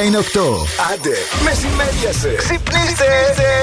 Η 0.00 0.02
ώρα 0.02 0.08
είναι 0.08 0.18
8. 0.18 0.40
Άντε, 0.92 1.16
μεσημέριασε. 1.44 2.34
Ξυπνήστε. 2.36 3.04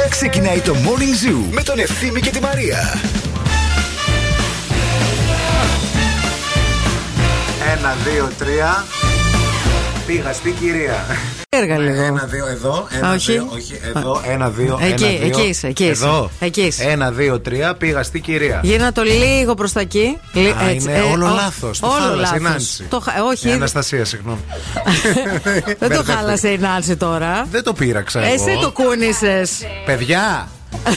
Ξεκινάει 0.09 0.59
το 0.59 0.75
Morning 0.85 1.27
Zoo 1.27 1.51
με 1.51 1.63
τον 1.63 1.79
Ευθύμη 1.79 2.19
και 2.19 2.29
τη 2.29 2.39
Μαρία. 2.39 3.01
Ένα, 7.77 7.95
δύο, 8.05 8.29
τρία. 8.37 8.85
Πήγα 10.07 10.33
στην 10.33 10.55
κυρία. 10.59 11.05
Έργα 11.49 11.77
λίγο. 11.77 12.01
Ένα, 12.03 12.23
δύο, 12.25 12.47
εδώ. 12.47 12.87
Ένα, 12.91 13.13
όχι. 13.13 13.31
δύο, 13.31 13.47
όχι, 13.53 13.79
εδώ. 13.95 14.21
Ένα, 14.27 14.49
δύο, 14.49 14.79
Εκεί, 14.81 15.03
ένα, 15.03 15.11
δύο. 15.17 15.27
εκεί 15.27 15.41
είσαι, 15.41 15.67
εκεί 15.67 15.83
είσαι. 15.83 15.91
Εδώ. 16.05 16.29
Εκεί 16.39 16.61
είσαι. 16.61 16.83
Ένα, 16.83 17.11
δύο, 17.11 17.39
τρία. 17.39 17.75
Πήγα 17.75 18.03
στην 18.03 18.21
κυρία. 18.21 18.59
Γύρνα 18.63 18.91
το 18.91 19.01
λίγο 19.03 19.53
προς 19.53 19.71
τα 19.71 19.79
εκεί. 19.79 20.17
Λι- 20.33 20.47
Α, 20.61 20.71
είναι 20.71 21.01
όλο 21.13 21.25
ο- 21.25 21.33
λάθος. 21.35 21.79
Το 21.79 21.87
Όλο 21.87 21.95
χάλασε 21.97 22.35
η 22.35 22.39
λάθος. 22.39 22.41
Νάνση. 22.51 22.83
Το 22.83 22.99
χα- 22.99 23.23
Όχι, 23.23 23.47
Η 23.47 23.51
Αναστασία, 23.51 24.05
συγγνώμη. 24.05 24.39
δεν 25.53 25.63
το 25.65 25.75
Μπερδεύτηκα. 25.79 26.13
χάλασε 26.17 26.47
η 26.49 26.57
Νάνση 26.57 26.95
τώρα. 26.95 27.47
Δεν 27.51 27.63
το 27.63 27.73
πείραξα 27.73 28.19
εγώ. 28.23 28.33
Εσύ 28.33 28.57
το 28.61 28.71
κούνησες. 28.71 29.51
Παιδιά, 29.85 30.47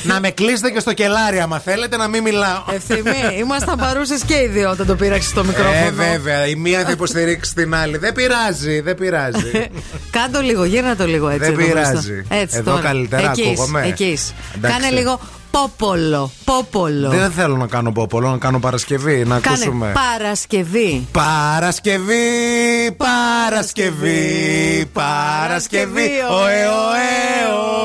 να 0.03 0.21
με 0.21 0.31
κλείσετε 0.31 0.71
και 0.71 0.81
στο 0.81 0.93
κελάρι 0.93 1.41
άμα 1.41 1.59
θέλετε 1.59 1.97
να 1.97 2.09
μην 2.09 2.23
μιλάω. 2.23 2.63
Ευθυμή, 2.75 3.39
ήμασταν 3.39 3.79
παρούσες 3.79 4.23
και 4.27 4.35
οι 4.35 4.47
δύο 4.47 4.71
όταν 4.71 4.87
το 4.87 4.95
πήραξε 4.95 5.35
το 5.35 5.45
μικρόφωνο. 5.45 5.75
Ε, 5.87 5.91
βέβαια. 5.91 6.47
Η 6.47 6.55
μία 6.55 6.81
θα 6.85 6.91
υποστηρίξει 6.91 7.55
την 7.55 7.75
άλλη. 7.75 7.99
Δεν 7.99 8.13
πειράζει, 8.13 8.81
δεν 8.81 8.95
πειράζει. 8.95 9.51
Κάντο 10.17 10.41
λίγο, 10.41 10.65
γύρνα 10.65 10.97
το 10.97 11.07
λίγο 11.07 11.29
έτσι. 11.29 11.51
Δεν 11.51 11.61
εδώ 11.61 11.73
μπροστά. 11.73 11.89
πειράζει. 11.91 12.25
Έτσι, 12.29 12.57
Εδώ 12.57 12.71
τώρα. 12.71 12.83
καλύτερα 12.83 13.31
Εκεί 13.31 13.41
είσαι, 13.41 13.51
ακούγομαι. 13.51 13.87
Εκεί 13.87 14.05
είσαι. 14.05 14.33
Εντάξει. 14.57 14.81
Κάνε 14.81 14.95
λίγο 14.95 15.21
πόπολο. 15.51 16.31
Πόπολο. 16.45 17.09
Δεν 17.09 17.31
θέλω 17.31 17.57
να 17.57 17.67
κάνω 17.67 17.93
πόπολο, 17.93 18.31
να 18.31 18.37
κάνω 18.39 18.59
Παρασκευή. 18.59 19.25
Να 19.27 19.39
Κάνε 19.39 19.57
ακούσουμε. 19.57 19.93
Παρασκευή. 20.19 21.07
Παρασκευή, 21.13 22.97
Παρασκευή, 22.97 24.87
Παρασκευή, 24.93 26.11
ωε, 26.31 26.67
ωε, 26.67 27.09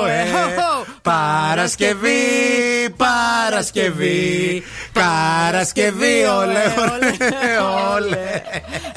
ωε. 0.03 0.74
Παρασκευή, 1.05 2.89
Παρασκευή, 2.97 4.63
Παρασκευή, 4.99 6.23
ολέ, 6.39 6.63
ολέ, 6.91 7.11
ολέ. 7.95 8.41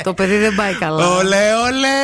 Το 0.03 0.15
παιδί 0.15 0.37
δεν 0.37 0.55
πάει 0.55 0.75
καλά. 0.75 1.07
Ολέ, 1.07 1.53
ολέ, 1.67 1.99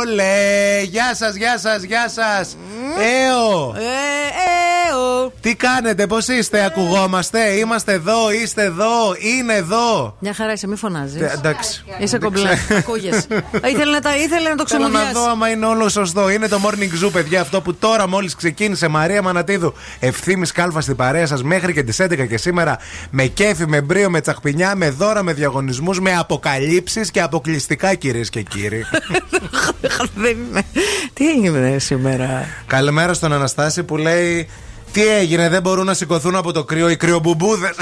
ολέ. 0.00 0.82
Γεια 0.82 1.14
σας, 1.14 1.34
γεια 1.34 1.58
σας, 1.58 1.82
γεια 1.82 2.08
σας. 2.08 2.56
Έω. 2.98 3.74
Ε, 3.76 3.80
ε, 3.80 4.94
ο. 4.96 5.32
Τι 5.40 5.54
κάνετε, 5.54 6.06
πώς 6.06 6.28
είστε, 6.28 6.64
ακουγόμαστε, 6.64 7.50
είμαστε 7.50 7.92
εδώ, 7.92 8.30
είστε 8.42 8.62
εδώ, 8.62 9.14
είναι 9.18 9.54
εδώ. 9.54 10.16
Μια 10.18 10.34
χαρά 10.34 10.52
είσαι, 10.52 10.66
μη 10.66 10.76
φωνάζεις. 10.76 11.20
Ε, 11.20 11.32
Εντάξει. 11.36 11.84
Είσαι 11.98 12.18
Δεν 12.18 12.20
κομπλέ. 12.20 12.54
ξέρω. 12.54 12.78
Ακούγεσαι. 12.78 13.26
ήθελε, 13.72 13.90
να 13.92 14.00
τα, 14.00 14.16
ήθελε 14.16 14.48
να 14.48 14.54
το 14.54 14.64
Θέλω 14.66 14.82
να 14.82 14.88
ξεμουδιάσει. 14.88 15.12
δω 15.12 15.30
άμα 15.30 15.48
είναι 15.48 15.66
όλος 15.66 15.92
σωστό. 15.92 16.28
Είναι 16.30 16.48
το 16.48 16.58
morning 16.64 17.04
zoo, 17.06 17.10
παιδιά, 17.12 17.40
αυτό 17.40 17.60
που 17.60 17.74
τώρα 17.74 18.08
μόλις 18.08 18.34
ξεκίνησε. 18.34 18.88
Μαρία 18.88 19.22
Μανατίδου, 19.22 19.74
ευθύνη 20.00 20.46
κάλφας 20.46 20.84
στην 20.84 20.96
παρέα 20.96 21.26
σας 21.26 21.42
μέχρι 21.42 21.72
και 21.72 21.82
τις 21.82 22.00
11 22.00 22.26
και 22.28 22.36
σήμερα. 22.36 22.78
Με 23.16 23.26
κέφι, 23.26 23.66
με 23.66 23.80
μπρίο, 23.80 24.10
με 24.10 24.20
τσαχπινιά, 24.20 24.74
με 24.76 24.90
δώρα, 24.90 25.22
με 25.22 25.32
διαγωνισμούς, 25.32 26.00
με 26.00 26.16
αποκαλύψεις 26.16 27.10
και 27.10 27.20
αποκλειστικά, 27.20 27.94
κυρίες 27.94 28.30
και 28.30 28.42
κύριοι. 28.42 28.84
Δεν 30.14 30.36
είναι. 30.48 30.62
Τι 31.12 31.30
έγινε 31.30 31.78
σήμερα; 31.78 32.46
Καλημέρα 32.66 33.14
στον 33.14 33.32
Αναστάση 33.32 33.82
που 33.82 33.96
λέει. 33.96 34.48
Τι 34.92 35.06
έγινε, 35.06 35.48
δεν 35.48 35.62
μπορούν 35.62 35.86
να 35.86 35.94
σηκωθούν 35.94 36.36
από 36.36 36.52
το 36.52 36.64
κρύο 36.64 36.88
οι 36.88 36.96
κρυομπουμπούδες. 36.96 37.76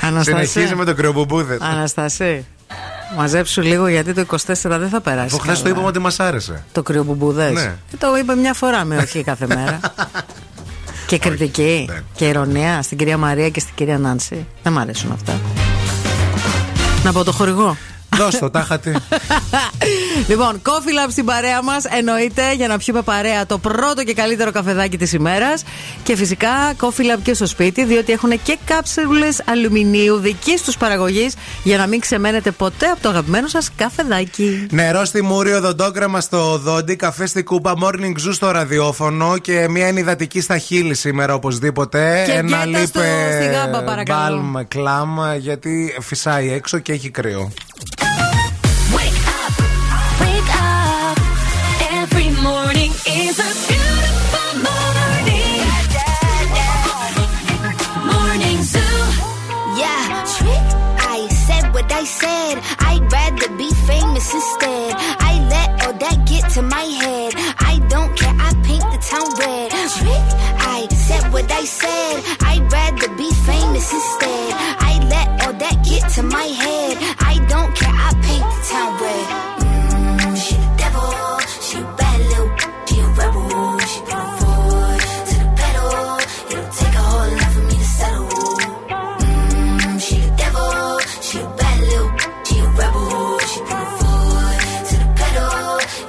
Αναστασία. 0.00 0.46
Συνεχίζει 0.46 0.74
με 0.74 0.84
το 0.84 0.94
κρυομπουμπούδες. 0.94 1.60
Αναστασία. 1.60 2.42
Μαζέψου 3.16 3.60
λίγο 3.60 3.88
γιατί 3.88 4.12
το 4.12 4.24
24 4.30 4.36
δεν 4.62 4.88
θα 4.88 5.00
περάσει. 5.00 5.26
Αφού 5.26 5.38
χθες 5.38 5.56
το 5.56 5.62
καλά. 5.62 5.74
είπαμε 5.74 5.86
ότι 5.86 5.98
μας 5.98 6.20
άρεσε. 6.20 6.64
Το 6.72 6.82
κρυομπουμπούδες. 6.82 7.52
Ναι. 7.52 7.76
Το 7.98 8.16
είπε 8.16 8.34
μια 8.34 8.54
φορά 8.54 8.84
με 8.84 8.96
όχι 8.96 9.22
κάθε 9.22 9.46
μέρα. 9.46 9.80
και 11.06 11.18
κριτική 11.18 11.84
δεν. 11.88 12.04
και 12.14 12.26
ηρωνία 12.26 12.82
στην 12.82 12.98
κυρία 12.98 13.16
Μαρία 13.16 13.48
και 13.48 13.60
στην 13.60 13.74
κυρία 13.74 13.98
Νάνση. 13.98 14.46
Δεν 14.62 14.72
μ' 14.72 14.78
αρέσουν 14.78 15.12
αυτά. 15.12 15.40
Να 17.04 17.12
πω 17.12 17.24
το 17.24 17.32
χορηγό. 17.32 17.76
Δώσ' 18.16 18.38
το, 18.38 18.50
τάχατη. 18.50 18.92
λοιπόν, 20.28 20.62
Coffee 20.62 21.06
Lab 21.06 21.10
στην 21.10 21.24
παρέα 21.24 21.62
μας 21.62 21.84
εννοείται 21.84 22.54
για 22.54 22.68
να 22.68 22.78
πιούμε 22.78 23.02
παρέα 23.02 23.46
το 23.46 23.58
πρώτο 23.58 24.04
και 24.04 24.14
καλύτερο 24.14 24.52
καφεδάκι 24.52 24.96
της 24.98 25.12
ημέρας. 25.12 25.62
Και 26.02 26.16
φυσικά 26.16 26.48
Coffee 26.80 27.00
Lab 27.16 27.18
και 27.22 27.34
στο 27.34 27.46
σπίτι, 27.46 27.84
διότι 27.84 28.12
έχουν 28.12 28.42
και 28.42 28.58
κάψουλες 28.64 29.42
αλουμινίου 29.50 30.16
δική 30.16 30.58
τους 30.64 30.76
παραγωγής 30.76 31.34
για 31.62 31.76
να 31.76 31.86
μην 31.86 32.00
ξεμένετε 32.00 32.50
ποτέ 32.50 32.86
από 32.86 33.00
το 33.02 33.08
αγαπημένο 33.08 33.48
σας 33.48 33.70
καφεδάκι. 33.76 34.66
Νερό 34.70 35.04
στη 35.04 35.22
μούρη, 35.22 35.52
οδοντόκρεμα 35.52 36.20
στο 36.20 36.58
δόντι, 36.58 36.96
καφέ 36.96 37.26
στη 37.26 37.42
κούπα, 37.42 37.74
morning 37.82 38.12
zoo 38.26 38.30
στο 38.32 38.50
ραδιόφωνο 38.50 39.38
και 39.38 39.68
μια 39.68 39.86
ενυδατική 39.86 40.40
στα 40.40 40.58
χείλη 40.58 40.94
σήμερα 40.94 41.34
οπωσδήποτε. 41.34 42.22
Και 42.26 42.32
Ένα 42.32 42.64
γκέτα 42.64 42.86
στο- 42.86 43.00
στη 43.40 43.44
γάμπα, 43.52 43.82
παρακαλώ. 43.82 44.36
μπάλμ 44.36 44.66
κλάμ 44.68 45.16
γιατί 45.38 45.96
φυσάει 46.00 46.52
έξω 46.52 46.78
και 46.78 46.92
έχει 46.92 47.10
κρύο. 47.10 47.52
Wake 47.80 49.26
up, 49.40 49.52
wake 50.20 50.52
up. 50.60 51.16
Every 51.98 52.30
morning 52.48 52.92
is 53.06 53.38
a 53.40 53.50
beautiful 53.68 54.50
morning. 54.68 55.64
Morning 58.12 58.58
Zoo. 58.72 58.96
Yeah. 59.80 60.24
I 61.16 61.26
said 61.46 61.72
what 61.72 61.90
I 61.90 62.04
said. 62.04 62.58
I'd 62.80 63.10
rather 63.10 63.48
be 63.56 63.70
famous 63.88 64.34
instead. 64.34 64.92
I 65.30 65.32
let 65.48 65.68
all 65.86 65.94
that 66.04 66.26
get 66.28 66.50
to 66.56 66.62
my 66.62 66.84
head. 67.02 67.32
I 67.58 67.78
don't 67.88 68.14
care. 68.18 68.34
I 68.38 68.52
paint 68.68 68.84
the 68.92 69.00
town 69.10 69.28
red. 69.40 69.70
I 69.72 70.86
said 70.90 71.32
what 71.32 71.50
I 71.50 71.64
said. 71.64 72.22
I'd 72.40 72.70
rather 72.70 73.08
be 73.16 73.30
famous 73.48 73.92
instead. 73.92 74.52
I 74.90 74.92
let 75.08 75.28
all 75.46 75.54
that 75.54 75.76
get 75.88 76.08
to 76.16 76.22
my 76.22 76.44
head. 76.64 76.96
I 77.18 77.29
town 78.70 78.90
red. 79.02 79.26
Mm, 79.60 80.36
she 80.44 80.54
the 80.54 80.70
devil. 80.80 81.10
She 81.66 81.76
a 81.78 81.84
bad 81.98 82.18
little. 82.30 82.50
She 82.86 82.96
a 83.00 83.06
rebel. 83.18 83.78
She 83.90 84.00
her 84.10 84.24
foot 84.38 85.00
to 85.28 85.34
the 85.42 85.48
pedal. 85.60 85.92
It'll 86.50 86.70
take 86.78 86.96
a 87.00 87.04
whole 87.10 87.30
lot 87.38 87.50
for 87.54 87.62
me 87.68 87.76
to 87.82 87.88
settle. 87.98 88.28
Mm, 89.24 90.00
she 90.04 90.16
the 90.24 90.30
devil, 90.42 90.98
she 91.26 91.36
a 91.40 91.48
bad 91.58 91.78
little, 91.90 92.10
she 92.46 92.56
a 92.58 92.66
rebel. 92.80 93.38
She 93.50 93.60
her 93.70 93.84
foot 93.98 94.60
to 94.88 94.94
the 95.02 95.08
pedal. 95.20 95.54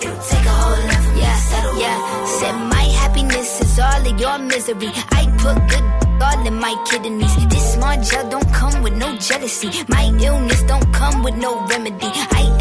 It'll 0.04 0.22
take 0.30 0.48
a 0.52 0.56
whole 0.62 0.82
lot 0.90 1.02
to 1.06 1.32
settle. 1.50 1.76
Yeah, 1.84 1.98
said 2.40 2.58
my 2.76 2.86
happiness 3.02 3.50
is 3.64 3.80
all 3.80 4.04
of 4.10 4.20
your 4.20 4.38
misery. 4.52 4.92
I 5.20 5.22
put 5.42 5.58
good 5.70 5.86
all 6.22 6.48
in 6.48 6.56
my 6.60 6.74
kidneys. 6.90 7.51
Small 7.82 8.00
gel 8.04 8.30
don't 8.30 8.54
come 8.54 8.84
with 8.84 8.94
no 8.94 9.18
jealousy. 9.18 9.72
My 9.88 10.04
illness 10.22 10.62
don't 10.68 10.94
come 10.94 11.24
with 11.24 11.34
no 11.34 11.66
remedy. 11.66 12.12
I 12.30 12.61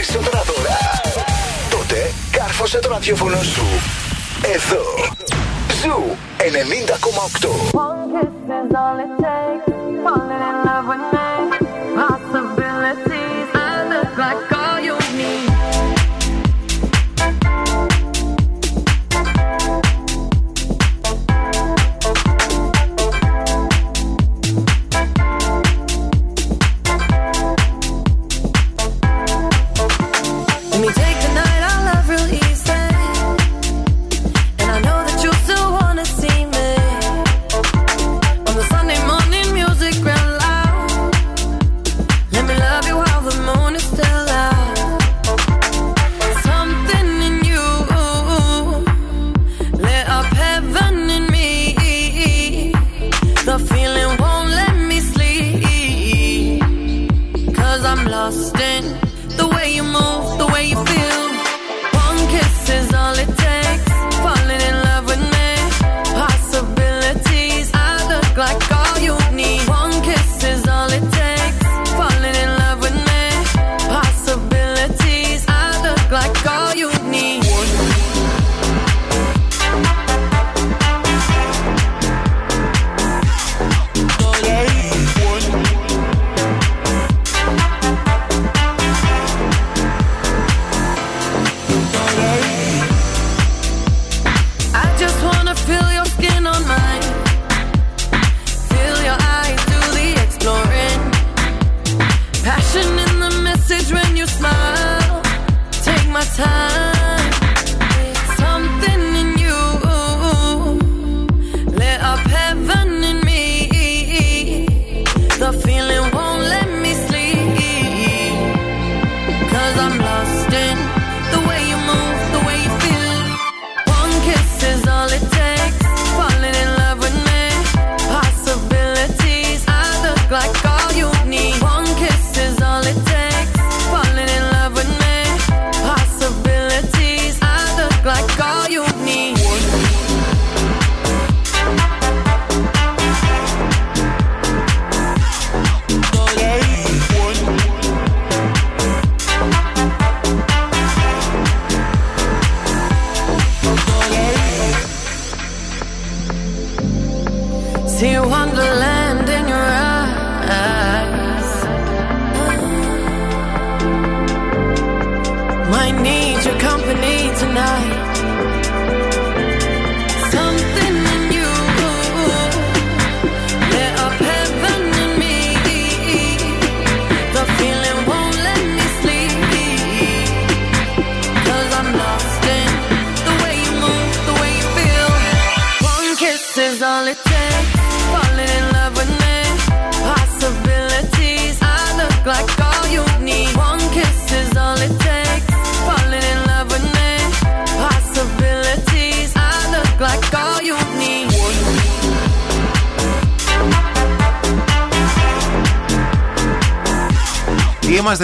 Περισσότερα 0.00 0.42
δώρα. 0.42 0.78
Τότε 1.70 2.10
κάρφωσε 2.30 2.78
το 2.78 2.88
ραδιόφωνο 2.88 3.42
σου. 3.42 3.64
Εδώ. 4.54 4.82
Zoo 5.82 6.16
90,8. 10.98 11.19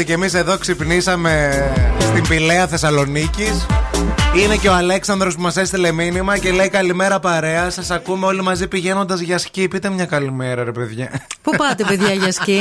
Είμαστε 0.09 0.31
κι 0.31 0.39
εμείς 0.39 0.49
εδώ, 0.49 0.59
ξυπνήσαμε 0.59 1.65
στην 2.01 2.29
Πηλαία 2.29 2.67
Θεσσαλονίκης. 2.67 3.67
Είναι 4.37 4.57
και 4.57 4.69
ο 4.69 4.75
Αλέξανδρος 4.75 5.35
που 5.35 5.41
μας 5.41 5.57
έστειλε 5.57 5.93
μήνυμα 5.93 6.39
και 6.39 6.53
λέει 6.53 6.69
Καλημέρα 6.69 7.21
παρέα. 7.21 7.71
Σας 7.71 7.91
ακούμε 7.91 8.27
όλοι 8.27 8.43
μαζί 8.43 8.69
πηγαίνοντας 8.69 9.21
για 9.21 9.39
σκι. 9.39 9.69
Πείτε 9.69 9.89
μια 9.91 10.05
καλημέρα, 10.05 10.65
ρε 10.65 10.73
παιδιά. 10.73 11.11
Πού 11.43 11.57
πάτε, 11.57 11.85
παιδιά, 11.85 12.13
για 12.13 12.33
σκι; 12.33 12.61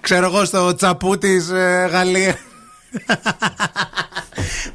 Ξέρω 0.00 0.26
εγώ 0.26 0.44
στο 0.44 0.74
τσαπού 0.74 1.18
της 1.18 1.50
Γαλλία. 1.90 2.38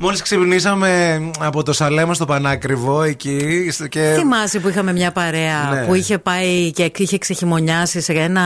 Μόλις 0.10 0.24
ξυπνήσαμε 0.24 1.22
από 1.39 1.63
το 1.63 1.74
σαλέμα 1.74 2.13
στο 2.13 2.25
Πανάκριβο 2.25 3.01
εκεί. 3.01 3.72
Και... 3.89 4.13
Θυμάσαι 4.18 4.60
που 4.60 4.70
είχαμε 4.70 4.92
μια 4.94 5.12
παρέα 5.12 5.70
Ναι. 5.74 5.86
που 5.86 5.94
είχε 5.94 6.18
πάει 6.18 6.72
και 6.72 6.92
είχε 6.96 7.18
ξεχειμονιάσει 7.18 8.01
σε 8.01 8.12
ένα 8.13 8.42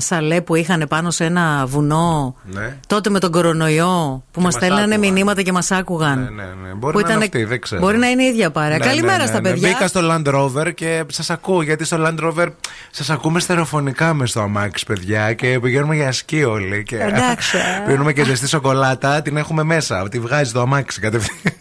σαλέ 0.00 0.40
που 0.40 0.54
είχαν 0.54 0.86
πάνω 0.88 1.10
σε 1.10 1.24
ένα 1.24 1.66
βουνό; 1.66 2.34
Ναι. 2.44 2.76
Τότε 2.86 3.10
με 3.10 3.18
τον 3.18 3.30
κορονοϊό 3.30 4.22
που 4.30 4.40
μας 4.40 4.44
μας 4.44 4.54
στέλνανε 4.54 4.94
άκουγαν. 4.94 5.12
μηνύματα 5.14 5.42
και 5.42 5.52
μας 5.52 5.70
άκουγαν. 5.70 6.18
Ναι, 6.18 6.24
ναι, 6.30 6.42
ναι. 6.42 6.74
Μπορεί 6.74 6.92
Που 6.92 7.00
να 7.00 7.12
είναι 7.12 7.24
ήτανε- 7.24 7.34
αυτή, 7.34 7.44
δεν 7.44 7.60
ξέρω. 7.60 7.80
Μπορεί 7.80 7.98
να 7.98 8.06
είναι 8.08 8.22
η 8.22 8.26
ίδια 8.26 8.50
παρέα. 8.50 8.78
Ναι, 8.78 8.84
Καλημέρα 8.84 9.16
ναι, 9.16 9.22
ναι, 9.22 9.28
στα 9.28 9.40
ναι. 9.40 9.50
παιδιά. 9.50 9.68
Μπήκα 9.68 9.86
στο 9.88 10.00
Land 10.04 10.34
Rover 10.34 10.74
και 10.74 11.04
σας 11.10 11.30
ακούω 11.30 11.62
γιατί 11.62 11.84
στο 11.84 11.96
Land 12.00 12.24
Rover 12.24 12.46
σας 12.90 13.10
ακούμε 13.10 13.40
στερεοφωνικά 13.40 14.14
μες 14.14 14.30
στο 14.30 14.40
αμάξι, 14.40 14.86
παιδιά. 14.86 15.32
Και 15.32 15.58
πηγαίνουμε 15.62 15.94
για 15.94 16.12
σκι 16.12 16.44
όλοι. 16.44 16.82
Και 16.82 16.96
Εντάξει, 16.96 17.56
ε. 17.56 17.60
Πίνουμε 17.90 18.12
και 18.12 18.24
ζεστή 18.24 18.48
σοκολάτα, 18.48 19.22
την 19.22 19.36
έχουμε 19.36 19.62
μέσα. 19.62 20.08
Τη 20.08 20.18
βγάζει 20.20 20.52
το 20.52 20.60
αμάξι 20.60 20.99
κατευθείαν. 21.00 21.54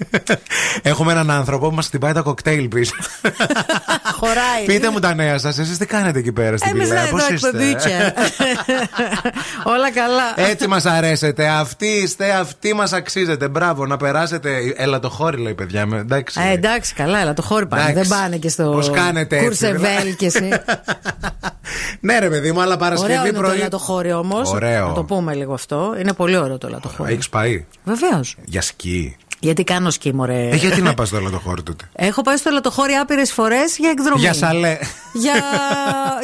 έχουμε 0.82 1.12
έναν 1.12 1.32
άνθρωπο 1.32 1.70
που 1.70 1.76
μας 1.76 1.86
χτυπάει 1.88 2.14
τα 2.14 2.22
κοκτέιλ 2.22 2.68
πίσω. 2.68 2.94
Χωράει. 4.16 4.66
Πείτε 4.66 4.90
μου 4.90 5.00
τα 5.00 5.14
νέα 5.14 5.38
σας, 5.38 5.58
εσείς 5.58 5.78
τι 5.78 5.86
κάνετε 5.86 6.20
εκεί 6.20 6.32
πέρα 6.32 6.58
στην 6.58 6.70
Εμείς 6.72 6.88
Πηλαία, 6.88 7.02
εδώ 7.02 7.12
πώς 7.12 7.30
είστε; 7.30 7.48
εκπαιδούτια. 7.48 8.14
Όλα 9.64 9.92
καλά. 9.92 10.50
Έτσι 10.50 10.68
μας 10.68 10.86
αρέσετε. 10.86 11.48
Αυτοί 11.48 11.86
είστε, 11.88 12.32
αυτοί 12.32 12.74
μας 12.74 12.94
αξίζετε. 12.94 13.48
Μπράβο, 13.48 13.86
να 13.86 13.98
περάσετε. 13.98 14.74
Έλα 14.76 15.00
το 15.00 15.10
χώρι, 15.10 15.38
λέει 15.38 15.54
παιδιά. 15.54 15.86
με- 15.86 15.98
Εντάξει. 15.98 16.40
Ε, 16.44 16.52
εντάξει, 16.52 16.94
καλά, 16.94 17.20
αλλά 17.20 17.34
το 17.34 17.42
χώρι 17.42 17.66
πάνε. 17.66 17.90
Εντάξει. 17.90 18.10
Δεν 18.10 18.20
πάνε 18.20 18.38
και 18.38 18.50
στο 18.50 18.64
Πώς 18.64 18.90
κάνετε 18.92 19.36
έτσι, 19.36 19.48
Κουρσεβέλ 19.48 19.80
δηλαδή. 19.80 20.16
και 20.16 20.26
εσύ. 20.26 20.50
ναι, 22.00 22.20
ρε 22.20 22.30
παιδί 22.30 22.52
μου, 22.52 22.62
αλλά 22.62 22.74
Ωραίο 22.74 22.88
Παρασκευή 22.90 23.28
είναι 23.28 23.38
το 23.38 23.42
πρωί. 23.44 23.56
ελατοχώρι 23.58 24.14
όμως. 24.14 24.52
Ωραίο. 24.52 24.88
Να 24.88 24.94
το 24.94 25.04
πούμε 25.04 25.34
λίγο 25.34 25.54
αυτό. 25.54 25.96
Είναι 26.00 26.14
πολύ 26.14 26.38
ωραίο 26.38 26.58
το 26.58 26.68
ελατοχώρι. 26.68 27.14
Έχεις 27.14 27.30
πάει; 27.30 27.66
Βεβαίως. 27.84 28.36
για 28.46 28.62
σκι. 28.62 29.18
Γιατί 29.40 29.64
κάνω 29.64 29.90
σκι, 29.90 30.14
μωρέ. 30.14 30.50
Ε, 30.50 30.56
γιατί 30.56 30.82
να 30.82 30.94
πας 30.94 31.08
στο 31.08 31.18
ελατοχώρι 31.18 31.64
τότε; 31.64 31.90
Έχω 31.94 32.22
πάει 32.22 32.38
στο 32.38 32.50
ελατοχώρι 32.50 32.94
άπειρες 32.94 33.32
φορές 33.34 33.78
για 33.78 33.90
εκδρομή. 33.90 34.20
Για 34.20 34.34
σαλέ. 34.34 34.78
Για, 35.14 35.34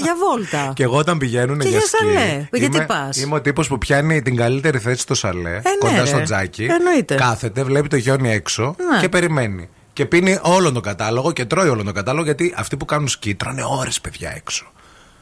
για 0.02 0.16
βόλτα. 0.20 0.72
Και 0.76 0.84
εγώ 0.84 0.98
όταν 0.98 1.18
πηγαίνουν 1.18 1.60
Και 1.60 1.68
για, 1.68 1.78
για 1.78 1.88
σκι. 1.88 1.98
σαλέ. 1.98 2.48
Γιατί 2.52 2.76
είμαι, 2.76 2.86
πας; 2.86 3.18
Είμαι 3.18 3.36
ο 3.36 3.42
τύπος 3.42 3.68
που 3.68 3.78
πιάνει 3.78 4.22
την 4.22 4.36
καλύτερη 4.36 4.80
θέση 4.80 5.00
στο 5.02 5.14
σαλέ, 5.14 5.50
ναι, 5.50 5.62
κοντά 5.80 6.00
ρε. 6.00 6.06
στο 6.06 6.22
τζάκι. 6.22 6.64
Εννοείται. 6.64 7.16
Κάθεται, 7.16 7.64
βλέπει 7.64 7.88
το 7.88 8.00
χιόνι 8.00 8.32
έξω 8.32 8.76
Ναι. 8.94 9.00
και 9.00 9.10
περιμένει. 9.10 9.70
Και 9.94 10.06
πίνει 10.06 10.40
όλο 10.42 10.72
τον 10.72 10.82
κατάλογο 10.82 11.32
και 11.32 11.46
τρώει 11.46 11.68
όλο 11.68 11.84
τον 11.84 11.94
κατάλογο 11.94 12.24
γιατί 12.26 12.54
αυτοί 12.58 12.78
που 12.78 12.86
κάνουν 12.86 13.08
σκι 13.08 13.36
τρώνε 13.36 13.62
ώρες 13.80 14.02
παιδιά 14.02 14.34
έξω. 14.36 14.66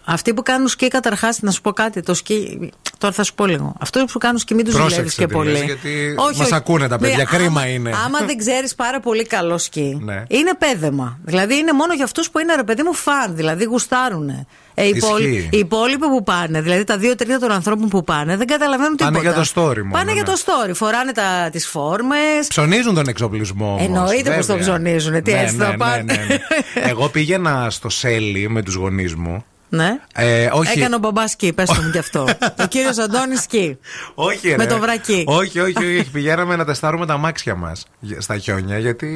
Αυτοί 0.06 0.34
που 0.34 0.44
κάνουν 0.44 0.68
σκι, 0.68 0.88
καταρχάς, 0.88 1.40
να 1.42 1.52
σου 1.52 1.62
πω 1.62 1.72
κάτι. 1.72 2.02
Το 2.02 2.14
σκι. 2.14 2.70
Τώρα 2.98 3.14
θα 3.14 3.24
σου 3.24 3.34
πω 3.34 3.46
λίγο. 3.46 3.76
Αυτού 3.80 4.06
που 4.06 4.18
κάνουν 4.18 4.38
σκι, 4.38 4.54
μην 4.54 4.66
τους 4.66 4.74
Πρόσεξε 4.74 4.96
δουλεύεις 4.96 5.16
και 5.16 5.26
τι 5.28 5.34
πολύ. 5.34 5.52
λες, 5.52 5.62
γιατί 5.62 6.16
μας 6.38 6.52
ακούνε 6.52 6.88
τα 6.88 6.98
παιδιά, 6.98 7.18
Ναι, 7.18 7.24
κρίμα 7.24 7.48
άμα- 7.62 7.68
είναι. 7.68 7.92
Άμα 8.06 8.20
δεν 8.26 8.38
ξέρεις 8.38 8.76
πάρα 8.76 9.00
πολύ 9.00 9.26
καλό 9.26 9.58
σκι, 9.58 10.00
Ναι. 10.04 10.24
είναι 10.28 10.52
πέδεμα. 10.58 11.20
Δηλαδή 11.24 11.56
είναι 11.58 11.72
μόνο 11.74 11.94
για 11.94 12.04
αυτούς 12.04 12.30
που 12.30 12.40
είναι 12.40 12.56
ρε 12.56 12.64
παιδί 12.64 12.84
μου 12.84 12.94
φαν, 12.94 13.36
δηλαδή 13.36 13.64
γουστάρουν. 13.64 14.30
Ε, 14.76 14.84
οι, 14.86 14.90
Ισχύει. 14.90 14.98
υπόλοι- 15.08 15.54
οι 15.54 15.58
υπόλοιποι 15.58 16.08
που 16.08 16.24
πάνε, 16.24 16.62
δηλαδή 16.62 16.84
τα 16.84 16.98
δύο 16.98 17.16
τρίτα 17.16 17.40
των 17.40 17.52
ανθρώπων 17.52 17.88
που 17.90 18.04
πάνε, 18.04 18.38
δεν 18.38 18.48
καταλαβαίνουν 18.48 18.96
Πάνε 18.96 19.12
τίποτα. 19.18 19.34
για 19.34 19.44
το 19.44 19.50
story 19.62 19.78
μόνο, 19.78 19.92
Πάνε 19.92 20.12
για 20.14 20.22
ναι. 20.22 20.28
το 20.28 20.34
story. 20.46 20.72
Φοράνε 20.76 21.12
τις 21.52 21.68
φόρμες. 21.68 22.48
Ψωνίζουν 22.48 22.96
τον 22.96 23.08
εξοπλισμό. 23.08 23.66
όμως, 23.68 23.82
Εννοείται 23.82 24.36
πως 24.36 24.46
βέβαια. 24.46 24.46
τον 24.46 24.60
ψωνίζουνε, 24.60 25.22
τι 25.22 25.32
Ναι, 25.32 25.40
έτσι 25.40 25.56
θα 25.56 25.68
ναι, 25.68 25.78
πάνε. 25.78 26.02
ναι, 26.02 26.14
ναι, 26.14 26.26
ναι. 26.26 26.38
Εγώ 26.90 27.10
πήγαινα 27.10 27.70
στο 27.70 27.90
Σέλι 27.90 28.50
με 28.50 28.62
τους 28.62 28.74
γονείς 28.76 29.16
μου. 29.16 29.46
Ναι. 29.76 30.00
Ε, 30.14 30.50
όχι. 30.52 30.80
Έκανε 30.80 30.96
ο 30.96 30.98
μπαμπάς 30.98 31.32
σκι, 31.32 31.54
πες 31.54 31.70
μου 31.84 31.92
κι 31.92 31.98
αυτό. 31.98 32.28
ο 32.64 32.66
κύριος 32.68 32.98
Αντώνης 32.98 33.42
σκι. 33.42 33.78
Όχι, 34.16 34.50
ρε. 34.50 34.56
Με 34.58 34.66
το 34.66 34.80
βρακί. 34.80 35.24
Όχι, 35.28 35.60
όχι, 35.60 35.78
όχι. 35.78 36.10
Πηγαίναμε 36.12 36.56
να 36.56 36.66
τεστάρουμε 36.66 37.06
τα 37.06 37.18
μάξια 37.18 37.56
μας 37.56 37.86
στα 38.18 38.38
χιόνια. 38.38 38.78
Γιατί 38.78 39.08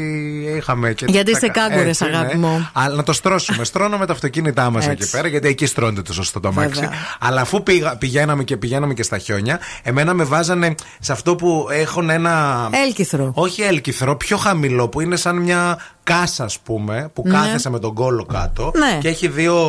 είχαμε 0.58 0.94
και. 0.94 1.06
Γιατί 1.10 1.32
τα- 1.32 1.38
είστε 1.38 1.48
κάγκουρες, 1.60 2.02
έτσι, 2.02 2.04
αγάπη 2.04 2.38
ναι. 2.38 2.48
μου. 2.48 2.70
Αλλά 2.74 2.96
να 2.96 3.04
το 3.04 3.14
στρώσουμε. 3.14 3.64
Στρώναμε 3.64 4.06
τα 4.06 4.14
αυτοκίνητά 4.14 4.70
μας 4.70 4.88
Έτσι. 4.88 4.98
εκεί 5.04 5.12
πέρα, 5.12 5.28
γιατί 5.28 5.48
εκεί 5.48 5.66
στρώνεται 5.66 6.02
το 6.02 6.14
σωστό 6.14 6.40
το 6.40 6.48
αμάξι. 6.48 6.80
Βέβαια. 6.80 6.98
Αλλά 7.20 7.42
αφού 7.42 7.64
πήγα, 7.64 7.98
πηγαίναμε 7.98 8.44
και 8.44 8.58
πηγαίναμε 8.58 8.94
και 8.94 9.04
στα 9.04 9.18
χιόνια, 9.18 9.60
εμένα 9.84 10.14
με 10.14 10.24
βάζανε 10.24 10.76
σε 11.00 11.12
αυτό 11.12 11.36
που 11.36 11.68
έχουν 11.72 12.10
ένα. 12.10 12.68
Έλκυθρο. 12.72 13.32
Όχι 13.36 13.62
έλκυθρο, 13.62 14.16
πιο 14.16 14.38
χαμηλό 14.38 14.90
που 14.90 15.02
είναι 15.02 15.16
σαν 15.16 15.38
μια 15.38 15.80
κάσα, 16.16 16.44
ας 16.44 16.60
πούμε, 16.60 17.10
που 17.14 17.24
Ναι. 17.26 17.34
κάθεσαι 17.34 17.70
με 17.70 17.80
τον 17.80 17.94
κόλο 17.94 18.26
κάτω 18.26 18.72
Ναι. 18.76 18.98
και 19.02 19.08
έχει 19.08 19.28
δύο 19.28 19.66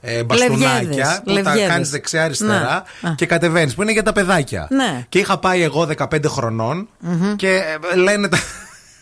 ε, 0.00 0.24
μπαστούνάκια 0.24 0.82
Λευγέδες, 0.82 1.20
που 1.24 1.24
τα 1.24 1.32
λευγέδες. 1.32 1.68
κάνεις 1.68 1.90
δεξιά-αριστερά 1.90 2.84
Ναι. 3.00 3.08
Α. 3.10 3.14
και 3.14 3.26
κατεβαίνεις, 3.26 3.74
που 3.74 3.82
είναι 3.82 3.92
για 3.92 4.02
τα 4.02 4.12
παιδάκια. 4.12 4.66
Ναι. 4.70 5.04
Και 5.08 5.18
είχα 5.18 5.38
πάει 5.38 5.62
εγώ 5.62 5.84
15 5.98 6.28
χρονων 6.28 6.88
και 7.36 7.60
ε, 7.92 7.96
λένε. 7.96 8.28
τα- 8.28 8.38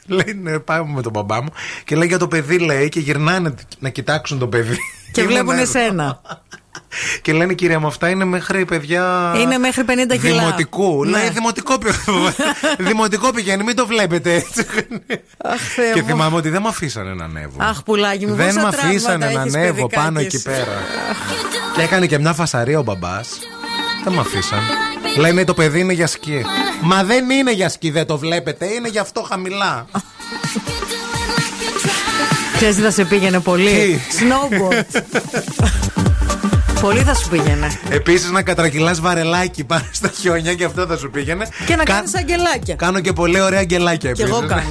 Λένε, 0.06 0.58
πάμε 0.58 0.92
με 0.94 1.02
τον 1.02 1.12
μπαμπά 1.12 1.42
μου 1.42 1.48
και 1.84 1.96
λέει 1.96 2.08
για 2.08 2.18
το 2.18 2.28
παιδί, 2.28 2.58
λέει, 2.58 2.88
και 2.88 3.00
γυρνάνε 3.00 3.54
να 3.78 3.88
κοιτάξουν 3.88 4.38
το 4.38 4.46
παιδί. 4.46 4.76
Και 5.12 5.20
Ήμουν 5.20 5.32
βλέπουν 5.32 5.54
έρωτο. 5.54 5.78
εσένα. 5.78 6.20
Και 7.22 7.32
λένε, 7.32 7.52
κυρία 7.52 7.80
μου, 7.80 7.86
αυτά 7.86 8.08
είναι 8.08 8.24
μέχρι 8.24 8.64
παιδιά. 8.64 9.32
Είναι 9.36 9.58
μέχρι 9.58 9.84
50 9.86 9.92
κιλά. 10.20 10.38
Δημοτικού. 10.38 11.04
Ναι. 11.04 11.10
Λέει, 11.18 11.30
δημοτικό, 11.30 11.78
πη- 11.78 11.92
δημοτικό 12.88 13.30
πηγαίνει, 13.30 13.62
μην 13.64 13.76
το 13.76 13.86
βλέπετε 13.86 14.34
έτσι. 14.34 14.66
Αχ, 15.44 15.60
Θεέ 15.74 15.92
και 15.92 16.00
μου. 16.02 16.06
θυμάμαι 16.08 16.36
ότι 16.36 16.48
δεν 16.48 16.62
με 16.62 16.68
αφήσανε 16.68 17.14
να 17.14 17.24
ανέβω. 17.24 17.56
Αχ, 17.56 17.82
πουλάκι 17.82 18.26
μου, 18.26 18.34
Δεν 18.34 18.46
πόσα 18.46 18.60
με 18.60 18.68
αφήσανε 18.68 19.18
τραύματα 19.18 19.32
να 19.34 19.40
έχεις 19.42 19.54
ανέβω 19.54 19.74
παιδικά 19.74 20.00
πάνω 20.02 20.18
κι 20.20 20.24
εκεί 20.24 20.36
εσύ. 20.36 20.44
πέρα. 20.44 20.82
Και 21.76 21.82
έκανε 21.82 22.06
και 22.06 22.18
μια 22.18 22.32
φασαρία 22.32 22.78
ο 22.78 22.82
μπαμπάς. 22.82 23.28
Δεν 24.04 24.12
με 24.12 24.20
αφήσαν. 24.20 24.60
Λένε 25.18 25.44
το 25.44 25.54
παιδί 25.54 25.80
είναι 25.80 25.92
για 25.92 26.06
σκι. 26.06 26.44
Μα 26.82 27.04
δεν 27.04 27.30
είναι 27.30 27.52
για 27.52 27.68
σκι, 27.68 27.90
δεν 27.90 28.06
το 28.06 28.18
βλέπετε. 28.18 28.66
Είναι 28.66 28.88
γι' 28.88 28.98
αυτό 28.98 29.22
χαμηλά. 29.22 29.86
Ξέρεις 32.56 32.76
τι 32.76 32.82
θα 32.82 32.90
σε 32.90 33.04
πήγαινε 33.04 33.40
πολύ. 33.40 33.70
Τι; 33.70 33.98
Snowboard. 34.20 35.00
πολύ 36.86 37.00
θα 37.00 37.14
σου 37.14 37.28
πήγαινε. 37.28 37.70
Επίσης 37.88 38.30
να 38.30 38.42
κατρακυλάς 38.42 39.00
βαρελάκι 39.00 39.64
πάνω 39.64 39.84
στα 39.92 40.08
χιόνια 40.08 40.54
και 40.54 40.64
αυτό 40.64 40.86
θα 40.86 40.96
σου 40.96 41.10
πήγαινε. 41.10 41.48
Και 41.66 41.76
να 41.76 41.82
Κα- 41.84 41.92
κάνεις 41.92 42.14
αγγελάκια. 42.14 42.74
Κάνω 42.74 43.00
και 43.00 43.12
πολύ 43.12 43.40
ωραία 43.40 43.60
αγγελάκια 43.60 44.12
Κι 44.12 44.22
επίσης. 44.22 44.38
εγώ 44.38 44.48
κάνω. 44.48 44.62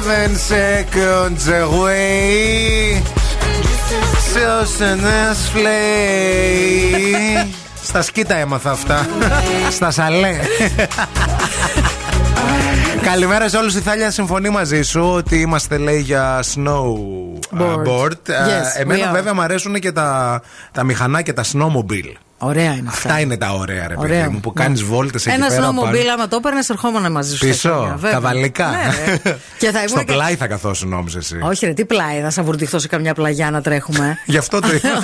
Seven 0.00 0.32
seconds 0.36 1.44
away. 1.48 3.02
Σώσενες 4.32 5.50
φλέει. 5.52 6.94
Στα 7.82 8.02
σκίτα 8.02 8.36
έμαθα 8.36 8.70
αυτά. 8.70 9.06
Στα 9.70 9.90
σαλέ. 9.90 10.36
Καλημέρα 13.10 13.48
σε 13.48 13.56
όλους. 13.56 13.74
Η 13.74 13.80
Θάλια 13.80 14.10
συμφωνεί 14.10 14.48
μαζί 14.48 14.82
σου 14.82 15.00
ότι 15.14 15.40
είμαστε 15.40 15.78
λέει 15.78 16.00
για 16.00 16.42
snowboard. 16.54 18.08
Yes, 18.10 18.76
we 18.76 18.80
Εμένα 18.80 19.10
are. 19.10 19.12
βέβαια 19.12 19.34
μου 19.34 19.40
αρέσουν 19.40 19.74
και 19.74 19.92
τα, 19.92 20.40
τα 20.72 20.84
μηχανάκια, 20.84 21.34
τα 21.34 21.44
snowmobile. 21.52 22.12
Ωραία 22.38 22.72
είναι 22.72 22.88
αυτά. 22.88 23.08
Αυτά 23.08 23.20
είναι 23.20 23.36
τα 23.36 23.50
ωραία, 23.54 23.88
ρε 23.88 23.94
παιδί 23.94 24.12
Ωραία. 24.12 24.30
μου, 24.30 24.40
που 24.40 24.52
κάνεις 24.52 24.82
βόλτες 24.82 25.26
εκεί 25.26 25.34
Ένα 25.34 25.46
πέρα. 25.48 25.60
πάνω. 25.60 25.82
snowmobile, 25.82 26.06
άμα 26.14 26.28
το 26.28 26.36
έπαιρνες, 26.36 26.68
ερχόμουν 26.70 27.12
μαζί 27.12 27.30
σου. 27.30 27.36
στα 27.36 27.46
Πίσω, 27.46 27.68
χέρια, 27.68 27.92
βέβαια. 27.94 28.10
καβαλικά. 28.10 28.68
Ναι, 28.68 28.76
ρε. 29.06 29.16
και 29.58 29.70
θα 29.70 29.78
Στο 29.78 29.88
ήμουν. 29.92 30.04
και- 30.06 30.12
πλάι 30.12 30.34
θα 30.36 30.46
καθόσουν, 30.46 30.88
νόμιζες 30.88 31.24
εσύ. 31.32 31.40
Όχι, 31.42 31.66
ρε, 31.66 31.72
τι 31.72 31.84
πλάι, 31.84 32.20
θα 32.22 32.30
σα 32.30 32.42
βουρτιχτώ 32.42 32.78
σε 32.78 32.88
καμιά 32.88 33.14
πλαγιά 33.14 33.50
να 33.50 33.62
τρέχουμε. 33.62 34.18
Γι' 34.26 34.38
αυτό 34.38 34.60
το 34.60 34.68
είπα. 34.74 34.88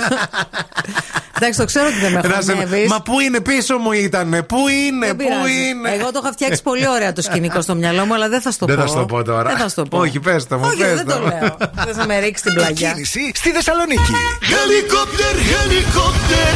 Εντάξει, 1.37 1.59
το 1.59 1.65
ξέρω 1.65 1.85
ότι 1.87 1.95
δεν 1.99 2.11
με 2.11 2.21
Να 2.27 2.41
σε- 2.41 2.51
χωνεύεις. 2.53 2.89
Μα 2.89 3.01
πού 3.01 3.19
είναι 3.19 3.39
πίσω 3.39 3.77
μου 3.77 3.91
ήτανε, 3.91 4.41
πού 4.43 4.57
είναι, 4.67 5.05
Δεν 5.05 5.15
πού 5.15 5.23
πειράζει. 5.23 5.67
είναι. 5.69 5.89
Εγώ 5.99 6.11
το 6.11 6.19
είχα 6.23 6.31
φτιάξει 6.31 6.61
πολύ 6.61 6.87
ωραία 6.87 7.13
το 7.13 7.21
σκηνικό 7.21 7.61
στο 7.61 7.75
μυαλό 7.75 8.05
μου, 8.05 8.13
αλλά 8.13 8.29
δεν 8.29 8.41
θα 8.41 8.51
στο 8.51 8.65
Δεν 8.65 8.75
πω. 8.75 8.81
θα 8.81 8.87
στο 8.87 9.05
πω 9.05 9.23
τώρα. 9.23 9.49
Δεν 9.49 9.57
θα 9.57 9.67
στο 9.67 9.83
πω. 9.83 9.97
Όχι, 9.97 10.19
πες 10.19 10.47
το 10.47 10.57
μου, 10.57 10.63
Όχι, 10.67 10.77
πες 10.77 10.93
δεν 10.95 11.05
το 11.05 11.13
το 11.13 11.19
μου. 11.19 11.27
λέω. 11.27 11.55
Δεν 11.85 11.93
θα 11.95 12.05
με 12.05 12.19
ρίξει 12.19 12.43
την 12.43 12.53
πλαγιά. 12.53 12.91
Κίνηση 12.91 13.31
στη 13.35 13.49
Θεσσαλονίκη. 13.51 14.11
Helicopter, 14.53 15.35
helicopter. 15.53 16.53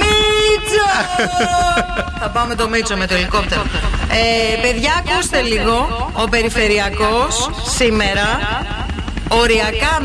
Μίτσο! 0.00 0.88
θα 2.20 2.28
πάμε 2.30 2.54
το 2.54 2.68
Μίτσο 2.68 2.96
με 2.96 3.06
το 3.06 3.14
ελικόπτερο. 3.14 3.62
Ε, 4.10 4.60
παιδιά, 4.62 5.02
ακούστε 5.06 5.40
λίγο. 5.40 6.10
Ο 6.12 6.28
περιφερειακός 6.28 7.50
σήμερα 7.76 8.26
Οριακά 9.40 10.00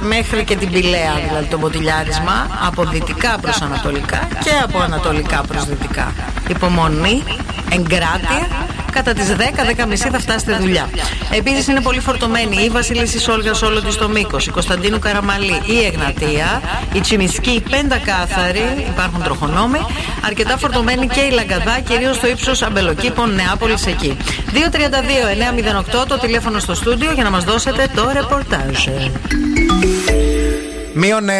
μέχρι 0.00 0.44
και 0.44 0.56
την 0.56 0.70
Πηλαία, 0.70 1.14
δηλαδή 1.28 1.46
το 1.46 1.58
μποτιλιάρισμα, 1.58 2.46
από 2.66 2.84
δυτικά 2.84 3.38
προς 3.40 3.60
ανατολικά 3.62 4.28
και 4.42 4.50
από 4.64 4.78
ανατολικά 4.78 5.40
προς 5.48 5.64
δυτικά. 5.64 6.12
Υπομονή, 6.48 7.22
εγκράτεια, 7.72 8.48
κατά 8.98 9.12
τις 9.12 9.28
10-10.30 9.28 10.10
θα 10.10 10.18
φτάσετε 10.18 10.56
δουλειά. 10.60 10.88
Επίσης 11.30 11.66
είναι 11.66 11.80
πολύ 11.80 12.00
φορτωμένη 12.00 12.56
η 12.64 12.68
Βασίλισση 12.68 13.30
Όλγα 13.30 13.52
όλο 13.64 13.82
της 13.82 13.94
στο 13.94 14.08
Μήκος, 14.08 14.46
η 14.46 14.50
Κωνσταντίνου 14.50 14.98
Καραμαλή, 14.98 15.62
η 15.66 15.84
Εγνατία, 15.84 16.62
η 16.92 17.00
Τσιμισκή, 17.00 17.50
η 17.50 17.60
Πεντακάθαρη, 17.70 18.86
υπάρχουν 18.88 19.22
τροχονόμοι, 19.22 19.86
αρκετά 20.26 20.56
φορτωμένη 20.56 21.06
και 21.06 21.20
η 21.20 21.30
Λαγκαδά, 21.30 21.80
κυρίως 21.80 22.16
στο 22.16 22.28
ύψος 22.28 22.62
Αμπελοκήπων 22.62 23.34
Νεάπολης 23.34 23.86
εκεί. 23.86 24.16
232-908 26.02 26.06
το 26.08 26.18
τηλέφωνο 26.18 26.58
στο 26.58 26.74
στούντιο 26.74 27.12
για 27.12 27.24
να 27.24 27.30
μας 27.30 27.44
δώσετε 27.44 27.88
το 27.94 28.10
ρεπορτάζ. 28.12 28.86
Μείον 30.94 31.24
1 31.28 31.30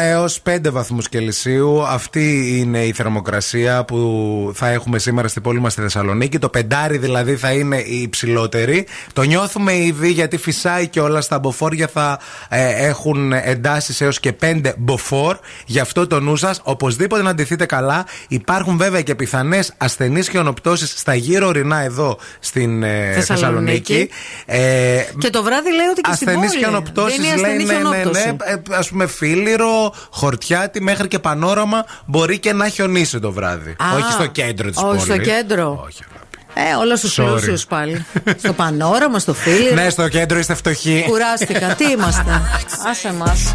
έως 0.00 0.40
5 0.50 0.56
βαθμούς 0.70 1.08
Κελσίου. 1.08 1.82
Αυτή 1.82 2.54
είναι 2.58 2.78
η 2.84 2.92
θερμοκρασία 2.92 3.84
που 3.84 4.50
θα 4.54 4.68
έχουμε 4.68 4.98
σήμερα 4.98 5.28
στην 5.28 5.42
πόλη 5.42 5.60
μας 5.60 5.72
στη 5.72 5.80
Θεσσαλονίκη. 5.82 6.38
Το 6.38 6.48
πεντάρι 6.48 6.98
δηλαδή 6.98 7.36
θα 7.36 7.52
είναι 7.52 7.76
η 7.76 8.00
υψηλότερη. 8.02 8.86
Το 9.12 9.22
νιώθουμε 9.22 9.76
ήδη 9.76 10.10
γιατί 10.10 10.36
φυσάει 10.36 10.88
και 10.88 11.00
όλα 11.00 11.20
στα 11.20 11.38
μποφόρια 11.38 11.88
θα 11.92 12.18
ε, 12.48 12.86
έχουν 12.86 13.32
εντάσεις 13.32 14.00
έως 14.00 14.20
και 14.20 14.32
5 14.42 14.60
μποφόρ. 14.76 15.36
Γι' 15.66 15.80
αυτό 15.80 16.06
το 16.06 16.20
νου 16.20 16.36
σας, 16.36 16.60
οπωσδήποτε 16.62 17.22
να 17.22 17.34
ντυθείτε 17.34 17.66
καλά. 17.66 18.06
Υπάρχουν 18.28 18.76
βέβαια 18.76 19.00
και 19.02 19.14
πιθανές 19.14 19.74
ασθενείς 19.76 20.28
χιονοπτώσει 20.28 20.86
στα 20.86 21.14
γύρω 21.14 21.46
ορεινά 21.46 21.80
εδώ 21.80 22.18
στην 22.40 22.82
ε, 22.82 23.12
Θεσσαλονίκη. 23.14 23.22
Θεσσαλονίκη. 23.22 24.08
Ε, 24.46 25.02
Και 25.18 25.30
το 25.30 25.42
βράδυ 25.42 25.68
λέει 25.74 25.86
ότι 25.90 26.00
και 26.00 26.10
στην 26.14 26.28
Ασθενείς 26.28 26.50
πόλη. 26.50 26.62
χιονοπτώσει 26.62 27.16
Δεν 27.20 27.24
είναι 27.24 27.34
λέει 27.40 27.44
ασθενή 27.52 27.64
ναι, 27.64 27.72
ναι, 27.72 27.78
χιονόπτωση. 27.80 28.26
ναι. 28.28 28.73
Α 28.74 28.84
πούμε 28.88 29.06
φίλιρο, 29.06 29.94
χορτιάτι 30.10 30.80
μέχρι 30.80 31.08
και 31.08 31.18
πανόραμα 31.18 31.84
μπορεί 32.06 32.38
και 32.38 32.52
να 32.52 32.68
χιονίσει 32.68 33.18
το 33.20 33.32
βράδυ. 33.32 33.70
Α, 33.70 33.96
όχι 33.96 34.12
στο 34.12 34.26
κέντρο 34.26 34.70
της 34.70 34.80
πόλη. 34.80 34.96
όχι 34.96 35.04
στο 35.04 35.18
κέντρο. 35.18 35.82
Όχι, 35.86 36.02
αγάπη. 36.10 36.70
Ε, 36.70 36.74
όλα 36.74 36.96
στου 36.96 37.10
Sorry. 37.12 37.26
πλούσιου 37.26 37.56
πάλι. 37.68 38.04
στο 38.38 38.52
πανόραμα, 38.52 39.18
στο 39.18 39.34
φίλο. 39.34 39.74
Ναι, 39.74 39.90
στο 39.90 40.08
κέντρο 40.08 40.38
είστε 40.38 40.54
φτωχοί. 40.54 41.04
Κουράστηκα. 41.08 41.74
Τι 41.74 41.84
είμαστε. 41.84 42.42
Άσε 42.90 43.12
μας. 43.12 43.54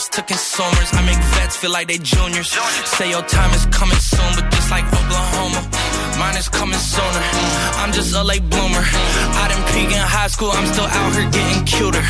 haters 0.00 0.08
to 0.08 0.22
consumers. 0.22 0.88
I 0.92 1.02
make 1.04 1.18
vets 1.34 1.56
feel 1.56 1.72
like 1.72 1.88
they 1.88 1.98
juniors. 1.98 2.48
Say 2.84 3.10
your 3.10 3.22
time 3.22 3.52
is 3.54 3.66
coming 3.66 3.98
soon, 3.98 4.30
but 4.36 4.50
just 4.50 4.70
like 4.70 4.84
Oklahoma, 4.84 5.60
mine 6.18 6.36
is 6.36 6.48
coming 6.48 6.78
sooner. 6.78 7.22
I'm 7.80 7.92
just 7.92 8.14
a 8.14 8.22
late 8.22 8.48
bloomer. 8.48 8.84
I 9.42 9.48
didn't 9.48 9.66
peak 9.72 9.90
in 9.90 10.02
high 10.02 10.28
school, 10.28 10.50
I'm 10.52 10.66
still 10.66 10.86
out 10.86 11.12
here 11.14 11.30
getting 11.30 11.64
cuter. 11.64 12.04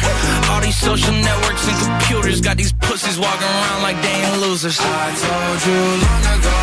All 0.51 0.61
these 0.61 0.77
social 0.77 1.15
networks 1.15 1.67
and 1.69 1.77
computers 1.79 2.41
got 2.41 2.57
these 2.57 2.73
pussies 2.73 3.19
walking 3.19 3.49
around 3.49 3.83
like 3.83 4.01
they 4.03 4.15
ain't 4.27 4.41
losers. 4.41 4.79
I 4.81 5.09
told 5.25 5.59
you 5.67 5.79
long 6.05 6.25
ago 6.39 6.60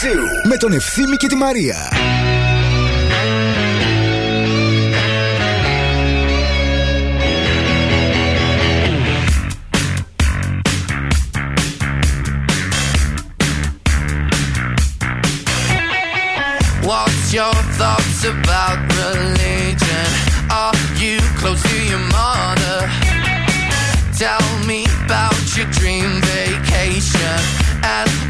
Παρισιού 0.00 0.24
με 0.48 0.56
τον 0.56 0.72
Ευθύμη 0.72 1.16
και 1.16 1.26
τη 1.26 1.34
Μαρία. 1.34 1.76
What's 16.82 17.32
your 17.38 17.54
thoughts 17.78 18.20
about 18.34 18.78
religion? 19.02 20.08
Are 20.62 20.80
you 21.02 21.18
close 21.40 21.62
to 21.70 21.78
your 21.90 22.04
mother? 22.18 22.78
Tell 24.22 24.46
me 24.68 24.80
about 25.04 25.42
your 25.56 25.68
dream 25.78 26.10
vacation 26.32 27.67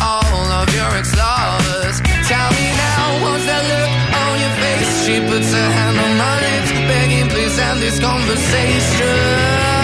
all 0.01 0.45
of 0.61 0.67
your 0.75 0.91
ex-lovers. 1.01 1.97
Tell 2.31 2.51
me 2.59 2.67
now, 2.87 3.05
what's 3.23 3.45
that 3.51 3.65
look 3.73 3.91
on 4.23 4.33
your 4.43 4.55
face? 4.63 4.91
She 5.05 5.15
puts 5.21 5.51
her 5.53 5.71
hand 5.79 5.97
on 5.99 6.13
my 6.17 6.35
lips, 6.47 6.71
begging 6.91 7.29
please 7.29 7.59
end 7.59 7.81
this 7.83 7.99
conversation. 7.99 9.78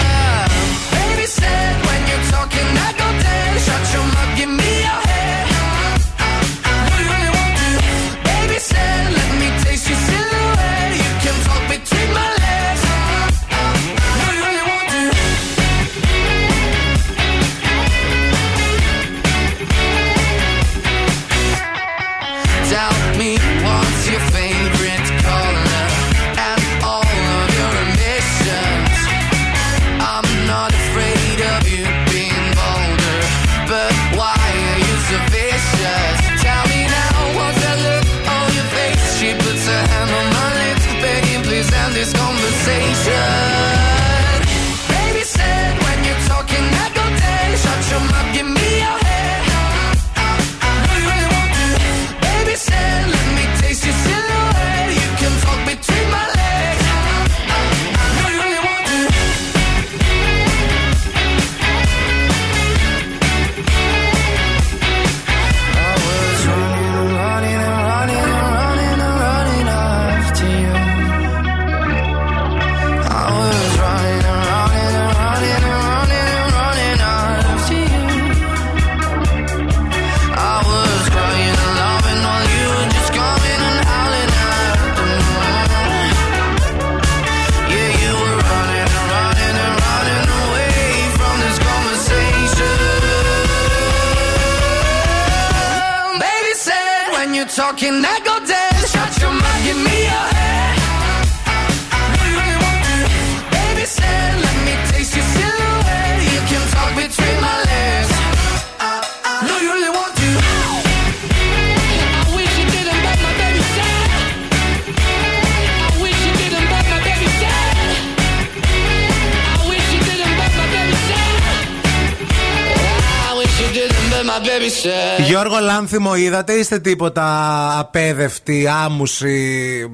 Γιώργο 125.27 125.59
Λάνθιμο, 125.59 126.15
είδατε, 126.15 126.53
είστε 126.53 126.79
τίποτα 126.79 127.79
απέδευτοι, 127.79 128.67
άμουσοι, 128.67 129.89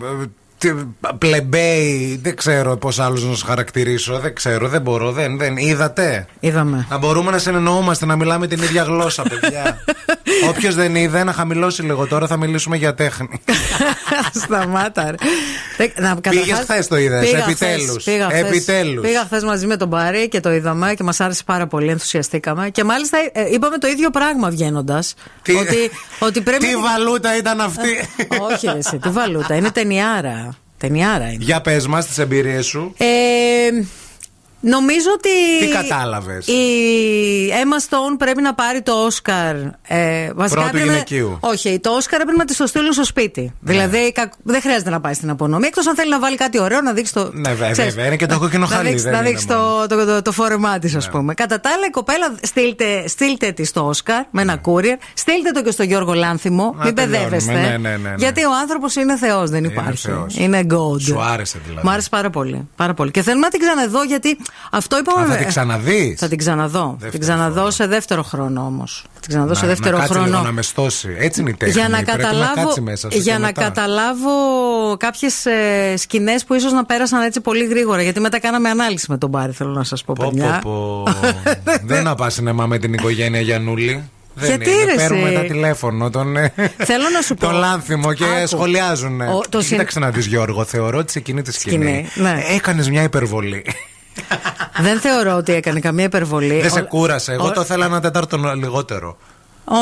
ε, 0.64 0.74
τι- 0.74 1.14
πλεμπέοι, 1.18 2.20
δεν 2.24 2.36
ξέρω 2.36 2.78
πώς 2.78 3.00
άλλους 3.00 3.24
να 3.24 3.30
σας 3.32 3.42
χαρακτηρίσω. 3.42 4.20
Δεν 4.20 4.36
ξέρω, 4.36 4.68
δεν 4.68 4.82
μπορώ, 4.82 5.12
δεν, 5.12 5.38
δεν. 5.38 5.58
Είδατε; 5.58 6.26
Είδαμε. 6.40 6.86
Να 6.90 6.98
μπορούμε 6.98 7.32
να 7.32 7.38
συνεννοούμαστε, 7.38 8.06
να 8.06 8.16
μιλάμε 8.16 8.48
την 8.48 8.62
ίδια 8.64 8.84
γλώσσα, 8.84 9.24
παιδιά. 9.24 9.78
Όποιος 10.50 10.76
δεν 10.76 10.96
είδε, 10.96 11.24
να 11.24 11.34
χαμηλώσει 11.34 11.82
λίγο 11.82 12.08
τώρα, 12.08 12.28
θα 12.28 12.38
μιλήσουμε 12.38 12.78
για 12.78 12.94
τέχνη. 12.94 13.42
Σταμάτα. 14.44 15.04
ρε. 15.12 15.16
Δεν- 15.78 15.92
να- 15.98 16.16
Πήγες 16.16 16.40
καταρχάς, 16.40 16.60
χθες 16.70 16.88
το 16.88 16.98
είδες, 16.98 17.30
πήγα 17.30 17.44
επιτέλους. 17.44 17.90
χθες, 17.90 18.04
πήγα 18.04 18.26
χθες. 18.26 18.42
Επιτέλους. 18.42 19.02
Πήγα 19.08 19.24
χθες 19.26 19.44
μαζί 19.44 19.66
με 19.68 19.78
τον 19.78 19.90
Πάρη 19.90 20.28
και 20.30 20.40
το 20.40 20.52
είδαμε 20.52 20.94
και 20.94 21.04
μας 21.04 21.20
άρεσε 21.20 21.44
πάρα 21.46 21.68
πολύ, 21.68 21.90
ενθουσιαστήκαμε. 21.90 22.70
Και 22.70 22.84
μάλιστα 22.84 23.18
ε, 23.32 23.50
είπαμε 23.54 23.78
το 23.78 23.88
ίδιο 23.88 24.10
πράγμα 24.10 24.50
βγαίνοντας. 24.50 25.14
Τι- 25.42 25.56
Ότι, 25.56 25.92
ότι 26.20 26.42
πρέπει. 26.42 26.66
Τι 26.68 26.76
βαλούτα 26.76 27.38
ήταν 27.38 27.62
αυτή; 27.62 27.90
Όχι, 28.52 28.68
ρε, 28.68 28.78
εσύ, 28.78 28.98
τι 28.98 29.10
βαλούτα. 29.10 29.56
Είναι 29.56 29.72
ταινιάρα. 29.72 30.51
Ταινιάρα 30.82 31.32
είναι. 31.32 31.44
Για 31.44 31.62
πες 31.62 31.88
μας 31.88 32.06
τις 32.06 32.18
εμπειρίες 32.18 32.66
σου. 32.66 32.94
Ε, 32.98 33.06
νομίζω 34.62 35.10
ότι. 35.14 35.30
Τι 35.60 35.68
κατάλαβες; 35.74 36.48
Η 36.48 36.62
Emma 37.50 37.90
Stone 37.90 38.16
πρέπει 38.18 38.42
να 38.42 38.54
πάρει 38.54 38.82
το 38.82 38.92
Όσκαρ. 39.06 39.56
Ε, 39.88 40.32
βασικά 40.34 40.62
Πρώτου 40.62 40.68
έπρεπε- 40.78 40.90
γυναικείου. 40.90 41.38
Όχι, 41.40 41.80
το 41.80 41.90
Όσκαρ 41.90 42.20
έπρεπε 42.22 42.38
να 42.40 42.46
τη 42.46 42.56
το 42.56 42.68
στείλουν 42.68 42.94
στο 42.94 43.04
σπίτι. 43.06 43.54
Δηλαδή 43.60 44.12
κακ- 44.12 44.34
δεν 44.44 44.62
χρειάζεται 44.62 44.90
να 44.90 45.00
πάει 45.02 45.14
στην 45.14 45.30
απονομή. 45.30 45.68
Εκτός 45.68 45.88
αν 45.88 45.96
θέλει 45.96 46.10
να 46.10 46.20
βάλει 46.20 46.36
κάτι 46.36 46.60
ωραίο 46.62 46.82
να 46.82 46.94
δείξει 46.94 47.14
το. 47.14 47.30
Ναι, 47.34 47.50
βέβαια, 47.50 47.72
ξέρεις, 47.72 47.92
βέβαια, 47.94 48.08
είναι 48.08 48.16
και 48.16 48.26
το 48.26 48.40
κόκκινο 48.40 48.66
να 48.70 48.76
χαλί, 48.76 48.88
δείξει- 48.90 49.04
δεν 49.04 49.14
Να 49.14 49.20
είναι 49.20 49.30
δείξει 49.30 49.46
μόνο. 49.48 49.86
το, 49.88 49.96
το, 49.98 50.06
το, 50.06 50.22
το 50.22 50.32
φόρεμά 50.32 50.80
της, 50.80 50.96
ας 50.96 51.10
πούμε. 51.10 51.34
Κατά 51.34 51.60
τα 51.60 51.70
άλλα, 51.76 51.86
η 51.88 51.90
κοπέλα 51.90 52.36
στείλτε, 52.42 53.08
στείλτε 53.08 53.52
της 53.52 53.68
στο 53.70 53.86
Όσκαρ 53.88 54.24
με 54.32 54.42
ένα 54.42 54.62
courier. 54.66 54.98
Στείλτε 55.14 55.52
το 55.54 55.62
και 55.64 55.72
στο 55.72 55.84
Γιώργο 55.84 56.14
Λάνθιμο. 56.14 56.76
Να 56.78 56.84
Μην 56.86 56.96
τελειώνουμε. 56.96 57.20
παιδεύεστε. 57.30 57.52
Ναι, 57.54 57.60
ναι, 57.78 57.78
ναι, 57.78 57.98
ναι. 57.98 58.14
Γιατί 58.18 58.44
ο 58.44 58.50
άνθρωπος 58.62 58.96
είναι 58.96 59.18
Θεός, 59.18 59.50
δεν 59.50 59.64
Είναι 59.64 59.74
υπάρχει. 59.74 60.08
Θεός. 60.08 60.36
Είναι 60.38 60.62
God. 60.70 61.02
Σου 61.02 61.22
άρεσε 61.22 61.60
δηλαδή. 61.68 61.88
Μου 61.88 61.94
άρεσε 61.94 62.10
πάρα 62.10 62.30
πολύ, 62.30 62.68
πάρα 62.76 62.94
πολύ. 62.94 63.12
Και 63.12 63.22
θέλουμε 63.22 63.44
να 63.46 63.50
την 63.52 63.60
ξαναδώ 63.60 64.04
γιατί 64.04 64.38
αυτό 64.72 64.98
είπαμε. 64.98 65.26
Α, 65.26 65.28
θα 65.30 65.36
την 65.36 65.48
ξαναδείς; 65.48 66.20
Θα 66.20 66.28
την 66.28 66.38
ξαναδώ. 66.38 66.98
Θα 67.02 67.08
την 67.08 67.20
ξαναδώ 67.20 67.72
σε 67.72 67.88
δεύτερο 67.88 68.24
χρόνο 68.24 68.62
όμως. 68.66 69.04
Θα 69.14 69.20
την 69.20 69.30
ξαναδώ 69.30 69.54
σε 69.54 69.66
δεύτερο 69.66 69.92
να 69.98 70.02
κάτσει 70.04 70.14
χρόνο. 70.14 70.30
λίγο 70.32 70.42
να 70.44 70.52
με 70.52 70.62
στώσει. 70.62 71.16
Έτσι 71.20 71.42
είναι 71.42 71.50
η 71.50 71.54
τέχνη. 71.54 71.74
για 71.80 71.90
να 71.90 72.02
Πρέπει 72.02 72.12
καταλάβω, 72.22 72.56
να 72.56 72.62
κάτσει 72.64 72.82
μέσα 72.82 73.12
σου 73.12 73.18
για 73.18 73.34
και 73.34 73.40
να 73.40 73.46
μετά. 73.46 73.62
καταλάβω 73.62 74.32
κάποιες 74.98 75.46
ε, 75.46 75.94
σκηνές 75.98 76.44
που 76.46 76.54
ίσως 76.54 76.72
να 76.72 76.86
πέρασαν 76.86 77.22
έτσι 77.22 77.42
πολύ 77.42 77.66
γρήγορα. 77.66 78.02
Γιατί 78.02 78.20
μετά 78.20 78.40
κάναμε 78.40 78.70
ανάλυση 78.70 79.06
με 79.10 79.18
τον 79.18 79.30
Μπάρι, 79.30 79.52
θέλω 79.52 79.70
να 79.72 79.84
σας 79.84 80.04
πω, 80.04 80.14
Πω, 80.14 80.28
παιδιά. 80.30 80.60
πω, 80.64 81.04
πω. 81.04 81.12
Δεν 81.94 82.04
να 82.04 82.16
πας 82.16 82.34
σινεμά 82.34 82.66
με 82.66 82.78
την 82.78 82.94
οικογένεια 82.94 83.42
Γιανούλη. 83.42 84.10
Δεν 84.34 84.48
Γιατί, 84.50 84.70
είναι. 84.72 84.84
ρε, 84.84 84.96
Παίρνουμε 84.96 85.24
εσύ; 85.28 85.34
ένα 85.36 85.44
τηλέφωνο, 85.44 86.10
τον, 86.10 86.38
ε, 86.38 86.54
Θέλω 86.78 87.04
να 87.14 87.22
σου 87.22 87.36
πω. 87.36 87.46
τον 87.46 87.56
Λάνθιμο 87.56 88.14
και 88.14 88.24
Άκου. 88.24 88.48
σχολιάζουν. 88.48 89.22
Ο- 89.22 89.42
το 89.50 89.60
συν- 89.62 89.72
Κοίταξε 89.72 90.00
να 90.00 90.10
δεις, 90.10 90.26
Γιώργο. 90.26 90.64
Θεωρώ 90.66 90.98
ότι 90.98 91.12
σε 91.12 91.20
εκείνη 91.20 91.42
τη 91.42 91.52
σκηνή, 91.54 92.08
Σκηνή, 92.10 92.28
ναι. 92.30 92.42
έκανες 92.56 92.90
μια 92.90 93.04
υπερβολή. 93.04 93.66
Δεν 94.82 95.00
θεωρώ 95.00 95.36
ότι 95.36 95.54
έκανε 95.54 95.80
καμία 95.80 96.06
υπερβολή. 96.06 96.62
Δεν 96.62 96.70
σε 96.72 96.80
Ο- 96.80 96.86
κούρασε. 96.88 97.32
Εγώ 97.34 97.48
ο- 97.48 97.52
το 97.52 97.62
ήθελα 97.62 97.86
ένα 97.86 98.00
τέταρτο 98.02 98.38
λιγότερο. 98.56 99.18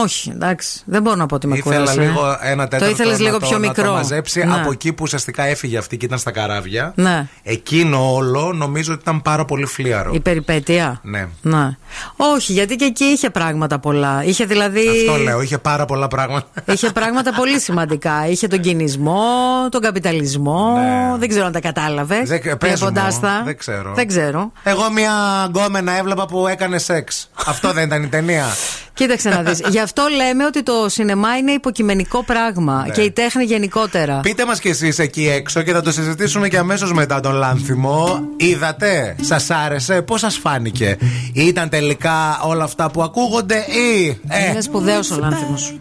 Όχι, 0.04 0.30
εντάξει. 0.30 0.82
Δεν 0.86 1.02
μπορώ 1.02 1.15
να 1.15 1.25
πω 1.25 1.36
ότι 1.36 1.47
με 1.47 1.58
Ήθελα 1.58 1.75
κούρασε. 1.80 1.99
λίγο 2.02 2.38
ένα 2.41 2.63
τέταρτο 2.67 2.86
Το 2.86 2.91
ήθελε 2.91 3.12
να 3.12 3.17
λίγο 3.17 3.39
το- 3.39 3.47
πιο 3.47 3.58
να 3.58 3.67
μικρό. 3.67 3.84
το 3.84 3.91
μαζέψει 3.91 4.43
Ναι. 4.43 4.54
από 4.56 4.71
εκεί 4.71 4.93
που 4.93 5.04
ουσιαστικά 5.04 5.43
έφυγε 5.43 5.78
αυτή 5.78 5.97
και 5.97 6.06
ήταν 6.06 6.17
στα 6.17 6.32
καράβια. 6.32 6.91
Ναι. 6.95 7.28
Εκείνο 7.43 8.13
όλο 8.13 8.54
νομίζω 8.54 8.93
ότι 8.93 9.02
ήταν 9.02 9.21
πάρα 9.21 9.45
πολύ 9.45 9.65
φλίαρο. 9.65 10.12
Η 10.13 10.19
περιπέτεια. 10.19 10.99
Ναι. 11.04 11.28
Ναι. 11.41 11.78
Όχι, 12.15 12.54
γιατί 12.54 12.75
και 12.75 12.86
εκεί 12.86 13.04
είχε 13.04 13.30
πράγματα 13.30 13.80
πολλά. 13.80 14.23
Είχε 14.23 14.45
δηλαδή. 14.45 14.84
Αυτό 14.99 15.15
λέω, 15.23 15.41
είχε 15.41 15.58
πάρα 15.58 15.86
πολλά 15.86 16.08
πράγματα. 16.08 16.47
Είχε 16.73 16.89
πράγματα 16.91 17.34
πολύ 17.34 17.60
σημαντικά. 17.60 18.28
Είχε 18.28 18.47
τον 18.47 18.60
κινησμό, 18.60 19.21
τον 19.69 19.82
καπιταλισμό. 19.82 20.78
Δεν 21.19 21.30
ξέρω 21.30 21.45
αν 21.45 21.52
τα 21.52 21.60
κατάλαβες. 21.60 22.30
Ναι. 22.30 22.38
Δεν- 22.39 22.58
πες 22.58 22.82
μου, 22.82 22.91
τα. 22.91 23.41
δεν 23.45 23.58
ξέρω. 23.58 23.93
Δεν 23.93 24.08
ξέρω. 24.08 24.52
Εγώ 24.63 24.91
μια 24.91 25.12
γκόμενα 25.47 25.97
έβλεπα 25.97 26.25
που 26.25 26.47
έκανε 26.47 26.78
σεξ. 26.78 27.30
Αυτό 27.47 27.71
δεν 27.73 27.86
ήταν 27.86 28.04
η 28.04 28.08
ταινία. 28.08 28.45
Κοίταξε 28.93 29.30
να 29.30 29.41
δεις. 29.43 29.62
Γι' 29.80 29.86
αυτό 29.86 30.04
λέμε 30.15 30.46
ότι 30.46 30.63
το 30.63 30.86
σινεμά 30.89 31.38
είναι 31.38 31.52
υποκειμενικό 31.52 32.24
πράγμα 32.24 32.84
Ναι. 32.86 32.92
και 32.94 33.02
η 33.02 33.12
τέχνη 33.12 33.44
γενικότερα. 33.44 34.20
Πείτε 34.20 34.46
μας 34.46 34.60
κι 34.60 34.68
εσείς 34.68 35.00
εκεί 35.00 35.30
έξω 35.30 35.62
και 35.62 35.72
θα 35.72 35.82
το 35.82 35.92
συζητήσουμε 35.92 36.48
και 36.48 36.58
αμέσως 36.58 36.94
μετά 36.94 37.20
τον 37.20 37.34
Λάνθιμο. 37.34 38.20
Είδατε, 38.38 39.15
σας 39.22 39.50
άρεσε, 39.50 40.02
πώς 40.02 40.20
σας 40.20 40.38
φάνηκε; 40.38 40.98
Ήταν 41.34 41.70
τελικά 41.70 42.39
όλα 42.44 42.63
αυτά 42.63 42.92
που 42.92 43.02
ακούγονται 43.04 43.56
ή. 43.58 44.20
Ε, 44.28 44.50
Είναι 44.50 44.62
σπουδαίος 44.62 45.12
ο 45.12 45.18
Λάνθιμος. 45.20 45.74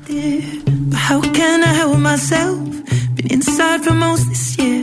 But 0.91 0.97
how 1.11 1.21
can 1.21 1.59
I 1.69 1.73
help 1.81 1.99
myself? 2.11 2.59
Been 3.17 3.29
inside 3.37 3.81
for 3.87 3.95
most 4.05 4.25
this 4.33 4.47
year, 4.61 4.83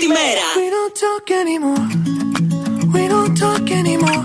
τη 0.00 0.08
μέρα 0.08 0.46
We 0.60 0.66
don't 0.74 0.94
talk 1.04 1.26
anymore. 1.42 1.86
We 2.94 3.02
don't 3.12 3.34
talk 3.42 3.66
anymore. 3.80 4.24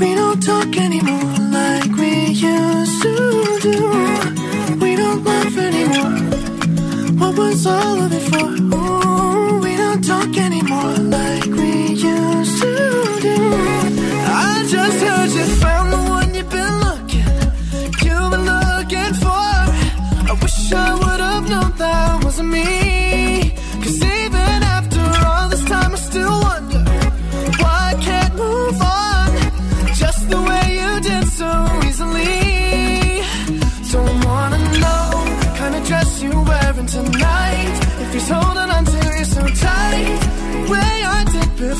We 0.00 0.08
don't 0.20 0.40
talk 0.50 0.72
anymore 0.86 1.32
like 1.58 1.92
we 2.00 2.12
used 2.54 2.98
to 3.04 3.14
do. 3.66 3.76
We 4.82 4.90
don't 5.00 5.22
laugh 5.28 5.56
anymore. 5.68 6.14
What 7.20 7.32
was 7.40 7.60
all 7.74 7.98
of 8.04 8.10
it 8.18 8.24
for? 8.30 8.48
Ooh, 8.76 9.60
we 9.64 9.72
don't 9.82 10.02
talk 10.12 10.32
anymore 10.36 10.45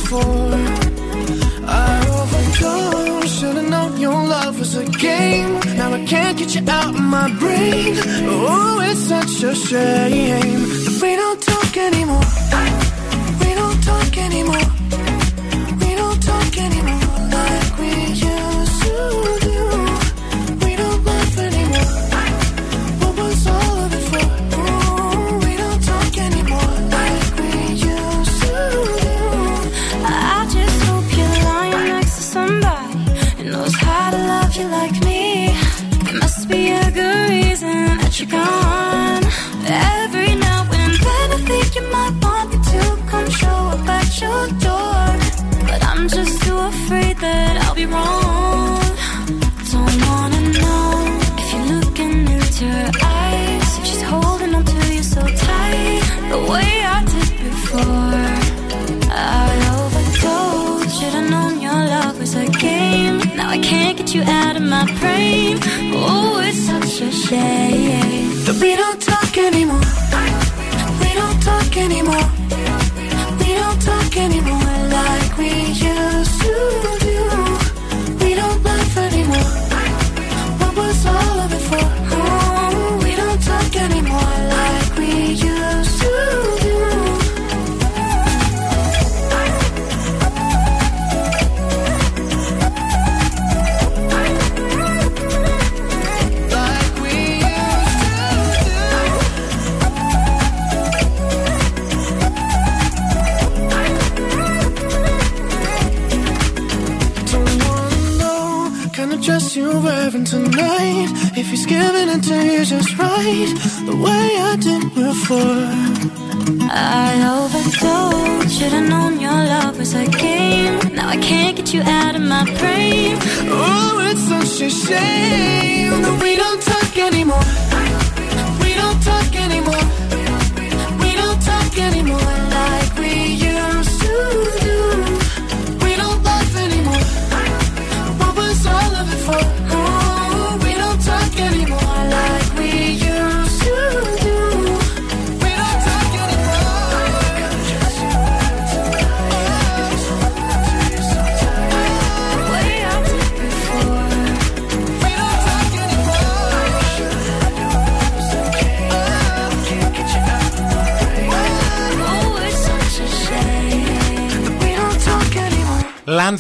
Before. 0.07 0.53
I 1.67 1.99
overdosed. 2.17 3.39
Should've 3.39 3.69
known 3.69 3.99
your 3.99 4.13
love 4.13 4.57
was 4.59 4.75
a 4.75 4.85
game. 4.85 5.59
Now 5.75 5.93
I 5.93 6.05
can't 6.05 6.37
get 6.37 6.55
you 6.55 6.63
out 6.67 6.95
of 6.95 7.01
my 7.01 7.29
brain. 7.39 7.95
Oh, 8.29 8.79
it's 8.81 9.01
such 9.01 9.43
a 9.43 9.53
shame 9.55 10.61
we 11.01 11.15
don't 11.15 11.41
talk 11.41 11.77
anymore. 11.77 12.27
We 13.41 13.53
don't 13.53 13.81
talk 13.83 14.17
anymore. 14.17 14.86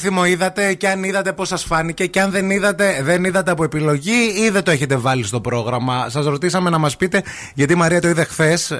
Λάνθιμο 0.07 0.25
είδατε 0.25 0.73
και 0.73 0.87
αν 0.87 1.03
είδατε 1.03 1.33
πώς 1.33 1.47
σας 1.47 1.63
φάνηκε 1.63 2.05
και 2.05 2.21
αν 2.21 2.31
δεν 2.31 2.49
είδατε, 2.49 2.99
δεν 3.03 3.23
είδατε 3.23 3.51
από 3.51 3.63
επιλογή 3.63 4.33
ή 4.45 4.49
δεν 4.49 4.63
το 4.63 4.71
έχετε 4.71 4.95
βάλει 4.95 5.23
στο 5.23 5.41
πρόγραμμα. 5.41 6.09
Σας 6.09 6.25
ρωτήσαμε 6.25 6.69
να 6.69 6.77
μας 6.77 6.97
πείτε 6.97 7.23
γιατί 7.53 7.73
η 7.73 7.75
Μαρία 7.75 8.01
το 8.01 8.07
είδε 8.07 8.23
χθες 8.23 8.73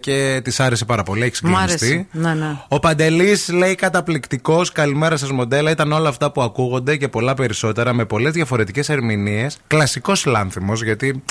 και 0.00 0.40
της 0.44 0.60
άρεσε 0.60 0.84
πάρα 0.84 1.02
πολύ. 1.02 1.24
Έχει 1.24 1.46
Μ' 1.46 1.56
άρεσε. 1.56 1.78
συγκλονιστεί. 1.78 2.18
Ναι, 2.18 2.34
ναι. 2.34 2.56
Ο 2.68 2.78
Παντελής 2.78 3.48
λέει 3.48 3.74
καταπληκτικός. 3.74 4.72
Καλημέρα 4.72 5.16
σας, 5.16 5.30
μοντέλα. 5.30 5.70
Ήταν 5.70 5.92
όλα 5.92 6.08
αυτά 6.08 6.32
που 6.32 6.42
ακούγονται 6.42 6.96
και 6.96 7.08
πολλά 7.08 7.34
περισσότερα 7.34 7.92
με 7.92 8.04
πολλές 8.04 8.32
διαφορετικές 8.32 8.88
ερμηνείες. 8.88 9.58
Κλασικός 9.66 10.24
λάνθιμος, 10.24 10.82
γιατί 10.82 11.22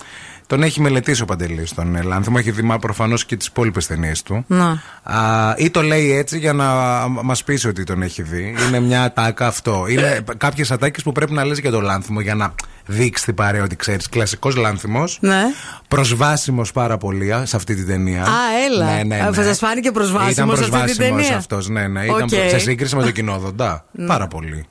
τον 0.47 0.63
έχει 0.63 0.81
μελετήσει 0.81 1.21
ο 1.21 1.25
Παντελής 1.25 1.73
τον 1.73 1.95
ε, 1.95 2.01
λάνθιμο. 2.01 2.35
Έχει 2.39 2.51
δει 2.51 2.77
προφανώς 2.81 3.25
και 3.25 3.35
τις 3.35 3.47
υπόλοιπες 3.47 3.87
ταινίες 3.87 4.23
του. 4.23 4.43
Να. 4.47 4.81
Α, 5.03 5.53
ή 5.57 5.69
το 5.69 5.81
λέει 5.81 6.11
έτσι 6.11 6.37
για 6.37 6.53
να 6.53 6.65
μα 7.07 7.35
πείσει 7.45 7.67
ότι 7.67 7.83
τον 7.83 8.01
έχει 8.01 8.21
δει. 8.21 8.55
Είναι 8.67 8.79
μια 8.79 9.03
ατάκα 9.03 9.47
αυτό. 9.47 9.85
Είναι 9.89 10.19
κάποιες 10.37 10.71
ατάκες 10.71 11.03
που 11.03 11.11
πρέπει 11.11 11.33
να 11.33 11.45
λες 11.45 11.59
για 11.59 11.71
το 11.71 11.81
λάνθιμο 11.81 12.19
για 12.19 12.35
να 12.35 12.53
δείξεις 12.85 13.25
την 13.25 13.35
παρέα 13.35 13.63
ότι 13.63 13.75
ξέρεις. 13.75 14.09
Κλασικός 14.09 14.55
λάνθιμος. 14.55 15.17
Ναι. 15.21 15.41
Προσβάσιμος 15.87 16.71
πάρα 16.71 16.97
πολύ 16.97 17.33
α, 17.33 17.45
σε 17.45 17.55
αυτή 17.55 17.75
την 17.75 17.87
ταινία. 17.87 18.23
Α, 18.23 18.27
έλα. 18.69 18.85
Ναι, 18.95 19.03
ναι, 19.03 19.19
Α, 19.21 19.29
ναι. 19.29 19.43
σας 19.43 19.57
φάνηκε 19.57 19.91
προσβάσιμος 19.91 20.31
Ήταν 20.31 20.49
αυτή 20.49 20.61
την 20.63 20.69
προσβάσιμος 20.71 21.21
ταινία; 21.21 21.37
αυτός, 21.37 21.69
ναι, 21.69 21.87
ναι. 21.87 22.03
Ήταν 22.03 22.21
Οκ. 22.21 22.29
προ- 22.29 22.49
σε 22.49 22.59
σύγκριση 22.59 22.95
με 22.95 23.03
το 23.03 23.11
Κυνόδοντα. 23.11 23.85
Πάρα 24.07 24.27
πολύ. 24.27 24.65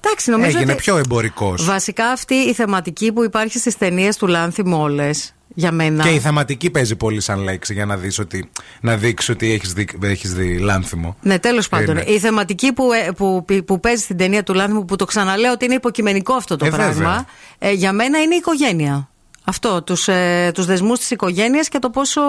Εντάξει, 0.00 0.30
νομίζω 0.30 0.58
Έγινε 0.58 0.72
ότι 0.72 0.82
πιο 0.82 0.96
εμπορικός. 0.96 1.64
Βασικά 1.64 2.06
αυτή 2.08 2.34
η 2.34 2.52
θεματική 2.52 3.12
που 3.12 3.24
υπάρχει 3.24 3.58
στις 3.58 3.76
ταινίες 3.78 4.16
του 4.16 4.26
Λάνθιμου 4.26 4.72
όλες, 4.74 5.10
για 5.54 5.72
μένα. 5.72 6.02
Και 6.02 6.08
η 6.08 6.18
θεματική 6.18 6.70
παίζει 6.70 6.96
πολύ 6.96 7.20
σαν 7.20 7.38
λέξη 7.42 7.72
για 7.72 7.86
να, 7.86 7.96
δεις 7.96 8.18
ότι, 8.18 8.50
να 8.80 8.96
δείξεις 8.96 9.28
ότι 9.28 9.52
έχεις 9.52 9.72
δει, 9.72 9.88
έχεις 10.02 10.34
δει 10.34 10.58
λάνθιμο. 10.58 11.16
Ναι, 11.22 11.38
τέλος 11.38 11.68
πάντων. 11.68 11.96
Είναι. 11.96 12.10
Η 12.10 12.18
θεματική 12.18 12.72
που, 12.72 12.92
ε, 12.92 13.10
που, 13.16 13.44
που 13.66 13.80
παίζει 13.80 14.02
στην 14.02 14.16
ταινία 14.16 14.42
του 14.42 14.54
Λάνθιμου, 14.54 14.84
που 14.84 14.96
το 14.96 15.04
ξαναλέω 15.04 15.52
ότι 15.52 15.64
είναι 15.64 15.74
υποκειμενικό 15.74 16.34
αυτό 16.34 16.56
το 16.56 16.64
Ε, 16.66 16.70
πράγμα, 16.70 16.92
βέβαια. 16.92 17.24
ε, 17.58 17.72
για 17.72 17.92
μένα 17.92 18.18
είναι 18.22 18.34
η 18.34 18.38
οικογένεια. 18.38 19.08
Αυτό, 19.48 19.82
τους, 19.82 20.08
ε, 20.08 20.50
τους 20.54 20.66
δεσμούς 20.66 20.98
της 20.98 21.10
οικογένειας 21.10 21.68
και 21.68 21.78
το 21.78 21.90
πόσο... 21.90 22.20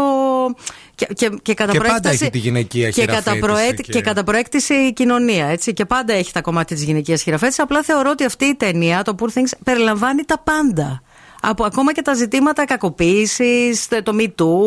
Και, 0.96 1.08
και, 1.14 1.30
και 1.42 1.54
κατά 1.54 1.72
Και 1.72 1.78
πάντα 1.78 1.90
προέκταση- 1.90 2.22
έχει 2.22 2.32
τη 2.32 2.38
γυναικεία 2.38 2.90
και 2.90 3.06
κατά, 3.06 3.14
χειραφέτηση 3.32 3.40
προέ- 3.48 3.82
και- 3.82 3.92
και 3.92 4.02
κατά 4.02 4.24
προέκτηση 4.24 4.74
η 4.74 4.94
κοινωνία, 4.94 5.46
έτσι. 5.48 5.74
Και 5.74 5.86
πάντα 5.86 6.14
έχει 6.14 6.32
τα 6.32 6.42
κομμάτια 6.42 6.76
της 6.76 6.86
γυναικείας 6.86 7.22
χειραφέτησης. 7.22 7.64
Απλά 7.64 7.84
θεωρώ 7.84 8.10
ότι 8.10 8.24
αυτή 8.26 8.46
η 8.46 8.56
ταινία, 8.56 9.02
το 9.04 9.16
Poor 9.20 9.26
Things, 9.38 9.52
περιλαμβάνει 9.64 10.24
τα 10.24 10.40
πάντα. 10.44 11.02
Από 11.42 11.64
ακόμα 11.64 11.94
και 11.94 12.02
τα 12.02 12.14
ζητήματα 12.14 12.66
κακοποίησης, 12.66 13.88
το 14.04 14.14
μητού, 14.14 14.62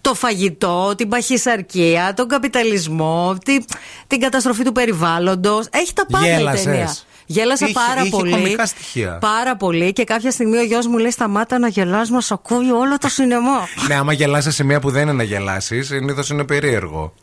το 0.00 0.14
φαγητό, 0.14 0.94
την 0.96 1.08
παχυσαρκία, 1.08 2.14
τον 2.16 2.28
καπιταλισμό, 2.28 3.36
τη- 3.44 3.64
την 4.06 4.20
καταστροφή 4.20 4.62
του 4.64 4.72
περιβάλλοντος. 4.72 5.66
Έχει 5.70 5.92
τα 5.92 6.06
πάντα 6.06 6.26
Γέλασες. 6.26 6.60
η 6.62 6.64
ταινία. 6.64 6.94
Γέλασα 7.26 7.64
Είχε- 7.64 7.74
πάρα 7.86 8.00
είχε 8.00 8.10
πολύ. 8.10 8.30
κωμικά 8.30 8.66
στοιχεία. 8.66 9.18
Πάρα 9.20 9.56
πολύ. 9.56 9.92
Και 9.92 10.04
κάποια 10.04 10.30
στιγμή 10.30 10.56
ο 10.56 10.62
γιος 10.62 10.86
μου 10.86 10.98
λέει: 10.98 11.10
Σταμάτα 11.10 11.58
να 11.58 11.68
γελάς, 11.68 12.10
μας 12.10 12.30
ακούει 12.30 12.70
όλο 12.70 12.98
το 12.98 13.08
σινεμό. 13.08 13.68
Ναι, 13.88 13.94
άμα 13.94 14.12
γελάσει 14.12 14.42
σε 14.42 14.50
σημεία 14.50 14.80
που 14.80 14.90
δεν 14.90 15.02
είναι 15.02 15.12
να 15.12 15.22
γελάσεις, 15.22 15.86
συνήθως 15.86 16.28
είναι 16.30 16.44
περίεργο. 16.44 17.14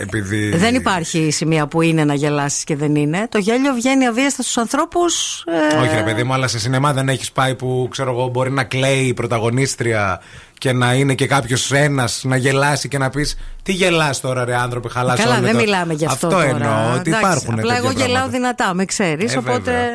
Επειδή. 0.00 0.48
Δεν 0.56 0.74
υπάρχει 0.74 1.30
σημεία 1.30 1.66
που 1.66 1.82
είναι 1.82 2.04
να 2.04 2.14
γελάσεις 2.14 2.64
και 2.64 2.76
δεν 2.76 2.94
είναι. 2.94 3.26
Το 3.30 3.38
γέλιο 3.38 3.72
βγαίνει 3.72 4.06
αβίαστα 4.06 4.42
στους 4.42 4.56
ανθρώπους. 4.58 5.44
Ε, 5.72 5.76
Όχι, 5.76 5.94
ρε 5.94 6.02
παιδί 6.02 6.22
μου, 6.22 6.32
αλλά 6.32 6.48
σε 6.48 6.58
σινεμά 6.58 6.92
δεν 6.92 7.08
έχεις 7.08 7.32
πάει 7.32 7.54
που 7.54 7.88
ξέρω 7.90 8.10
εγώ 8.10 8.26
μπορεί 8.28 8.50
να 8.50 8.64
κλαίει 8.64 9.04
η 9.06 9.14
πρωταγωνίστρια 9.14 10.20
και 10.58 10.72
να 10.72 10.92
είναι 10.94 11.14
και 11.14 11.26
κάποιος 11.26 11.72
ένας 11.72 12.20
να 12.24 12.36
γελάσει 12.36 12.88
και 12.88 12.98
να 12.98 13.10
πεις 13.10 13.36
Τι 13.62 13.72
γελάς 13.72 14.20
τώρα, 14.20 14.44
ρε 14.44 14.56
άνθρωπε, 14.56 14.88
χαλάσει 14.88 15.22
Καλά, 15.22 15.34
όλο 15.34 15.44
δεν 15.44 15.52
το-» 15.52 15.58
μιλάμε 15.60 15.94
γι' 15.94 16.06
αυτό. 16.06 16.26
Αυτό 16.26 16.38
τώρα. 16.38 16.48
εννοώ, 16.48 16.94
ότι 16.94 17.10
Εντάξει, 17.10 17.26
υπάρχουν 17.28 17.58
Απλά 17.58 17.76
εγώ 17.76 17.86
τέτοια 17.88 18.06
γελάω 18.06 18.22
πράγματα. 18.22 18.38
δυνατά, 18.38 18.74
με 18.74 18.84
ξέρεις. 18.84 19.34
Ε, 19.34 19.38
οπότε. 19.38 19.60
βέβαια. 19.60 19.86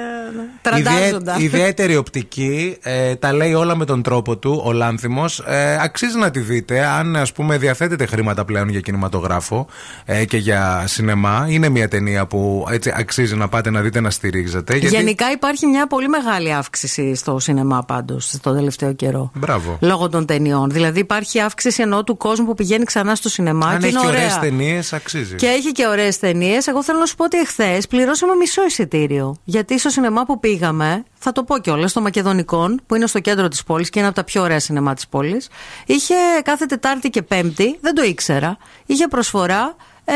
Τραντάζοντα. 0.62 1.36
Ιδιαί- 1.38 1.42
ιδιαίτερη 1.42 1.96
οπτική, 1.96 2.78
ε, 2.82 3.16
τα 3.16 3.34
λέει 3.34 3.54
όλα 3.54 3.76
με 3.76 3.86
τον 3.86 4.02
τρόπο 4.02 4.38
του, 4.38 4.62
ο 4.66 4.72
Λάνθιμος. 4.72 5.40
Ε, 5.40 5.78
αξίζει 5.82 6.18
να 6.18 6.32
τη 6.32 6.40
δείτε, 6.40 6.86
αν 6.86 7.16
ας 7.16 7.32
πούμε 7.34 7.58
διαθέτετε 7.58 8.06
χρήματα 8.06 8.46
πλέον 8.46 8.70
για 8.70 8.80
κινηματογράφο 8.80 9.68
ε, 10.06 10.26
και 10.26 10.38
για 10.38 10.84
σινεμά. 10.88 11.46
Είναι 11.50 11.70
μια 11.70 11.88
ταινία 11.88 12.26
που 12.26 12.66
έτσι 12.72 12.94
αξίζει 12.96 13.36
να 13.36 13.48
πάτε 13.48 13.70
να 13.70 13.82
δείτε 13.82 14.00
να 14.00 14.10
στηρίζετε. 14.10 14.78
γιατί- 14.78 14.96
Γενικά 14.96 15.32
υπάρχει 15.32 15.66
μια 15.66 15.88
πολύ 15.88 16.08
μεγάλη 16.08 16.54
αύξηση 16.54 17.16
στο 17.16 17.40
σινεμά 17.40 17.84
πάντως 17.84 18.26
στο 18.32 18.54
τελευταίο 18.54 18.94
καιρό. 18.94 19.32
Μπράβο. 19.34 19.78
Λόγω 19.82 20.10
των 20.10 20.26
ταινιών. 20.26 20.70
Δηλαδή 20.70 21.00
υπάρχει 21.00 21.40
αύξηση 21.40 21.82
ενώ 21.82 22.04
του 22.04 22.18
κόσμου 22.18 22.46
που 22.46 22.54
πηγαίνει 22.54 22.84
ξανά 22.84 23.16
στο 23.16 23.30
σινεμά 23.30 23.68
Αν 23.68 23.80
και 23.80 23.86
έχει 23.88 23.96
είναι 23.98 24.08
ωραίες 24.08 24.24
ωραία. 24.36 24.40
ταινίες, 24.40 24.94
αξίζει. 24.94 25.36
Και 25.36 25.46
έχει 25.48 25.72
και 25.72 25.88
ωραίες 25.88 26.20
ταινίες. 26.20 26.68
Εγώ 26.68 26.84
θέλω 26.84 27.00
να 27.00 27.06
σου 27.06 27.16
πω 27.16 27.24
ότι 27.24 27.38
εχθές 27.38 27.88
πληρώσαμε 27.88 28.36
μισό 28.36 28.66
εισιτήριο. 28.66 29.36
Γιατί 29.44 29.80
στο 29.80 29.90
σινεμά 29.90 30.23
που 30.26 30.40
πήγαμε, 30.40 31.04
θα 31.14 31.32
το 31.32 31.44
πω 31.44 31.58
κιόλας, 31.58 31.92
στο 31.92 32.02
Μακεδονικών, 32.02 32.82
που 32.86 32.96
είναι 32.96 33.08
στο 33.08 33.20
κέντρο 33.20 33.48
της 33.48 33.64
πόλης 33.64 33.90
και 33.90 34.00
είναι 34.00 34.08
από 34.08 34.18
τα 34.18 34.24
πιο 34.24 34.42
ωραία 34.42 34.60
σινεμά 34.60 34.94
της 34.94 35.08
πόλης, 35.08 35.50
είχε 35.86 36.14
κάθε 36.44 36.66
Τετάρτη 36.66 37.10
και 37.10 37.22
Πέμπτη, 37.22 37.78
δεν 37.82 37.96
το 37.96 38.04
ήξερα, 38.04 38.58
είχε 38.86 39.08
προσφορά 39.08 39.76
ε, 40.06 40.14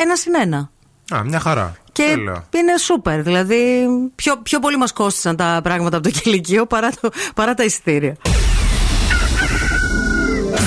ένα 0.00 0.16
συν 0.16 0.34
ένα. 0.40 0.70
Α, 1.14 1.24
μια 1.24 1.40
χαρά. 1.40 1.76
Και 1.92 2.02
Τέλεια. 2.02 2.48
είναι 2.56 2.78
σούπερ. 2.78 3.22
Δηλαδή, 3.22 3.86
πιο, 4.14 4.36
πιο 4.42 4.58
πολύ 4.58 4.76
μας 4.76 4.92
κόστησαν 4.92 5.36
τα 5.36 5.60
πράγματα 5.62 5.96
από 5.96 6.10
το 6.10 6.18
κηλικείο 6.20 6.66
παρά, 6.66 6.90
το, 7.00 7.10
παρά 7.34 7.54
τα 7.54 7.64
εισιτήρια. 7.64 8.16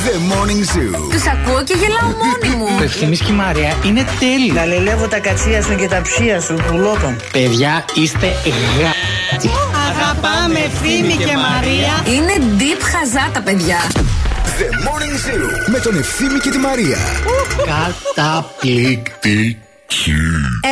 The 0.06 0.18
Morning 0.32 0.64
Zoo. 0.72 1.10
Τους 1.12 1.26
ακούω 1.28 1.64
και 1.64 1.74
γελάω 1.74 2.10
μόνη 2.24 2.56
μου. 2.56 2.78
Το 2.78 2.84
ευθύμης 2.84 3.20
και 3.20 3.32
η 3.32 3.36
Μαρία 3.36 3.78
είναι 3.86 4.06
τέλειο. 4.20 4.53
Γαλελεύω 4.56 5.08
τα 5.08 5.20
κατσία 5.20 5.62
σου 5.62 5.76
και 5.76 5.88
τα 5.88 6.01
ψία 6.01 6.41
σου, 6.41 6.56
πουλότων. 6.68 7.16
Παιδιά, 7.32 7.86
είστε 7.93 8.28
γα... 8.80 8.91
Αγαπάμε 9.89 10.60
Ευθύμη 10.60 11.14
και 11.14 11.36
Μαρία. 11.47 11.93
Είναι 12.16 12.56
deep 12.60 12.82
χαζά 12.82 13.30
τα 13.34 13.41
παιδιά. 13.41 13.78
The 14.58 14.68
Morning 14.86 15.16
Zoo. 15.26 15.70
Με 15.72 15.80
τον 15.80 15.97
Ευθύμη 15.97 16.39
και 16.39 16.49
τη 16.49 16.58
Μαρία. 16.58 16.97
Καταπληκτική. 18.16 19.64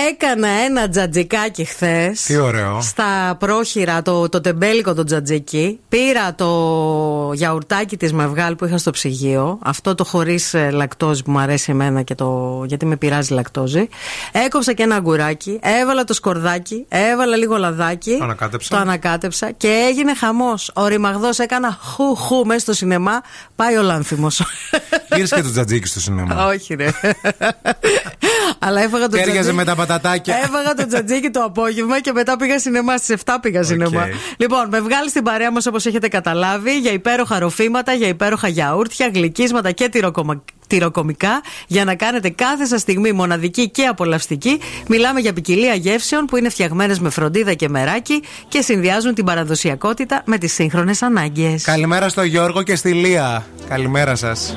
Έκανα 0.10 0.48
ένα 0.48 0.90
τζατζικάκι 0.90 1.64
χθες. 1.66 2.22
Τι 2.22 2.38
ωραίο. 2.38 2.82
Στα 2.82 3.36
πρόχειρα, 3.40 4.02
το, 4.02 4.30
το 4.30 4.42
τεμπέλικο 4.42 4.94
το 4.94 5.04
τζατζίκι. 5.04 5.80
Πήρα 5.90 6.36
το 6.36 7.32
γιαουρτάκι 7.34 7.98
της 7.98 8.14
Μευγάλ 8.14 8.56
που 8.56 8.66
είχα 8.66 8.78
στο 8.78 8.92
ψυγείο. 8.92 9.60
Αυτό 9.62 9.96
το 9.96 10.04
χωρίς 10.04 10.56
λακτόζη 10.72 11.24
που 11.24 11.32
μου 11.32 11.40
αρέσει 11.40 11.72
εμένα 11.72 12.02
και 12.02 12.16
το, 12.16 12.62
γιατί 12.68 12.86
με 12.86 12.96
πειράζει 12.96 13.34
λακτόζη. 13.34 13.88
Έκοψα 14.32 14.74
και 14.74 14.84
ένα 14.84 14.96
αγκουράκι. 14.96 15.60
Έβαλα 15.82 16.04
το 16.04 16.14
σκορδάκι. 16.14 16.86
Έβαλα 16.90 17.36
λίγο 17.36 17.58
λαδάκι. 17.58 18.16
Το 18.18 18.24
ανακάτεψα. 18.24 18.70
Το 18.70 18.82
ανακάτεψα 18.82 19.52
και 19.52 19.86
έγινε 19.90 20.16
χαμός. 20.16 20.72
Ο 20.74 20.88
ρημαγδός 20.88 21.40
έκανα 21.40 21.78
χου 21.82 22.16
χου 22.16 22.46
μέσα 22.46 22.60
στο 22.60 22.74
σινεμά. 22.74 23.22
Πάει 23.56 23.78
ο 23.78 23.82
λάνθιμος. 23.82 24.42
Γύρισε 25.16 25.36
και 25.36 25.42
το 25.42 25.52
τζατζίκι 25.52 25.88
στο 25.88 26.00
σινεμά. 26.00 26.48
Όχι, 26.48 26.74
ρε. 26.74 26.88
Αλλά 28.60 28.82
έφαγα 28.82 29.03
έφαγα 29.04 29.10
το 29.10 29.18
Τέριαζε 29.18 29.32
τζατζίκι. 29.32 29.56
με 29.56 29.64
τα 29.64 29.76
πατατάκια. 29.76 30.36
Έφαγα 30.44 30.74
το 30.74 30.88
τζατζίκι 30.88 31.30
το 31.30 31.44
απόγευμα 31.44 32.02
και 32.02 32.12
μετά 32.12 32.36
πήγα 32.36 32.60
σινεμά. 32.60 32.98
Στις 32.98 33.16
7 33.26 33.34
πήγα 33.42 33.64
σινεμά. 33.64 34.08
Λοιπόν, 34.38 34.68
με 34.70 34.82
βγάλει 34.82 35.10
στην 35.10 35.24
παρέα 35.24 35.52
μας 35.52 35.66
όπως 35.66 35.86
έχετε 35.86 36.08
καταλάβει 36.08 36.80
για 36.80 36.92
υπέροχα 36.92 37.40
ροφήματα, 37.40 37.94
για 37.94 38.08
υπέροχα 38.08 38.48
γιαούρτια, 38.48 39.10
γλυκίσματα 39.14 39.72
και 39.72 39.90
τυροκομα... 39.90 40.44
τυροκομικά 40.68 41.42
για 41.68 41.84
να 41.86 41.96
κάνετε 41.96 42.30
κάθε 42.30 42.66
σας 42.66 42.82
στιγμή 42.82 43.12
μοναδική 43.12 43.70
και 43.70 43.86
απολαυστική. 43.86 44.60
Μιλάμε 44.88 45.20
για 45.20 45.34
ποικιλία 45.34 45.74
γεύσεων 45.74 46.26
που 46.26 46.38
είναι 46.38 46.50
φτιαγμένες 46.50 47.00
με 47.00 47.10
φροντίδα 47.10 47.54
και 47.54 47.70
μεράκι 47.70 48.24
και 48.48 48.62
συνδυάζουν 48.62 49.14
την 49.14 49.26
παραδοσιακότητα 49.26 50.22
με 50.26 50.38
τις 50.38 50.54
σύγχρονες 50.54 51.02
ανάγκες. 51.02 51.64
Καλημέρα 51.64 52.10
στο 52.10 52.24
Γιώργο 52.24 52.64
και 52.64 52.76
στη 52.76 52.94
Λία. 52.94 53.46
Καλημέρα 53.70 54.16
σας. 54.16 54.56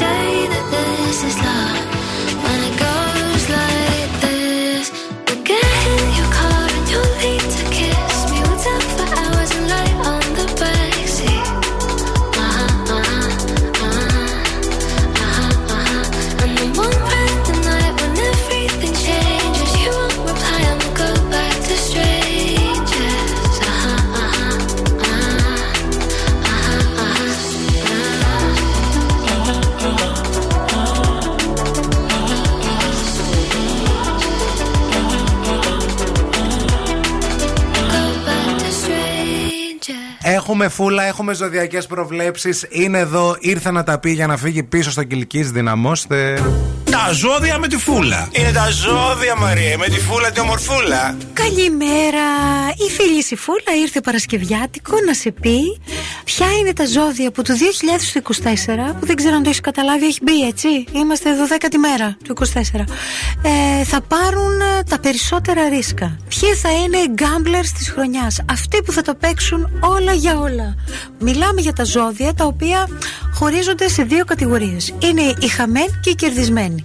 Say 0.00 0.29
Έχουμε 40.50 40.68
φούλα, 40.68 41.02
έχουμε 41.02 41.34
ζωδιακές 41.34 41.86
προβλέψεις. 41.86 42.66
Είναι 42.68 42.98
εδώ, 42.98 43.36
ήρθε 43.38 43.70
να 43.70 43.82
τα 43.82 43.98
πει 43.98 44.10
για 44.10 44.26
να 44.26 44.36
φύγει 44.36 44.62
πίσω 44.62 44.90
στο 44.90 45.04
Κυλκής. 45.04 45.50
Δυναμώστε. 45.50 46.42
Τα 46.90 47.12
ζώδια 47.12 47.58
με 47.58 47.68
τη 47.68 47.76
φούλα. 47.76 48.28
Είναι 48.32 48.52
τα 48.52 48.70
ζώδια, 48.70 49.36
Μαρία, 49.36 49.78
με 49.78 49.86
τη 49.86 50.00
φούλα 50.00 50.30
τη 50.30 50.40
ομορφούλα. 50.40 51.16
Καλημέρα! 51.32 52.26
Η 52.86 52.90
φίλη 52.90 53.24
η 53.30 53.36
Φούλα 53.36 53.72
ήρθε 53.82 54.00
Παρασκευιάτικο 54.00 54.94
να 55.06 55.14
σε 55.14 55.30
πει 55.30 55.80
ποια 56.24 56.46
είναι 56.58 56.72
τα 56.72 56.86
ζώδια 56.86 57.30
που 57.30 57.42
το 57.42 57.54
2024, 58.92 58.94
που 59.00 59.06
δεν 59.06 59.16
ξέρω 59.16 59.34
αν 59.34 59.42
το 59.42 59.48
έχεις 59.48 59.60
καταλάβει, 59.60 60.06
έχει 60.06 60.18
μπει 60.22 60.46
έτσι. 60.46 60.68
Είμαστε 60.92 61.30
12η 61.30 61.76
μέρα 61.76 62.16
του 62.24 62.34
24. 62.38 62.84
Ε, 63.42 63.84
θα 63.84 64.00
πάρουν 64.00 64.60
ε, 64.60 64.82
τα 64.88 65.00
περισσότερα 65.00 65.68
ρίσκα. 65.68 66.18
Ποιοι 66.28 66.54
θα 66.54 66.70
είναι 66.70 66.96
οι 66.96 67.10
γκάμπλερ 67.10 67.70
της 67.70 67.90
χρονιάς, 67.90 68.42
αυτοί 68.50 68.82
που 68.82 68.92
θα 68.92 69.02
το 69.02 69.14
παίξουν 69.14 69.80
όλα 69.80 70.12
για 70.12 70.39
όλα. 70.40 70.74
Μιλάμε 71.18 71.60
για 71.60 71.72
τα 71.72 71.84
ζώδια 71.84 72.34
τα 72.34 72.44
οποία 72.44 72.88
χωρίζονται 73.34 73.88
σε 73.88 74.02
δύο 74.02 74.24
κατηγορίες. 74.24 74.94
Είναι 74.98 75.22
οι 75.40 75.46
χαμένοι 75.46 76.00
και 76.02 76.10
οι 76.10 76.14
κερδισμένοι. 76.14 76.84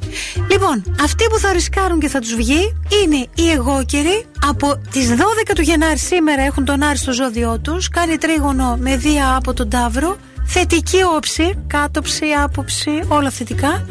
Λοιπόν, 0.51 0.83
αυτοί 1.01 1.25
που 1.31 1.37
θα 1.39 1.53
ρισκάρουν 1.53 1.99
και 1.99 2.07
θα 2.07 2.19
τους 2.19 2.35
βγει 2.35 2.75
είναι 3.03 3.27
οι 3.35 3.49
εγώκεροι. 3.49 4.25
Από 4.47 4.81
τις 4.91 5.09
12 5.09 5.53
του 5.55 5.61
Γενάρη 5.61 5.97
σήμερα 5.97 6.41
έχουν 6.41 6.65
τον 6.65 6.83
Άρη 6.83 6.97
στο 6.97 7.11
ζώδιό 7.11 7.59
τους. 7.59 7.89
Κάνει 7.89 8.17
τρίγωνο 8.17 8.77
με 8.79 8.97
δία 8.97 9.35
από 9.35 9.53
τον 9.53 9.69
Ταύρο. 9.69 10.17
Θετική 10.45 10.97
όψη, 11.15 11.63
κάτωψη, 11.67 12.25
άποψη, 12.43 12.91
όλα 13.07 13.29
θετικά. 13.29 13.85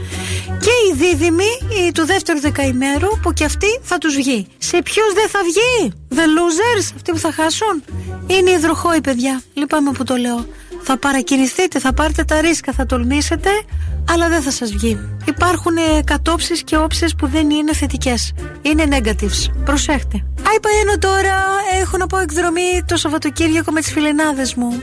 Και 0.46 0.70
οι 0.70 0.94
δίδυμοι 0.94 1.50
οι 1.68 1.92
του 1.92 2.06
δεύτερου 2.06 2.40
δεκαημέρου 2.40 3.08
που 3.22 3.32
και 3.32 3.44
αυτοί 3.44 3.66
θα 3.82 3.98
τους 3.98 4.14
βγει. 4.14 4.46
Σε 4.58 4.82
ποιους 4.82 5.12
δεν 5.14 5.28
θα 5.28 5.40
βγει, 5.42 5.92
the 6.10 6.26
losers, 6.36 6.92
αυτοί 6.94 7.12
που 7.12 7.18
θα 7.18 7.32
χάσουν. 7.32 7.82
Είναι 8.26 8.50
οι 8.50 8.52
υδροχόοι 8.52 9.00
παιδιά, 9.00 9.42
λυπάμαι 9.54 9.90
που 9.92 10.04
το 10.04 10.16
λέω. 10.16 10.46
Θα 10.82 10.98
παρακινηθείτε, 10.98 11.78
θα 11.78 11.92
πάρετε 11.92 12.24
τα 12.24 12.40
ρίσκα, 12.40 12.72
θα 12.72 12.86
τολμήσετε, 12.86 13.50
αλλά 14.10 14.28
δεν 14.28 14.42
θα 14.42 14.50
σας 14.50 14.72
βγει. 14.72 14.98
Υπάρχουν 15.24 15.76
ε, 15.76 16.02
κατόψεις 16.04 16.64
και 16.64 16.76
όψεις 16.76 17.14
που 17.14 17.26
δεν 17.26 17.50
είναι 17.50 17.72
θετικές. 17.74 18.32
Είναι 18.62 18.84
negatives. 18.90 19.52
Προσέχτε. 19.64 20.24
Άι 20.48 20.60
παένω 20.60 20.98
τώρα, 20.98 21.34
έχω 21.82 21.96
να 21.96 22.06
πάω 22.06 22.20
εκδρομή 22.20 22.82
το 22.86 22.96
Σαββατοκύριακο 22.96 23.72
με 23.72 23.80
τις 23.80 23.92
φιλενάδες 23.92 24.54
μου. 24.54 24.82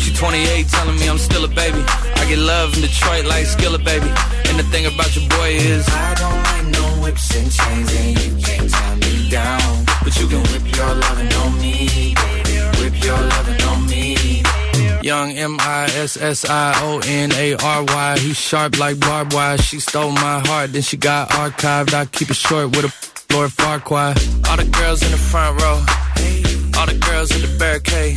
She 0.00 0.12
28, 0.14 0.68
telling 0.68 0.96
me 0.96 1.08
I'm 1.08 1.18
still 1.18 1.44
a 1.44 1.48
baby. 1.48 1.82
I 2.16 2.24
get 2.28 2.38
love 2.38 2.74
in 2.74 2.80
Detroit 2.80 3.26
like 3.26 3.46
Skillet, 3.46 3.84
baby. 3.84 4.10
And 4.48 4.58
the 4.58 4.64
thing 4.72 4.86
about 4.86 5.14
your 5.14 5.28
boy 5.28 5.50
is 5.54 5.86
I 5.88 6.14
don't 6.14 6.42
like 6.50 6.66
no 6.78 7.02
whips 7.02 7.36
and 7.36 7.50
chains, 7.52 7.90
and 8.00 8.10
you 8.24 8.44
can't 8.44 8.70
tie 8.70 8.96
me 8.96 9.28
down. 9.30 9.84
But 10.02 10.18
you 10.18 10.26
can 10.26 10.42
whip 10.50 10.76
your 10.76 10.94
lovin' 10.94 11.32
on 11.32 11.60
me, 11.60 12.14
baby. 12.14 12.56
Whip 12.80 13.04
your 13.04 13.20
lovin' 13.32 13.62
on 13.62 13.86
me. 13.86 14.42
Young 15.02 15.32
M 15.32 15.56
I 15.60 15.84
S 15.96 16.16
S 16.16 16.44
I 16.48 16.72
O 16.82 17.00
N 17.06 17.32
A 17.32 17.54
R 17.54 17.84
Y. 17.84 18.18
He's 18.18 18.38
sharp 18.38 18.78
like 18.78 18.98
barbed 19.00 19.32
wire. 19.34 19.58
She 19.58 19.80
stole 19.80 20.12
my 20.12 20.40
heart, 20.46 20.72
then 20.72 20.82
she 20.82 20.96
got 20.96 21.30
archived. 21.30 21.94
I 21.94 22.06
keep 22.06 22.30
it 22.30 22.36
short 22.36 22.76
with 22.76 22.84
a 22.84 23.34
Lord 23.34 23.52
Farquhar. 23.52 24.14
All 24.48 24.56
the 24.56 24.68
girls 24.78 25.02
in 25.02 25.10
the 25.10 25.18
front 25.18 25.60
row. 25.60 25.84
All 26.78 26.86
the 26.86 26.98
girls 27.06 27.30
in 27.34 27.42
the 27.42 27.58
barricade. 27.58 28.16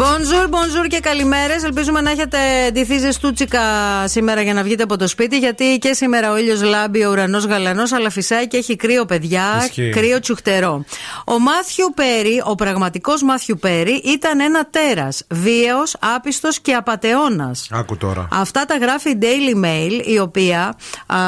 Bonjour, 0.00 0.48
bonjour 0.48 0.86
και 0.88 1.00
καλημέρες. 1.00 1.62
Ελπίζουμε 1.64 2.00
να 2.00 2.10
έχετε 2.10 2.38
ντυθεί 2.72 2.98
ζεστούτσικα 2.98 3.60
σήμερα 4.04 4.42
για 4.42 4.54
να 4.54 4.62
βγείτε 4.62 4.82
από 4.82 4.96
το 4.96 5.08
σπίτι. 5.08 5.38
Γιατί 5.38 5.78
και 5.80 5.92
σήμερα 5.92 6.32
ο 6.32 6.36
ήλιος 6.38 6.62
λάμπει, 6.62 7.04
ο 7.04 7.10
ουρανός 7.10 7.44
γαλανός, 7.46 7.92
αλλά 7.92 8.10
φυσάει 8.10 8.48
και 8.48 8.56
έχει 8.56 8.76
κρύο, 8.76 9.04
παιδιά. 9.04 9.42
Ισχύει. 9.64 9.90
Κρύο 9.90 10.20
τσουχτερό. 10.20 10.84
Ο 11.24 11.38
Μάθιου 11.38 11.92
Πέρι, 11.94 12.42
ο 12.44 12.54
πραγματικός 12.54 13.22
Μάθιου 13.22 13.56
Πέρι, 13.60 14.02
ήταν 14.04 14.40
ένα 14.40 14.66
τέρας. 14.70 15.22
Βίαιος, 15.30 15.96
άπιστος 16.16 16.60
και 16.60 16.72
απαταιώνα. 16.72 17.54
Άκου 17.70 17.96
τώρα. 17.96 18.28
Αυτά 18.32 18.64
τα 18.64 18.76
γράφει 18.76 19.10
η 19.10 19.18
Daily 19.22 19.64
Mail, 19.64 20.06
η 20.06 20.18
οποία 20.18 20.74
α, 21.06 21.18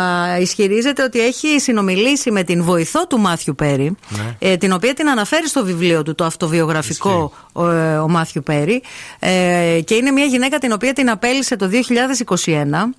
ισχυρίζεται 0.41 1.03
ότι 1.03 1.21
έχει 1.21 1.61
συνομιλήσει 1.61 2.31
με 2.31 2.43
την 2.43 2.63
βοηθό 2.63 3.07
του 3.07 3.19
Μάθιου 3.19 3.55
Πέρι, 3.55 3.97
Ναι. 4.09 4.37
ε, 4.39 4.57
την 4.57 4.73
οποία 4.73 4.95
την 4.95 5.09
αναφέρει 5.09 5.49
στο 5.49 5.65
βιβλίο 5.65 6.03
του, 6.03 6.15
το 6.15 6.25
αυτοβιογραφικό, 6.25 7.33
ο, 7.53 7.71
ε, 7.71 7.97
ο 7.99 8.09
Μάθιου 8.09 8.43
Πέρι. 8.43 8.61
Ε, 9.19 9.81
και 9.85 9.95
είναι 9.95 10.11
μια 10.11 10.25
γυναίκα 10.25 10.59
την 10.59 10.73
οποία 10.73 10.93
την 10.93 11.11
απέλησε 11.11 11.57
το 11.57 11.71
2021. 12.37 12.95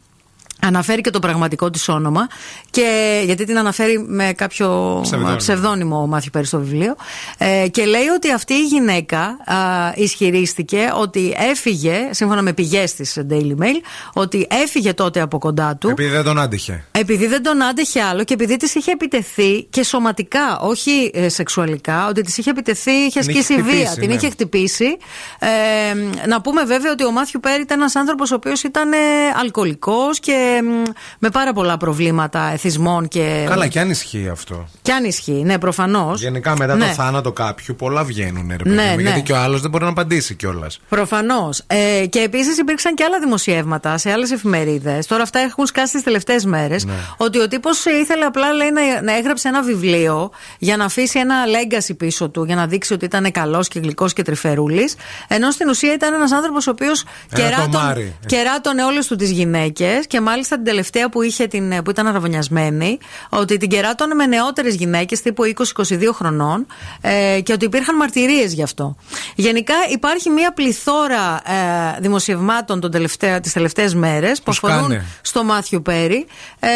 Αναφέρει 0.66 1.02
και 1.02 1.10
το 1.10 1.20
πραγματικό 1.20 1.70
της 1.70 1.90
όνομα 1.90 2.28
και 2.70 3.22
γιατί 3.26 3.46
την 3.46 3.58
αναφέρει 3.58 4.06
με 4.08 4.34
κάποιο 4.36 5.00
Ψευδόνυμο. 5.04 5.36
ψευδόνυμο 5.36 6.02
ο 6.02 6.08
Μάθιου 6.08 6.30
Πέρι 6.34 6.46
στο 6.46 6.60
βιβλίο 6.60 6.96
ε, 7.38 7.68
και 7.72 7.86
λέει 7.86 8.08
ότι 8.16 8.32
αυτή 8.32 8.54
η 8.54 8.66
γυναίκα 8.66 9.20
α, 9.20 9.56
ισχυρίστηκε 9.96 10.92
ότι 11.00 11.36
έφυγε, 11.52 12.10
σύμφωνα 12.12 12.42
με 12.42 12.54
πηγές 12.54 12.94
της 12.94 13.18
Daily 13.30 13.56
Mail, 13.62 13.80
ότι 14.14 14.48
έφυγε 14.64 14.94
τότε 14.94 15.22
από 15.22 15.38
κοντά 15.38 15.76
του 15.76 15.90
Επειδή 15.90 16.10
δεν 16.10 16.24
τον 16.24 16.40
άντυχε. 16.40 16.86
επειδή 16.92 17.28
δεν 17.28 17.44
τον 17.44 17.64
άντεχε 17.64 18.02
άλλο 18.02 18.24
και 18.24 18.34
επειδή 18.34 18.58
της 18.58 18.76
είχε 18.76 18.92
επιτεθεί 18.92 19.64
και 19.64 19.84
σωματικά, 19.84 20.60
όχι 20.60 21.12
ε, 21.14 21.30
σεξουαλικά, 21.30 22.08
ότι 22.08 22.22
της 22.22 22.38
είχε 22.38 22.50
επιτεθεί, 22.50 22.92
είχε 22.92 23.20
Την 23.20 23.30
είχε 23.30 23.40
ασκήσει 23.40 23.62
βία, 23.62 23.74
χτυπήσει, 23.74 24.00
την 24.00 24.08
ναι. 24.08 24.14
είχε 24.14 24.30
χτυπήσει. 24.30 24.98
Ε, 25.40 26.28
να 26.28 26.42
πούμε 26.42 26.64
βέβαια 26.64 26.92
ότι 26.92 27.06
ο 27.06 27.12
Μάθιου 27.12 27.40
Πέρι 27.40 27.62
ήταν 27.62 27.80
ένας 27.80 27.96
άνθρωπος 27.96 28.32
ο 28.32 28.36
οποίος 28.36 28.64
ήταν 28.64 28.94
ε, 28.94 28.98
αλκοολικός 29.40 30.20
και 30.20 30.34
μ, 30.34 30.53
με 31.20 31.30
πάρα 31.30 31.54
πολλά 31.54 31.78
προβλήματα 31.78 32.50
εθισμών 32.54 33.08
και. 33.08 33.46
Καλά, 33.48 33.68
και 33.68 33.80
αν 33.80 33.90
ισχύει 33.90 34.30
αυτό. 34.32 34.68
Κι 34.82 34.92
αν 34.92 35.04
ισχύει, 35.04 35.44
ναι, 35.46 35.58
προφανώς. 35.58 36.22
Γενικά 36.22 36.58
μετά 36.58 36.76
Ναι. 36.76 36.86
το 36.88 36.92
θάνατο 36.94 37.32
κάποιου 37.32 37.76
πολλά 37.76 38.04
βγαίνουν, 38.04 38.48
ρε 38.50 38.56
παιδί 38.64 38.76
Ναι, 38.76 38.90
μου, 38.90 38.96
ναι. 38.96 39.02
Γιατί 39.02 39.22
και 39.22 39.32
ο 39.32 39.38
άλλος 39.38 39.62
δεν 39.62 39.70
μπορεί 39.70 39.84
να 39.84 39.90
απαντήσει 39.90 40.36
κιόλας. 40.36 40.80
Προφανώς. 40.90 41.62
Ε, 41.68 42.06
και 42.10 42.20
επίσης 42.20 42.58
υπήρξαν 42.58 42.94
και 42.96 43.04
άλλα 43.04 43.20
δημοσιεύματα 43.20 43.98
σε 43.98 44.12
άλλες 44.12 44.32
εφημερίδες. 44.32 45.06
Τώρα 45.08 45.24
αυτά 45.24 45.40
έχουν 45.40 45.66
σκάσει 45.66 45.94
τις 45.94 46.04
τελευταίες 46.04 46.46
μέρες. 46.46 46.86
Ναι. 46.86 46.94
Ότι 47.18 47.40
ο 47.40 47.48
τύπος 47.48 47.86
ήθελε 47.86 48.26
απλά 48.26 48.54
λέει, 48.54 48.72
να, 48.72 49.02
να 49.02 49.18
έγραψε 49.18 49.48
ένα 49.48 49.62
βιβλίο 49.64 50.32
για 50.60 50.78
να 50.78 50.86
αφήσει 50.86 51.20
ένα 51.20 51.36
legacy 51.46 51.98
πίσω 51.98 52.30
του, 52.30 52.44
για 52.44 52.56
να 52.56 52.68
δείξει 52.68 52.94
ότι 52.94 53.06
ήταν 53.06 53.32
καλός 53.32 53.68
και 53.68 53.80
γλυκός 53.80 54.14
και 54.14 54.22
τρυφερούλης. 54.22 54.96
Ενώ 55.28 55.52
στην 55.52 55.70
ουσία 55.70 55.94
ήταν 55.94 56.14
ένας 56.14 56.32
άνθρωπος 56.32 56.68
ο 56.68 56.72
οποίος 56.72 57.04
Ένα 57.30 57.58
κομμάρι. 57.72 58.16
κεράτωνε 58.26 58.84
όλες 58.84 59.08
του 59.08 59.16
τις 59.16 59.32
γυναίκες 59.32 60.08
και 60.08 60.22
μάλιστα 60.22 60.43
την 60.48 60.64
τελευταία 60.64 61.10
που, 61.10 61.22
είχε 61.22 61.48
την, 61.48 61.84
που 61.84 61.90
ήταν 61.90 62.08
αραβωνιασμένη, 62.08 62.98
ότι 63.30 63.58
την 63.58 63.70
κεράτωνε 63.70 64.14
με 64.14 64.26
νεότερες 64.26 64.76
γυναίκες 64.76 65.22
τύπου 65.22 65.44
20-22 65.76 66.10
χρονών 66.14 66.66
ε, 67.02 67.40
και 67.44 67.54
ότι 67.54 67.66
υπήρχαν 67.66 67.96
μαρτυρίες 67.96 68.54
γι' 68.54 68.64
αυτό. 68.64 68.96
Γενικά 69.36 69.74
υπάρχει 69.92 70.30
μια 70.30 70.54
πληθώρα 70.54 71.42
ε, 71.98 72.00
δημοσιευμάτων 72.02 72.80
τον 72.80 72.92
τελευταία, 72.92 73.40
τις 73.40 73.54
τελευταίες 73.54 73.94
μέρες 73.96 74.42
που 74.42 74.44
Που 74.44 74.52
αφορούν 74.68 74.86
σκάνε. 74.86 75.06
στο 75.22 75.44
Μάθιου 75.44 75.82
Πέρι 75.82 76.26
ε, 76.60 76.68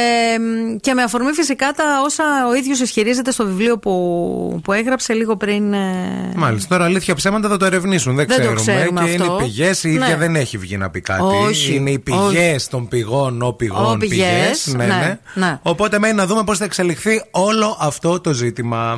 και 0.81 0.93
με 0.93 1.01
αφορμή 1.03 1.31
φυσικά 1.31 1.71
τα 1.71 1.83
όσα 2.05 2.23
ο 2.49 2.55
ίδιος 2.55 2.79
ισχυρίζεται 2.79 3.31
στο 3.31 3.45
βιβλίο 3.45 3.77
που, 3.79 4.59
που 4.63 4.73
έγραψε 4.73 5.13
λίγο 5.13 5.35
πριν 5.37 5.73
ε, 5.73 6.31
Μάλιστα. 6.35 6.67
Τώρα 6.75 6.85
αλήθεια 6.85 7.15
ψέματα 7.15 7.49
θα 7.49 7.57
το 7.57 7.65
ερευνήσουν. 7.65 8.15
Δεν, 8.15 8.27
Δεν 8.27 8.45
το 8.45 8.53
ξέρουμε. 8.53 8.61
ξέρουμε 8.61 9.03
και 9.03 9.11
αυτό. 9.11 9.23
είναι 9.33 9.43
πηγές. 9.43 9.83
Η 9.83 9.89
ίδια 9.89 10.07
Ναι. 10.07 10.15
δεν 10.15 10.35
έχει 10.35 10.57
βγει 10.57 10.77
να 10.77 10.89
πει 10.89 11.01
κάτι. 11.01 11.21
Όχι. 11.23 11.75
Είναι 11.75 11.89
οι 11.91 11.99
πηγές 11.99 12.55
Όχι. 12.55 12.69
των 12.69 12.87
πηγών, 12.87 13.41
ο 13.41 13.46
πηγών, 13.53 13.93
Ο 13.93 13.97
πηγές, 13.97 14.17
πηγές. 14.17 14.67
Ναι, 14.75 14.85
ναι, 14.85 14.95
ναι. 15.33 15.45
ναι. 15.45 15.59
Οπότε 15.61 15.99
μένει 15.99 16.13
να 16.13 16.25
δούμε 16.25 16.43
πώς 16.43 16.57
θα 16.57 16.65
εξελιχθεί 16.65 17.23
όλο 17.31 17.77
αυτό 17.79 18.19
το 18.19 18.33
ζήτημα. 18.33 18.95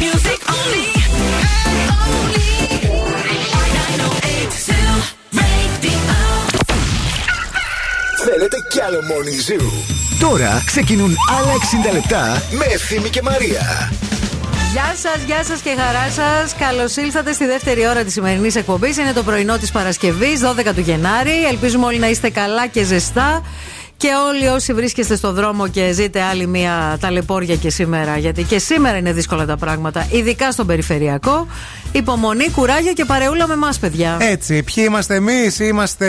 Music 0.00 0.40
only. 0.56 0.86
Θέλετε 8.24 8.56
κι 8.70 8.80
άλλο 8.80 8.98
Morning 9.00 9.50
Zoo; 9.50 9.64
Τώρα 10.20 10.62
ξεκινούν 10.66 11.14
άλλα 11.38 11.52
60 11.90 11.92
λεπτά 11.92 12.42
με 12.50 12.64
Ευθύμη 12.64 13.08
και 13.08 13.22
Μαρία. 13.22 13.90
Γεια 14.72 14.94
σας, 14.96 15.22
γεια 15.26 15.44
σας 15.44 15.60
και 15.60 15.74
χαρά 15.78 16.10
σας. 16.10 16.54
Καλώς 16.54 16.96
ήλθατε 16.96 17.32
στη 17.32 17.46
δεύτερη 17.46 17.88
ώρα 17.88 18.04
της 18.04 18.12
σημερινής 18.12 18.56
εκπομπής. 18.56 18.96
Είναι 18.96 19.12
το 19.12 19.22
πρωινό 19.22 19.58
της 19.58 19.70
Παρασκευής, 19.72 20.40
12 20.40 20.74
του 20.74 20.80
Γενάρη. 20.80 21.44
Ελπίζουμε 21.50 21.86
όλοι 21.86 21.98
να 21.98 22.08
είστε 22.08 22.30
καλά 22.30 22.66
και 22.66 22.84
ζεστά. 22.84 23.42
Και 23.96 24.08
όλοι 24.28 24.46
όσοι 24.46 24.72
βρίσκεστε 24.72 25.16
στο 25.16 25.32
δρόμο 25.32 25.68
και 25.68 25.92
ζείτε 25.92 26.22
άλλη 26.22 26.46
μία 26.46 26.96
ταλαιπώρια 27.00 27.56
και 27.56 27.70
σήμερα, 27.70 28.16
γιατί 28.16 28.42
και 28.42 28.58
σήμερα 28.58 28.96
είναι 28.96 29.12
δύσκολα 29.12 29.46
τα 29.46 29.56
πράγματα, 29.56 30.06
ειδικά 30.10 30.52
στον 30.52 30.66
περιφερειακό. 30.66 31.46
Υπομονή, 31.96 32.50
κουράγιο 32.50 32.92
και 32.92 33.04
παρεούλα 33.04 33.46
με 33.46 33.52
εμάς, 33.52 33.78
παιδιά. 33.78 34.16
Έτσι, 34.20 34.62
ποιοι 34.62 34.84
είμαστε 34.88 35.14
εμείς, 35.14 35.58
είμαστε 35.58 36.06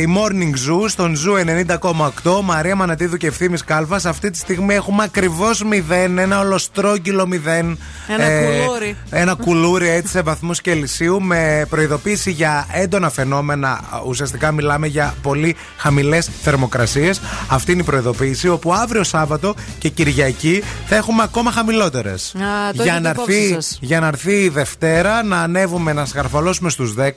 η 0.00 0.08
Morning 0.16 0.52
Zoo 0.70 0.88
στον 0.88 1.14
Zoo 1.16 1.40
90,8. 1.40 2.40
Μαρία 2.42 2.76
Μανατίδου 2.76 3.16
και 3.16 3.26
ευθύνη 3.26 3.58
Κάλβα. 3.58 4.00
Αυτή 4.04 4.30
τη 4.30 4.38
στιγμή 4.38 4.74
έχουμε 4.74 5.02
ακριβώς 5.02 5.62
0, 5.64 6.18
ένα 6.18 6.40
ολοστρόγγυλο 6.40 7.26
0. 7.32 7.76
Ένα 8.08 8.26
κουλούρι. 8.44 8.96
Ένα 9.10 9.34
κουλούρι 9.34 9.88
έτσι 9.88 10.10
σε 10.12 10.22
βαθμούς 10.22 10.60
Κελσίου 10.60 11.22
με 11.22 11.66
προειδοποίηση 11.70 12.30
για 12.30 12.66
έντονα 12.72 13.10
φαινόμενα. 13.10 13.80
Ουσιαστικά 14.06 14.52
μιλάμε 14.52 14.86
για 14.86 15.14
πολύ 15.22 15.56
χαμηλές 15.76 16.30
θερμοκρασίες. 16.42 17.20
Αυτή 17.48 17.72
είναι 17.72 17.80
η 17.80 17.84
προειδοποίηση. 17.84 18.48
Όπου 18.48 18.72
αύριο 18.74 19.04
Σάββατο 19.04 19.54
και 19.78 19.88
Κυριακή 19.88 20.62
θα 20.86 20.96
έχουμε 20.96 21.22
ακόμα 21.22 21.50
χαμηλότερες. 21.50 22.30
το 22.32 22.38
Για, 22.82 22.84
έχετε 22.92 23.00
να 23.00 23.10
υπόψη 23.10 23.34
έρθει- 23.36 23.52
σας. 23.54 23.78
για 23.80 24.00
να 24.00 24.06
έρθει 24.06 24.32
η 24.32 24.48
Δευτέρα 24.48 25.24
να 25.26 25.40
ανέβουμε 25.40 25.92
να 25.92 26.04
σκαρφαλώσουμε 26.04 26.70
στους 26.70 26.94
10 26.98 27.10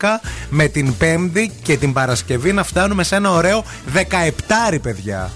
με 0.49 0.67
την 0.67 0.97
Πέμπτη 0.97 1.51
και 1.63 1.77
την 1.77 1.93
Παρασκευή 1.93 2.53
να 2.53 2.63
φτάνουμε 2.63 3.03
σε 3.03 3.15
ένα 3.15 3.31
ωραίο 3.31 3.63
17 3.93 4.77
παιδιά. 4.81 5.31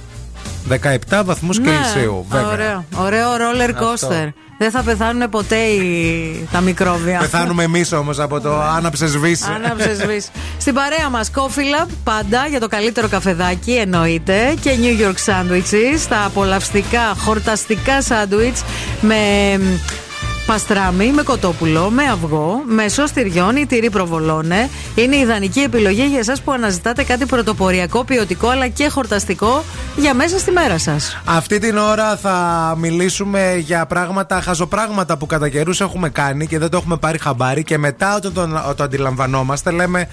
17 0.70 1.22
βαθμούς 1.26 1.60
Κελσίου 1.60 2.26
βέβαια. 2.30 2.48
Ναι, 2.50 2.52
Ωραίο, 2.52 2.84
ωραίο 2.96 3.30
roller 3.36 3.74
Αυτό. 3.74 4.08
coaster. 4.10 4.28
Δεν 4.58 4.72
θα 4.72 4.82
πεθάνουν 4.82 5.30
ποτέ 5.30 5.56
οι... 5.56 6.48
τα 6.52 6.62
μικρόβια. 6.62 7.20
Πεθάνουμε 7.20 7.64
εμείς 7.64 7.92
όμως 7.92 8.20
από 8.20 8.40
το 8.42 8.62
άναψες 8.62 9.10
σβήσει. 9.12 9.44
Άναψες 9.56 9.98
σβήσει. 9.98 10.30
Στην 10.58 10.74
παρέα 10.74 11.10
μας, 11.10 11.32
Coffee 11.36 11.84
Lab, 11.84 11.88
πάντα 12.04 12.48
για 12.50 12.60
το 12.60 12.68
καλύτερο 12.68 13.08
καφεδάκι, 13.08 13.72
εννοείται. 13.72 14.56
Και 14.62 14.72
New 14.82 15.02
York 15.06 15.16
Sandwiches, 15.32 16.06
τα 16.10 16.24
απολαυστικά, 16.26 17.14
χορταστικά 17.18 18.02
σάντουιτ 18.02 18.58
με 19.02 19.16
μ, 19.58 19.62
παστράμι, 20.46 21.12
με 21.12 21.24
κοτόπουλο, 21.24 21.90
με 21.90 22.04
αυγό, 22.04 22.62
με 22.66 22.88
σως 22.88 23.12
τυριών 23.12 23.56
ή 23.56 23.66
τυρί 23.66 23.90
προβολόνε. 23.90 24.70
Είναι 24.96 25.16
η 25.16 25.20
ιδανική 25.20 25.60
επιλογή 25.60 26.06
για 26.06 26.20
εσάς 26.20 26.42
που 26.42 26.52
αναζητάτε 26.52 27.04
κάτι 27.04 27.26
πρωτοποριακό, 27.26 28.04
ποιοτικό 28.04 28.48
αλλά 28.48 28.68
και 28.68 28.90
χορταστικό 28.90 29.64
για 29.96 30.14
μέσα 30.14 30.40
στη 30.40 30.52
μέρα 30.52 30.78
σας. 30.78 31.18
Αυτή 31.26 31.60
την 31.60 31.78
ώρα 31.78 32.16
θα 32.16 32.76
μιλήσουμε 32.78 33.56
για 33.58 33.86
πράγματα, 33.86 34.42
χαζοπράγματα 34.42 35.18
που 35.18 35.26
κατά 35.26 35.50
καιρούς 35.50 35.82
έχουμε 35.82 36.10
κάνει 36.10 36.48
και 36.48 36.60
δεν 36.60 36.70
το 36.70 36.78
έχουμε 36.78 36.98
πάρει 36.98 37.18
χαμπάρι 37.18 37.64
και 37.64 37.78
μετά 37.78 38.16
όταν 38.16 38.34
το, 38.34 38.74
το 38.76 38.84
αντιλαμβανόμαστε 38.84 39.72
λέμε 39.72 40.08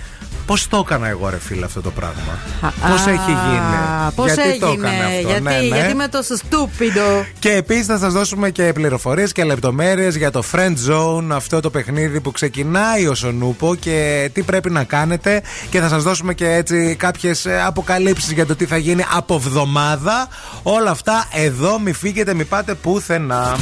πώς 0.50 0.68
το 0.68 0.84
έκανα 0.86 1.08
εγώ 1.08 1.28
ρε 1.28 1.38
φίλε 1.38 1.64
αυτό 1.64 1.80
το 1.80 1.90
πράγμα; 1.90 2.38
Πώς 2.60 3.06
έχει 3.06 3.30
γίνει; 3.30 4.12
Πώς 4.14 4.26
γιατί 4.26 4.58
το 4.58 4.66
έγινε, 4.66 4.88
έκανα 4.88 5.04
αυτό; 5.04 5.28
γιατί, 5.28 5.42
ναι, 5.42 5.50
ναι. 5.50 5.76
γιατί 5.76 5.94
με 5.94 6.08
το 6.08 6.22
στούπιντο; 6.22 7.24
Και 7.38 7.50
επίσης 7.50 7.86
θα 7.86 7.98
σας 7.98 8.12
δώσουμε 8.12 8.50
και 8.50 8.72
πληροφορίες 8.72 9.32
και 9.32 9.44
λεπτομέρειες 9.44 10.16
για 10.16 10.30
το 10.30 10.42
Friend 10.52 10.74
Zone, 10.90 11.30
αυτό 11.30 11.60
το 11.60 11.70
παιχνίδι 11.70 12.20
που 12.20 12.30
ξεκινάει 12.30 13.06
ο 13.06 13.14
Σονούπο 13.14 13.74
και 13.74 14.30
τι 14.32 14.42
πρέπει 14.42 14.70
να 14.70 14.84
κάνετε. 14.84 15.42
Και 15.70 15.80
θα 15.80 15.88
σας 15.88 16.02
δώσουμε 16.02 16.34
και 16.34 16.52
έτσι 16.52 16.96
κάποιες 16.98 17.46
αποκαλύψεις 17.66 18.32
για 18.32 18.46
το 18.46 18.56
τι 18.56 18.66
θα 18.66 18.76
γίνει 18.76 19.04
από 19.16 19.34
εβδομάδα. 19.34 20.28
Όλα 20.62 20.90
αυτά 20.90 21.28
εδώ, 21.32 21.78
μη 21.78 21.92
φύγετε, 21.92 22.34
μη 22.34 22.44
πάτε 22.44 22.74
πουθενά. 22.74 23.56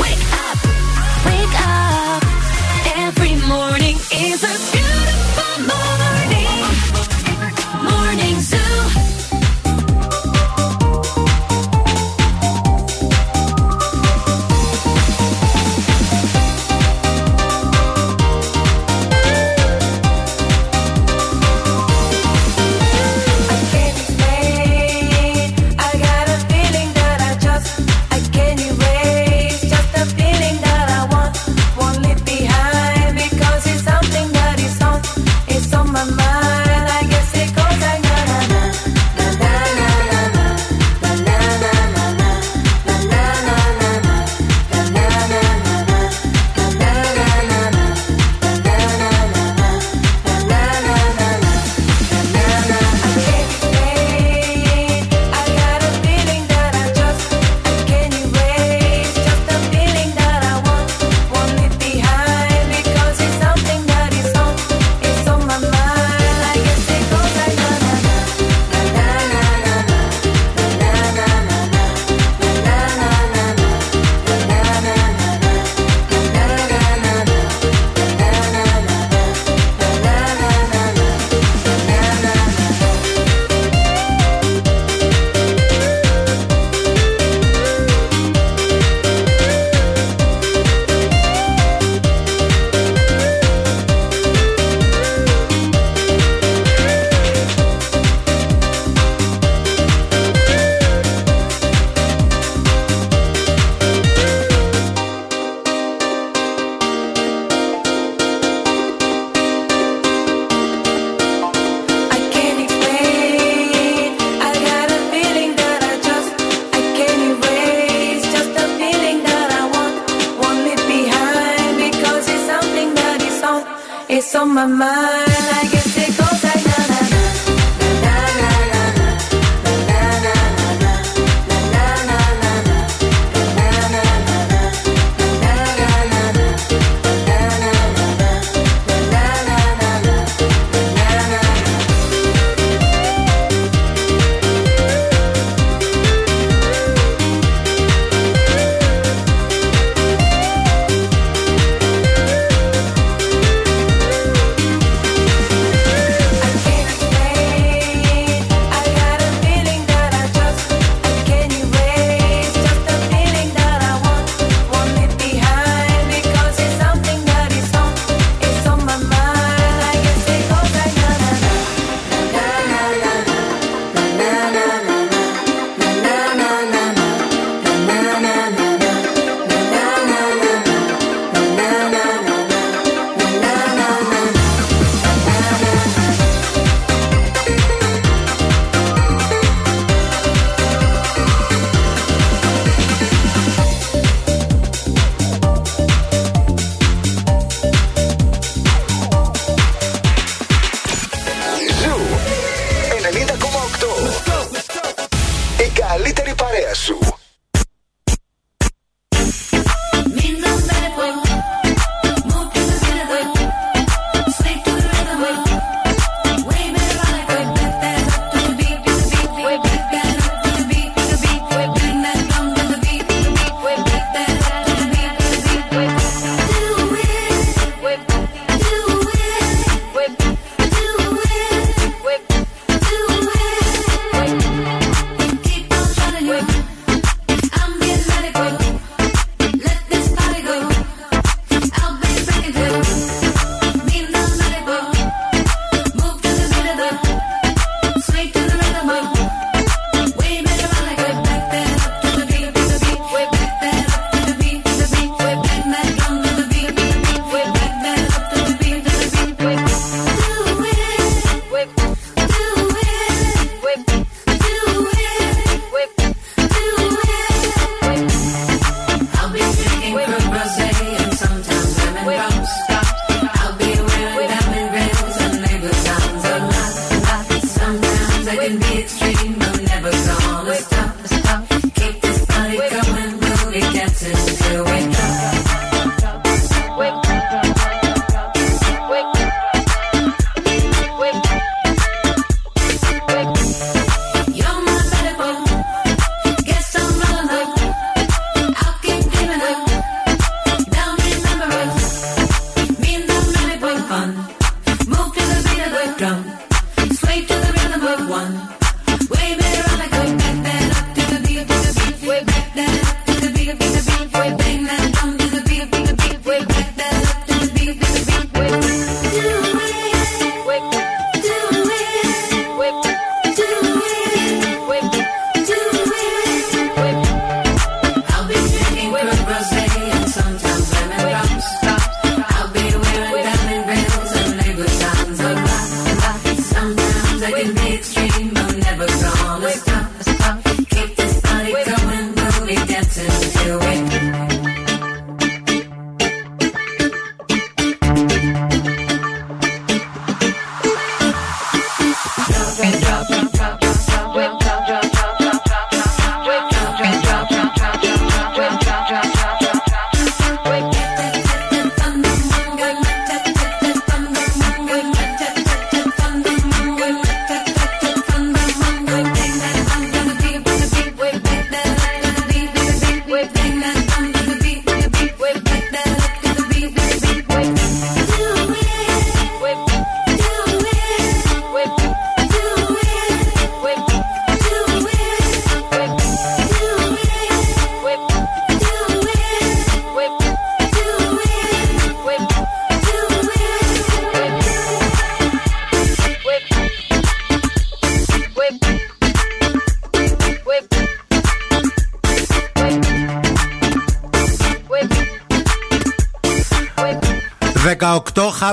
Wake 0.00 0.26
up. 0.46 2.20
Every 3.06 3.34
morning 3.52 3.96
is 4.28 4.40
a 4.51 4.51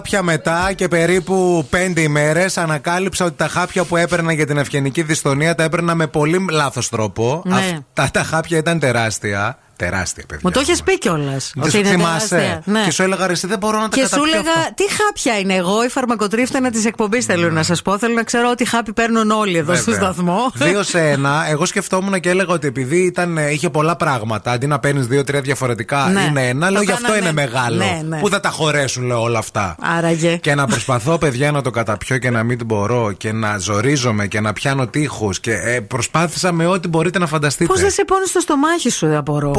χάπια 0.10 0.24
μετά 0.24 0.74
και 0.74 0.88
περίπου 0.88 1.68
5 1.72 1.99
ημέρες 1.99 2.57
ανακάλυψα 2.57 3.26
ότι 3.26 3.36
τα 3.36 3.47
χάπια 3.47 3.84
που 3.84 3.97
έπαιρνα 3.97 4.34
για 4.34 4.45
την 4.45 4.57
ευγενική 4.57 5.01
δυστονία 5.01 5.55
τα 5.55 5.64
έπαιρνα 5.64 5.95
με 5.95 6.07
πολύ 6.07 6.45
λάθος 6.51 6.89
τρόπο. 6.89 7.41
Ναι. 7.45 7.55
Αυτά 7.55 8.12
τα 8.12 8.24
χάπια 8.24 8.57
ήταν 8.57 8.80
τεράστια. 8.80 9.57
Τεράστια, 9.86 10.23
παιδιά. 10.27 10.41
Μου 10.43 10.51
το 10.51 10.59
έχεις 10.59 10.84
πει 10.84 10.97
κιόλας. 10.97 11.51
Δεν 11.55 11.71
σου 11.71 11.86
θυμάσαι. 11.86 12.61
Και 12.86 12.91
σου 12.91 13.03
έλεγα 13.03 13.25
ρε, 13.27 13.32
εσύ 13.34 13.47
δεν 13.47 13.57
μπορώ 13.57 13.77
να 13.80 13.89
τα 13.89 13.95
Και 13.97 14.03
σου 14.03 14.09
καταπιώ 14.09 14.34
έλεγα, 14.34 14.51
αυτά. 14.51 14.71
τι 14.75 14.84
χάπια 14.91 15.39
είναι 15.39 15.53
εγώ, 15.55 15.84
η 15.84 15.88
φαρμακοτρίφτανα 15.89 16.71
της 16.71 16.86
εκπομπής 16.86 17.25
θέλω 17.25 17.49
να 17.49 17.63
σας 17.63 17.82
πω. 17.82 17.97
Θέλω 17.97 18.13
να 18.13 18.23
ξέρω 18.23 18.49
ότι 18.49 18.65
χάπι 18.65 18.93
παίρνουν 18.93 19.32
όλοι 19.32 19.57
εδώ 19.57 19.75
στο 19.75 19.91
Βέβαια. 19.91 20.11
σταθμό. 20.11 20.51
Δύο 20.53 20.84
σε 20.84 20.99
ένα. 21.13 21.45
Εγώ 21.49 21.65
σκεφτόμουν 21.65 22.19
και 22.19 22.30
έλεγα 22.30 22.53
ότι 22.53 22.67
επειδή 22.67 22.97
ήταν, 22.97 23.38
είχε 23.38 23.69
πολλά 23.69 23.95
πράγματα, 23.95 24.51
αντί 24.51 24.67
να 24.67 24.80
παίρνεις 24.80 25.07
δύο-τρία 25.07 25.41
διαφορετικά, 25.41 26.09
Ναι. 26.13 26.21
είναι 26.21 26.47
ένα. 26.47 26.65
Το 26.65 26.71
Λέω 26.71 26.82
γι' 26.82 26.91
αυτό 26.91 27.03
κάνανε- 27.07 27.23
είναι 27.23 27.34
μεγάλο. 27.34 27.75
Ναι, 27.77 28.01
ναι. 28.07 28.19
Πού 28.19 28.30
θα 28.30 28.39
τα 28.39 28.49
χωρέσουν, 28.49 29.05
λέω 29.05 29.21
όλα 29.21 29.39
αυτά; 29.39 29.75
Άραγε. 29.97 30.36
Και 30.36 30.55
να 30.55 30.65
προσπαθώ, 30.67 31.17
παιδιά, 31.17 31.51
να 31.51 31.61
το 31.61 31.69
καταπιώ 31.69 32.17
και 32.17 32.30
να 32.30 32.43
μην 32.43 32.59
μπορώ 32.65 33.11
και 33.11 33.32
να 33.32 33.57
ζορίζομαι 33.57 34.27
και 34.27 34.39
να 34.39 34.53
πιάνω 34.53 34.88
τείχους. 34.88 35.39
Και 35.39 35.51
ε, 35.53 35.80
προσπάθησα 35.80 36.51
με 36.51 36.65
ό,τι 36.65 36.88
μπορείτε 36.88 37.19
να 37.19 37.27
φανταστείτε. 37.27 37.65
Πώς 37.71 37.82
δεν 37.82 37.91
σε 37.91 38.03
πόνεις 38.05 38.30
στο 38.30 38.39
στομάχι 38.39 38.89
σου, 38.89 39.17
απορώ. 39.17 39.51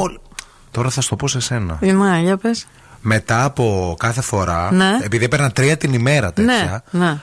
Τώρα 0.71 0.91
θα 0.91 1.01
σου 1.01 1.09
το 1.09 1.17
πω 1.17 1.29
σε 1.29 1.41
σένα. 1.41 1.79
Να, 1.81 2.19
για 2.19 2.37
πες. 2.37 2.67
Μετά 3.01 3.45
από 3.45 3.97
κάθε 3.99 4.21
φορά, 4.21 4.73
Ναι. 4.73 4.99
επειδή 5.03 5.25
έπαιρνα 5.25 5.51
τρία 5.51 5.77
την 5.77 5.93
ημέρα 5.93 6.33
τέτοια, 6.33 6.83
Ναι, 6.91 7.05
ναι. 7.07 7.17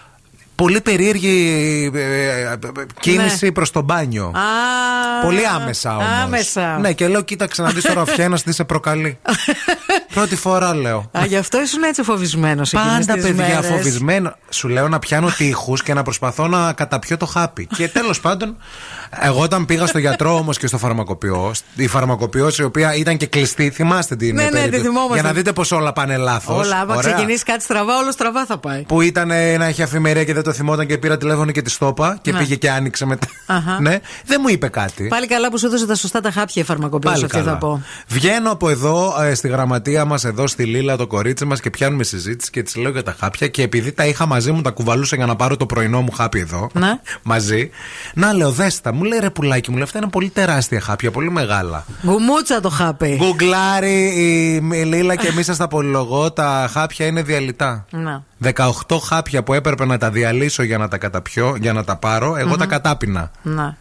πολύ 0.55 0.81
περίεργη 0.81 1.91
ε, 1.93 1.99
ε, 1.99 2.41
ε, 2.41 2.55
κίνηση 2.99 3.45
Ναι. 3.45 3.51
προς 3.51 3.71
το 3.71 3.81
μπάνιο. 3.81 4.25
Α, 4.25 4.41
Πολύ 5.23 5.41
άμεσα 5.47 5.95
όμως. 5.95 6.07
Άμεσα. 6.23 6.77
Ναι, 6.79 6.93
και 6.93 7.07
λέω, 7.07 7.21
κοίταξε 7.21 7.61
να 7.61 7.69
δεις 7.69 7.83
τώρα 7.83 8.01
ο 8.01 8.05
Φιένας 8.05 8.43
τι 8.43 8.53
σε 8.53 8.63
προκαλεί. 8.63 9.19
Πρώτη 10.13 10.35
φορά 10.35 10.75
λέω. 10.75 11.09
Α, 11.17 11.25
γι' 11.25 11.37
αυτό 11.37 11.61
ήσουν 11.61 11.83
έτσι 11.83 12.03
φοβισμένος. 12.03 12.69
Πάντα 12.69 13.13
παιδιά 13.21 13.61
φοβισμένο. 13.61 14.35
Σου 14.49 14.67
λέω 14.67 14.87
να 14.87 14.99
πιάνω 14.99 15.29
τείχους 15.37 15.83
και 15.83 15.93
να 15.93 16.03
προσπαθώ 16.03 16.47
να 16.47 16.73
καταπιώ 16.73 17.17
το 17.17 17.25
χάπι. 17.25 17.65
και 17.75 17.87
τέλος 17.87 18.19
πάντων, 18.19 18.57
εγώ 19.21 19.41
όταν 19.41 19.65
πήγα 19.65 19.85
στο 19.85 19.97
γιατρό 19.99 20.35
όμως 20.35 20.57
και 20.57 20.67
στο 20.67 20.77
φαρμακοποιό, 20.77 21.51
η 21.75 21.87
φαρμακοποιός 21.87 22.57
η 22.57 22.63
οποία 22.63 22.95
ήταν 22.95 23.17
και 23.17 23.25
κλειστή, 23.25 23.69
θυμάστε 23.69 24.15
την 24.15 24.35
Ναι, 24.35 24.43
ναι, 24.43 24.49
περίπτωση. 24.49 24.81
τη 24.81 24.87
θυμόμαστε. 24.87 25.13
Για 25.13 25.23
να 25.23 25.31
δείτε 25.33 25.53
πώς 25.53 25.71
όλα 25.71 25.93
πάνε 25.93 26.17
λάθος. 26.17 26.65
Όλα, 26.65 26.79
άμα 26.79 26.95
ξεκινήσει 26.97 27.43
κάτι 27.43 27.63
στραβά, 27.63 27.97
όλο 27.97 28.11
στραβά 28.11 28.45
θα 28.45 28.57
πάει. 28.57 28.81
Που 28.83 29.01
ήταν 29.01 29.31
ε, 29.31 29.57
να 29.57 29.65
έχει 29.65 29.81
αφημερία 29.83 30.23
και 30.23 30.33
δεν 30.33 30.43
το 30.43 30.53
θυμόταν 30.53 30.85
και 30.87 30.97
πήρα 30.97 31.17
τηλέφωνο 31.17 31.51
και 31.51 31.61
τη 31.61 31.69
στόπα 31.69 32.17
και 32.21 32.31
Ναι. 32.31 32.37
πήγε 32.37 32.55
και 32.55 32.69
άνοιξε 32.71 33.05
μετά. 33.05 33.27
Αχα. 33.45 33.77
ναι, 33.81 33.99
δεν 34.25 34.39
μου 34.43 34.49
είπε 34.49 34.67
κάτι. 34.67 35.07
Πάλι 35.07 35.27
καλά 35.27 35.49
που 35.49 35.57
σου 35.57 35.65
έδωσε 35.65 35.85
τα 35.85 35.95
σωστά 35.95 36.21
τα 36.21 36.31
χάπια 36.31 36.61
η 36.61 36.65
φαρμακοποιός, 36.65 37.13
Πάλι 37.13 37.25
αυτή 37.25 37.37
καλά. 37.37 37.51
θα 37.51 37.57
πω. 37.57 37.83
Βγαίνω 38.07 38.51
από 38.51 38.69
εδώ 38.69 39.21
ε, 39.21 39.33
στη 39.33 39.47
γραμματεία 39.47 39.96
μας, 40.05 40.23
εδώ 40.25 40.47
στη 40.47 40.63
Λίλα, 40.63 40.97
το 40.97 41.07
κορίτσι 41.07 41.45
μας 41.45 41.59
και 41.61 41.69
πιάνουμε 41.69 42.03
συζήτηση 42.03 42.49
και 42.51 42.63
της 42.63 42.75
λέω 42.75 42.91
για 42.91 43.03
τα 43.03 43.15
χάπια. 43.19 43.47
Και 43.47 43.61
επειδή 43.61 43.91
τα 43.91 44.05
είχα 44.05 44.25
μαζί 44.25 44.51
μου, 44.51 44.61
τα 44.61 44.69
κουβαλούσα 44.69 45.15
για 45.15 45.25
να 45.25 45.35
πάρω 45.35 45.57
το 45.57 45.65
πρωινό 45.65 46.01
μου 46.01 46.11
χάπι 46.11 46.39
εδώ. 46.39 46.69
Ναι. 46.73 46.99
μαζί. 47.23 47.69
Να 48.13 48.33
λέω, 48.33 48.51
δέστα, 48.51 48.93
μου 48.93 49.03
λέει 49.03 49.19
ρε 49.19 49.29
πουλάκι, 49.29 49.69
μου 49.69 49.75
λέει 49.75 49.85
αυτά 49.85 49.97
είναι 49.97 50.07
πολύ 50.07 50.29
τεράστια 50.29 50.79
χάπια, 50.79 51.11
πολύ 51.11 51.31
μεγάλα. 51.31 51.85
Γκουμούτσα 52.05 52.59
το 52.59 52.69
χάπι. 52.69 53.15
Γκουγκλάρι 53.15 54.03
η, 54.15 54.55
η 54.55 54.83
Λίλα 54.83 55.15
και 55.15 55.27
εμείς 55.27 55.45
σας 55.45 55.57
τα 55.57 55.67
πολυλογώ, 55.67 56.31
τα 56.31 56.69
χάπια 56.71 57.05
είναι 57.05 57.21
διαλυτά. 57.21 57.85
Να. 57.89 58.23
18 58.53 58.97
χάπια 59.03 59.43
που 59.43 59.53
έπρεπε 59.53 59.85
να 59.85 59.97
τα 59.97 60.09
διαλύσω 60.09 60.63
για 60.63 60.77
να 60.77 60.87
τα 60.87 60.97
καταπιώ, 60.97 61.55
για 61.59 61.73
να 61.73 61.83
τα 61.83 61.95
πάρω, 61.95 62.35
εγώ 62.35 62.55
τα 62.55 62.65
κατάπινα. 62.65 63.31
Να. 63.41 63.77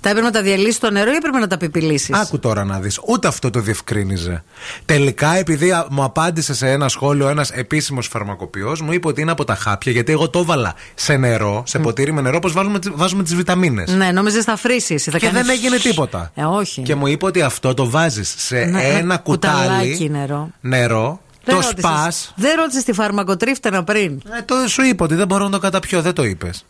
Τα 0.00 0.08
έπρεπε 0.08 0.26
να 0.26 0.32
τα 0.32 0.42
διαλύσεις 0.42 0.74
στο 0.76 0.90
νερό 0.90 1.10
ή 1.10 1.14
έπρεπε 1.14 1.38
να 1.38 1.46
τα 1.46 1.56
πιπιλήσει. 1.56 2.12
Άκου 2.14 2.38
τώρα 2.38 2.64
να 2.64 2.80
δεις. 2.80 3.00
Ούτε 3.06 3.28
αυτό 3.28 3.50
το 3.50 3.60
διευκρίνιζε. 3.60 4.42
Τελικά, 4.84 5.36
επειδή 5.36 5.70
α, 5.72 5.86
μου 5.90 6.02
απάντησε 6.04 6.54
σε 6.54 6.70
ένα 6.70 6.88
σχόλιο 6.88 7.28
ένας 7.28 7.50
επίσημος 7.50 8.06
φαρμακοποιός, 8.06 8.80
μου 8.80 8.92
είπε 8.92 9.08
ότι 9.08 9.20
είναι 9.20 9.30
από 9.30 9.44
τα 9.44 9.54
χάπια, 9.54 9.92
γιατί 9.92 10.12
εγώ 10.12 10.28
το 10.30 10.38
έβαλα 10.38 10.74
σε 10.94 11.16
νερό, 11.16 11.62
σε 11.66 11.78
ποτήρι 11.78 12.12
με 12.12 12.20
νερό, 12.20 12.36
όπως 12.36 12.52
βάζουμε, 12.52 12.78
τις- 12.78 12.90
βάζουμε 12.94 13.22
τις 13.22 13.34
βιταμίνες. 13.34 13.90
Ναι, 13.94 14.10
νόμιζες 14.12 14.44
θα 14.44 14.56
φρήσει. 14.56 14.98
Θα 14.98 15.18
Και 15.18 15.26
κάνεις- 15.26 15.42
δεν 15.46 15.50
έγινε 15.50 15.76
τίποτα. 15.76 16.30
Ε, 16.34 16.42
όχι. 16.44 16.82
Και 16.82 16.94
μου 16.94 17.06
είπε 17.06 17.26
ότι 17.26 17.42
αυτό 17.42 17.74
το 17.74 17.90
βάζεις 17.90 18.34
σε 18.38 18.54
Ναι, 18.54 18.62
ένα 18.64 18.80
ένα 18.82 19.16
κουτάλι 19.16 19.58
κουταλάκι 19.66 20.08
νερό. 20.10 20.50
νερό, 20.60 21.20
Δεν 21.44 21.54
το 21.54 21.60
ρώτησες- 21.60 21.78
σπα. 21.78 22.12
Δεν 22.36 22.56
ρώτησες 22.56 22.84
τη 22.84 22.92
φαρμακοτρίφτενα 22.92 23.84
πριν; 23.84 24.22
Ε, 24.38 24.42
το 24.44 24.54
σου 24.68 24.82
είπα 24.82 25.04
ότι 25.04 25.14
δεν 25.14 25.26
μπορώ 25.26 25.44
να 25.44 25.50
το 25.50 25.58
καταπιώ, 25.58 26.02
δεν 26.02 26.12
το 26.12 26.24
είπες. 26.24 26.64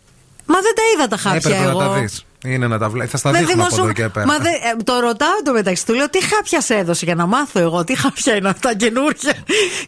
Μα 0.46 0.54
δεν 0.61 0.72
τα 0.74 0.82
είδα 0.94 1.08
τα 1.08 1.16
χάπια 1.16 1.50
Έπρεπε 1.50 1.70
εγώ. 1.70 1.80
να 1.80 1.86
τα 1.88 1.92
δεις. 2.00 2.24
Είναι 2.47 2.66
να 2.66 2.78
τα 2.78 2.88
βλέπει. 2.88 3.09
Θα 3.11 3.16
στα 3.16 3.30
Με 3.30 3.38
δείχνω 3.38 3.53
από 3.53 3.74
δημοσιο- 3.74 3.84
εδώ 3.84 3.93
και 3.93 4.09
πέρα. 4.12 4.26
Μα 4.26 4.38
δεν- 4.38 4.53
ε, 4.53 4.82
το 4.84 5.01
ρωτάω 5.01 5.28
το 5.45 5.53
μεταξύ 5.53 5.86
του. 5.86 5.95
Λέω 5.95 6.11
τι 6.11 6.24
χάπια 6.24 6.61
σε 6.61 6.74
έδωσε 6.74 7.05
για 7.05 7.14
να 7.14 7.26
μάθω 7.26 7.61
εγώ. 7.61 7.84
Τι 7.84 7.97
χάπια 7.99 8.36
είναι 8.36 8.49
αυτά 8.49 8.74
καινούργια. 8.76 9.32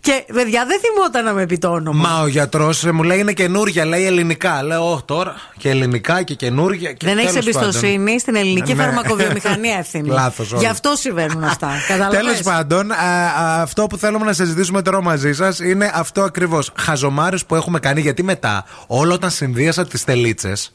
και 0.00 0.24
παιδιά 0.32 0.64
δεν 0.66 0.78
θυμόταν 0.80 1.24
να 1.24 1.32
με 1.32 1.46
πει 1.46 1.59
το 1.59 1.68
όνομα. 1.68 2.09
Μα 2.09 2.20
ο 2.20 2.26
γιατρός 2.26 2.82
μου 2.84 3.03
λέει 3.03 3.18
είναι 3.18 3.32
καινούρια, 3.32 3.84
λέει 3.84 4.07
ελληνικά. 4.07 4.62
Λέω, 4.62 4.92
Όχι 4.92 5.03
τώρα 5.05 5.34
και 5.59 5.68
ελληνικά 5.70 6.22
και 6.22 6.34
καινούρια. 6.34 6.92
Και 6.92 7.07
δεν 7.07 7.18
έχεις 7.18 7.30
τέλος 7.30 7.46
εμπιστοσύνη 7.46 8.05
πάντων. 8.05 8.18
στην 8.18 8.34
ελληνική 8.36 8.74
Ναι. 8.74 8.82
φαρμακοβιομηχανία 8.82 9.76
ευθύνη. 9.78 10.09
Λάθος 10.09 10.53
όλο. 10.53 10.61
Γι' 10.61 10.66
αυτό 10.66 10.92
συμβαίνουν 10.96 11.44
αυτά. 11.44 11.68
Καταλαβες; 11.88 12.20
Τέλος 12.20 12.42
πάντων, 12.42 12.90
α, 12.92 12.96
α, 12.96 13.61
αυτό 13.62 13.86
που 13.86 13.96
θέλουμε 13.96 14.24
να 14.24 14.32
συζητήσουμε 14.32 14.82
τώρα 14.82 15.03
μαζί 15.03 15.32
σας 15.32 15.59
είναι 15.59 15.90
αυτό 15.94 16.22
ακριβώς. 16.22 16.72
Χαζομάρες 16.78 17.44
που 17.44 17.55
έχουμε 17.55 17.78
κάνει, 17.78 18.00
γιατί 18.00 18.22
μετά, 18.22 18.64
όλο 18.86 19.12
όταν 19.14 19.30
συνδύασα 19.30 19.86
τις 19.86 20.05
τελίτσες, 20.05 20.72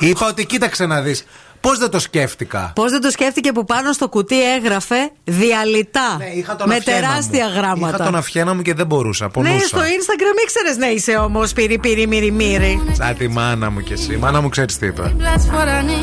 είπα 0.00 0.26
ότι 0.28 0.46
κοίταξε 0.46 0.86
να 0.86 1.00
δεις. 1.00 1.24
Πώς 1.60 1.78
δεν 1.78 1.90
το 1.90 1.98
σκέφτηκα; 1.98 2.72
Πώς 2.74 2.90
δεν 2.90 3.00
το 3.00 3.10
σκέφτηκε 3.10 3.52
που 3.52 3.64
πάνω 3.64 3.92
στο 3.92 4.08
κουτί 4.08 4.52
έγραφε 4.54 5.10
διαλυτά. 5.24 6.16
Ναι, 6.18 6.54
τον 6.56 6.68
με 6.68 6.76
αφιένα 6.76 7.00
τεράστια 7.00 7.46
μου. 7.48 7.52
γράμματα. 7.56 7.94
Είχα 7.94 8.04
τον 8.04 8.14
αφιένα 8.16 8.54
μου 8.54 8.62
και 8.62 8.74
δεν 8.74 8.86
μπορούσα. 8.86 9.24
ναι, 9.24 9.30
Πονούσα. 9.30 9.66
στο 9.66 9.78
Instagram 9.78 10.42
ήξερες 10.42 10.76
να 10.76 10.90
είσαι 10.90 11.12
όμως 11.16 11.52
πυρι 11.52 11.78
πυρι 11.78 12.06
μυρι 12.06 12.30
μυρι. 12.30 12.82
Σαν 12.92 13.16
τη 13.16 13.28
μάνα 13.28 13.70
μου 13.70 13.80
κι 13.80 13.92
εσύ. 13.92 14.12
Η 14.12 14.16
μάνα 14.16 14.40
μου 14.40 14.48
ξέρεις 14.48 14.78
τι 14.78 14.86
είπε. 14.86 15.14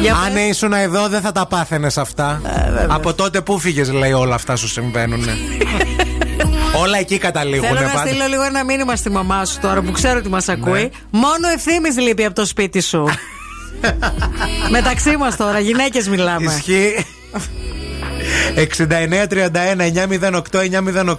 Για 0.01 0.15
Αν 0.15 0.37
ήσουν 0.37 0.73
εδώ, 0.73 1.07
δεν 1.07 1.21
θα 1.21 1.31
τα 1.31 1.45
πάθαινες 1.47 1.97
αυτά. 1.97 2.41
Ε, 2.79 2.85
Από 2.89 3.13
τότε 3.13 3.41
που 3.41 3.59
φύγες, 3.59 3.91
λέει, 3.91 4.11
όλα 4.11 4.35
αυτά 4.35 4.55
σου 4.55 4.67
συμβαίνουν. 4.67 5.23
όλα 6.83 6.97
εκεί 6.97 7.17
καταλήγουν. 7.17 7.67
Θέλω 7.67 7.79
να 7.79 7.87
πάντα. 7.91 8.07
στείλω 8.07 8.25
λίγο 8.27 8.41
ένα 8.43 8.63
μήνυμα 8.63 8.95
στη 8.95 9.09
μαμά 9.11 9.45
σου 9.45 9.59
τώρα 9.59 9.81
που 9.81 9.91
ξέρω 9.91 10.17
ότι 10.19 10.29
μας 10.29 10.49
ακούει. 10.49 10.91
Μόνο 11.09 11.47
ευθύνη 11.55 12.01
λείπει 12.07 12.25
από 12.25 12.35
το 12.35 12.45
σπίτι 12.45 12.81
σου. 12.81 13.05
Μεταξύ 14.69 15.17
μας 15.17 15.35
τώρα, 15.35 15.59
γυναίκες 15.59 16.07
μιλάμε. 16.07 16.45
Ισχύει. 16.53 17.05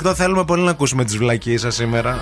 69-31-908-908 0.06 0.14
Θέλουμε 0.14 0.44
πολύ 0.44 0.62
να 0.62 0.70
ακούσουμε 0.70 1.04
τις 1.04 1.16
βλακίες 1.16 1.60
σας 1.60 1.74
σήμερα 1.74 2.18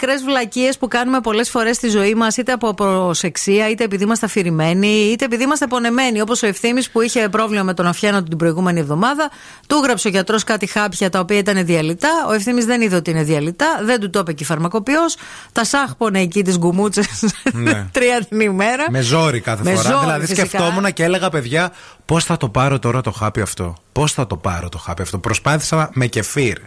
μικρές 0.00 0.22
βλακίες 0.22 0.78
που 0.78 0.88
κάνουμε 0.88 1.20
πολλές 1.20 1.50
φορές 1.50 1.76
στη 1.76 1.88
ζωή 1.88 2.14
μας, 2.14 2.36
είτε 2.36 2.52
από 2.52 2.74
προσεξία, 2.74 3.70
είτε 3.70 3.84
επειδή 3.84 4.04
είμαστε 4.04 4.26
αφηρημένοι, 4.26 4.86
είτε 4.86 5.24
επειδή 5.24 5.42
είμαστε 5.42 5.66
πονεμένοι. 5.66 6.20
Όπως 6.20 6.42
ο 6.42 6.46
ευθύνη 6.46 6.82
που 6.92 7.00
είχε 7.00 7.28
πρόβλημα 7.28 7.62
με 7.62 7.74
τον 7.74 7.86
αφιάνο 7.86 8.18
του 8.22 8.28
την 8.28 8.38
προηγούμενη 8.38 8.80
εβδομάδα. 8.80 9.30
Του 9.66 9.76
έγραψε 9.82 10.08
ο 10.08 10.10
γιατρός 10.10 10.44
κάτι 10.44 10.66
χάπια 10.66 11.10
τα 11.10 11.18
οποία 11.20 11.38
ήταν 11.38 11.64
διαλυτά. 11.64 12.08
Ο 12.28 12.32
ευθύνη 12.32 12.62
δεν 12.64 12.80
είδε 12.80 12.96
ότι 12.96 13.10
είναι 13.10 13.22
διαλυτά. 13.22 13.66
Δεν 13.84 14.00
του 14.00 14.10
το 14.10 14.18
είπε 14.18 14.32
και 14.32 14.42
η 14.42 14.46
φαρμακοποιός. 14.46 15.16
Τα 15.52 15.64
σάχπονε 15.64 16.20
εκεί 16.20 16.42
τις 16.42 16.58
γκουμούτσες 16.58 17.24
Ναι. 17.52 17.86
τρία 17.92 18.24
την 18.28 18.40
ημέρα. 18.40 18.84
Με 18.90 19.00
ζόρι 19.00 19.40
κάθε 19.40 19.62
Με 19.62 19.74
φορά. 19.74 19.88
ζόρι, 19.90 20.00
δηλαδή 20.04 20.26
φυσικά. 20.26 20.46
σκεφτόμουν 20.46 20.92
και 20.92 21.02
έλεγα, 21.04 21.28
παιδιά, 21.28 21.72
πώς 22.04 22.24
θα 22.24 22.36
το 22.36 22.48
πάρω 22.48 22.78
τώρα 22.78 23.00
το 23.00 23.10
χάπι 23.10 23.40
αυτό. 23.40 23.76
Πώς 23.92 24.12
θα 24.12 24.26
το 24.26 24.36
πάρω 24.36 24.68
το 24.68 24.78
χάπι 24.78 25.02
αυτό. 25.02 25.18
Προσπάθησα 25.18 25.90
με 25.92 26.06
κεφίρ. 26.06 26.58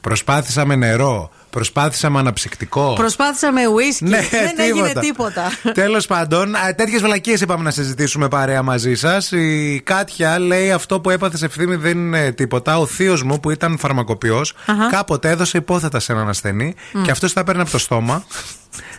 Προσπάθησα 0.00 0.64
με 0.64 0.76
νερό. 0.76 1.30
Προσπάθησα 1.56 2.10
με 2.10 2.18
αναψυκτικό. 2.18 2.92
Προσπάθησα 2.92 3.52
με 3.52 3.66
ουίσκι. 3.66 4.04
Ναι, 4.04 4.20
δεν 4.30 4.54
έγινε 4.58 4.92
τίποτα. 5.00 5.42
Τέλος 5.74 6.06
πάντων, 6.06 6.54
τέτοιες 6.76 7.00
βλακίες 7.02 7.40
είπαμε 7.40 7.62
να 7.62 7.70
συζητήσουμε 7.70 8.28
παρέα 8.28 8.62
μαζί 8.62 8.94
σας. 8.94 9.32
Η 9.32 9.80
Κάτια 9.84 10.38
λέει 10.38 10.72
αυτό 10.72 11.00
που 11.00 11.10
έπαθες 11.10 11.42
ευθύνη 11.42 11.76
δεν 11.76 11.98
είναι 11.98 12.32
τίποτα. 12.32 12.78
Ο 12.78 12.86
θείος 12.86 13.22
μου 13.22 13.40
που 13.40 13.50
ήταν 13.50 13.78
φαρμακοποιός 13.78 14.54
Αχα. 14.66 14.90
κάποτε 14.90 15.30
έδωσε 15.30 15.58
υπόθετα 15.58 16.00
σε 16.00 16.12
έναν 16.12 16.28
ασθενή 16.28 16.74
Μμ. 16.92 17.02
και 17.02 17.10
αυτός 17.10 17.32
τα 17.32 17.44
παίρνει 17.44 17.60
από 17.60 17.70
το 17.70 17.78
στόμα. 17.78 18.24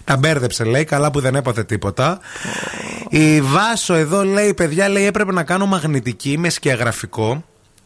Τα 0.04 0.18
μπέρδεψε, 0.18 0.64
λέει. 0.64 0.84
Καλά 0.84 1.12
που 1.12 1.20
δεν 1.20 1.36
έπαθε 1.36 1.64
τίποτα. 1.64 2.20
Η 3.10 3.42
Βάσο 3.42 3.94
εδώ 3.94 4.24
λέει: 4.24 4.54
Παιδιά, 4.54 4.90
λέει 4.90 5.06
έπρεπε 5.06 5.32
να 5.32 5.44
κάνω 5.44 5.66
μαγνητική 5.66 6.38
με 6.38 6.50
σκιαγραφικό. 6.50 7.44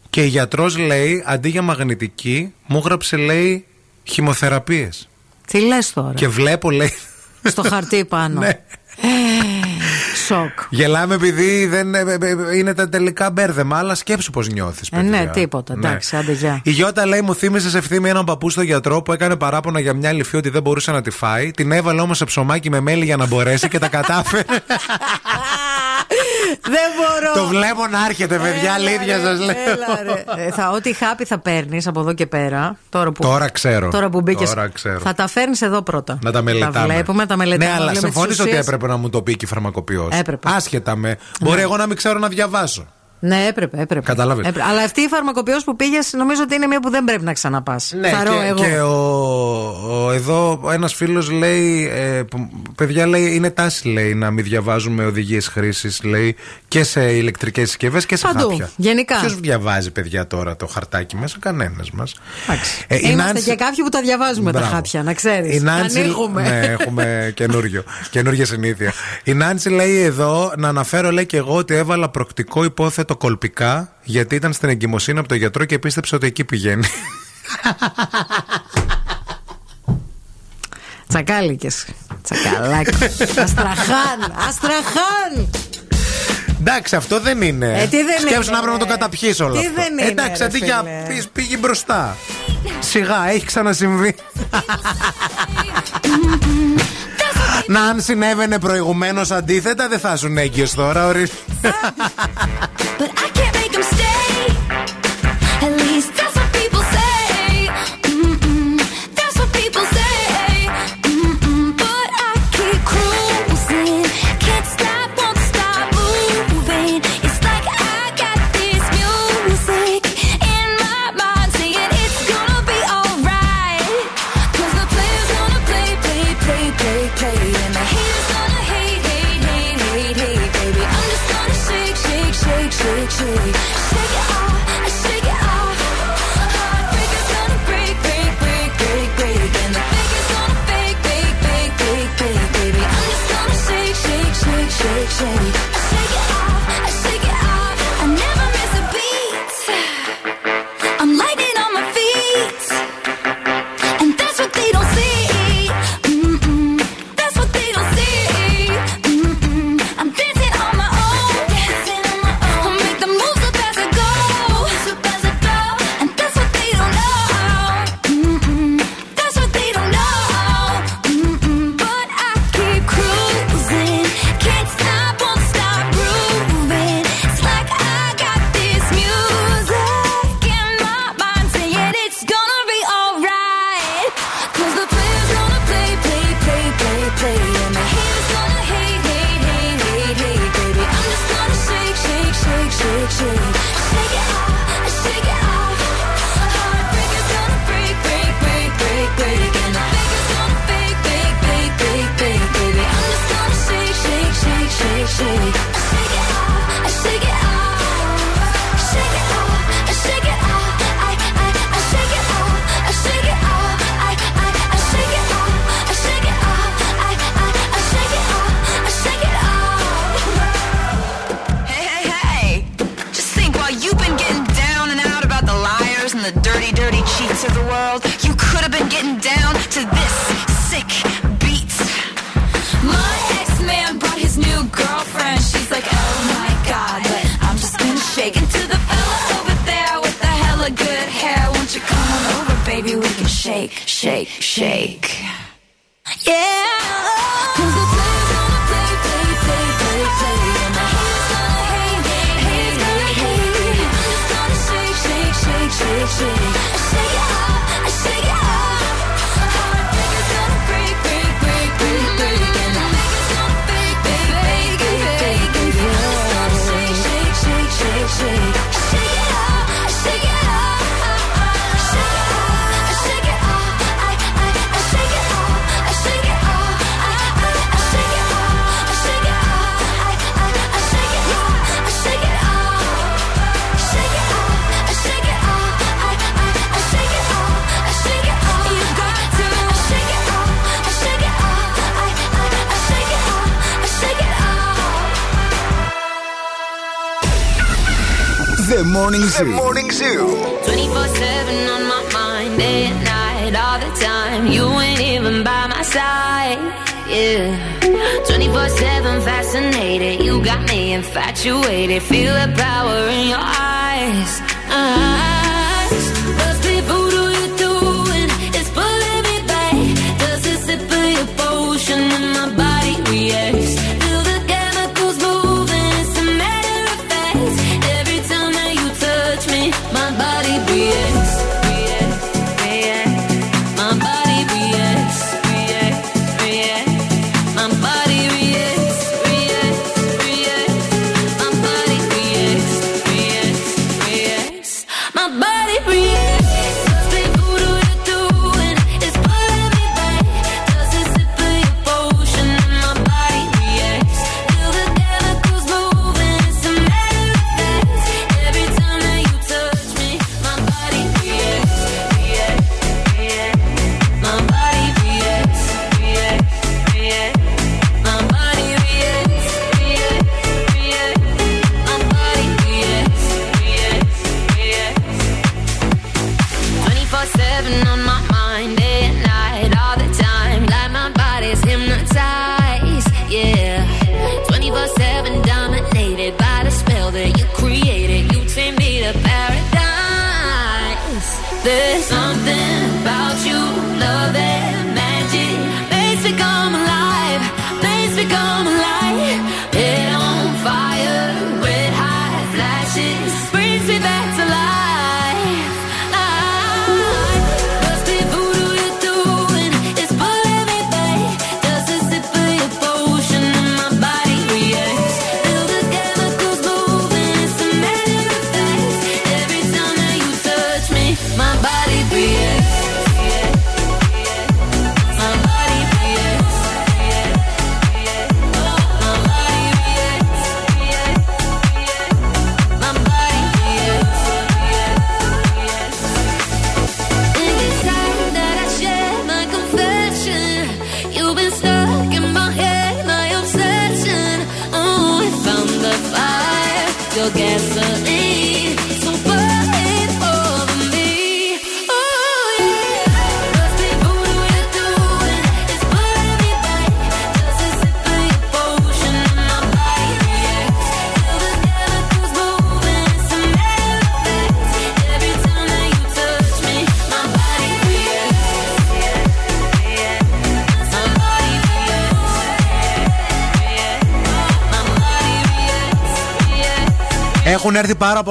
Και 0.09 0.23
η 0.23 0.27
γιατρός 0.27 0.77
λέει: 0.77 1.23
Αντί 1.25 1.49
για 1.49 1.61
μαγνητική, 1.61 2.53
μου 2.65 2.77
έγραψε, 2.77 3.17
λέει, 3.17 3.65
χημοθεραπείες. 4.03 5.09
Τι 5.47 5.59
λες 5.59 5.93
τώρα; 5.93 6.13
Και 6.13 6.27
βλέπω, 6.27 6.71
λέει. 6.71 6.93
Στο 7.43 7.63
χαρτί 7.63 8.05
πάνω. 8.05 8.39
Ναι. 8.39 8.59
Σοκ. 10.25 10.59
Γελάμε 10.69 11.13
επειδή 11.13 11.65
δεν, 11.65 11.95
ε, 11.95 11.99
ε, 11.99 12.17
ε, 12.51 12.57
είναι 12.57 12.73
τα 12.73 12.89
τελικά 12.89 13.31
μπέρδεμα, 13.31 13.77
αλλά 13.77 13.95
σκέψου 13.95 14.31
πώς 14.31 14.47
νιώθεις. 14.47 14.89
Ε, 14.91 15.01
ναι, 15.01 15.27
τίποτα. 15.33 15.73
Εντάξει, 15.73 16.15
άντε 16.15 16.31
γεια. 16.31 16.61
Η 16.63 16.71
Γιώτα 16.71 17.05
λέει: 17.05 17.21
Μου 17.21 17.35
θύμισες 17.35 17.73
ευθύνη 17.73 18.09
έναν 18.09 18.25
παππού 18.25 18.49
στο 18.49 18.61
γιατρό 18.61 19.01
που 19.01 19.13
έκανε 19.13 19.35
παράπονα 19.35 19.79
για 19.79 19.93
μια 19.93 20.11
λυφή 20.11 20.37
ότι 20.37 20.49
δεν 20.49 20.61
μπορούσε 20.61 20.91
να 20.91 21.01
τη 21.01 21.09
φάει. 21.09 21.51
Την 21.51 21.71
έβαλε 21.71 22.01
όμως 22.01 22.17
σε 22.17 22.25
ψωμάκι 22.25 22.69
με 22.69 22.79
μέλι 22.79 23.05
για 23.05 23.17
να 23.17 23.27
μπορέσει 23.27 23.67
και 23.67 23.79
τα 23.79 23.87
κατάφερε. 23.87 24.43
Δεν 26.61 26.89
μπορώ. 26.97 27.33
Το 27.33 27.45
βλέπω 27.47 27.87
να 27.87 28.05
έρχεται, 28.05 28.37
παιδιά, 28.37 28.73
αλήθεια 28.73 29.19
σας 29.19 29.39
λέω. 29.39 29.49
Έλα, 29.49 30.13
ρε. 30.35 30.45
Ε, 30.45 30.51
θα, 30.51 30.69
ό,τι 30.69 30.93
χάπι 30.93 31.25
θα 31.25 31.39
παίρνεις 31.39 31.87
από 31.87 31.99
εδώ 31.99 32.13
και 32.13 32.25
πέρα. 32.25 32.77
Τώρα 32.89 33.11
που, 33.11 33.21
Τώρα 33.21 33.49
ξέρω. 33.49 33.89
Τώρα 33.89 34.09
που 34.09 34.21
μπήκες. 34.21 34.49
Τώρα 34.49 34.67
ξέρω. 34.67 34.99
Θα 34.99 35.13
τα 35.13 35.27
φέρνεις 35.27 35.61
εδώ 35.61 35.81
πρώτα. 35.81 36.19
Να 36.21 36.31
τα 36.31 36.41
μελετάμε. 36.41 36.71
Τα 36.73 36.83
βλέπουμε, 36.83 37.25
τα 37.25 37.37
μελετάμε. 37.37 37.65
Ναι, 37.65 37.71
αλλά 37.75 37.85
λέμε 37.85 37.91
τις 37.91 38.01
συμφωνείς 38.01 38.39
ότι 38.39 38.49
ουσίες. 38.49 38.65
έπρεπε 38.65 38.87
να 38.87 38.97
μου 38.97 39.09
το 39.09 39.21
πει 39.21 39.35
και 39.35 39.45
η 39.45 39.47
φαρμακοποιός. 39.47 40.07
Έπρεπε. 40.11 40.49
Άσχετα 40.51 40.95
με. 40.95 41.17
Μπορεί 41.41 41.61
εγώ 41.61 41.77
να 41.77 41.87
μην 41.87 41.97
ξέρω 41.97 42.19
να 42.19 42.27
διαβάσω. 42.27 42.85
Ναι, 43.23 43.45
έπρεπε, 43.47 43.81
έπρεπε. 43.81 44.05
Κατάλαβες. 44.05 44.47
Έπρεπε. 44.47 44.67
Αλλά 44.69 44.81
αυτή 44.83 45.01
η 45.01 45.07
φαρμακοποιός 45.07 45.63
που 45.63 45.75
πήγες, 45.75 46.13
νομίζω 46.13 46.41
ότι 46.43 46.55
είναι 46.55 46.67
μία 46.67 46.79
που 46.79 46.89
δεν 46.89 47.03
πρέπει 47.03 47.23
να 47.23 47.33
ξαναπάς. 47.33 47.93
Ναι, 47.99 48.09
και, 48.09 48.61
και 48.63 48.79
ο, 48.79 48.89
ο- 50.05 50.11
εδώ 50.11 50.61
ένας 50.71 50.93
φίλος 50.93 51.29
λέει: 51.31 51.89
ε, 51.93 52.23
που- 52.23 52.49
Παιδιά, 52.75 53.07
λέει, 53.07 53.35
είναι 53.35 53.49
τάση 53.49 53.87
λέει, 53.87 54.13
να 54.13 54.31
μην 54.31 54.43
διαβάζουμε 54.43 55.05
οδηγίες 55.05 55.47
χρήσης 55.47 56.03
λέει, 56.03 56.35
και 56.67 56.83
σε 56.83 57.11
ηλεκτρικές 57.11 57.67
συσκευές 57.67 58.05
και 58.05 58.15
σε 58.15 58.27
Παντού, 58.27 58.49
χάπια. 58.49 58.69
γενικά. 58.75 59.19
Ποιος 59.19 59.39
διαβάζει, 59.39 59.91
παιδιά, 59.91 60.27
τώρα 60.27 60.55
το 60.55 60.67
χαρτάκι 60.67 61.15
μέσα, 61.15 61.35
κανένας 61.39 61.91
μας. 61.91 62.13
Ε, 62.87 62.95
η 62.95 62.99
Είμαστε 63.03 63.15
Νάνση- 63.33 63.49
και 63.49 63.55
κάποιοι 63.55 63.83
που 63.83 63.89
τα 63.89 64.01
διαβάζουμε 64.01 64.51
τα 64.51 64.59
Μπράβο. 64.59 64.75
χάπια, 64.75 65.03
να 65.03 65.13
ξέρεις. 65.13 65.55
Η 65.55 65.59
Νάνση, 65.59 65.99
Ανοίγουμε. 65.99 66.41
ναι, 66.41 66.59
έχουμε 66.79 67.05
καινούριο. 67.35 67.83
Καινούργια 68.09 68.45
συνήθεια. 68.45 68.93
Η 69.23 69.33
Νάνση 69.33 69.69
λέει 69.69 70.01
εδώ 70.01 70.53
να 70.57 70.67
αναφέρω 70.67 71.11
λέει 71.11 71.25
και 71.25 71.37
εγώ 71.37 71.55
ότι 71.55 71.73
έβαλα 71.75 72.09
προκτικό 72.09 72.63
υπόθετο 72.63 73.10
πρωτοκολπικά 73.11 73.93
γιατί 74.03 74.35
ήταν 74.35 74.53
στην 74.53 74.69
εγκυμοσύνη 74.69 75.19
από 75.19 75.27
το 75.27 75.35
γιατρό 75.35 75.65
και 75.65 75.79
πίστεψε 75.79 76.15
ότι 76.15 76.27
εκεί 76.27 76.43
πηγαίνει. 76.43 76.87
Τσακάλικες. 81.07 81.85
Τσακαλάκι. 82.23 82.95
Αστραχάν. 83.39 84.33
Αστραχάν. 84.47 85.49
Εντάξει, 86.59 86.95
αυτό 86.95 87.19
δεν 87.19 87.41
είναι. 87.41 87.81
Ε, 87.81 87.87
δεν 87.87 88.19
Σκέψου 88.19 88.51
να 88.51 88.61
πρέπει 88.61 88.77
να 88.77 88.79
το 88.79 88.85
καταπιείς 88.85 89.37
δεν 89.37 89.51
είναι. 89.97 90.07
Εντάξει, 90.07 90.43
αντί 90.43 90.57
για 90.57 90.83
πήγε 91.33 91.57
μπροστά. 91.57 92.17
Σιγά, 92.79 93.29
έχει 93.29 93.45
ξανασυμβεί. 93.45 94.15
Να 97.67 97.83
αν 97.83 98.01
συνέβαινε 98.01 98.59
προηγουμένως 98.59 99.31
αντίθετα, 99.31 99.87
δεν 99.87 99.99
θα 99.99 100.17
σου 100.17 100.33
έγκυος 100.37 100.73
τώρα, 100.73 101.07
ορίστε. 101.07 101.35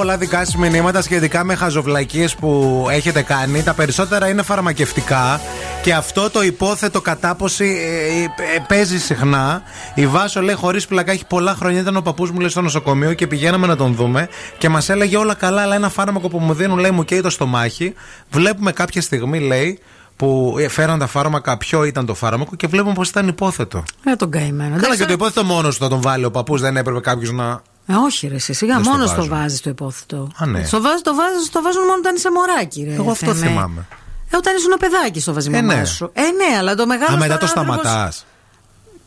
Πολλά 0.01 0.17
δικά 0.17 0.45
σας 0.45 0.55
μηνύματα 0.55 1.01
σχετικά 1.01 1.43
με 1.43 1.55
χαζοβλακίες 1.55 2.35
που 2.35 2.85
έχετε 2.91 3.21
κάνει. 3.21 3.63
Τα 3.63 3.73
περισσότερα 3.73 4.27
είναι 4.29 4.41
φαρμακευτικά 4.41 5.41
και 5.83 5.93
αυτό 5.93 6.29
το 6.29 6.43
υπόθετο 6.43 7.01
κατάποση 7.01 7.65
ε, 7.65 8.21
ε, 8.21 8.23
ε, 8.55 8.63
παίζει 8.67 8.99
συχνά. 8.99 9.61
Η 9.93 10.07
Βάσο 10.07 10.41
λέει 10.41 10.55
χωρίς 10.55 10.85
πλακά 10.87 11.11
έχει 11.11 11.25
πολλά 11.25 11.55
χρόνια. 11.55 11.79
Ήταν 11.79 11.95
ο 11.97 12.01
παππούς 12.01 12.31
μου 12.31 12.39
λέει 12.39 12.49
στο 12.49 12.61
νοσοκομείο 12.61 13.13
και 13.13 13.27
πηγαίναμε 13.27 13.67
να 13.67 13.75
τον 13.75 13.93
δούμε 13.95 14.27
και 14.57 14.69
μας 14.69 14.89
έλεγε 14.89 15.17
όλα 15.17 15.33
καλά, 15.33 15.61
αλλά 15.61 15.75
ένα 15.75 15.89
φάρμακο 15.89 16.27
που 16.29 16.39
μου 16.39 16.53
δίνουν 16.53 16.77
λέει 16.79 16.91
μου 16.91 17.05
καίει 17.05 17.21
το 17.21 17.29
στομάχι. 17.29 17.93
Βλέπουμε 18.31 18.71
κάποια 18.71 19.01
στιγμή 19.01 19.39
λέει 19.39 19.79
που 20.15 20.55
ε, 20.59 20.67
φέραν 20.67 20.99
τα 20.99 21.07
φάρμακα, 21.07 21.57
ποιο 21.57 21.83
ήταν 21.83 22.05
το 22.05 22.13
φάρμακο 22.13 22.55
και 22.55 22.67
βλέπουμε 22.67 22.93
πως 22.93 23.09
ήταν 23.09 23.27
υπόθετο. 23.27 23.83
Ε, 24.05 24.15
τον 24.15 24.31
καημένο. 24.31 24.69
Καλά, 24.69 24.69
Δεν 24.79 24.89
και 24.89 24.93
ξέρω- 24.95 25.07
το 25.07 25.13
υπόθετο 25.13 25.43
μόνος 25.43 25.77
του 25.77 25.83
θα 25.83 25.89
τον 25.89 26.01
βάλει 26.01 26.25
ο 26.25 26.31
παππούς, 26.31 26.61
δεν 26.61 26.77
έπρεπε 26.77 26.99
κάποιος 26.99 27.31
να. 27.31 27.61
Ε, 27.85 27.93
όχι, 27.93 28.27
ρε, 28.27 28.35
εσύ, 28.35 28.53
σιγά, 28.53 28.73
Δεν 28.75 28.83
στο 28.83 28.91
μόνο 28.93 29.03
το 29.05 29.09
βάζουν. 29.15 29.29
βάζεις 29.29 29.61
το 29.61 29.69
υπόθετο. 29.69 30.31
Α, 30.35 30.45
ναι. 30.45 30.63
Στο 30.65 30.81
βάζ, 30.81 30.99
το, 31.01 31.15
βάζ, 31.15 31.29
το 31.51 31.61
βάζουν 31.61 31.81
μόνο 31.81 31.95
όταν 31.97 32.15
είσαι 32.15 32.31
μωράκι, 32.31 32.83
ρε. 32.83 32.93
Εγώ 32.93 33.11
αυτό 33.11 33.33
Θεέ 33.33 33.43
με. 33.43 33.47
θυμάμαι. 33.49 33.85
Ε, 34.29 34.37
όταν 34.37 34.55
ήσουν 34.55 34.73
παιδάκι 34.79 35.19
στο 35.19 35.33
βάζει 35.33 35.49
η 35.51 35.55
Ε, 35.55 35.61
μαμά 35.61 35.79
ναι. 35.79 35.85
σου. 35.85 36.09
Ε, 36.13 36.21
ναι, 36.21 36.57
αλλά 36.57 36.75
το 36.75 36.85
μεγάλο. 36.85 37.15
Α, 37.15 37.19
μετά 37.19 37.37
τώρα 37.37 37.53
το 37.53 37.59
άνθρωπος- 37.59 37.85
σταματάς. 37.85 38.25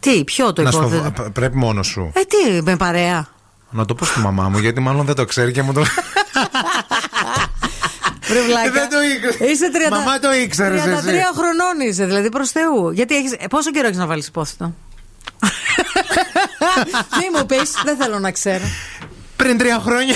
Τι, 0.01 0.25
ποιο 0.25 0.53
το 0.53 0.63
Να 0.63 0.71
στο... 0.71 0.79
υπόθετο; 0.87 1.23
π- 1.23 1.31
Πρέπει 1.31 1.57
μόνος 1.57 1.87
σου. 1.87 2.13
Ε, 2.15 2.21
τι, 2.21 2.63
με 2.63 2.77
παρέα; 2.77 3.29
Να 3.71 3.85
το 3.85 3.95
πω 3.95 4.05
στη 4.05 4.19
μαμά 4.21 4.49
μου, 4.49 4.59
γιατί 4.59 4.81
μάλλον 4.81 5.07
δεν 5.07 5.15
το 5.15 5.25
ξέρει 5.25 5.53
και 5.53 5.63
μου 5.63 5.73
το. 5.73 5.83
Βρε 8.29 8.41
βλάκα. 8.43 8.71
Δεν 8.71 8.89
το 8.91 8.97
ήξερε. 9.03 9.51
Είσαι 9.51 9.71
30... 9.89 9.91
Μαμά 9.91 10.19
το 10.19 10.33
ήξερες 10.33 10.83
33 10.83 10.87
εσύ. 10.87 10.99
χρονών 11.35 11.89
είσαι, 11.89 12.05
δηλαδή 12.07 12.29
προς 12.29 12.51
Θεού. 12.51 12.91
Γιατί 12.91 13.17
έχεις... 13.17 13.33
ε, 13.33 13.47
πόσο 13.51 13.71
καιρό 13.71 13.87
έχεις 13.87 13.99
να 13.99 14.07
βάλεις 14.07 14.27
υπόθετο; 14.27 14.75
Μη 17.21 17.39
μου 17.39 17.47
πεις, 17.47 17.71
δεν 17.85 17.97
θέλω 17.97 18.19
να 18.19 18.31
ξέρω. 18.31 18.65
Πριν 19.37 19.59
τρία 19.59 19.79
χρόνια. 19.81 20.15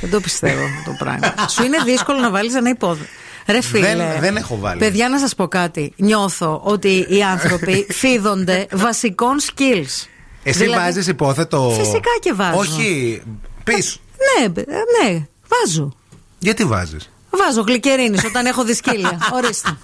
Δεν 0.00 0.10
το 0.10 0.20
πιστεύω 0.20 0.62
το 0.84 0.94
πράγμα. 0.98 1.34
Σου 1.48 1.62
είναι 1.64 1.78
δύσκολο 1.84 2.18
να 2.18 2.30
βάλεις 2.30 2.54
ένα 2.54 2.68
υπόθετο. 2.68 3.08
Ρε 3.46 3.60
φίλε. 3.60 3.94
Δεν- 3.94 4.20
δεν 4.20 4.36
έχω 4.36 4.58
βάλει. 4.58 4.78
Παιδιά, 4.78 5.08
να 5.08 5.18
σας 5.18 5.34
πω 5.34 5.48
κάτι. 5.48 5.92
Νιώθω 5.96 6.60
ότι 6.64 7.06
οι 7.08 7.22
άνθρωποι 7.22 7.86
φίδονται 8.00 8.66
βασικών 8.72 9.36
skills. 9.40 10.06
Εσύ 10.42 10.58
Δηλαδή- 10.58 10.82
βάζεις 10.84 11.06
υπόθετο. 11.06 11.74
Φυσικά 11.78 12.10
και 12.20 12.32
βάζω. 12.32 12.58
Όχι. 12.58 13.22
Πίσω. 13.64 13.98
Ναι, 14.40 14.48
μπ- 14.48 14.58
ε, 14.58 14.62
ναι, 15.02 15.26
βάζω. 15.48 15.92
Γιατί 16.38 16.64
βάζεις; 16.64 17.10
Βάζω 17.30 17.60
γλυκερίνης 17.60 18.24
όταν 18.24 18.46
έχω 18.46 18.64
δυσκύλια. 18.64 19.18
Ορίστε. 19.36 19.76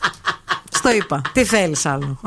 Στο 0.74 0.92
είπα. 0.92 1.20
Τι 1.32 1.44
θέλεις 1.44 1.86
άλλο. 1.86 2.20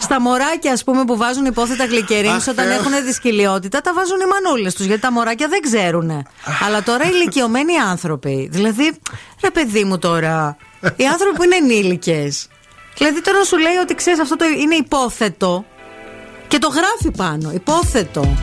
Στα 0.00 0.20
μωράκια, 0.20 0.72
ας 0.72 0.84
πούμε, 0.84 1.04
που 1.04 1.16
βάζουν 1.16 1.44
υπόθετα 1.44 1.84
γλυκερίνης 1.84 2.48
Αχ, 2.48 2.54
όταν 2.54 2.66
Θεέ. 2.66 2.74
έχουν 2.74 3.04
δυσκυλιότητα, 3.04 3.80
τα 3.80 3.92
βάζουν 3.94 4.20
οι 4.20 4.24
μανούλες 4.24 4.74
τους. 4.74 4.86
Γιατί 4.86 5.00
τα 5.00 5.12
μωράκια 5.12 5.48
δεν 5.48 5.60
ξέρουν. 5.60 6.10
Αλλά 6.66 6.82
τώρα 6.82 7.04
οι 7.04 7.10
ηλικιωμένοι 7.12 7.76
άνθρωποι. 7.78 8.48
Δηλαδή, 8.52 8.98
ρε 9.42 9.50
παιδί 9.50 9.84
μου 9.84 9.98
τώρα. 9.98 10.56
Οι 10.96 11.06
άνθρωποι 11.06 11.36
που 11.36 11.42
είναι 11.42 11.56
ενήλικες. 11.56 12.48
Δηλαδή 12.96 13.20
τώρα 13.20 13.44
σου 13.44 13.58
λέει 13.58 13.74
ότι 13.82 13.94
ξέρεις 13.94 14.20
αυτό 14.20 14.36
το 14.36 14.44
είναι 14.44 14.74
υπόθετο. 14.74 15.64
Και 16.48 16.58
το 16.58 16.68
γράφει 16.68 17.10
πάνω. 17.16 17.50
Υπόθετο. 17.52 18.34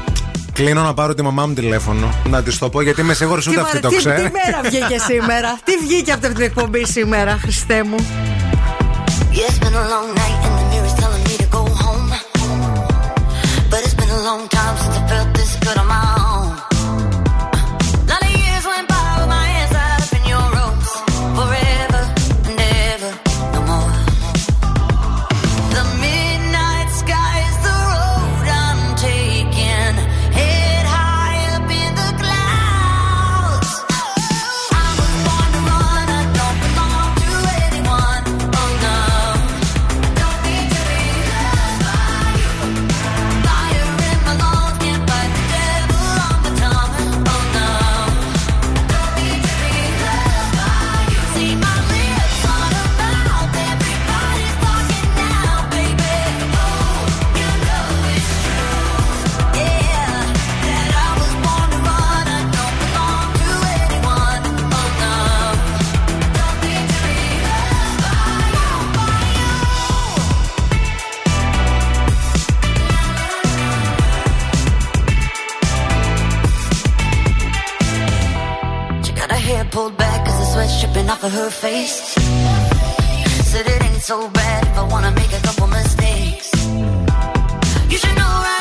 Κλείνω 0.64 0.82
να 0.82 0.94
πάρω 0.94 1.14
τη 1.14 1.22
μαμά 1.22 1.46
μου 1.46 1.54
τηλέφωνο. 1.54 2.10
Να 2.30 2.44
της 2.44 2.58
το 2.58 2.70
πω 2.70 2.82
γιατί 2.82 3.02
είμαι 3.02 3.14
σίγουρο 3.14 3.42
ούτε 3.48 3.56
Τι 3.56 3.62
αυτή 3.62 3.76
μέρα- 3.76 3.82
το 3.82 3.90
τι, 3.90 3.96
ξέρει. 3.96 4.22
τι 4.22 4.32
μέρα 4.32 4.62
βγήκε 4.64 5.00
σήμερα, 5.00 5.60
τι 5.66 5.78
βγήκε 5.78 6.12
από 6.12 6.20
αυτή 6.26 6.36
την 6.36 6.46
εκπομπή 6.46 6.86
σήμερα, 6.86 7.38
Χριστέ 7.42 7.84
μου; 7.84 7.96
Yeah, 9.34 9.50
it's 9.50 9.60
been 9.64 9.74
a 9.74 9.88
long 9.94 10.16
night 10.16 10.42
off 81.12 81.24
of 81.26 81.32
her 81.34 81.50
face. 81.50 81.98
Said 83.52 83.68
it 83.68 83.84
ain't 83.84 84.02
so 84.02 84.30
bad 84.30 84.66
if 84.66 84.78
I 84.78 84.84
wanna 84.94 85.12
make 85.12 85.34
a 85.34 85.42
couple 85.48 85.68
mistakes. 85.68 86.50
You 87.92 87.98
should 88.02 88.16
know 88.22 88.34
right 88.48 88.61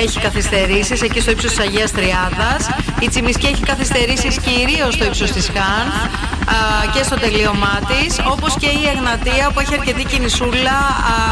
έχει 0.00 0.18
καθυστερήσεις 0.20 1.02
εκεί 1.02 1.20
στο 1.20 1.30
ύψος 1.30 1.50
της 1.50 1.60
Αγίας 1.60 1.90
Τριάδας. 1.92 2.68
Η 3.00 3.08
Τσιμισκή 3.08 3.46
έχει 3.46 3.62
καθυστερήσεις 3.62 4.38
κυρίως 4.38 4.94
στο 4.94 5.04
ύψος 5.04 5.30
της 5.30 5.50
Χάνθ 5.54 5.94
και 6.94 7.02
στο 7.02 7.16
τελείωμά 7.16 7.80
της. 7.88 8.20
Όπως 8.30 8.56
και 8.60 8.66
η 8.66 8.82
Εγνατία 8.94 9.50
που 9.52 9.60
έχει 9.60 9.74
αρκετή 9.78 10.04
κινησούλα 10.04 10.78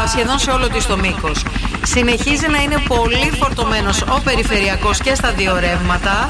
σχεδόν 0.07 0.39
σε 0.39 0.51
όλο 0.51 0.69
της 0.69 0.85
το 0.85 0.97
μήκος. 0.97 1.43
Συνεχίζει 1.83 2.47
να 2.49 2.61
είναι 2.61 2.77
πολύ 2.87 3.31
φορτωμένος 3.39 4.01
ο 4.01 4.21
περιφερειακός 4.23 4.97
και 4.99 5.15
στα 5.15 5.31
δύο 5.31 5.59
ρεύματα. 5.59 6.29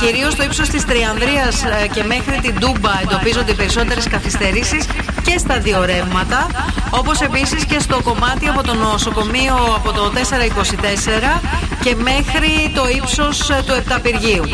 Κυρίως 0.00 0.32
στο 0.32 0.42
ύψος 0.42 0.68
της 0.68 0.84
Τριανδρίας 0.84 1.62
ε, 1.64 1.86
και 1.86 2.02
μέχρι 2.04 2.38
την 2.42 2.54
Τούμπα 2.60 3.00
εντοπίζονται 3.02 3.52
περισσότερες 3.52 4.08
καθυστερήσεις 4.08 4.86
και 5.22 5.38
στα 5.38 5.58
δύο 5.58 5.84
ρεύματα. 5.84 6.46
Όπως 6.90 7.20
επίσης 7.20 7.64
και 7.64 7.78
στο 7.78 8.00
κομμάτι 8.02 8.46
από 8.48 8.62
το 8.62 8.74
νοσοκομείο 8.74 9.54
από 9.76 9.92
το 9.92 10.12
424 10.14 11.40
και 11.80 11.94
μέχρι 11.94 12.72
το 12.74 12.82
ύψος 12.96 13.50
ε, 13.50 13.62
του 13.66 13.72
Επταπηργίου. 13.72 14.44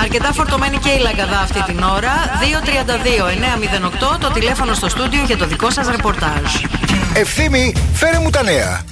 Αρκετά 0.00 0.32
φορτωμένη 0.32 0.78
και 0.78 0.88
η 0.88 0.98
Λαγκαδά 0.98 1.38
αυτή 1.40 1.62
την 1.62 1.82
ώρα. 1.82 2.12
232-908 4.14 4.18
το 4.20 4.30
τηλέφωνο 4.30 4.74
στο 4.74 4.88
στούντιο 4.88 5.22
για 5.26 5.36
το 5.36 5.46
δικό 5.46 5.70
σας 5.70 5.88
ρεπορτάζ. 5.88 6.54
Ευθύμη, 7.14 7.74
φέρε 7.92 8.18
μου 8.18 8.30
τα 8.30 8.42
νέα. 8.42 8.84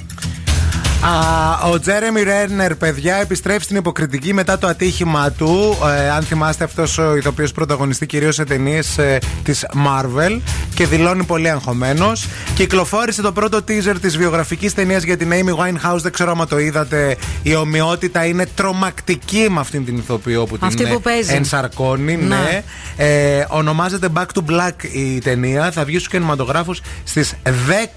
Α, 1.01 1.69
ο 1.71 1.79
Τζέρεμι 1.79 2.23
Ρέρνερ, 2.23 2.75
παιδιά, 2.75 3.15
επιστρέφει 3.15 3.63
στην 3.63 3.75
υποκριτική 3.75 4.33
μετά 4.33 4.57
το 4.57 4.67
ατύχημα 4.67 5.31
του. 5.31 5.77
Ε, 5.97 6.09
αν 6.09 6.23
θυμάστε, 6.23 6.63
αυτός 6.63 6.97
ο 6.97 7.15
ηθοποιός 7.15 7.51
πρωταγωνιστή 7.51 8.05
κυρίως 8.05 8.35
σε 8.35 8.43
ταινίες 8.43 8.97
ε, 8.97 9.17
της 9.43 9.65
Marvel 9.73 10.39
και 10.73 10.85
δηλώνει 10.85 11.23
πολύ 11.23 11.49
αγχωμένος. 11.49 12.27
Κυκλοφόρησε 12.59 13.21
το 13.21 13.31
πρώτο 13.31 13.57
teaser 13.57 13.95
της 14.01 14.17
βιογραφικής 14.17 14.73
ταινίας 14.73 15.03
για 15.03 15.17
την 15.17 15.31
Amy 15.31 15.55
Winehouse. 15.55 15.97
Δεν 15.97 16.11
ξέρω 16.11 16.35
αν 16.39 16.47
το 16.47 16.59
είδατε. 16.59 17.17
Η 17.43 17.55
ομοιότητα 17.55 18.25
είναι 18.25 18.47
τρομακτική 18.55 19.47
με 19.49 19.59
αυτήν 19.59 19.85
την 19.85 19.97
ηθοποιό 19.97 20.45
που 20.45 20.57
Αυτή 20.59 20.83
την 20.83 20.93
που 20.93 21.01
παίζει. 21.01 21.33
ενσαρκώνει. 21.33 22.15
Ναι. 22.15 22.63
Ε, 22.97 23.45
ονομάζεται 23.47 24.07
Back 24.13 24.25
to 24.33 24.51
Black 24.51 24.83
η 24.93 25.19
ταινία. 25.19 25.71
Θα 25.71 25.83
βγει 25.83 25.95
στους 25.95 26.07
κινηματογράφους 26.07 26.81
στις 27.03 27.33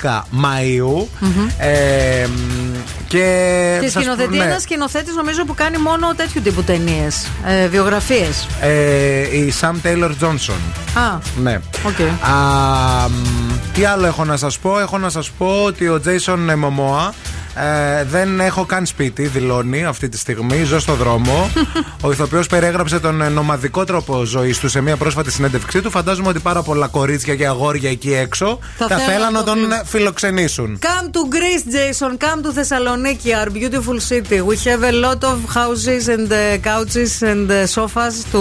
10 0.03 0.27
Μαου. 0.31 1.09
Ε, 1.59 2.27
και 3.09 3.79
τη 3.81 3.91
σκηνοθετεί 3.91 4.37
ναι. 4.37 4.45
ένας 4.45 4.63
σκηνοθέτης 4.63 5.15
νομίζω 5.15 5.45
που 5.45 5.55
κάνει 5.55 5.79
μόνο 5.79 6.15
τέτοιου 6.17 6.43
τύπου 6.43 6.63
ταινίες. 6.63 7.27
Ε, 7.47 7.69
Βιογραφίες. 7.69 8.49
Ε, 8.61 9.37
η 9.37 9.53
Sam 9.61 9.75
Taylor 9.87 10.11
Johnson. 10.21 10.61
Α. 10.95 11.19
Ναι. 11.43 11.61
Okay. 11.85 12.11
Τι 13.75 13.85
άλλο 13.85 14.07
έχω 14.07 14.25
να 14.25 14.37
σας 14.37 14.59
πω; 14.59 14.79
Έχω 14.79 14.99
να 14.99 15.09
σας 15.09 15.31
πω 15.31 15.63
ότι 15.65 15.89
ο 15.89 16.03
Jason 16.05 16.39
Momoa 16.65 17.11
ε, 17.57 18.05
δεν 18.05 18.41
έχω 18.41 18.65
καν 18.65 18.87
σπίτι, 18.87 19.27
δηλώνει 19.27 19.85
αυτή 19.85 20.09
τη 20.09 20.19
στιγμή. 20.19 20.63
Ζω 20.65 20.81
στο 20.81 20.95
δρόμο. 20.95 21.51
Ο 22.05 22.13
ηθοποιός 22.13 22.47
περιέγραψε 22.47 22.99
τον 23.01 23.21
ε, 23.23 23.29
νομαδικό 23.29 23.85
τρόπο 23.85 24.25
ζωής 24.25 24.59
του 24.59 24.69
σε 24.69 24.81
μια 24.81 24.97
πρόσφατη 24.97 25.31
συνέντευξή 25.31 25.81
του. 25.81 25.91
Φαντάζομαι 25.91 26.29
ότι 26.29 26.39
πάρα 26.39 26.63
πολλά 26.63 26.87
κορίτσια 26.87 27.35
και 27.37 27.47
αγόρια 27.47 27.91
εκεί 27.91 28.15
έξω 28.15 28.59
Θα 28.79 28.87
θα, 28.87 28.97
θέλουν 28.97 29.11
θέλαν 29.13 29.33
να 29.33 29.39
να 29.39 29.45
το 29.45 29.51
τον 29.53 29.61
φιλο- 29.61 29.75
ε, 29.75 29.83
φιλοξενήσουν. 29.85 30.79
Come 30.83 31.07
to 31.07 31.35
Greece, 31.35 31.67
Jason. 31.75 32.11
Come 32.25 32.41
to 32.43 32.51
Thessaloniki, 32.59 33.31
our 33.41 33.51
beautiful 33.51 34.01
city. 34.11 34.41
We 34.41 34.57
have 34.69 34.83
a 34.83 34.93
lot 35.07 35.23
of 35.33 35.39
houses 35.55 36.09
and 36.15 36.29
uh, 36.33 36.59
couches 36.71 37.13
and 37.31 37.51
uh, 37.51 37.67
sofas 37.67 38.15
to 38.33 38.41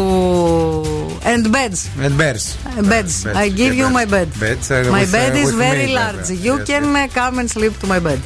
and 1.32 1.44
beds. 1.56 1.80
And 2.06 2.14
bears. 2.22 2.46
Uh, 2.78 2.82
Beds. 2.94 3.14
I 3.44 3.48
give 3.62 3.74
you 3.82 3.88
my 4.00 4.06
bed. 4.16 4.28
Beds, 4.46 4.66
uh, 4.72 4.76
My 4.98 5.02
with, 5.02 5.12
bed 5.18 5.32
uh, 5.34 5.42
is 5.44 5.50
with 5.52 5.62
very 5.66 5.86
me, 5.88 5.96
large. 6.00 6.26
βέβαια. 6.32 6.46
You 6.48 6.56
Yes, 6.60 6.68
can 6.70 6.86
uh, 6.96 7.08
come 7.20 7.36
and 7.42 7.48
sleep 7.56 7.74
to 7.82 7.88
my 7.94 8.00
bed. 8.08 8.20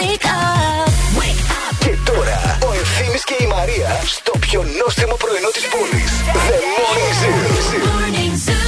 Wake 0.00 0.26
up, 0.28 0.90
wake 1.18 1.44
up. 1.62 1.74
Και 1.84 1.94
τώρα 2.10 2.58
ο 2.68 2.72
Ευθύμης 2.80 3.24
και 3.24 3.36
η 3.40 3.46
Μαρία 3.46 4.00
στο 4.04 4.32
πιο 4.38 4.64
νόστιμο 4.82 5.14
πρωινό 5.22 5.48
της 5.48 5.66
πόλης. 5.72 6.12
The 6.48 6.58
Morning 6.76 8.34
Zoo. 8.44 8.58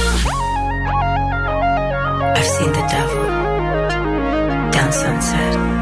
I've 2.37 2.49
seen 2.55 2.71
the 2.77 2.85
devil 2.93 3.25
down 4.75 4.91
sunset 4.99 5.80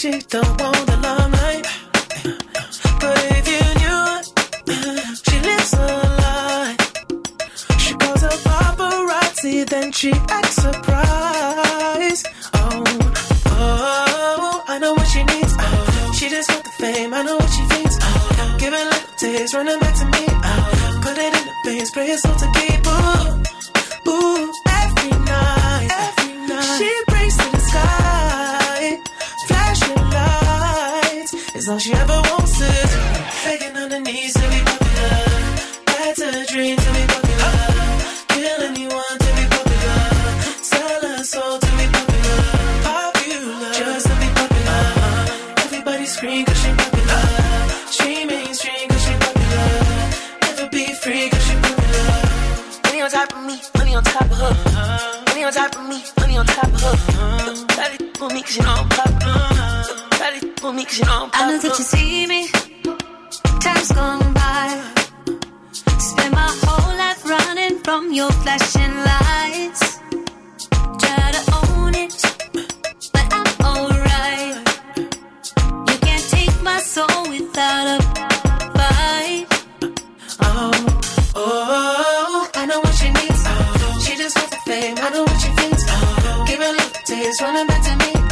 she 0.00 0.10
don't 0.28 0.60
want 0.60 0.86
the 0.86 0.96
limelight. 1.06 1.64
But 3.00 3.18
if 3.38 3.44
you 3.52 3.62
knew 3.80 4.02
she 5.24 5.36
lives 5.48 5.72
a 5.72 5.86
life. 6.24 6.80
She 7.82 7.94
calls 7.94 8.22
a 8.22 8.34
paparazzi, 8.46 9.66
then 9.66 9.92
she 9.92 10.12
acts 10.28 10.56
surprised. 10.56 12.26
Oh, 12.54 12.84
oh, 13.46 14.64
I 14.68 14.78
know 14.78 14.92
what 14.92 15.08
she 15.08 15.22
needs. 15.24 15.54
Oh, 15.58 16.12
she 16.18 16.28
just 16.28 16.50
want 16.50 16.64
the 16.64 16.70
fame, 16.82 17.14
I 17.14 17.22
know 17.22 17.36
what 17.36 17.50
she 17.50 17.62
thinks. 17.72 17.96
Oh, 18.02 18.56
give 18.58 18.74
it 18.74 18.84
little 18.92 19.14
taste, 19.18 19.54
running 19.54 19.78
back 19.80 19.94
to 20.00 20.04
me. 20.04 20.24
Oh, 20.28 21.00
put 21.02 21.16
it 21.16 21.32
in 21.38 21.44
the 21.48 21.54
veins, 21.64 21.90
pray 21.90 22.08
it's 22.08 22.24
all 22.26 22.36
to 22.36 22.52
keep. 22.56 22.75
It's 31.66 31.72
all 31.72 31.78
she 31.80 31.92
ever 31.94 32.20
wants 32.30 32.60
is 32.60 32.92
begging 33.42 33.76
on 33.76 33.90
her 33.90 33.98
knees 33.98 34.34
to 34.34 34.46
be 34.54 34.60
popular. 34.70 35.18
That's 35.86 36.20
a 36.20 36.46
dream 36.46 36.76
to 36.76 36.90
be 36.94 37.02
popular. 37.10 37.54
Kill 38.28 38.60
anyone 38.70 39.16
to 39.24 39.30
be 39.34 39.44
popular. 39.50 40.02
Sell 40.62 41.02
her 41.10 41.24
soul 41.24 41.58
to 41.58 41.70
be 41.78 41.86
popular. 41.96 42.42
Popular, 42.86 43.72
just 43.74 44.06
to 44.06 44.14
be 44.22 44.28
popular. 44.38 44.84
Everybody 45.66 46.06
scream 46.06 46.44
'cause 46.46 46.60
she 46.62 46.70
popular. 46.70 47.24
She 47.96 48.10
mainstream 48.30 48.86
'cause 48.88 49.02
she 49.04 49.14
popular. 49.26 49.68
Never 50.46 50.68
be 50.68 50.84
free 51.02 51.28
'cause 51.30 51.44
she 51.48 51.54
popular. 51.66 52.08
Money 52.84 53.02
on 53.02 53.10
top 53.10 53.32
of 53.32 53.42
me, 53.42 53.56
money 53.76 53.94
on 53.96 54.04
top 54.04 54.30
of 54.30 54.38
her. 54.38 54.54
Money 55.26 55.42
on 55.42 55.52
top 55.52 55.74
of 55.74 55.84
me, 55.90 55.98
money 56.20 56.36
on 56.38 56.46
top 56.46 56.70
of 56.76 56.80
her. 56.80 56.94
Shawty 57.74 57.98
for 58.18 58.28
me 58.30 58.40
'cause 58.42 58.56
you 58.56 58.62
know 58.62 58.82
I'm 58.82 58.88
popular. 58.88 59.25
Shawty 60.66 60.72
for 60.72 60.72
me 60.72 60.84
'cause 60.84 60.98
you 60.98 61.04
know 61.04 61.24
I'm 61.24 61.30
I 61.32 61.50
know 61.50 61.58
that 61.58 61.78
you 61.78 61.84
see 61.84 62.26
me. 62.26 62.48
Time's 63.60 63.92
gone 63.92 64.32
by. 64.32 64.66
Spend 65.98 66.34
my 66.34 66.50
whole 66.62 66.96
life 66.96 67.24
running 67.24 67.78
from 67.84 68.12
your 68.12 68.32
flashing 68.42 68.94
lights. 69.10 69.82
Try 71.02 71.26
to 71.36 71.42
own 71.60 71.94
it, 71.94 72.14
but 73.14 73.26
I'm 73.38 73.48
alright. 73.70 74.56
You 75.88 75.96
can't 76.06 76.26
take 76.36 76.56
my 76.62 76.80
soul 76.94 77.20
without 77.28 77.86
a 77.94 77.98
fight. 78.76 79.46
Oh, 80.48 80.72
oh, 81.36 82.48
I 82.54 82.66
know 82.66 82.80
what 82.80 82.94
she 83.00 83.08
needs. 83.18 83.42
Oh, 83.46 84.00
she 84.04 84.16
just 84.16 84.36
wants 84.36 84.52
the 84.54 84.60
fame. 84.70 84.96
I 85.06 85.08
know 85.10 85.22
what 85.28 85.38
she 85.40 85.50
thinks. 85.60 85.82
Oh, 85.88 86.44
give 86.48 86.58
her 86.58 86.70
a 86.70 86.76
little 86.78 87.02
taste, 87.04 87.40
running 87.40 87.66
back 87.68 87.82
to 87.88 87.94
me. 88.02 88.25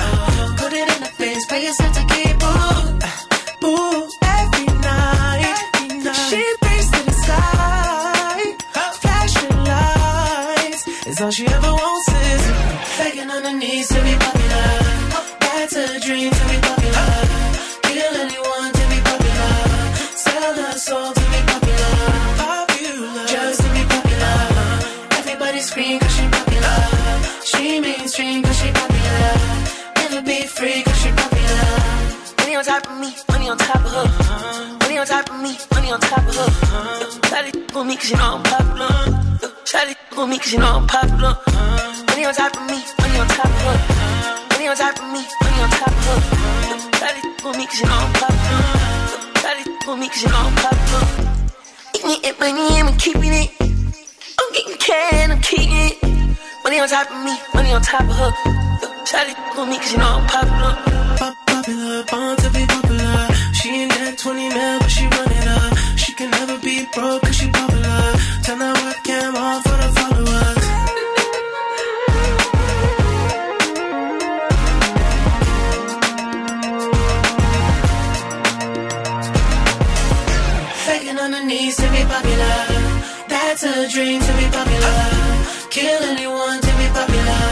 Pay 1.54 1.66
yourself 1.66 1.92
to 1.98 2.04
keep. 2.12 2.36
Ooh, 2.42 3.68
ooh, 3.68 4.10
every 4.38 4.66
night, 4.88 5.42
every 5.56 5.98
night. 6.06 6.26
She 6.30 6.42
prays 6.62 6.86
to 6.94 7.00
the 7.08 7.14
sky, 7.24 8.40
flashing 9.02 9.58
lights. 9.72 10.82
It's 11.08 11.20
all 11.22 11.30
she 11.30 11.46
ever 11.46 11.72
wants 11.80 12.08
is 12.28 12.44
begging 12.98 13.30
on 13.34 13.42
her 13.48 13.56
knees 13.60 13.86
to 13.94 13.98
be 14.06 14.14
popular. 14.26 14.68
That's 15.44 15.76
a 15.84 15.86
dream 16.06 16.30
to 16.38 16.44
be 16.50 16.58
popular. 16.68 17.10
Kill 17.88 18.14
anyone 18.24 18.70
to 18.78 18.84
be 18.92 18.98
popular. 19.10 19.54
Sell 20.24 20.54
her 20.64 20.76
soul 20.86 21.10
to 21.18 21.24
be 21.32 21.40
popular. 21.52 21.94
Popular, 22.42 23.26
just 23.34 23.58
to 23.62 23.68
be 23.76 23.82
popular. 23.94 24.38
Everybody 25.20 25.60
scream 25.68 25.96
'cause 26.00 26.14
she 26.16 26.24
popular. 26.38 26.80
She 27.50 27.64
mainstream 27.86 28.42
'cause 28.42 28.58
she 28.60 28.68
popular. 28.82 29.32
Never 30.00 30.20
be 30.30 30.40
free 30.56 30.82
on 32.66 32.80
top 32.80 32.90
of 32.90 32.98
me, 32.98 33.14
money 33.30 33.48
on 33.50 33.58
top 33.58 33.76
of 33.76 33.92
her. 33.92 34.06
Money 34.80 34.96
on 34.98 35.06
top 35.06 35.28
of 35.28 35.40
me, 35.42 35.56
money 35.72 35.92
on 35.92 36.00
top 36.00 36.18
of 36.20 36.34
her. 36.34 36.48
Shawty 37.28 37.52
for 37.72 37.84
me 37.84 37.96
'cause 37.96 38.10
you 38.10 38.16
know 38.16 38.36
I'm 38.36 38.42
popular. 38.42 38.88
Shawty 39.64 39.94
for 40.12 40.26
me 40.26 40.38
'cause 40.38 40.52
you 40.52 40.58
know 40.60 40.76
I'm 40.76 40.86
popular. 40.86 41.36
Money 42.08 42.24
on 42.24 42.34
top 42.34 42.56
of 42.56 42.62
me, 42.70 42.82
money 43.00 43.20
on 43.20 43.28
top 43.28 43.44
of 43.44 43.62
her. 43.66 43.78
Money 44.50 44.68
on 44.68 44.76
top 44.76 44.98
of 44.98 45.04
me, 45.12 45.22
money 45.42 45.62
on 45.62 45.70
top 45.70 45.88
of 45.88 46.04
her. 46.08 46.20
Shawty 47.00 47.22
for 47.42 47.52
me 47.52 47.66
'cause 47.66 47.80
you 47.80 47.86
know 47.86 47.98
I'm 48.06 48.12
popular. 48.22 48.62
Shawty 49.42 49.64
for 49.84 49.96
me 49.96 50.08
'cause 50.08 50.22
you 50.22 50.28
know 50.28 50.46
I'm 50.48 50.54
popular. 50.64 51.04
Eating 51.94 52.24
it, 52.24 52.40
money, 52.40 52.80
I'm 52.80 52.96
keeping 52.96 53.34
it. 53.42 53.50
I'm 54.40 54.48
getting 54.56 54.76
can, 54.78 55.32
I'm 55.32 55.40
keeping 55.42 55.76
it. 55.88 55.96
Money 56.64 56.80
on 56.80 56.88
top 56.88 57.10
of 57.10 57.18
me, 57.26 57.34
money 57.52 57.74
on 57.74 57.82
top 57.82 58.00
of 58.00 58.16
her. 58.16 58.32
Shawty 59.04 59.34
for 59.54 59.66
me 59.66 59.76
'cause 59.78 59.92
you 59.92 59.98
know 59.98 60.16
I'm 60.18 60.26
popular. 60.26 61.03
Pop- 61.64 61.72
popular, 61.72 62.04
born 62.10 62.36
to 62.36 62.50
be 62.50 62.66
popular. 62.66 63.28
She 63.54 63.70
ain't 63.70 63.92
that 63.92 64.18
20 64.18 64.48
mil, 64.50 64.78
but 64.80 64.90
she 64.90 65.04
run 65.04 65.32
it 65.32 65.48
up. 65.48 65.72
She 65.96 66.12
can 66.12 66.30
never 66.30 66.58
be 66.58 66.86
broke 66.94 67.22
'cause 67.22 67.36
she 67.36 67.48
popular. 67.48 68.02
Turn 68.44 68.58
that 68.58 68.76
webcam 68.84 69.34
on 69.34 69.62
for 69.62 69.76
the 69.82 69.88
followers. 69.96 70.58
On 81.24 81.32
her 81.32 81.44
knees 81.44 81.76
to 81.76 81.88
be 81.88 82.02
popular. 82.04 82.58
That's 83.28 83.62
a 83.62 83.88
dream 83.88 84.20
to 84.20 84.32
be 84.40 84.46
popular. 84.58 84.98
Kill 85.70 86.02
anyone 86.12 86.60
to 86.60 86.72
be 86.80 86.86
popular. 86.98 87.44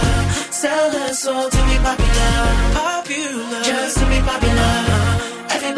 Sell 0.50 0.90
her 0.90 1.14
soul 1.14 1.48
to 1.48 1.60
be. 1.68 1.72
Popular, 1.82 2.91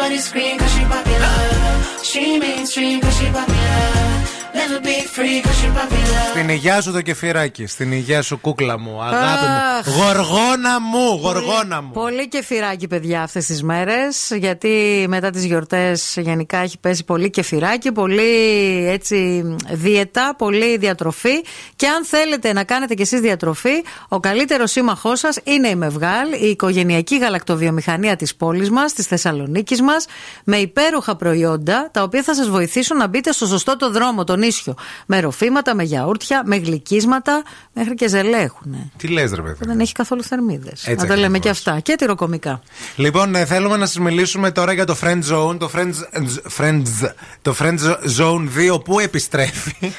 Everybody 0.05 0.23
scream 0.23 0.59
'cause 0.59 0.73
she 0.75 0.85
popular. 0.85 2.05
She 2.05 2.39
mainstream 2.39 3.01
'cause 3.01 3.17
she 3.19 3.27
popular. 3.31 4.14
Never 4.61 4.81
be 4.89 4.97
free 5.17 5.39
'cause 5.43 5.59
she 5.61 5.69
popular. 5.69 6.29
Στην 6.31 6.49
υγειά 6.49 6.81
σου 6.81 6.93
το 6.93 7.01
κεφυράκι. 7.01 7.67
Στην 7.67 7.93
υγειά 7.93 8.23
σου 8.23 8.39
κούκλα 8.41 8.79
μου. 8.79 9.03
Αγάπη 9.03 9.45
Αχ. 9.47 9.87
μου. 9.87 9.93
Γοργόνα 9.93 10.81
μου. 10.81 11.19
Γοργόνα 11.23 11.83
μου. 11.83 11.91
Πολύ 11.93 12.29
κεφυράκι, 12.29 12.87
παιδιά, 12.89 13.23
αυτές 13.23 13.47
τις 13.47 13.63
μέρες. 13.63 14.31
Γιατί 14.35 15.05
μετά 15.09 15.31
τις 15.31 15.45
γιορτές 15.45 16.17
γενικά 16.21 16.59
έχει 16.59 16.79
πέσει 16.79 17.05
πολύ 17.05 17.31
κεφυράκι, 17.31 17.93
πολύ 17.93 18.23
έτσι 18.89 19.43
δίαιτα, 19.71 20.35
πολύ 20.39 20.77
διατροφή. 20.77 21.45
Και 21.77 21.87
αν 21.87 22.05
θέλετε 22.05 22.53
να 22.53 22.65
κάνετε 22.65 22.95
κι 22.95 23.03
εσείς 23.03 23.21
διατροφή, 23.21 23.85
ο 24.09 24.21
καλύτερος 24.21 24.71
σύμμαχός 24.71 25.19
σας 25.19 25.39
είναι 25.45 25.69
η 25.69 25.75
Μευγάλ, 25.75 26.33
η 26.41 26.47
οικογενειακή 26.47 27.19
γαλακτοβιομηχανία 27.19 28.17
της 28.17 28.35
πόλης 28.35 28.71
μας, 28.71 28.93
της 28.93 29.07
Θεσσαλονίκης 29.07 29.83
μας, 29.83 30.07
με 30.45 30.57
υπέροχα 30.57 31.17
προϊόντα, 31.17 31.89
τα 31.93 32.03
οποία 32.03 32.23
θα 32.23 32.35
σας 32.35 32.49
βοηθήσουν 32.49 32.97
να 32.97 33.07
μπείτε 33.07 33.33
στο 33.33 33.47
σωστό 33.47 33.77
το 33.77 33.91
δρόμο, 33.91 34.25
τον 34.25 34.43
ίσιο. 34.47 34.75
ξενοδοχείο. 34.75 34.75
Με 35.07 35.21
ροφήματα, 35.21 35.75
με 35.75 35.83
γιαούρτια, 35.83 36.43
με 36.47 36.57
γλυκίσματα, 36.57 37.43
μέχρι 37.73 37.95
και 37.95 38.09
ζελέ 38.09 38.37
έχουν. 38.39 38.93
Τι 38.97 39.09
λες, 39.09 39.33
ρε 39.33 39.43
παιδί. 39.43 39.59
Δεν 39.61 39.81
έχει 39.81 39.93
καθόλου 39.93 40.23
θερμίδες. 40.23 40.71
Έτσι 40.73 40.91
Να 40.91 40.97
τα 40.97 41.03
ακριβώς. 41.03 41.21
λέμε 41.23 41.39
και 41.39 41.49
αυτά. 41.49 41.81
Και 41.81 41.95
τυροκομικά. 41.99 42.61
Λοιπόν, 42.97 43.35
ε, 43.35 43.45
θέλουμε 43.45 43.77
να 43.77 43.87
σας 43.87 43.99
μιλήσουμε 43.99 44.51
τώρα 44.51 44.73
για 44.73 44.85
το 44.85 44.97
Friend 45.03 45.21
Zone. 45.33 45.59
Το 45.59 45.71
Friends, 45.75 46.23
friends, 46.59 47.11
το 47.43 47.55
friend 47.59 47.79
Zone 48.19 48.49
2 48.75 48.81
που 48.85 48.99
επιστρέφει. 48.99 49.93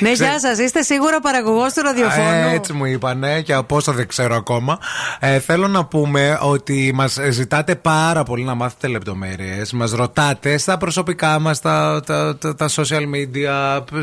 ναι, 0.00 0.12
γεια 0.12 0.40
σας. 0.40 0.58
Είστε 0.58 0.82
σίγουρα 0.82 1.20
παραγωγός 1.20 1.72
του 1.72 1.82
ραδιοφώνου. 1.82 2.48
Ε, 2.48 2.54
έτσι 2.54 2.72
μου 2.72 2.84
είπανε 2.84 3.40
και 3.42 3.52
από 3.52 3.76
όσο 3.76 3.92
δεν 3.92 4.08
ξέρω 4.08 4.34
ακόμα. 4.34 4.78
Ε, 5.20 5.38
θέλω 5.38 5.68
να 5.68 5.84
πούμε 5.84 6.38
ότι 6.42 6.92
μας 6.94 7.18
ζητάτε 7.30 7.74
πάρα 7.74 8.22
πολύ 8.22 8.44
να 8.44 8.54
μάθετε 8.54 8.88
λεπτομέρειες. 8.88 9.72
Μας 9.72 9.92
ρωτάτε 9.92 10.58
στα 10.58 10.76
προσωπικά 10.78 11.38
μας, 11.38 11.60
τα, 11.60 12.02
τα, 12.06 12.36
τα, 12.36 12.54
τα 12.54 12.68
social 12.68 13.02
media, 13.14 13.31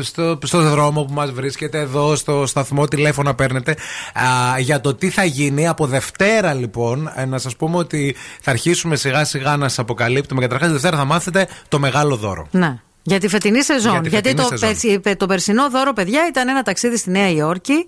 στο, 0.00 0.38
στο 0.44 0.60
δρόμο 0.62 1.04
που 1.04 1.12
μας 1.12 1.30
βρίσκεται, 1.30 1.78
εδώ 1.78 2.16
στο 2.16 2.46
σταθμό, 2.46 2.86
τηλέφωνα 2.86 3.34
παίρνετε. 3.34 3.70
Α, 4.14 4.58
για 4.58 4.80
το 4.80 4.94
τι 4.94 5.10
θα 5.10 5.24
γίνει 5.24 5.68
από 5.68 5.86
Δευτέρα, 5.86 6.54
λοιπόν. 6.54 7.12
Ε, 7.14 7.24
να 7.24 7.38
σας 7.38 7.56
πούμε 7.56 7.76
ότι 7.76 8.16
θα 8.40 8.50
αρχίσουμε 8.50 8.96
σιγά 8.96 9.24
σιγά 9.24 9.56
να 9.56 9.68
σας 9.68 9.78
αποκαλύπτουμε. 9.78 10.40
Καταρχάς, 10.40 10.70
Δευτέρα 10.70 10.96
θα 10.96 11.04
μάθετε 11.04 11.48
το 11.68 11.78
μεγάλο 11.78 12.16
δώρο. 12.16 12.46
Ναι. 12.50 12.78
Για 13.02 13.20
τη 13.20 13.28
φετινή 13.28 13.62
σεζόν. 13.62 13.92
Για 13.92 14.00
τη 14.00 14.08
Γιατί 14.08 14.28
φετινή 14.28 14.48
το, 14.48 14.56
σεζόν. 14.56 14.68
περσι- 15.00 15.16
το 15.16 15.26
περσινό 15.26 15.70
δώρο, 15.70 15.92
παιδιά, 15.92 16.26
ήταν 16.28 16.48
ένα 16.48 16.62
ταξίδι 16.62 16.96
στη 16.96 17.10
Νέα 17.10 17.30
Υόρκη. 17.30 17.86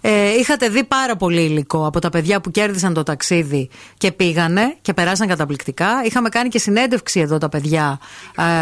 Ε, 0.00 0.30
είχατε 0.38 0.68
δει 0.68 0.84
πάρα 0.84 1.16
πολύ 1.16 1.40
υλικό 1.40 1.86
από 1.86 1.98
τα 1.98 2.10
παιδιά 2.10 2.40
που 2.40 2.50
κέρδισαν 2.50 2.94
το 2.94 3.02
ταξίδι 3.02 3.68
και 3.98 4.12
πήγανε 4.12 4.76
και 4.82 4.92
περάσαν 4.92 5.28
καταπληκτικά. 5.28 5.88
Είχαμε 6.04 6.28
κάνει 6.28 6.48
και 6.48 6.58
συνέντευξη 6.58 7.20
εδώ 7.20 7.38
τα 7.38 7.48
παιδιά 7.48 7.98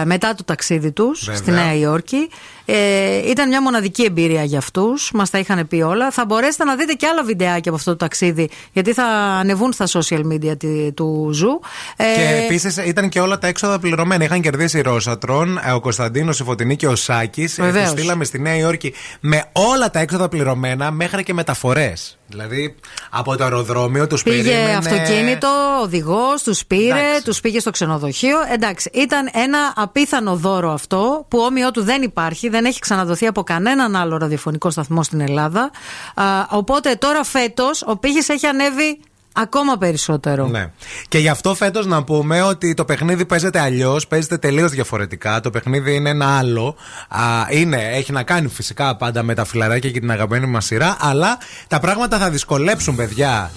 ε, 0.01 0.05
μετά 0.05 0.35
το 0.35 0.45
ταξίδι 0.45 0.93
τους 0.93 1.25
Βέβαια. 1.25 1.37
στη 1.37 1.51
Νέα 1.51 1.75
Υόρκη. 1.75 2.29
Ε, 2.71 3.31
ήταν 3.31 3.49
μια 3.49 3.63
μοναδική 3.63 4.03
εμπειρία 4.05 4.45
για 4.45 4.59
αυτούς. 4.59 5.11
Μας 5.15 5.31
τα 5.31 5.39
είχαν 5.39 5.69
πει 5.69 5.77
όλα. 5.83 6.11
Θα 6.11 6.25
μπορέσετε 6.25 6.65
να 6.65 6.77
δείτε 6.77 6.93
και 6.93 7.07
άλλα 7.07 7.25
βιντεάκια 7.25 7.63
από 7.71 7.75
αυτό 7.75 7.91
το 7.91 7.97
ταξίδι, 7.97 8.49
γιατί 8.73 8.93
θα 8.93 9.05
ανεβούν 9.41 9.73
στα 9.73 9.87
social 9.87 10.21
media 10.33 10.59
τη- 10.59 10.93
του 10.93 11.31
Zoo. 11.33 11.61
Ε, 11.97 12.05
Και 12.15 12.45
επίσης 12.45 12.77
ήταν 12.77 13.09
και 13.09 13.21
όλα 13.21 13.39
τα 13.39 13.47
έξοδα 13.47 13.79
πληρωμένα. 13.79 14.25
Είχαν 14.25 14.41
κερδίσει 14.41 14.79
η 14.79 14.81
Ρόσατρον, 14.81 15.59
ε, 15.65 15.73
ο 15.73 15.81
Κωνσταντίνος, 15.81 16.41
η 16.41 16.45
Φωτεινή 16.45 16.77
και 16.77 16.87
ο 16.87 16.97
Σάκης. 16.97 17.55
Βεβαίως. 17.61 17.91
Τους 17.91 17.99
στείλαμε 17.99 18.25
στη 18.25 18.39
Νέα 18.41 18.57
Υόρκη 18.57 18.95
με 19.21 19.45
όλα 19.53 19.91
τα 19.91 19.99
έξοδα 20.01 20.29
πληρωμένα 20.29 20.91
μέχρι 20.91 21.23
και 21.23 21.33
μεταφορές. 21.33 22.18
Δηλαδή 22.31 22.75
από 23.11 23.37
το 23.37 23.45
αεροδρόμιο 23.45 24.07
τους 24.07 24.23
Πήγε 24.23 24.43
περίμενε. 24.43 24.75
αυτοκίνητο, 24.77 25.49
οδηγός, 25.83 26.43
τους 26.43 26.67
πήρε, 26.67 27.21
τους 27.25 27.41
πήγε 27.41 27.61
στο 27.61 27.71
ξενοδοχείο. 27.71 28.37
Εντάξει, 28.53 28.91
ήταν 28.95 29.29
ένα 29.33 29.73
απίθανο 29.77 30.37
δώρο 30.37 30.73
αυτό 30.73 31.27
που 31.29 31.39
όμοιό 31.39 31.71
του 31.71 31.83
δεν 31.83 32.03
υπάρχει, 32.03 32.49
δεν 32.49 32.65
έχει 32.65 32.79
ξαναδοθεί 32.81 33.27
από 33.27 33.43
κανέναν 33.43 33.97
άλλο 33.97 34.17
ραδιοφωνικό 34.17 34.71
σταθμό 34.71 35.03
στην 35.03 35.21
Ελλάδα. 35.21 35.71
Α, 36.15 36.25
οπότε 36.51 36.95
τώρα 36.95 37.25
φέτος 37.25 37.83
ο 37.87 37.97
πύχης 37.97 38.29
έχει 38.29 38.47
ανέβει 38.47 39.01
ακόμα 39.43 39.77
περισσότερο. 39.77 40.47
Ναι. 40.47 40.71
Και 41.09 41.19
γι' 41.19 41.29
αυτό 41.29 41.55
φέτος 41.55 41.87
να 41.87 42.05
πούμε 42.05 42.43
ότι 42.43 42.75
το 42.75 42.85
παιχνίδι 42.85 43.25
παίζεται 43.25 43.61
αλλιώς, 43.61 44.07
παίζεται 44.07 44.37
τελείως 44.37 44.71
διαφορετικά. 44.71 45.41
Το 45.41 45.51
παιχνίδι 45.51 45.95
είναι 45.95 46.11
ένα 46.11 46.39
άλλο. 46.39 46.77
Α, 47.09 47.21
είναι, 47.51 47.89
έχει 47.93 48.13
να 48.13 48.23
κάνει 48.23 48.49
φυσικά 48.49 48.97
πάντα 48.97 49.23
με 49.23 49.35
τα 49.35 49.45
φιλαράκια 49.45 49.91
και 49.91 50.01
την 50.01 50.11
αγαπημένη 50.11 50.47
μας 50.47 50.65
σειρά, 50.65 50.97
αλλά 51.01 51.39
τα 51.69 51.81
πράγματα 51.81 52.19
θα 52.19 52.31
δυσκολέψουν, 52.31 52.97
παιδιά. 52.97 53.51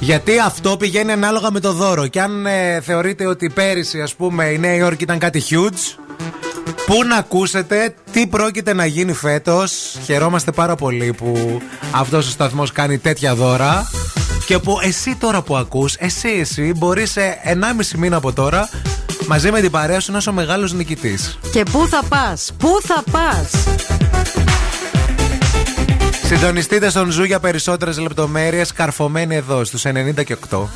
Γιατί 0.00 0.38
αυτό 0.38 0.76
πηγαίνει 0.76 1.12
ανάλογα 1.12 1.50
με 1.50 1.60
το 1.60 1.72
δώρο. 1.72 2.06
Και 2.06 2.20
αν 2.20 2.46
ε, 2.46 2.80
θεωρείτε 2.80 3.26
ότι 3.26 3.50
πέρυσι, 3.50 4.00
ας 4.00 4.14
πούμε, 4.14 4.44
η 4.44 4.58
Νέα 4.58 4.74
Υόρκη 4.74 5.02
ήταν 5.02 5.18
κάτι 5.18 5.42
huge, 5.50 6.04
Πού 6.86 7.04
να 7.04 7.16
ακούσετε 7.16 7.94
τι 8.12 8.26
πρόκειται 8.26 8.72
να 8.72 8.86
γίνει 8.86 9.12
φέτος. 9.12 9.96
Χαιρόμαστε 10.04 10.50
πάρα 10.52 10.74
πολύ 10.74 11.12
που 11.12 11.60
αυτός 11.90 12.26
ο 12.26 12.30
σταθμός 12.30 12.72
κάνει 12.72 12.98
τέτοια 12.98 13.34
δώρα. 13.34 13.90
Και 14.46 14.58
που 14.58 14.78
εσύ 14.82 15.16
τώρα 15.16 15.42
που 15.42 15.56
ακούς, 15.56 15.94
εσύ, 15.94 16.28
εσύ, 16.28 16.72
μπορείς 16.76 17.10
σε 17.10 17.40
1,5 17.44 17.98
μήνα 17.98 18.16
από 18.16 18.32
τώρα 18.32 18.68
μαζί 19.26 19.50
με 19.50 19.60
την 19.60 19.70
παρέα 19.70 20.00
σου 20.00 20.12
να 20.12 20.18
είσαι 20.18 20.28
ο 20.28 20.32
μεγάλος 20.32 20.72
νικητής. 20.72 21.38
Και 21.52 21.62
πού 21.62 21.86
θα 21.88 22.02
πας, 22.08 22.52
πού 22.58 22.68
θα 22.82 23.04
πας; 23.10 23.50
Συντονιστείτε 26.24 26.90
στον 26.90 27.10
Zoo 27.10 27.24
για 27.24 27.40
περισσότερες 27.40 27.98
λεπτομέρειες. 27.98 28.72
Καρφωμένοι 28.72 29.34
εδώ 29.34 29.64
στους 29.64 29.84
90 29.84 30.24
και 30.24 30.36
8. 30.50 30.68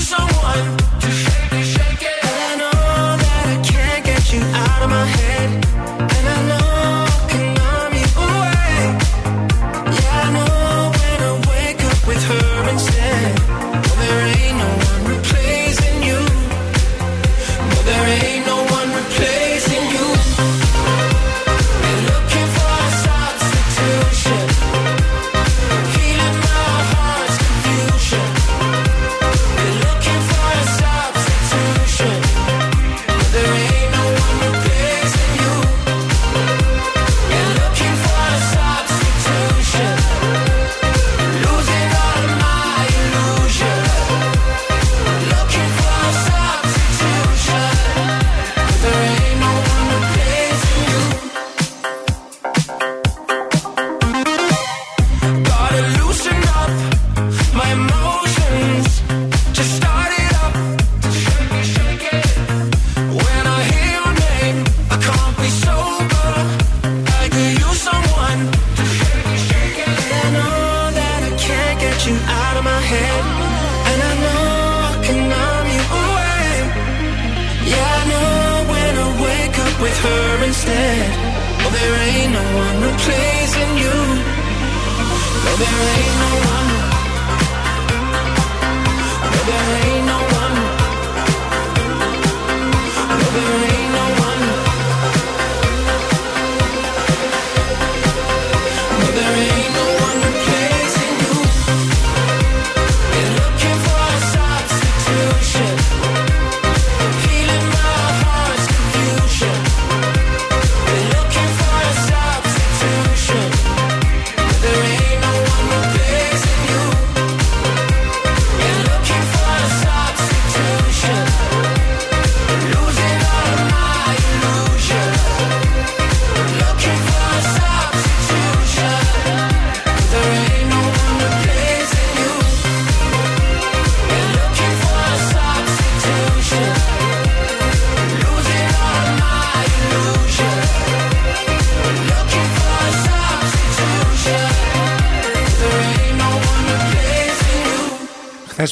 Someone 0.00 0.76
to 1.00 1.41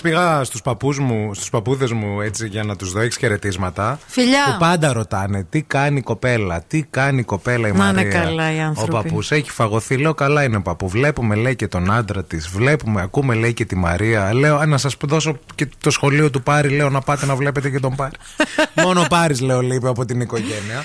πήγα 0.01 0.45
στους 0.45 0.63
παππούς 0.63 0.99
μου, 0.99 1.35
στους 1.35 1.51
παππούδες 1.51 1.93
μου 1.93 2.21
έτσι 2.21 2.49
για 2.49 2.63
να 2.65 2.77
τους 2.77 2.93
δω 2.93 3.01
έξι 3.01 3.19
χαιρετίσματα. 3.19 3.99
Φιλιά. 4.07 4.45
Που 4.47 4.57
πάντα 4.59 4.93
ρωτάνε 4.93 5.47
τι 5.51 5.63
κάνει 5.63 5.99
η 5.99 6.03
κοπέλα, 6.03 6.63
τι 6.67 6.83
κάνει 6.83 7.19
η 7.21 7.23
κοπέλα 7.25 7.69
η 7.69 7.73
Να 7.73 7.85
είναι 7.89 7.95
Μαρία; 7.95 8.11
καλά 8.21 8.53
οι 8.53 8.59
Ο 8.59 8.63
άνθρωποι. 8.63 8.93
παππούς 8.93 9.31
έχει 9.31 9.51
φαγωθεί. 9.51 9.97
Λέω 9.97 10.15
καλά 10.15 10.43
είναι 10.45 10.57
ο 10.57 10.63
παππού. 10.63 10.89
Βλέπουμε 10.89 11.35
λέει 11.35 11.57
και 11.57 11.69
τον 11.69 11.93
άντρα 11.93 12.25
της. 12.25 12.49
Βλέπουμε, 12.49 13.03
ακούμε 13.03 13.35
λέει 13.35 13.55
και 13.55 13.65
τη 13.65 13.77
Μαρία. 13.77 14.35
Λέω 14.35 14.57
«Α, 14.57 14.67
να 14.67 14.79
σας 14.79 14.97
δώσω 15.07 15.39
και 15.65 15.69
το 15.79 15.91
σχολείο 15.91 16.31
του 16.31 16.43
Πάρη. 16.43 16.69
Λέω 16.69 16.91
να 16.91 17.01
πάτε 17.01 17.27
να 17.27 17.37
βλέπετε 17.37 17.71
και 17.71 17.81
τον 17.81 17.95
Πάρη. 17.95 18.17
Μόνο 18.85 19.01
ο 19.01 19.07
Πάρης 19.09 19.41
λέω 19.41 19.61
λείπει 19.61 19.87
από 19.87 20.05
την 20.05 20.21
οικογένεια. 20.21 20.85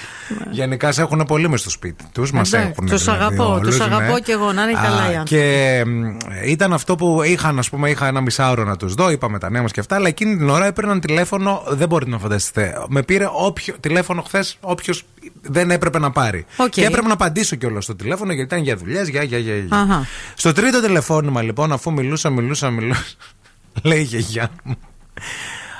Γενικά 0.51 0.91
σε 0.91 1.01
έχουν 1.01 1.23
πολύ 1.27 1.49
μες 1.49 1.59
στο 1.59 1.69
σπίτι 1.69 2.03
τους. 2.11 2.31
Μας 2.31 2.53
Εντάξει, 2.53 2.71
έχουν. 2.71 2.89
τους 2.89 3.03
δηλαδή, 3.03 3.23
αγαπώ, 3.23 3.53
όλους, 3.53 3.67
τους 3.67 3.79
αγαπώ 3.85 4.13
ναι. 4.13 4.19
κι 4.19 4.31
εγώ, 4.31 4.53
να 4.53 4.63
είναι 4.63 4.73
καλά 4.73 5.11
οι 5.11 5.15
Α, 5.15 5.19
άνθρωποι. 5.19 5.29
Και 5.29 5.83
μ, 5.85 6.17
ήταν 6.45 6.73
αυτό 6.73 6.95
που 6.95 7.21
είχαν, 7.23 7.59
ας 7.59 7.69
πούμε, 7.69 7.89
είχα 7.89 8.07
ένα 8.07 8.21
μισάωρο 8.21 8.63
να 8.63 8.77
τους 8.77 8.93
δω. 8.93 9.09
Είπαμε 9.09 9.39
τα 9.39 9.49
νέα 9.49 9.61
μας 9.61 9.71
και 9.71 9.79
αυτά. 9.79 9.95
Αλλά 9.95 10.07
εκείνη 10.07 10.37
την 10.37 10.49
ώρα 10.49 10.65
έπαιρναν 10.65 10.99
τηλέφωνο. 10.99 11.63
Δεν 11.67 11.87
μπορείτε 11.87 12.11
να 12.11 12.19
φανταστείτε. 12.19 12.77
Με 12.89 13.03
πήρε 13.03 13.27
όποιο, 13.31 13.75
τηλέφωνο 13.79 14.21
χθες 14.21 14.57
όποιος 14.59 15.03
δεν 15.41 15.71
έπρεπε 15.71 15.99
να 15.99 16.11
πάρει. 16.11 16.45
Οκ. 16.57 16.69
Και 16.69 16.85
έπρεπε 16.85 17.07
να 17.07 17.13
απαντήσω 17.13 17.55
κιόλας 17.55 17.83
στο 17.83 17.95
τηλέφωνο 17.95 18.33
γιατί 18.33 18.53
ήταν 18.53 18.65
για 18.65 18.75
δουλειές, 18.75 19.07
για, 19.07 19.23
για, 19.23 19.37
για. 19.37 19.55
για. 19.55 19.77
Αχα. 19.77 20.07
Στο 20.35 20.53
τρίτο 20.53 20.81
τηλεφώνημα 20.81 21.41
λοιπόν, 21.41 21.71
αφού 21.71 21.91
μιλούσα, 21.91 22.29
μιλούσα, 22.29 22.69
μιλούσα. 22.69 23.03
λέει 23.89 23.99
η 23.99 24.03
γιαγιά 24.03 24.49
μου. 24.63 24.75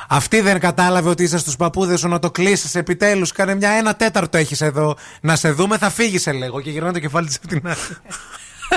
Αυτή 0.08 0.42
δεν 0.42 0.60
κατάλαβε 0.60 1.10
ότι 1.10 1.24
είσαι 1.24 1.38
στους 1.38 1.56
παππούδες 1.56 2.00
σου 2.00 2.08
να 2.08 2.20
το 2.20 2.32
κλείσεις 2.32 2.76
επιτέλους. 2.76 3.32
Κάνε 3.32 3.56
μια 3.56 3.70
ένα 3.70 3.96
τέταρτο 3.96 4.38
έχεις 4.38 4.62
εδώ. 4.62 4.96
Να 5.22 5.36
σε 5.36 5.52
δούμε, 5.52 5.78
θα 5.78 5.90
φύγεις, 5.90 6.22
σε 6.22 6.32
λέγω. 6.32 6.62
Και 6.62 6.70
γυρνάει 6.70 6.92
το 6.92 7.00
κεφάλι 7.00 7.28
της 7.28 7.36
από 7.36 7.48
την 7.48 7.62
άλλη. 7.64 7.78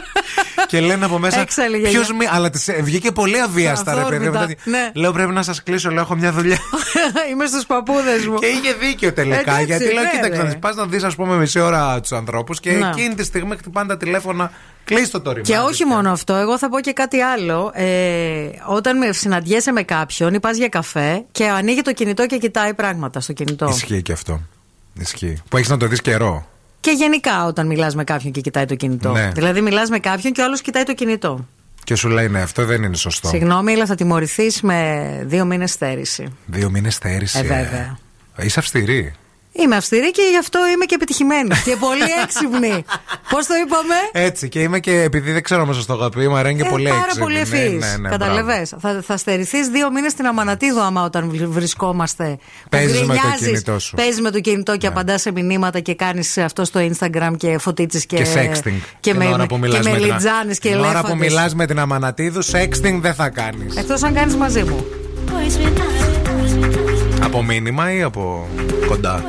και 0.69 0.81
λένε 0.81 1.05
από 1.05 1.19
μέσα. 1.19 1.41
Έξαλλη 1.41 1.79
γιαγιά. 1.79 1.99
Ποιος 1.99 2.13
μη. 2.13 2.27
Αλλά 2.31 2.51
της 2.51 2.69
ε, 2.69 2.81
βγήκε 2.83 3.13
πολύ 3.13 3.41
αβίαστα, 3.41 3.95
ρε 3.95 4.01
παιδί. 4.01 4.25
μου. 4.25 4.31
Αφόρμητα, 4.31 4.47
Δηλαδή, 4.47 4.57
ναι. 4.65 5.01
Λέω 5.01 5.13
πρέπει 5.13 5.33
να 5.33 5.43
σας 5.43 5.63
κλείσω, 5.63 5.91
λέω 5.91 6.01
έχω 6.03 6.15
μια 6.15 6.33
δουλειά. 6.33 6.59
Είμαι 7.33 7.47
στους 7.47 7.67
παππούδες 7.67 8.27
μου. 8.27 8.39
και 8.39 8.47
είχε 8.47 8.73
δίκιο 8.73 9.13
τελικά. 9.13 9.39
Εντάξει, 9.41 9.65
γιατί 9.65 9.85
λέω, 9.85 10.03
ναι, 10.03 10.11
κοίταξε 10.11 10.37
ρε. 10.37 10.43
να 10.43 10.45
δεις, 10.45 10.59
πας 10.59 10.77
να 10.77 10.87
δεις, 10.87 11.03
ας 11.05 11.15
πούμε, 11.15 11.37
μισή 11.37 11.61
ώρα 11.61 12.01
τους 12.01 12.13
ανθρώπους 12.13 12.61
και 12.61 12.71
Ναι. 12.73 12.89
εκείνη 12.89 13.15
τη 13.15 13.25
στιγμή 13.25 13.57
χτυπάνε 13.57 13.89
τα 13.89 13.97
τηλέφωνα. 13.97 14.51
Κλείστο 14.85 15.21
το 15.21 15.31
ρημάδι. 15.33 15.53
Και 15.53 15.59
όχι 15.59 15.85
μόνο 15.85 16.11
αυτό, 16.11 16.35
εγώ 16.35 16.59
θα 16.59 16.69
πω 16.69 16.81
και 16.81 16.93
κάτι 16.93 17.21
άλλο. 17.21 17.71
Ε, 17.75 18.49
όταν 18.67 18.97
με 18.99 19.13
συναντιέσαι 19.13 19.73
με 19.73 19.83
κάποιον 19.83 20.35
ή 20.35 20.41
πας 20.41 20.57
για 20.57 20.69
καφέ 20.69 21.25
και 21.33 21.45
ανοίγει 21.49 21.81
το 21.81 21.93
κινητό 21.93 22.27
και 22.27 22.37
κοιτάει 22.39 22.75
πράγματα 22.75 23.21
στο 23.21 23.33
κινητό. 23.33 23.69
Ισχύει 23.69 24.03
και 24.03 24.13
αυτό. 24.13 24.41
Ισχύει. 25.01 25.43
Που 25.49 25.57
έχεις 25.57 25.69
να 25.69 25.77
το 25.77 25.87
δεις 25.87 26.01
καιρό. 26.01 26.47
Και 26.81 26.91
γενικά 26.91 27.47
όταν 27.47 27.67
μιλάς 27.67 27.95
με 27.95 28.05
κάποιον 28.05 28.33
και 28.33 28.41
κοιτάει 28.41 28.65
το 28.65 28.75
κινητό. 28.75 29.13
Ναι. 29.13 29.31
Δηλαδή 29.35 29.61
μιλάς 29.61 29.91
με 29.91 29.99
κάποιον 29.99 30.33
και 30.33 30.41
ο 30.41 30.45
άλλος 30.45 30.61
κοιτάει 30.61 30.83
το 30.83 30.95
κινητό. 30.95 31.47
Και 31.85 31.95
σου 31.95 32.09
λέει 32.09 32.29
ναι, 32.29 32.41
αυτό 32.41 32.65
δεν 32.65 32.83
είναι 32.83 32.97
σωστό. 32.97 33.29
Συγγνώμη, 33.29 33.73
αλλά 33.73 33.87
θα 33.87 33.95
τιμωρηθείς 33.95 34.61
με 34.61 35.23
δύο 35.27 35.45
μήνες 35.45 35.73
στέρηση. 35.73 36.37
Δύο 36.47 36.71
μήνες 36.71 36.95
στέρηση. 36.95 37.39
Ε, 37.39 37.43
βέβαια. 37.43 37.99
Είσαι 38.39 38.59
αυστηρή. 38.59 39.15
Είμαι 39.53 39.77
αυστηρή 39.77 40.11
και 40.11 40.23
γι' 40.31 40.39
αυτό 40.39 40.59
είμαι 40.75 40.85
και 40.85 40.95
επιτυχημένη. 40.95 41.49
και 41.65 41.77
πολύ 41.77 42.03
έξυπνη. 42.23 42.85
Πώς 43.31 43.47
το 43.47 43.55
είπαμε; 43.67 43.95
Έτσι 44.13 44.49
και 44.49 44.61
είμαι 44.61 44.81
και 44.81 45.01
επειδή 45.03 45.33
δεν 45.33 45.43
ξέρω 45.43 45.63
αν 45.63 45.75
σας 45.75 45.87
το 45.87 45.93
αγαπεί, 45.93 46.23
η 46.23 46.29
Μαρία 46.29 46.51
είναι 46.51 46.61
και 46.63 46.67
Ε, 46.69 46.71
πολύ 46.71 46.89
πάρα 46.89 46.99
έξυπνη. 47.01 47.23
πολύ 47.23 47.35
Ναι, 47.35 47.41
ευφυή. 47.41 47.77
ναι, 47.81 47.97
ναι, 48.01 48.09
Καταλαβέ. 48.09 48.67
Θα, 48.81 49.01
θα 49.07 49.17
στερηθείς 49.17 49.69
δύο 49.69 49.91
μήνες 49.93 50.13
στην 50.13 50.27
Αμανατίδο 50.27 50.83
άμα 50.83 51.03
όταν 51.05 51.31
β- 51.31 51.45
βρισκόμαστε. 51.45 52.39
Παίζεις 52.71 53.03
με 53.03 53.15
το 53.15 53.45
κινητό 53.45 53.79
σου. 53.79 53.97
Παίζεις 53.97 54.21
με 54.21 54.31
το 54.31 54.41
κινητό 54.41 54.77
και 54.77 54.87
απαντάς 54.87 55.21
σε 55.21 55.33
μηνύματα 55.33 55.81
και 55.81 55.95
κάνεις 55.95 56.39
αυτό 56.39 56.65
στο 56.65 56.81
Instagram 56.81 57.33
και 57.37 57.59
φωτίτσες 57.59 58.07
και. 58.07 58.17
Και 58.17 58.25
sexting. 58.35 58.73
Και 59.01 59.11
Την 59.11 59.17
με, 59.17 59.27
ώρα 59.33 59.47
που 59.47 59.55
και 59.55 59.61
μιλάς 59.61 59.85
με 59.87 59.93
την- 59.97 60.05
λιτζάνε 60.05 60.55
και 60.55 60.69
Την 60.69 60.79
ώρα 60.79 60.81
που 61.01 61.07
ελέφαντες. 61.07 61.29
μιλάς 61.29 61.55
με 61.55 61.67
την 61.67 61.79
Αμανατίδου, 61.79 62.45
sexting 62.45 62.99
δεν 63.01 63.15
θα 63.15 63.29
κάνεις. 63.29 63.77
Εκτός 63.77 64.03
αν 64.03 64.15
κάνεις 64.15 64.35
μαζί 64.37 64.63
μου. 64.63 64.85
Από 67.29 67.43
μήνυμα 67.43 67.93
ή 67.93 68.03
από 68.03 68.49
κοντά; 68.87 69.25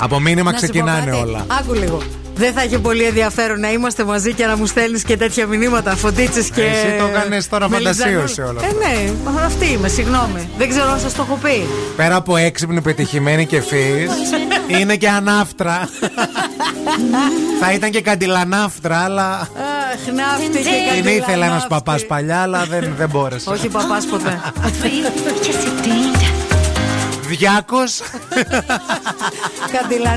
Από 0.00 0.20
μήνυμα 0.20 0.50
Να 0.50 0.58
σου 0.58 0.66
πω 0.66 0.72
ξεκινάνε 0.72 1.10
κάτι. 1.10 1.22
όλα. 1.22 1.46
Άκου 1.60 1.74
λίγο. 1.74 2.02
Δεν 2.34 2.52
θα 2.52 2.64
είχε 2.64 2.78
πολύ 2.78 3.02
ενδιαφέρον 3.02 3.60
να 3.60 3.72
είμαστε 3.72 4.04
μαζί 4.04 4.32
και 4.32 4.46
να 4.46 4.56
μου 4.56 4.66
στέλνεις 4.66 5.02
και 5.02 5.16
τέτοια 5.16 5.46
μηνύματα, 5.46 5.96
φωτίτσες 5.96 6.50
και. 6.50 6.62
Εσύ 6.62 6.96
το 6.98 7.04
έκανες 7.06 7.48
τώρα 7.48 7.68
με 7.68 7.76
φαντασίωση 7.76 8.40
λιτζανούλα. 8.40 8.60
όλο 8.60 8.60
Ε, 8.60 8.86
ναι, 8.86 9.12
μα 9.30 9.40
αυτή 9.40 9.66
είμαι, 9.66 9.88
συγγνώμη. 9.88 10.48
Δεν 10.58 10.68
ξέρω 10.68 10.90
αν 10.90 11.00
σας 11.00 11.14
το 11.14 11.26
έχω 11.28 11.38
πει. 11.42 11.66
Πέρα 11.96 12.16
από 12.16 12.36
έξυπνη, 12.36 12.80
πετυχημένη 12.80 13.46
και 13.46 13.56
ευφυής, 13.56 14.10
είναι 14.66 14.96
και 14.96 15.08
ανάφτρα. 15.08 15.88
θα 17.60 17.72
ήταν 17.72 17.90
και 17.90 18.00
καντιλανάφτρα, 18.00 18.98
αλλά. 18.98 19.30
Αχ, 19.30 20.14
ναύτη 20.14 20.58
και 20.58 20.58
Την 20.58 20.88
καντήλα 20.88 21.10
ήθελε 21.10 21.44
ένας 21.44 21.56
ναύτη. 21.56 21.68
παπάς 21.68 22.06
παλιά, 22.06 22.40
αλλά 22.40 22.64
δεν, 22.70 22.94
δεν 22.96 23.08
μπόρεσε. 23.08 23.50
Όχι 23.50 23.68
παπάς 23.68 24.06
ποτέ. 24.06 24.40
Διάκος. 27.26 28.02
Καντήλα 29.72 30.16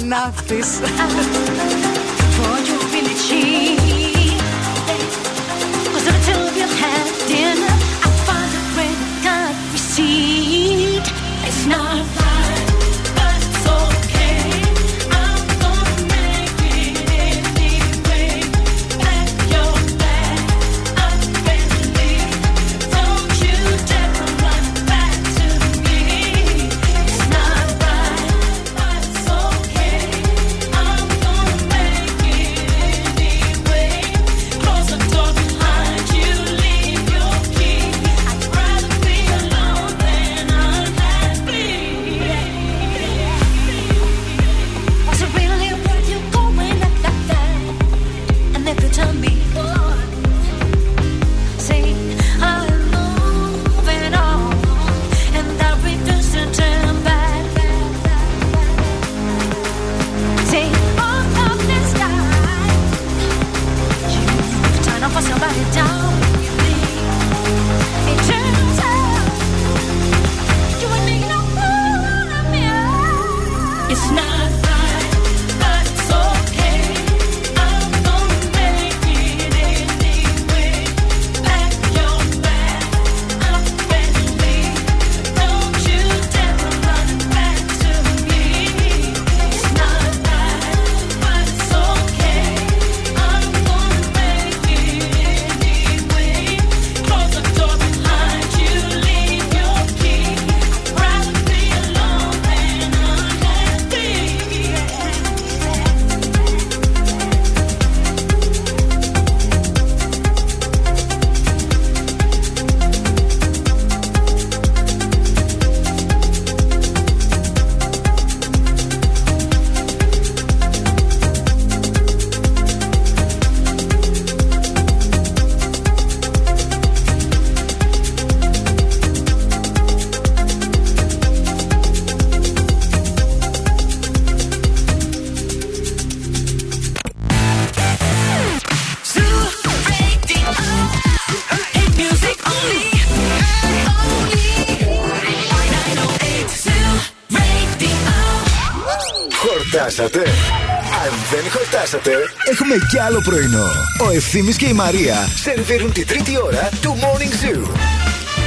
άλλο 153.10 153.22
πρωινό. 153.22 153.68
Ο 154.08 154.10
Ευθύμης 154.10 154.58
και 154.58 154.68
η 154.68 154.74
Μαρία 154.74 155.16
σερβίρουν 155.36 155.94
τη 155.94 156.06
τρίτη 156.06 156.38
ώρα 156.42 156.70
του 156.82 156.98
Morning 157.00 157.46
Zoo. 157.46 157.70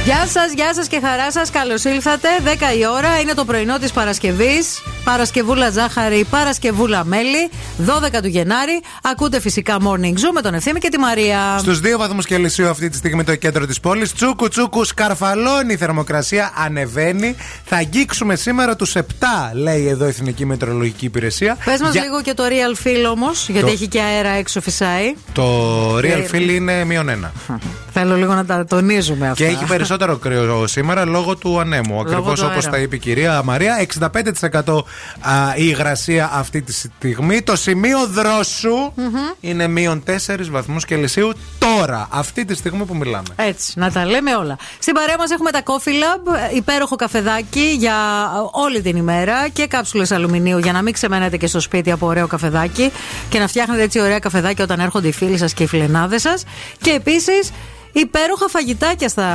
Γεια 0.05 0.27
σας, 0.27 0.53
γεια 0.55 0.73
σας 0.73 0.87
και 0.87 0.99
χαρά 1.03 1.31
σας. 1.31 1.49
Καλώς 1.49 1.83
ήλθατε. 1.83 2.27
10 2.43 2.47
η 2.79 2.87
ώρα 2.87 3.19
είναι 3.19 3.33
το 3.33 3.45
πρωινό 3.45 3.77
της 3.77 3.91
Παρασκευής. 3.91 4.81
Παρασκευούλα 5.03 5.69
ζάχαρη, 5.69 6.25
Παρασκευούλα 6.29 7.05
μέλι. 7.05 7.49
12 7.77 8.21
του 8.21 8.27
Γενάρη. 8.27 8.81
Ακούτε 9.03 9.39
φυσικά 9.39 9.77
morning 9.81 10.13
zoo 10.13 10.31
με 10.33 10.41
τον 10.41 10.53
Ευθύμη 10.53 10.79
και 10.79 10.89
τη 10.89 10.99
Μαρία. 10.99 11.57
Στους 11.59 11.79
δύο 11.79 11.97
βαθμούς 11.97 12.25
Κελσίου 12.25 12.69
αυτή 12.69 12.89
τη 12.89 12.97
στιγμή 12.97 13.23
το 13.23 13.35
κέντρο 13.35 13.65
της 13.65 13.79
πόλης. 13.79 14.13
Τσούκου 14.13 14.47
τσούκου 14.47 14.83
σκαρφαλώνει 14.83 15.73
η 15.73 15.77
θερμοκρασία, 15.77 16.53
ανεβαίνει. 16.55 17.35
Θα 17.75 17.81
αγγίξουμε 17.81 18.35
σήμερα 18.35 18.75
τους 18.75 18.95
7, 18.95 19.01
λέει 19.53 19.87
εδώ 19.87 20.05
η 20.05 20.07
Εθνική 20.07 20.45
Μετεωρολογική 20.45 21.05
Υπηρεσία. 21.05 21.57
Πες 21.65 21.81
μας 21.81 21.91
Για- 21.91 22.01
λίγο 22.01 22.21
και 22.21 22.33
το 22.33 22.43
real 22.47 22.87
feel 22.87 23.09
όμως, 23.11 23.49
γιατί 23.49 23.65
Το- 23.65 23.71
έχει 23.71 23.87
και 23.87 24.01
αέρα 24.01 24.29
έξω 24.29 24.61
φυσάει. 24.61 25.13
Το 25.33 25.97
real 25.97 26.03
Ε, 26.03 26.27
feel 26.31 26.49
είναι 26.49 26.83
μείον 26.83 27.09
ένα. 27.09 27.31
Θέλω 28.03 28.17
λίγο 28.17 28.33
να 28.33 28.45
τα 28.45 28.65
τονίζουμε 28.65 29.29
αυτά. 29.29 29.43
Και 29.43 29.49
έχει 29.49 29.65
περισσότερο 29.65 30.17
κρύο 30.17 30.67
σήμερα 30.67 31.05
λόγω 31.05 31.35
του 31.35 31.59
ανέμου. 31.59 31.99
Ακριβώς 31.99 32.39
του 32.39 32.45
όπως 32.51 32.65
αέρα. 32.65 32.69
τα 32.69 32.77
είπε 32.77 32.95
η 32.95 32.99
κυρία 32.99 33.41
Μαρία. 33.43 33.85
65% 33.99 34.77
α, 35.19 35.55
η 35.55 35.65
υγρασία 35.67 36.29
αυτή 36.33 36.61
τη 36.61 36.73
στιγμή. 36.73 37.41
Το 37.41 37.55
σημείο 37.55 38.07
δρόσου 38.07 38.93
είναι 39.39 39.67
μείον 39.67 40.03
4 40.07 40.11
βαθμούς 40.49 40.85
Κελσίου 40.85 41.31
τώρα, 41.57 42.07
αυτή 42.11 42.45
τη 42.45 42.55
στιγμή 42.55 42.85
που 42.85 42.95
μιλάμε. 42.95 43.27
Έτσι, 43.35 43.79
να 43.79 43.91
τα 43.91 44.05
λέμε 44.05 44.35
όλα. 44.35 44.57
Στην 44.79 44.93
παρέα 44.93 45.17
μας 45.17 45.31
έχουμε 45.31 45.51
τα 45.51 45.63
Coffee 45.63 45.89
Lab, 45.89 46.35
ε, 46.51 46.55
υπέροχο 46.55 46.95
καφεδάκι 46.95 47.75
για 47.77 47.95
ε, 48.35 48.39
όλη 48.51 48.81
την 48.81 48.95
ημέρα 48.95 49.47
και 49.47 49.67
κάψουλες 49.67 50.11
αλουμινίου 50.11 50.57
για 50.57 50.71
να 50.71 50.81
μην 50.81 50.93
ξεμένετε 50.93 51.37
και 51.37 51.47
στο 51.47 51.59
σπίτι 51.59 51.91
από 51.91 52.05
ωραίο 52.05 52.27
καφεδάκι 52.27 52.91
και 53.29 53.39
να 53.39 53.47
φτιάχνετε 53.47 53.81
έτσι 53.81 53.99
ωραία 53.99 54.19
καφεδάκια 54.19 54.63
όταν 54.63 54.79
έρχονται 54.79 55.07
οι 55.07 55.11
φίλοι 55.11 55.37
σας 55.37 55.53
και 55.53 55.63
οι 55.63 55.67
φιλενάδες 55.67 56.21
σας. 56.21 56.43
Και 56.81 56.91
επίσης. 56.91 57.51
Υπέροχα 57.95 58.47
φαγητάκια 58.49 59.09
στα 59.09 59.27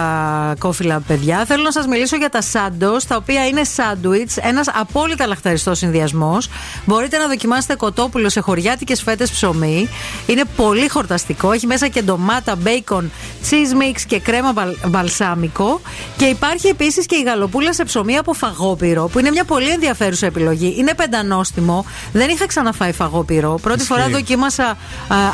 Coffee 0.62 0.92
Lab, 0.92 0.98
παιδιά. 1.06 1.44
Θέλω 1.46 1.62
να 1.62 1.70
σας 1.72 1.86
μιλήσω 1.86 2.16
για 2.16 2.28
τα 2.28 2.42
σάντο, 2.42 2.96
τα 3.08 3.16
οποία 3.16 3.46
είναι 3.46 3.64
σάντουιτς, 3.64 4.36
ένας 4.36 4.66
απόλυτα 4.74 5.26
λαχταριστός 5.26 5.78
συνδυασμός. 5.78 6.48
Μπορείτε 6.84 7.18
να 7.18 7.26
δοκιμάσετε 7.26 7.74
κοτόπουλο 7.74 8.28
σε 8.28 8.40
χωριάτικες 8.40 9.02
φέτες 9.02 9.30
ψωμί. 9.30 9.88
Είναι 10.26 10.42
πολύ 10.56 10.88
χορταστικό. 10.88 11.52
Έχει 11.52 11.66
μέσα 11.66 11.88
και 11.88 12.02
ντομάτα, 12.02 12.56
μπέικον, 12.56 13.10
cheese 13.50 13.82
mix 13.82 14.00
και 14.06 14.20
κρέμα 14.20 14.52
μπαλ- 14.52 14.86
μπαλσάμικο. 14.86 15.80
Και 16.16 16.24
υπάρχει 16.24 16.66
επίσης 16.68 17.06
και 17.06 17.16
η 17.16 17.22
γαλοπούλα 17.22 17.72
σε 17.72 17.84
ψωμί 17.84 18.16
από 18.16 18.32
φαγόπυρο, 18.32 19.08
που 19.12 19.18
είναι 19.18 19.30
μια 19.30 19.44
πολύ 19.44 19.68
ενδιαφέρουσα 19.68 20.26
επιλογή. 20.26 20.74
Είναι 20.78 20.94
πεντανόστιμο. 20.94 21.84
Δεν 22.12 22.28
είχα 22.28 22.46
ξαναφάει 22.46 22.92
φαγόπυρο. 22.92 23.58
Πρώτη 23.62 23.80
Ισχύει. 23.80 23.92
φορά 23.92 24.08
δοκίμασα 24.08 24.64
α, 24.64 24.76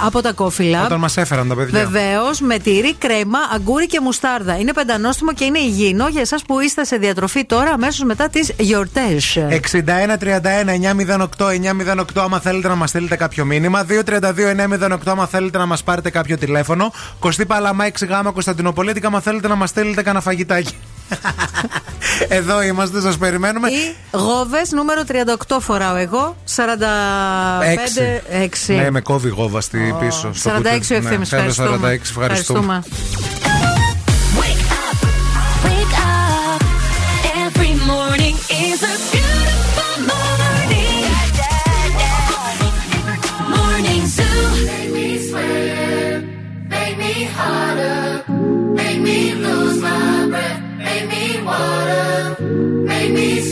από 0.04 0.20
τα 0.22 0.32
Coffee 0.36 0.74
Lab. 0.74 0.84
Όταν 0.84 0.98
μας 0.98 1.16
έφεραν 1.16 1.48
τα 1.48 1.54
παιδιά. 1.54 1.78
Βεβαίως, 1.84 2.40
με 2.40 2.58
τυρί, 2.58 2.94
κρέμα, 2.94 3.12
αγκούρι 3.54 3.86
και 3.86 4.00
μουστάρδα. 4.00 4.58
Είναι 4.58 4.72
πεντανόστιμο 4.72 5.32
και 5.32 5.44
είναι 5.44 5.58
υγιεινό 5.58 6.08
για 6.08 6.20
εσάς 6.20 6.42
που 6.42 6.60
είστε 6.60 6.84
σε 6.84 6.96
διατροφή 6.96 7.44
τώρα, 7.44 7.70
αμέσως 7.70 8.04
μετά 8.04 8.28
τις 8.28 8.52
γιορτές. 8.58 9.36
61-31-908-908 9.36 12.04
άμα 12.14 12.40
θέλετε 12.40 12.68
να 12.68 12.74
μας 12.74 12.90
στείλετε 12.90 13.16
κάποιο 13.16 13.44
μήνυμα. 13.44 13.84
232-908 13.84 14.98
άμα 15.04 15.26
θέλετε 15.26 15.58
να 15.58 15.66
μας 15.66 15.82
πάρετε 15.82 16.10
κάποιο 16.10 16.38
τηλέφωνο. 16.38 16.92
Κωστή 17.18 17.46
Παλαμά 17.46 17.84
6 17.84 18.06
γάμα 18.08 18.30
Κωνσταντινοπολίτικα 18.30 19.06
άμα 19.06 19.20
θέλετε 19.20 19.48
να 19.48 19.54
μας 19.54 19.70
στείλετε 19.70 20.02
κανένα 20.02 20.22
φαγητάκι. 20.22 20.74
Εδώ 22.28 22.62
είμαστε, 22.62 23.00
σας 23.00 23.16
περιμένουμε. 23.18 23.68
Ή 23.68 23.94
γόβες 24.12 24.70
νούμερο 24.70 25.02
38 25.48 25.56
φοράω 25.60 25.96
εγώ. 25.96 26.36
45. 26.56 26.60
6. 28.68 28.74
Ναι, 28.74 28.90
με 28.90 29.00
κόβει 29.00 29.28
γόβα 29.28 29.60
στη 29.60 29.94
πίσω. 30.00 30.30
στο 30.34 30.50
46 30.50 30.54
κουτί. 30.54 30.94
ο 30.94 31.00
Ναι, 31.00 31.08
ευθύνη. 31.14 31.24
θέλω 31.52 31.78
46, 31.82 31.86
ευχαριστούμε. 32.00 32.82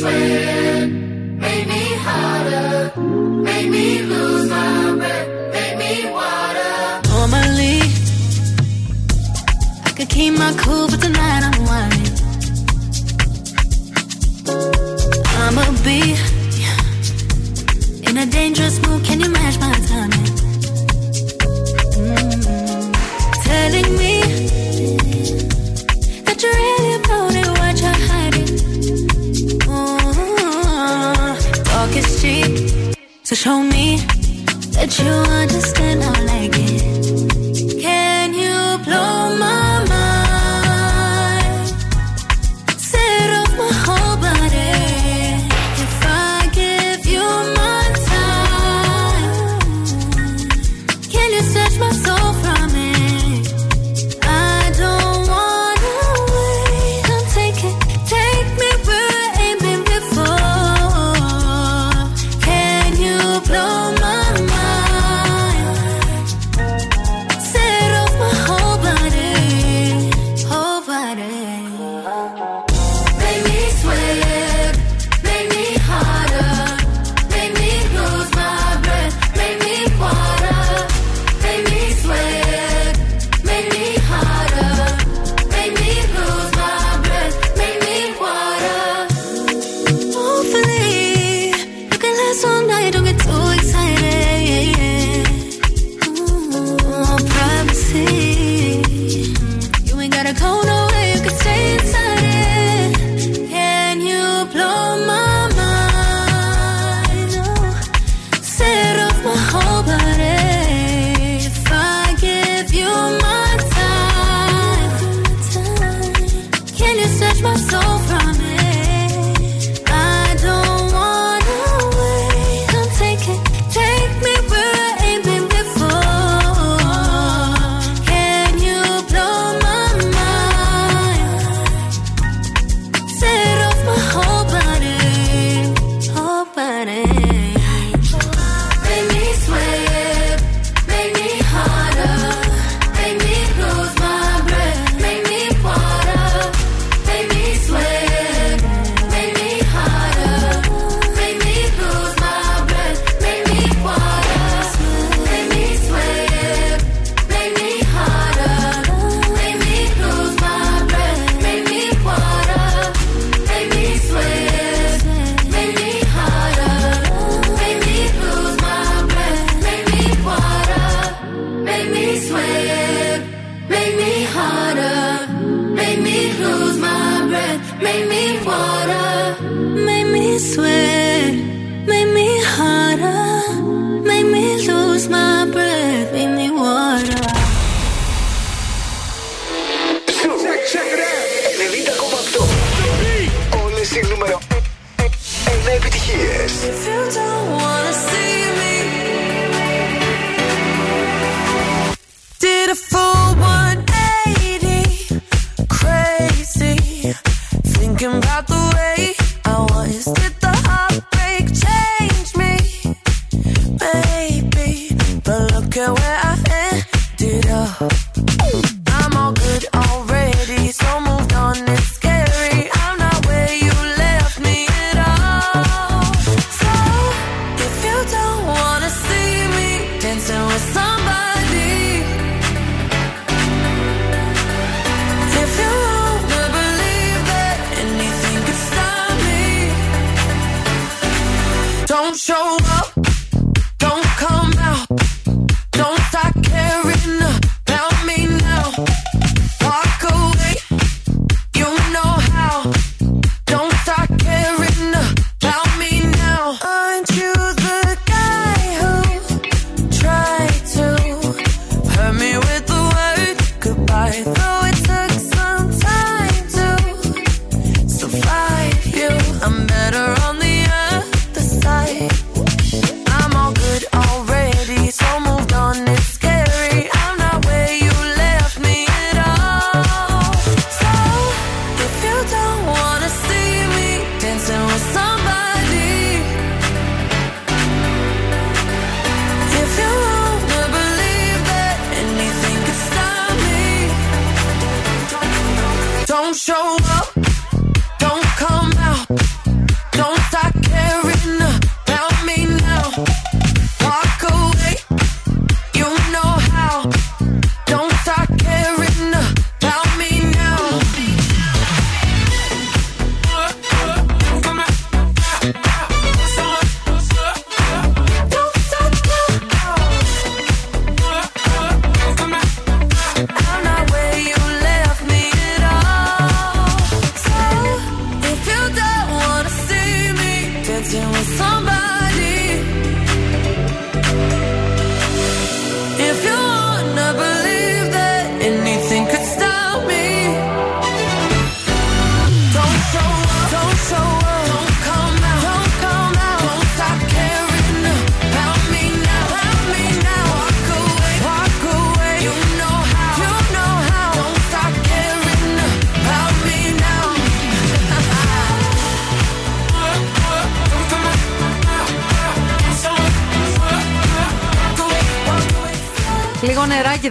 swim, 0.02 1.38
made 1.38 1.66
me 1.72 1.82
hotter, 2.04 2.92
made 3.48 3.70
me 3.70 4.02
lose 4.02 4.50
my 4.50 4.94
breath, 4.98 5.28
made 5.54 5.76
me 5.82 5.92
water. 6.16 6.74
Normally, 7.14 7.78
I 9.86 9.90
could 9.96 10.08
keep 10.08 10.32
my 10.36 10.52
cool, 10.62 10.88
but 10.90 11.00
tonight. 11.00 11.31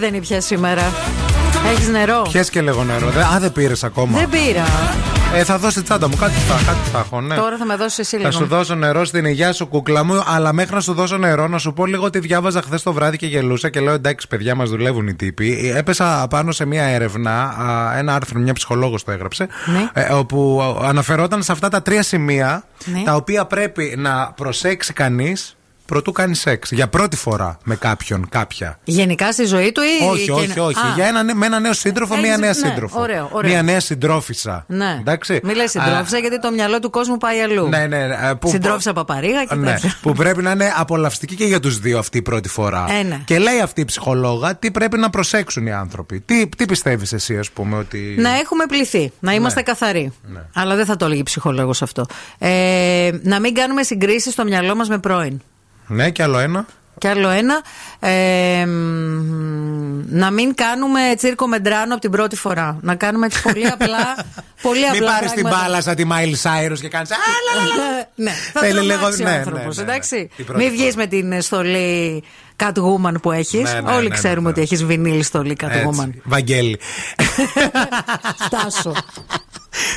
Δεν 0.02 0.14
ήπια 0.14 0.41
σήμερα. 0.41 0.82
Έχεις 1.72 1.88
νερό; 1.88 2.22
Πιες 2.32 2.49
και 2.49 2.61
λίγο 2.61 2.84
νερό. 2.84 3.10
Δε- 3.10 3.22
Α, 3.23 3.38
δεν 3.40 3.52
πήρες 3.52 3.84
ακόμα. 3.84 4.18
Δεν 4.19 4.30
πήρα. 4.30 4.65
Ε, 5.36 5.44
θα 5.44 5.57
δώσει 5.57 5.82
τσάντα 5.82 6.07
μου. 6.10 6.15
Κάτι 6.15 6.34
θα, 6.34 6.53
κάτι 6.65 6.90
θα 6.91 6.99
έχω, 6.99 7.22
ναι. 7.22 7.36
Τώρα 7.36 7.57
θα 7.57 7.65
με 7.65 7.76
δώσεις 7.76 7.99
εσύ 7.99 8.18
Θα 8.18 8.28
λίγο. 8.28 8.32
σου 8.32 8.45
δώσω 8.45 8.76
νερό 8.76 9.06
στην 9.06 9.26
υγεία 9.26 9.53
σου, 9.53 9.68
κούκλα 9.68 10.03
μου, 10.03 10.23
αλλά 10.28 10.53
μέχρι 10.53 10.73
να 10.76 10.82
σου 10.82 10.94
δώσω 10.94 11.18
νερό, 11.18 11.48
να 11.48 11.57
σου 11.57 11.73
πω 11.73 11.86
λίγο 11.86 12.03
ότι 12.06 12.19
διάβαζα 12.19 12.61
χθες 12.61 12.84
το 12.84 12.94
βράδυ 12.94 13.18
και 13.18 13.26
γελούσα 13.28 13.69
και 13.69 13.80
λέω 13.80 13.94
εντάξει, 13.94 14.28
παιδιά 14.28 14.56
μας 14.56 14.69
δουλεύουν 14.69 15.07
οι 15.07 15.14
τύποι. 15.15 15.73
Έπεσα 15.76 16.28
πάνω 16.30 16.52
σε 16.52 16.65
μία 16.65 16.84
έρευνα, 16.84 17.41
α, 17.44 17.98
ένα 17.98 18.15
άρθρο, 18.15 18.40
μια 18.40 18.53
ψυχολόγος 18.53 19.03
το 19.03 19.11
έγραψε, 19.11 19.48
Ναι. 19.65 19.90
ε, 20.03 20.14
όπου 20.14 20.61
αναφερόταν 20.84 21.44
σε 21.44 21.52
αυτά 21.52 21.69
τα 21.69 21.82
τρία 21.82 22.03
σημεία 22.03 22.64
Ναι. 22.86 23.02
τα 23.03 23.15
οποία 23.15 23.45
πρέπει 23.45 23.95
να 23.98 24.32
προσέξει 24.36 24.94
κανείς 24.94 25.56
προτού 25.91 26.11
κάνει 26.11 26.35
σεξ. 26.35 26.72
Για 26.72 26.88
πρώτη 26.88 27.15
φορά 27.15 27.57
με 27.63 27.76
κάποιον, 27.76 28.30
κάποια. 28.30 28.80
Γενικά 28.84 29.31
στη 29.31 29.45
ζωή 29.45 29.72
του 29.72 29.81
ή. 29.81 30.05
Όχι, 30.09 30.26
και- 30.26 30.31
όχι, 30.31 30.59
όχι. 30.59 30.77
Α, 30.80 30.93
Για 30.95 31.05
ένα, 31.05 31.35
με 31.35 31.45
ένα 31.45 31.59
νέο 31.59 31.73
σύντροφο, 31.73 32.13
Έχεις- 32.13 32.27
μία 32.27 32.38
νέα 32.38 32.47
ναι, 32.49 32.68
σύντροφο. 32.69 32.99
ωραίο, 33.01 33.30
ωραίο. 33.31 33.51
Μία 33.51 33.61
νέα 33.63 33.80
συντρόφισσα. 33.80 34.63
Ναι. 34.68 34.97
Εντάξει. 34.99 35.39
Μην 35.43 35.55
λες 35.55 35.72
συντρόφισσα 35.72 36.18
γιατί 36.18 36.39
το 36.39 36.51
μυαλό 36.51 36.80
του 36.80 36.89
κόσμου 36.89 37.18
πάει 37.18 37.39
αλλού. 37.39 37.68
Ναι, 37.68 37.88
ναι. 37.88 38.03
ε, 38.03 38.34
που- 38.39 38.49
Συντρόφισσα 38.49 38.93
παπαρίγα 38.93 39.45
και 39.45 39.55
ναι, 39.55 39.72
τέτοια. 39.72 39.95
που 40.01 40.13
πρέπει 40.13 40.41
να 40.41 40.51
είναι 40.51 40.73
απολαυστική 40.77 41.35
και 41.35 41.45
για 41.45 41.59
τους 41.59 41.80
δύο 41.80 41.99
αυτή 41.99 42.18
η 42.18 42.22
πρώτη 42.22 42.49
φορά. 42.49 42.85
Ε, 42.99 43.03
ναι. 43.03 43.22
Και 43.26 43.39
λέει 43.39 43.59
αυτή 43.59 43.81
η 43.81 43.85
ψυχολόγα 43.85 44.55
τι 44.55 44.72
πρέπει 44.72 44.97
να 44.97 45.09
προσέξουν 45.09 45.65
οι 45.68 45.72
άνθρωποι. 45.73 46.19
Τι, 46.19 46.47
τι 46.47 46.65
πιστεύεις 46.65 47.13
εσύ, 47.13 47.38
ας 47.38 47.51
πούμε, 47.51 47.77
ότι. 47.77 48.15
Να 48.18 48.30
έχουμε 48.30 48.65
πληθεί, 48.65 49.11
να 49.19 49.34
είμαστε 49.34 49.59
Ναι. 49.59 49.65
καθαροί. 49.65 50.13
Αλλά 50.53 50.76
δεν 50.76 50.85
θα 50.85 50.95
το 50.95 51.05
έλεγε 51.05 51.23
ψυχολόγος 51.23 51.81
αυτό. 51.81 52.05
Ε, 52.38 53.11
να 53.23 53.39
μην 53.39 53.53
κάνουμε 53.53 53.84
συγκρίσεις 53.84 54.34
στο 54.34 54.43
μυαλό 54.43 54.76
μας 54.76 54.89
με 54.89 54.97
πρώην. 54.99 55.41
Ναι, 55.91 56.09
και 56.09 56.23
άλλο 56.23 56.38
ένα. 56.39 56.65
Και 56.97 57.07
άλλο 57.07 57.30
ένα, 57.30 57.61
ε, 57.99 58.65
μ, 58.65 60.01
να 60.09 60.31
μην 60.31 60.55
κάνουμε 60.55 60.99
τσίρκο 61.18 61.47
μεντράνο 61.47 61.91
από 61.93 62.01
την 62.01 62.11
πρώτη 62.11 62.35
φορά. 62.35 62.77
Να 62.81 62.95
κάνουμε 62.95 63.26
έτσι 63.26 63.41
πολύ 63.41 63.68
απλά. 63.80 64.15
πολύ 64.61 64.85
απλά 64.88 64.99
Μην 64.99 65.05
πάρεις 65.09 65.31
την 65.31 65.41
πράγματα. 65.41 65.65
μπάλα 65.68 65.81
σαν 65.81 65.95
τη 65.95 66.05
Μάιλ 66.05 66.35
Σάιρο 66.35 66.76
και 66.76 66.88
κάνεις. 66.88 67.09
ναι, 68.15 68.31
θα 68.53 68.59
Θέλει 68.61 68.73
Θέλει 68.73 68.85
λίγο- 68.85 68.97
λίγο. 69.07 69.09
ναι, 69.18 69.23
ο 69.23 69.30
ναι, 69.30 69.35
άνθρωπος, 69.38 69.77
ναι, 69.77 69.84
ναι. 69.84 69.91
εντάξει. 69.91 70.30
Την 70.35 70.45
πρώτη 70.45 70.63
Μην 70.63 70.72
βγεις 70.72 70.95
με 70.95 71.05
την 71.07 71.41
στολή 71.41 72.23
Catwoman 72.63 73.13
που 73.22 73.31
έχεις. 73.31 73.73
Ναι, 73.73 73.80
ναι, 73.81 73.91
Όλοι 73.91 74.07
ναι, 74.07 74.15
ξέρουμε 74.15 74.41
ναι. 74.41 74.49
ότι 74.49 74.61
έχεις 74.61 74.84
βινίλ 74.85 75.23
στολή 75.23 75.57
Catwoman. 75.63 76.05
Έτσι. 76.07 76.22
Βαγγέλη. 76.23 76.80
Στάσο. 78.45 78.95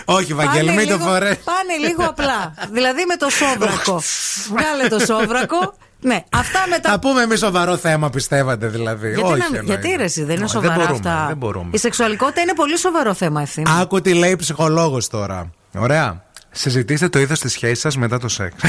Όχι, 0.04 0.34
Βαγγέλη, 0.34 0.66
Πάνε 0.66 0.78
μην 0.80 0.88
το 0.88 0.94
λίγο- 0.96 1.08
φορές. 1.08 1.36
Πάνε 1.36 1.88
λίγο 1.88 2.04
απλά. 2.04 2.54
δηλαδή 2.72 3.04
με 3.08 3.16
το 3.16 3.28
σόβρακο. 3.30 4.02
Βγάλε 4.54 4.88
το 4.88 4.98
σόβρακο. 4.98 5.74
Ναι, 6.04 6.24
αυτά 6.30 6.58
μετά. 6.68 6.90
Θα 6.90 6.98
πούμε 6.98 7.22
εμείς 7.22 7.38
σοβαρό 7.38 7.76
θέμα, 7.76 8.10
πιστεύατε 8.10 8.66
δηλαδή. 8.66 9.06
Γιατί, 9.06 9.22
Όχι, 9.22 9.38
να, 9.38 9.44
εννοείται. 9.44 9.64
γιατί 9.64 9.96
ρε, 9.96 10.04
εσύ, 10.04 10.24
δεν 10.24 10.34
είναι 10.36 10.44
Όχι, 10.44 10.52
σοβαρά 10.54 10.74
μπορούμε, 10.74 10.92
αυτά. 10.94 11.24
Δεν 11.28 11.36
μπορούμε. 11.36 11.68
Η 11.72 11.78
σεξουαλικότητα 11.78 12.40
είναι 12.40 12.54
πολύ 12.54 12.78
σοβαρό 12.78 13.14
θέμα 13.14 13.40
ευθύνη. 13.42 13.66
Άκου 13.80 14.00
τι 14.00 14.14
λέει 14.14 14.30
η 14.30 14.36
ψυχολόγος 14.36 15.08
τώρα. 15.08 15.50
Ωραία. 15.76 16.22
Συζητήστε 16.50 17.08
το 17.08 17.18
είδος 17.18 17.38
της 17.40 17.52
σχέσης 17.52 17.80
σας 17.80 17.96
μετά 17.96 18.18
το 18.18 18.28
σεξ. 18.28 18.54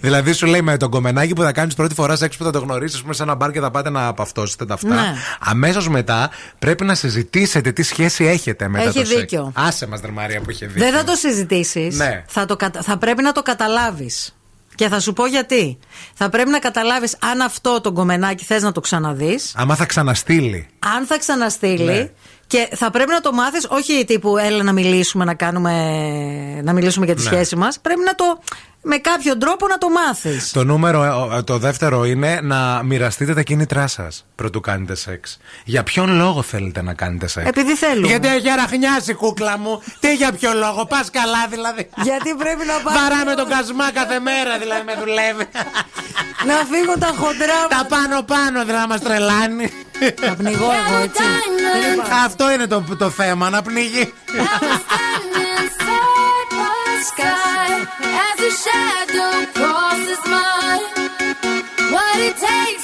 δηλαδή 0.00 0.32
σου 0.32 0.46
λέει 0.46 0.62
με 0.62 0.76
τον 0.76 0.90
κομμενάκι 0.90 1.32
που 1.32 1.42
θα 1.42 1.52
κάνεις 1.52 1.74
πρώτη 1.74 1.94
φορά 1.94 2.16
σεξ 2.16 2.36
που 2.36 2.44
θα 2.44 2.50
το 2.50 2.58
γνωρίσεις, 2.58 2.98
α 2.98 3.02
πούμε, 3.02 3.14
σε 3.14 3.22
ένα 3.22 3.34
μπαρ 3.34 3.50
και 3.50 3.60
θα 3.60 3.70
πάτε 3.70 3.90
να 3.90 4.14
παυτώσετε 4.14 4.66
τα 4.66 4.74
αυτά. 4.74 4.88
Ναι. 4.94 5.14
Αμέσως 5.40 5.88
μετά 5.88 6.30
πρέπει 6.58 6.84
να 6.84 6.94
συζητήσετε 6.94 7.72
τι 7.72 7.82
σχέση 7.82 8.24
έχετε 8.24 8.68
μετά 8.68 8.84
Έχει 8.88 8.98
το 8.98 9.04
σεξ. 9.06 9.20
δίκιο. 9.20 9.52
Άσε 9.54 9.86
μας, 9.86 10.00
Δερμαρία 10.00 10.40
που 10.40 10.50
είχε 10.50 10.66
δίκιο. 10.66 10.82
Δεν 10.82 10.92
θα 10.98 11.04
το 11.04 11.14
συζητήσεις. 11.14 11.96
Ναι. 11.96 12.24
Θα, 12.26 12.46
το 12.46 12.56
κατα- 12.56 12.82
θα 12.82 12.96
πρέπει 12.98 13.22
να 13.22 13.32
το 13.32 13.42
καταλάβεις. 13.42 14.34
Και 14.80 14.88
θα 14.88 15.00
σου 15.00 15.12
πω 15.12 15.26
γιατί. 15.26 15.78
Θα 16.14 16.28
πρέπει 16.28 16.50
να 16.50 16.58
καταλάβεις 16.58 17.16
αν 17.20 17.40
αυτό 17.40 17.80
το 17.80 17.92
κομμενάκι 17.92 18.44
θες 18.44 18.62
να 18.62 18.72
το 18.72 18.80
ξαναδείς. 18.80 19.52
Άμα 19.56 19.74
θα 19.74 19.86
ξαναστείλει. 19.86 20.68
Αν 20.96 21.06
θα 21.06 21.18
ξαναστείλει. 21.18 21.84
Ναι. 21.84 22.10
Και 22.46 22.68
θα 22.74 22.90
πρέπει 22.90 23.10
να 23.10 23.20
το 23.20 23.32
μάθεις, 23.32 23.66
όχι 23.70 24.04
τύπου 24.04 24.36
έλα 24.36 24.62
να 24.62 24.72
μιλήσουμε, 24.72 25.24
να, 25.24 25.34
κάνουμε, 25.34 25.72
να 26.62 26.72
μιλήσουμε 26.72 27.06
για 27.06 27.14
τη 27.14 27.22
Ναι. 27.22 27.26
σχέση 27.28 27.56
μας. 27.56 27.80
Πρέπει 27.80 28.00
να 28.04 28.14
το 28.14 28.24
με 28.82 28.96
κάποιο 28.96 29.38
τρόπο 29.38 29.66
να 29.66 29.78
το 29.78 29.88
μάθεις. 29.88 30.52
Το 30.52 30.64
νούμερο, 30.64 31.30
ε, 31.36 31.42
το 31.42 31.58
δεύτερο 31.58 32.04
είναι 32.04 32.40
να 32.42 32.82
μοιραστείτε 32.82 33.34
τα 33.34 33.42
κίνητρά 33.42 33.86
σας 33.86 34.24
πρωτού 34.34 34.60
κάνετε 34.60 34.94
σεξ. 34.94 35.38
Για 35.64 35.82
ποιον 35.82 36.16
λόγο 36.16 36.42
θέλετε 36.42 36.82
να 36.82 36.94
κάνετε 36.94 37.26
σεξ; 37.26 37.48
Επειδή 37.48 37.74
θέλουμε. 37.74 38.06
Γιατί 38.06 38.28
έχει 38.28 38.50
αραχνιάσει 38.50 39.14
κούκλα 39.14 39.58
μου. 39.58 39.82
Τι 40.00 40.14
για 40.14 40.32
ποιο 40.32 40.52
λόγο, 40.54 40.86
πας 40.86 41.10
καλά 41.10 41.46
δηλαδή. 41.50 41.88
Γιατί 42.02 42.34
πρέπει 42.38 42.66
να 42.66 42.72
πάμε. 42.82 42.98
Βαράμε 42.98 43.34
τον 43.34 43.48
κασμά 43.48 43.90
κάθε 43.92 44.18
μέρα 44.18 44.58
δηλαδή 44.58 44.82
με 44.84 44.94
δουλεύει. 44.98 45.46
να 46.48 46.54
φύγουν 46.70 46.98
τα 46.98 47.12
χοντρά 47.18 47.60
Τα 47.68 47.86
πάνω 47.88 48.22
πάνω 48.22 48.64
δηλαδή 48.64 48.72
να 48.72 48.86
μας 48.86 49.00
τρελάνει. 49.00 49.70
Θα 50.20 50.34
πνιγώ 50.34 50.70
εγώ 50.86 51.02
έτσι. 51.02 51.22
Δεν 51.80 51.92
υπάρχει. 51.92 52.24
Αυτό 52.24 52.50
είναι 52.50 52.66
το, 52.66 52.84
το 52.98 53.10
θέμα, 53.10 53.50
να 53.50 53.62
πνιγεί. 53.62 54.12
As 57.98 58.40
a 58.40 58.52
shadow 58.64 59.46
crosses 59.54 60.22
mine. 60.26 60.86
What 61.92 62.16
it 62.28 62.36
takes 62.36 62.79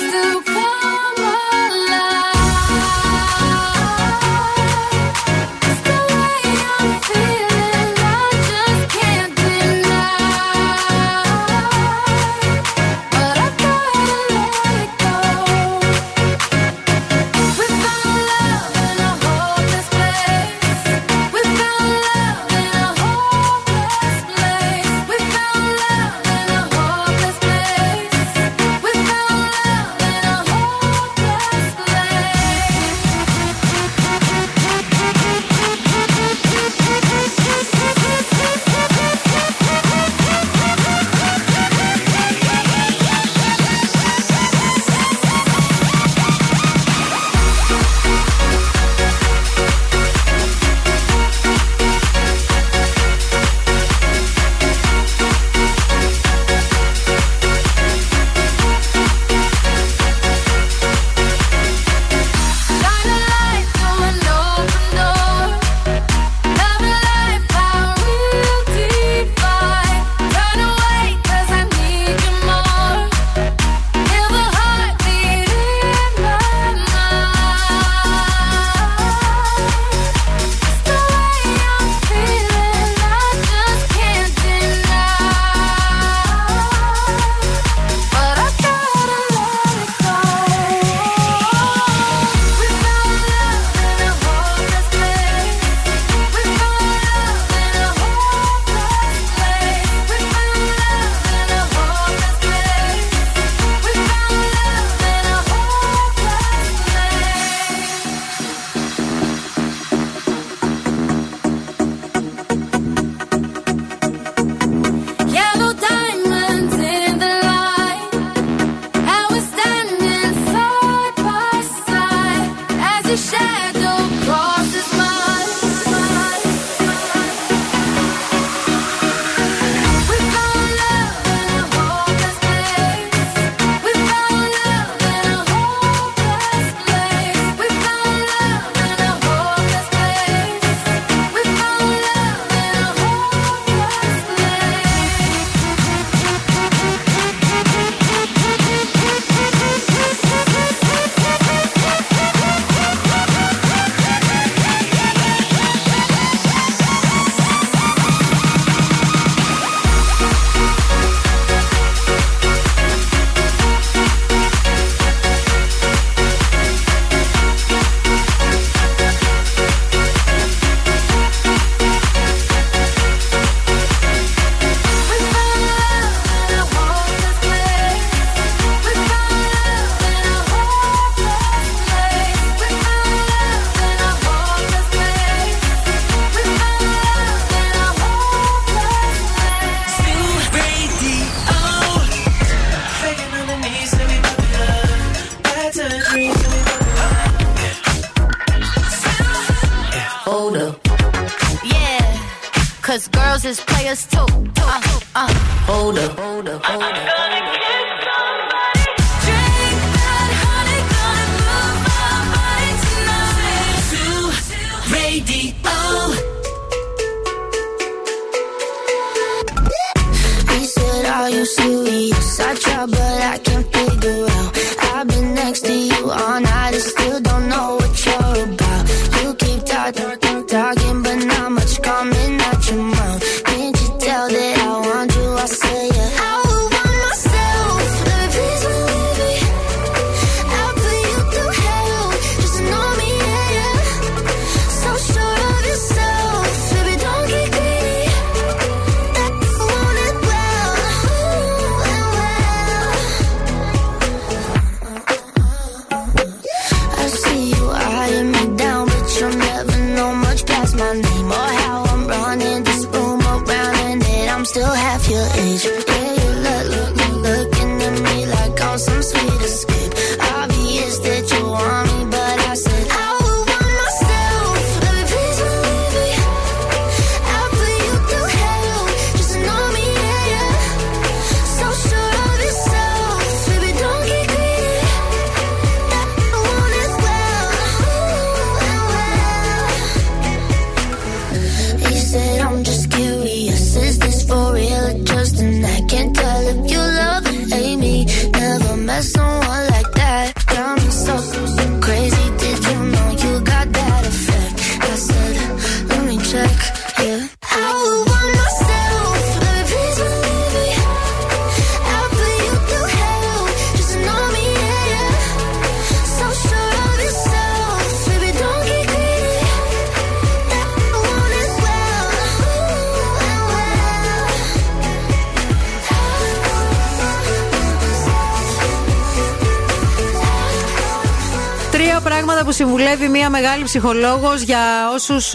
ψυχολόγος 333.79 334.43
για 334.43 334.59
όσους 334.95 335.29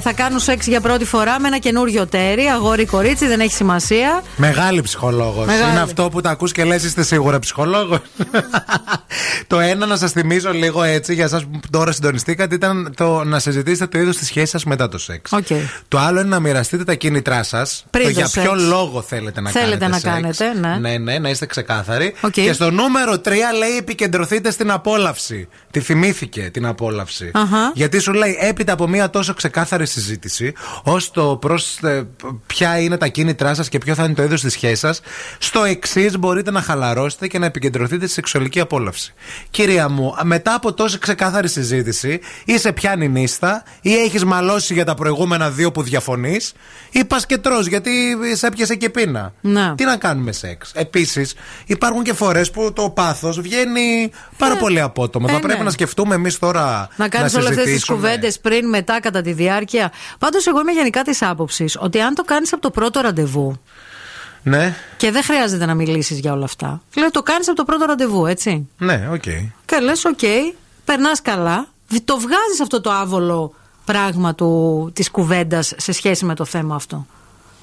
θα 0.00 0.12
κάνουν 0.12 0.38
σεξ 0.38 0.66
για 0.66 0.80
πρώτη 0.80 1.04
φορά 1.04 1.40
με 1.40 1.46
ένα 1.48 1.58
καινούριο 1.58 2.06
ταίρι, 2.06 2.44
αγόρι 2.44 2.82
ή 2.82 2.86
κορίτσι, 2.86 3.26
δεν 3.26 3.40
έχει 3.40 3.52
σημασία. 3.52 4.22
Μεγάλη 4.36 4.82
ψυχολόγος. 4.82 5.46
Μεγάλη. 5.46 5.70
Είναι 5.70 5.80
αυτό 5.80 6.08
που 6.08 6.20
τα 6.20 6.30
ακούς 6.30 6.52
και 6.52 6.64
λες, 6.64 6.84
είστε 6.84 7.02
σίγουρα 7.02 7.38
ψυχολόγος. 7.38 7.98
το 9.46 9.60
ένα, 9.60 9.86
να 9.86 9.96
σας 9.96 10.12
θυμίζω 10.12 10.52
λίγο 10.52 10.82
έτσι, 10.82 11.14
για 11.14 11.24
εσάς 11.24 11.44
που 11.44 11.59
τώρα 11.70 11.92
συντονιστήκατε, 11.92 12.54
ήταν 12.54 12.92
το 12.96 13.24
να 13.24 13.38
συζητήσετε 13.38 13.86
το 13.86 13.98
είδος 13.98 14.16
της 14.16 14.26
σχέσης 14.26 14.50
σας 14.50 14.64
μετά 14.64 14.88
το 14.88 14.98
σεξ. 14.98 15.32
Οκ. 15.32 15.46
Το 15.88 15.98
άλλο 15.98 16.20
είναι 16.20 16.28
να 16.28 16.40
μοιραστείτε 16.40 16.84
τα 16.84 16.94
κίνητρά 16.94 17.42
σας. 17.42 17.84
Πριν 17.90 18.04
το 18.04 18.10
για 18.10 18.26
σεξ. 18.26 18.46
ποιο 18.46 18.54
λόγο 18.54 19.02
θέλετε 19.02 19.40
να 19.40 19.50
Θέλετε 19.50 19.76
κάνετε. 19.76 19.86
να 19.88 19.98
σεξ. 20.32 20.38
κάνετε, 20.38 20.68
ναι. 20.68 20.88
ναι, 20.88 20.98
ναι, 20.98 21.18
να 21.18 21.28
είστε 21.30 21.46
ξεκάθαροι. 21.46 22.14
Οκ. 22.20 22.30
Και 22.30 22.52
στο 22.52 22.70
νούμερο 22.70 23.12
3 23.12 23.28
λέει 23.58 23.76
επικεντρωθείτε 23.78 24.50
στην 24.50 24.70
απόλαυση. 24.70 25.48
Τη 25.70 25.80
θυμήθηκε 25.80 26.50
την 26.52 26.66
απόλαυση. 26.66 27.30
Αχα. 27.34 27.72
Γιατί 27.74 27.98
σου 27.98 28.12
λέει 28.12 28.36
έπειτα 28.40 28.72
από 28.72 28.88
μια 28.88 29.10
τόσο 29.10 29.34
ξεκάθαρη 29.34 29.86
συζήτηση, 29.86 30.52
ως 30.82 31.10
το 31.10 31.36
προς 31.40 31.78
ποια 32.46 32.78
είναι 32.80 32.96
τα 32.96 33.06
κίνητρά 33.06 33.54
σας 33.54 33.68
και 33.68 33.78
ποιο 33.78 33.94
θα 33.94 34.04
είναι 34.04 34.14
το 34.14 34.22
είδος 34.22 34.40
της 34.40 34.52
σχέσης 34.52 34.78
σας, 34.78 35.00
στο 35.38 35.64
εξής 35.64 36.18
μπορείτε 36.18 36.50
να 36.50 36.60
χαλαρώσετε 36.62 37.26
και 37.26 37.38
να 37.38 37.46
επικεντρωθείτε 37.46 38.04
στη 38.04 38.14
σεξουαλική 38.14 38.60
απόλαυση. 38.60 39.12
Κυρία 39.50 39.88
μου, 39.88 40.14
μετά 40.22 40.54
από 40.54 40.72
τόση 40.72 40.98
ξεκάθαρη 40.98 41.48
συζήτηση, 41.48 41.59
είσαι 42.44 42.72
πιάνει 42.72 43.08
νύστα 43.08 43.62
ή 43.80 43.94
έχεις 43.94 44.24
μαλώσει 44.24 44.74
για 44.74 44.84
τα 44.84 44.94
προηγούμενα 44.94 45.50
δύο 45.50 45.72
που 45.72 45.82
διαφωνείς, 45.82 46.52
ή 46.90 47.04
πας 47.04 47.26
και 47.26 47.38
τρως 47.38 47.66
γιατί 47.66 47.90
σε 48.34 48.46
έπιασε 48.46 48.74
και 48.74 48.90
πείνα. 48.90 49.32
Να. 49.40 49.74
Τι 49.74 49.84
να 49.84 49.96
κάνουμε 49.96 50.32
σεξ. 50.32 50.72
Επίσης, 50.74 51.34
υπάρχουν 51.66 52.02
και 52.02 52.12
φορές 52.12 52.50
που 52.50 52.72
το 52.72 52.90
πάθος 52.90 53.40
βγαίνει 53.40 54.10
πάρα 54.36 54.56
πολύ 54.56 54.80
απότομα. 54.80 55.30
ε, 55.30 55.32
θα 55.32 55.38
πρέπει 55.40 55.58
ναι. 55.58 55.64
να 55.64 55.70
σκεφτούμε 55.70 56.14
εμείς 56.14 56.38
τώρα. 56.38 56.88
Να 56.96 57.08
κάνεις 57.08 57.34
όλες 57.34 57.48
αυτές 57.48 57.64
τις 57.64 57.72
συζητήσουμε. 57.72 57.98
κουβέντες 57.98 58.38
πριν, 58.40 58.68
μετά, 58.68 59.00
κατά 59.00 59.22
τη 59.22 59.32
διάρκεια. 59.32 59.92
Πάντως, 60.18 60.46
εγώ 60.46 60.60
είμαι 60.60 60.72
γενικά 60.72 61.02
της 61.02 61.22
άποψης 61.22 61.76
ότι 61.80 62.00
αν 62.00 62.14
το 62.14 62.22
κάνεις 62.22 62.52
από 62.52 62.62
το 62.62 62.70
πρώτο 62.70 63.00
ραντεβού 63.00 63.60
Ναι, 64.42 64.74
και 64.96 65.10
δεν 65.10 65.22
χρειάζεται 65.22 65.66
να 65.66 65.74
μιλήσεις 65.74 66.18
για 66.18 66.32
όλα 66.32 66.44
αυτά. 66.44 66.82
Λέω 66.96 67.10
το 67.10 67.22
κάνεις 67.22 67.48
από 67.48 67.56
το 67.56 67.64
πρώτο 67.64 67.84
ραντεβού, 67.84 68.26
έτσι. 68.26 68.68
ναι, 68.78 69.08
οκ. 69.12 69.22
Και 69.64 69.78
λες, 69.82 70.04
οκ, 70.04 70.18
περνάς 70.90 71.22
καλά. 71.22 71.66
Β- 71.88 72.04
Το 72.04 72.14
βγάζεις 72.18 72.60
αυτό 72.62 72.80
το 72.80 72.90
άβολο 72.90 73.54
πράγμα 73.84 74.34
του, 74.34 74.90
της 74.94 75.10
κουβέντας 75.10 75.72
σε 75.76 75.92
σχέση 75.92 76.24
με 76.24 76.34
το 76.34 76.44
θέμα 76.44 76.74
αυτό. 76.74 77.06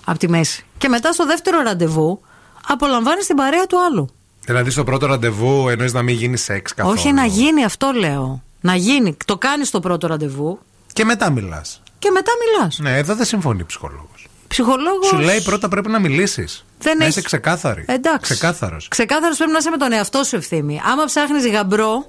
Από 0.06 0.20
τη 0.20 0.30
μέση. 0.30 0.66
Και 0.78 0.90
μετά 0.90 1.12
στο 1.12 1.26
δεύτερο 1.26 1.62
ραντεβού 1.62 2.22
απολαμβάνεις 2.68 3.26
την 3.26 3.36
παρέα 3.36 3.66
του 3.66 3.78
άλλου. 3.86 4.10
Δηλαδή 4.46 4.70
στο 4.70 4.84
πρώτο 4.84 5.06
ραντεβού 5.06 5.70
εννοείς 5.70 5.94
να 5.94 6.02
μην 6.02 6.16
γίνει 6.16 6.38
σεξ 6.38 6.74
καθόλου; 6.74 6.96
Όχι 6.98 7.12
να 7.14 7.26
γίνει 7.26 7.64
αυτό 7.64 7.92
λέω. 7.96 8.42
Να 8.62 8.76
γίνει. 8.76 9.18
Το 9.26 9.38
κάνεις 9.38 9.68
στο 9.68 9.80
πρώτο 9.80 10.08
ραντεβού 10.08 10.60
Και 10.94 11.04
μετά 11.06 11.30
μιλάς. 11.30 11.82
και 12.00 12.12
μετά 12.12 12.32
μιλάς. 12.46 12.80
Ναι, 12.80 12.98
εδώ 12.98 13.16
δεν 13.16 13.26
συμφωνεί 13.26 13.64
ψυχολόγος. 13.64 14.28
Ψυχολόγο. 14.48 15.04
Σου 15.04 15.18
λέει 15.18 15.42
πρώτα 15.42 15.68
πρέπει 15.68 15.90
να 15.90 16.00
μιλήσεις. 16.00 16.66
Δεν 16.80 16.98
να 16.98 17.04
έχει- 17.04 17.12
είσαι 17.12 17.22
ξεκάθαρη. 17.22 17.86
Εντάξει. 17.88 18.34
Ξεκάθαρος. 18.34 18.88
Ξεκάθαρος 18.88 19.38
πρέπει 19.38 19.52
να 19.52 19.58
είσαι 19.58 19.70
με 19.70 19.78
τον 19.78 19.92
εαυτό 19.92 20.24
σου 20.24 20.36
ευθύνη. 20.36 20.82
Άμα 20.92 21.06
ψάχνεις 21.06 21.48
γαμπρό 21.48 22.06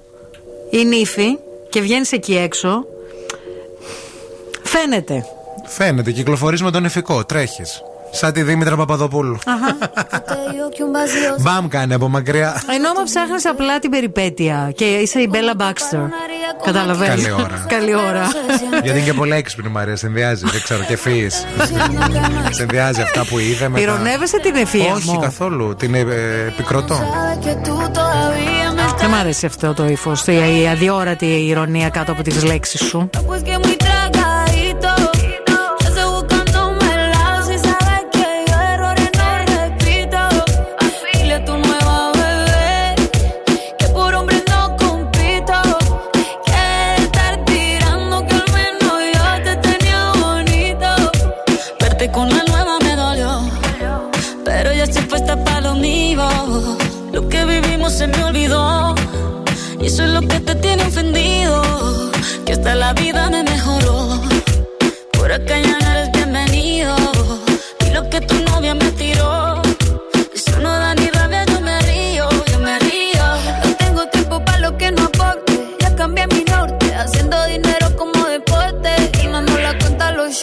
ή 0.70 0.85
νύφη 0.85 1.39
και 1.69 1.81
βγαίνεις 1.81 2.12
εκεί 2.12 2.36
έξω, 2.36 2.86
φαίνεται. 4.62 5.24
Φαίνεται, 5.66 6.12
κυκλοφορείς 6.12 6.62
με 6.62 6.70
τον 6.70 6.85
ηφικό, 6.85 7.24
τρέχεις. 7.24 7.82
Σαν 8.10 8.32
τη 8.32 8.43
Δήμητρα 8.43 8.76
Παπαδοπούλου. 8.76 9.39
Μπαμ 11.40 11.68
κάνει 11.68 11.94
από 11.94 12.09
μακριά. 12.09 12.62
Ενώ 12.74 12.89
άμα 12.89 13.02
ψάχνεις 13.05 13.47
απλά 13.47 13.78
την 13.78 13.90
περιπέτεια 13.90 14.72
και 14.74 14.85
είσαι 14.85 15.20
η 15.20 15.26
Μπέλα 15.30 15.52
Μπάξτερ. 15.56 16.01
Καταλαβαίνεις. 16.64 17.22
Καλή 17.24 17.32
ώρα. 17.32 17.64
Καλή 17.68 17.94
ώρα. 17.94 18.22
Γιατί 18.82 18.89
είναι 18.98 19.01
και 19.06 19.12
πολύ 19.12 19.32
έξυπνη 19.35 19.68
η 19.68 19.72
Μαρία, 19.72 19.97
συνδυάζει. 19.97 20.44
Δεν 20.51 20.62
ξέρω, 20.62 20.82
και 20.85 20.97
φύης. 20.97 21.44
συνδυάζει 22.51 23.01
αυτά 23.01 23.24
που 23.24 23.39
είδε 23.39 23.68
με. 23.68 23.74
τα- 23.76 23.80
Ηρωνεύεσαι 23.82 24.39
την 24.40 24.55
ευφυα 24.56 24.93
Όχι 24.94 25.10
μου. 25.10 25.18
καθόλου. 25.20 25.74
Την 25.76 25.94
ε, 25.94 25.98
ε, 25.98 26.47
επικροτώ. 26.47 26.98
Δεν 28.98 29.10
μ' 29.10 29.14
αρέσει 29.14 29.47
αυτό 29.47 29.74
το 29.74 29.86
ύφος, 29.86 30.26
η 30.26 30.68
αδιόρατη 30.72 31.26
ηρωνία 31.26 31.89
κάτω 31.89 32.12
από 32.12 32.22
τις 32.22 32.43
λέξεις 32.44 32.80
σου. 32.85 33.10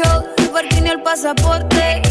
A 0.03 0.17
los 0.17 0.23
shows, 0.23 0.85
el 0.85 1.01
pasaporte. 1.01 2.01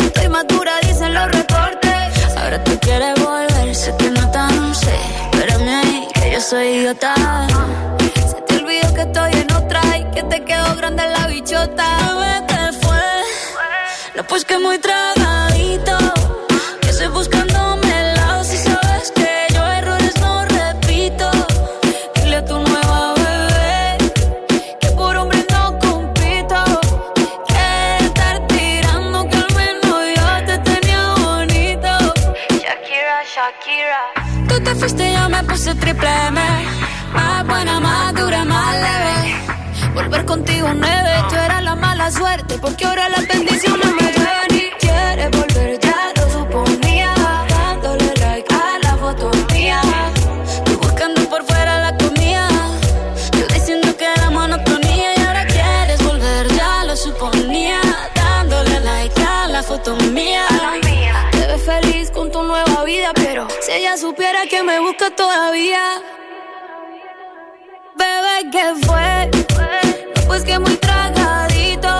Estoy 0.00 0.28
madura, 0.28 0.72
dicen 0.82 1.14
los 1.14 1.30
reportes. 1.30 2.36
Ahora 2.36 2.62
tú 2.64 2.78
quieres 2.80 3.14
volver, 3.22 3.74
sé 3.74 3.94
que 3.98 4.10
no 4.10 4.30
tan 4.30 4.74
sé. 4.74 4.94
Espérame 5.32 5.68
ahí, 5.68 6.08
que 6.14 6.32
yo 6.32 6.40
soy 6.40 6.66
idiota. 6.68 7.14
Se 8.14 8.40
te 8.42 8.56
olvidó 8.56 8.94
que 8.94 9.02
estoy 9.02 9.32
en 9.32 9.52
otra 9.52 9.80
y 9.98 10.04
que 10.14 10.22
te 10.24 10.44
quedó 10.44 10.74
grande 10.76 11.04
la 11.06 11.26
bichota. 11.26 11.86
Bebé, 12.06 12.46
¿qué 12.48 12.86
fue? 12.86 13.02
No, 14.16 14.22
pues 14.24 14.44
que 14.44 14.58
muy 14.58 14.78
tragadito. 14.78 15.19
Me 35.42 35.48
puse 35.48 35.74
triple 35.74 36.08
M. 36.28 36.40
Más 37.12 37.46
buena, 37.46 37.80
más 37.80 38.14
dura, 38.14 38.44
más 38.44 38.74
leve. 38.74 39.36
Volver 39.94 40.24
contigo 40.24 40.68
nueve, 40.74 41.12
tú 41.28 41.36
eras 41.36 41.62
la 41.62 41.74
mala 41.74 42.10
suerte. 42.10 42.58
Porque 42.58 42.84
ahora 42.84 43.08
las 43.08 43.26
bendiciones 43.26 43.86
me 43.98 44.56
y 44.56 44.70
quieres 44.78 45.30
volver, 45.30 45.78
ya 45.80 46.12
lo 46.16 46.30
suponía. 46.30 47.14
Dándole 47.48 48.12
like 48.20 48.54
a 48.54 48.78
la 48.82 48.96
foto 48.96 49.30
mía. 49.52 49.80
Tú 50.64 50.78
buscando 50.78 51.20
por 51.28 51.44
fuera 51.44 51.80
la 51.80 51.96
comida. 51.96 52.48
Yo 53.38 53.46
diciendo 53.54 53.96
que 53.96 54.04
era 54.04 54.30
monotonía. 54.30 55.10
Y 55.16 55.20
ahora 55.22 55.46
quieres 55.46 56.02
volver, 56.04 56.48
ya 56.54 56.84
lo 56.84 56.96
suponía. 56.96 57.80
Dándole 58.14 58.80
like 58.80 59.22
a 59.22 59.48
la 59.48 59.62
foto 59.62 59.96
mía. 60.12 60.49
supiera 63.99 64.45
que 64.49 64.63
me 64.63 64.79
busca 64.79 65.09
todavía. 65.11 66.01
Bebé, 67.97 68.49
¿qué 68.51 68.65
fue? 68.85 69.31
Pues 70.27 70.43
que 70.43 70.57
muy 70.59 70.75
tragadito. 70.77 71.97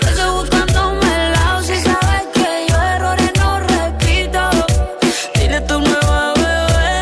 Estoy 0.00 0.30
buscándome 0.38 1.26
el 1.26 1.32
lado 1.32 1.62
si 1.62 1.76
sabes 1.76 2.24
que 2.34 2.66
yo 2.68 2.76
errores 2.94 3.32
no 3.36 3.60
repito. 3.60 4.40
Dile 5.34 5.56
a 5.56 5.66
tu 5.66 5.80
nueva 5.80 6.34
bebé 6.34 6.94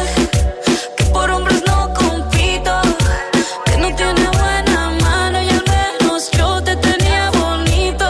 que 0.96 1.04
por 1.04 1.30
hombres 1.30 1.62
no 1.66 1.92
compito. 1.94 2.74
Que 3.66 3.76
no 3.76 3.94
tiene 3.94 4.26
buena 4.38 4.90
mano 5.02 5.42
y 5.42 5.48
al 5.50 5.64
menos 5.74 6.30
yo 6.30 6.62
te 6.62 6.76
tenía 6.76 7.30
bonito. 7.30 8.06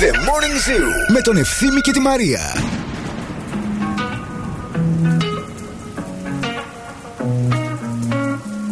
The 0.00 0.12
Morning 0.26 0.58
Zoo 0.58 0.90
με 1.08 1.20
τον 1.20 1.36
Ευθύμη 1.36 1.80
και 1.80 1.92
τη 1.92 2.00
Μαρία. 2.00 2.40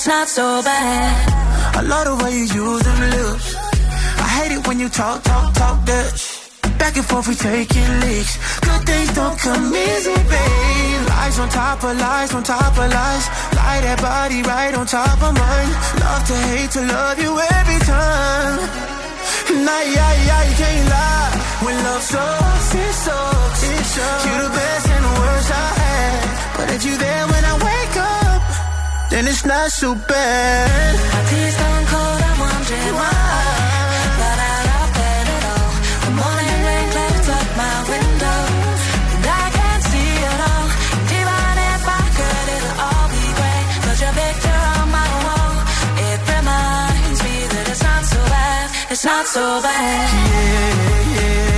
it's 0.00 0.08
not 0.08 0.28
so 0.28 0.62
bad. 0.62 1.76
I 1.76 1.82
love 1.82 2.06
the 2.08 2.24
way 2.24 2.32
you 2.32 2.46
use 2.64 2.82
them 2.88 3.00
lips. 3.10 3.54
I 4.24 4.28
hate 4.36 4.52
it 4.56 4.66
when 4.66 4.80
you 4.80 4.88
talk, 4.88 5.22
talk, 5.22 5.52
talk 5.52 5.84
that 5.84 6.08
Back 6.78 6.96
and 6.96 7.04
forth, 7.04 7.28
we 7.28 7.34
taking 7.34 7.90
leaks. 8.00 8.34
Good 8.64 8.82
things 8.88 9.12
don't 9.12 9.38
come 9.38 9.68
easy, 9.74 10.16
babe. 10.32 11.02
Lies 11.12 11.38
on 11.38 11.48
top 11.50 11.84
of 11.84 11.94
lies, 12.00 12.32
on 12.32 12.42
top 12.42 12.72
of 12.72 12.88
lies. 12.96 13.24
Lie 13.52 13.80
that 13.84 13.98
body 14.00 14.40
right 14.42 14.74
on 14.74 14.86
top 14.86 15.20
of 15.20 15.32
mine. 15.36 15.70
Love 16.00 16.24
to 16.30 16.36
hate 16.48 16.70
to 16.76 16.80
love 16.80 17.18
you 17.20 17.32
every 17.60 17.80
time. 17.84 18.56
Nah, 19.66 19.82
yeah, 19.96 20.12
yeah, 20.28 20.42
you 20.48 20.54
can't 20.56 20.88
lie. 20.88 21.32
When 21.64 21.76
love 21.84 22.02
sucks, 22.02 22.74
it 22.74 22.94
sucks. 23.04 23.62
It 23.68 23.84
sucks. 23.84 24.24
You 24.24 24.34
the 24.44 24.48
best 24.48 24.89
If 26.82 26.86
you 26.86 26.96
there 26.96 27.26
when 27.28 27.44
I 27.44 27.54
wake 27.60 27.96
up, 28.00 28.40
then 29.10 29.28
it's 29.28 29.44
not 29.44 29.68
so 29.70 29.94
bad. 29.94 30.96
My 31.12 31.22
tea's 31.28 31.56
gone 31.60 31.84
cold, 31.92 32.20
I'm 32.24 32.38
wondering 32.40 32.94
why. 32.96 33.20
Got 34.20 34.38
out 34.48 34.66
of 34.80 34.88
bed 34.96 35.26
at 35.36 35.44
all. 35.52 35.72
The 36.08 36.12
morning 36.16 36.60
rain 36.64 36.88
clouds 36.88 37.28
up 37.36 37.48
my 37.60 37.76
window, 37.84 38.40
and 39.12 39.24
I 39.28 39.44
can't 39.60 39.84
see 39.92 40.12
it 40.24 40.40
all. 40.48 40.66
And 40.96 41.08
even 41.20 41.52
if 41.68 41.82
I 41.84 42.02
could, 42.16 42.46
it'll 42.56 42.76
all 42.88 43.06
be 43.12 43.28
great. 43.36 43.66
But 43.84 43.96
your 44.00 44.14
picture 44.16 44.60
on 44.80 44.88
my 44.88 45.10
wall, 45.28 45.52
it 46.08 46.20
reminds 46.32 47.20
me 47.28 47.36
that 47.44 47.66
it's 47.76 47.84
not 47.84 48.02
so 48.08 48.20
bad. 48.32 48.64
It's 48.88 49.04
not 49.04 49.24
so 49.28 49.44
bad. 49.60 50.08
It's 51.28 51.49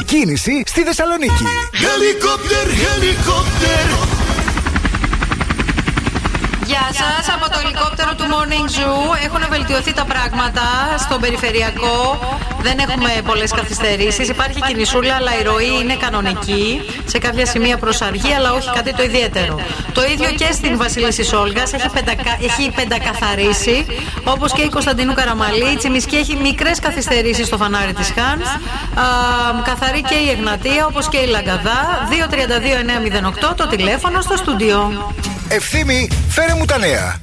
Η 0.00 0.04
κίνηση 0.04 0.62
στη 0.66 0.82
Θεσσαλονίκη. 0.82 1.44
Helicopter, 1.72 2.66
helicopter. 2.66 4.03
Γεια 6.74 6.88
σας. 6.92 7.34
Από 7.34 7.50
το 7.50 7.58
ελικόπτερο 7.64 8.14
του 8.14 8.24
Morning 8.32 8.68
Zoo 8.74 9.24
έχουν 9.24 9.42
βελτιωθεί 9.48 9.92
τα 9.92 10.04
πράγματα 10.04 10.62
στον 10.98 11.20
περιφερειακό. 11.20 12.18
Δεν 12.60 12.78
έχουμε 12.78 13.10
πολλές 13.26 13.50
καθυστερήσεις. 13.52 14.28
Υπάρχει 14.28 14.60
κινησούλα, 14.66 15.14
αλλά 15.14 15.38
η 15.40 15.42
ροή 15.42 15.72
είναι 15.82 15.96
κανονική. 15.96 16.80
Σε 17.04 17.18
κάποια 17.18 17.46
σημεία 17.46 17.76
προσαργή, 17.78 18.32
αλλά 18.32 18.52
όχι 18.52 18.70
κάτι 18.74 18.94
το 18.94 19.02
ιδιαίτερο. 19.02 19.60
Το 19.92 20.02
ίδιο 20.04 20.30
και 20.30 20.48
στην 20.52 20.76
Βασίλισσα 20.76 21.38
Όλγας 21.38 21.72
έχει, 21.72 21.88
πεντακα... 21.90 22.36
έχει 22.42 22.70
πεντακαθαρίσει. 22.70 23.86
Όπως 24.24 24.52
και 24.52 24.62
η 24.62 24.68
Κωνσταντίνου 24.68 25.14
Καραμαλή. 25.14 25.68
Η 25.72 25.76
Τσιμισκή 25.76 26.16
έχει 26.16 26.36
μικρές 26.36 26.78
καθυστερήσεις 26.80 27.46
στο 27.46 27.56
φανάρι 27.56 27.92
της 27.92 28.12
Χάνς. 28.16 28.48
Καθαρή 29.64 30.02
και 30.02 30.14
η 30.14 30.30
Εγνατία, 30.30 30.86
όπως 30.86 31.08
και 31.08 31.18
η 31.18 31.26
Λαγκαδά. 31.26 32.08
232-908 33.50 33.54
το 33.56 33.66
τηλέφωνο 33.66 34.20
στο 34.20 34.36
στούντιο. 34.36 35.12
Ευθύμη, 35.54 36.08
φέρε 36.28 36.54
μου 36.54 36.64
τα 36.64 36.78
νέα. 36.78 37.18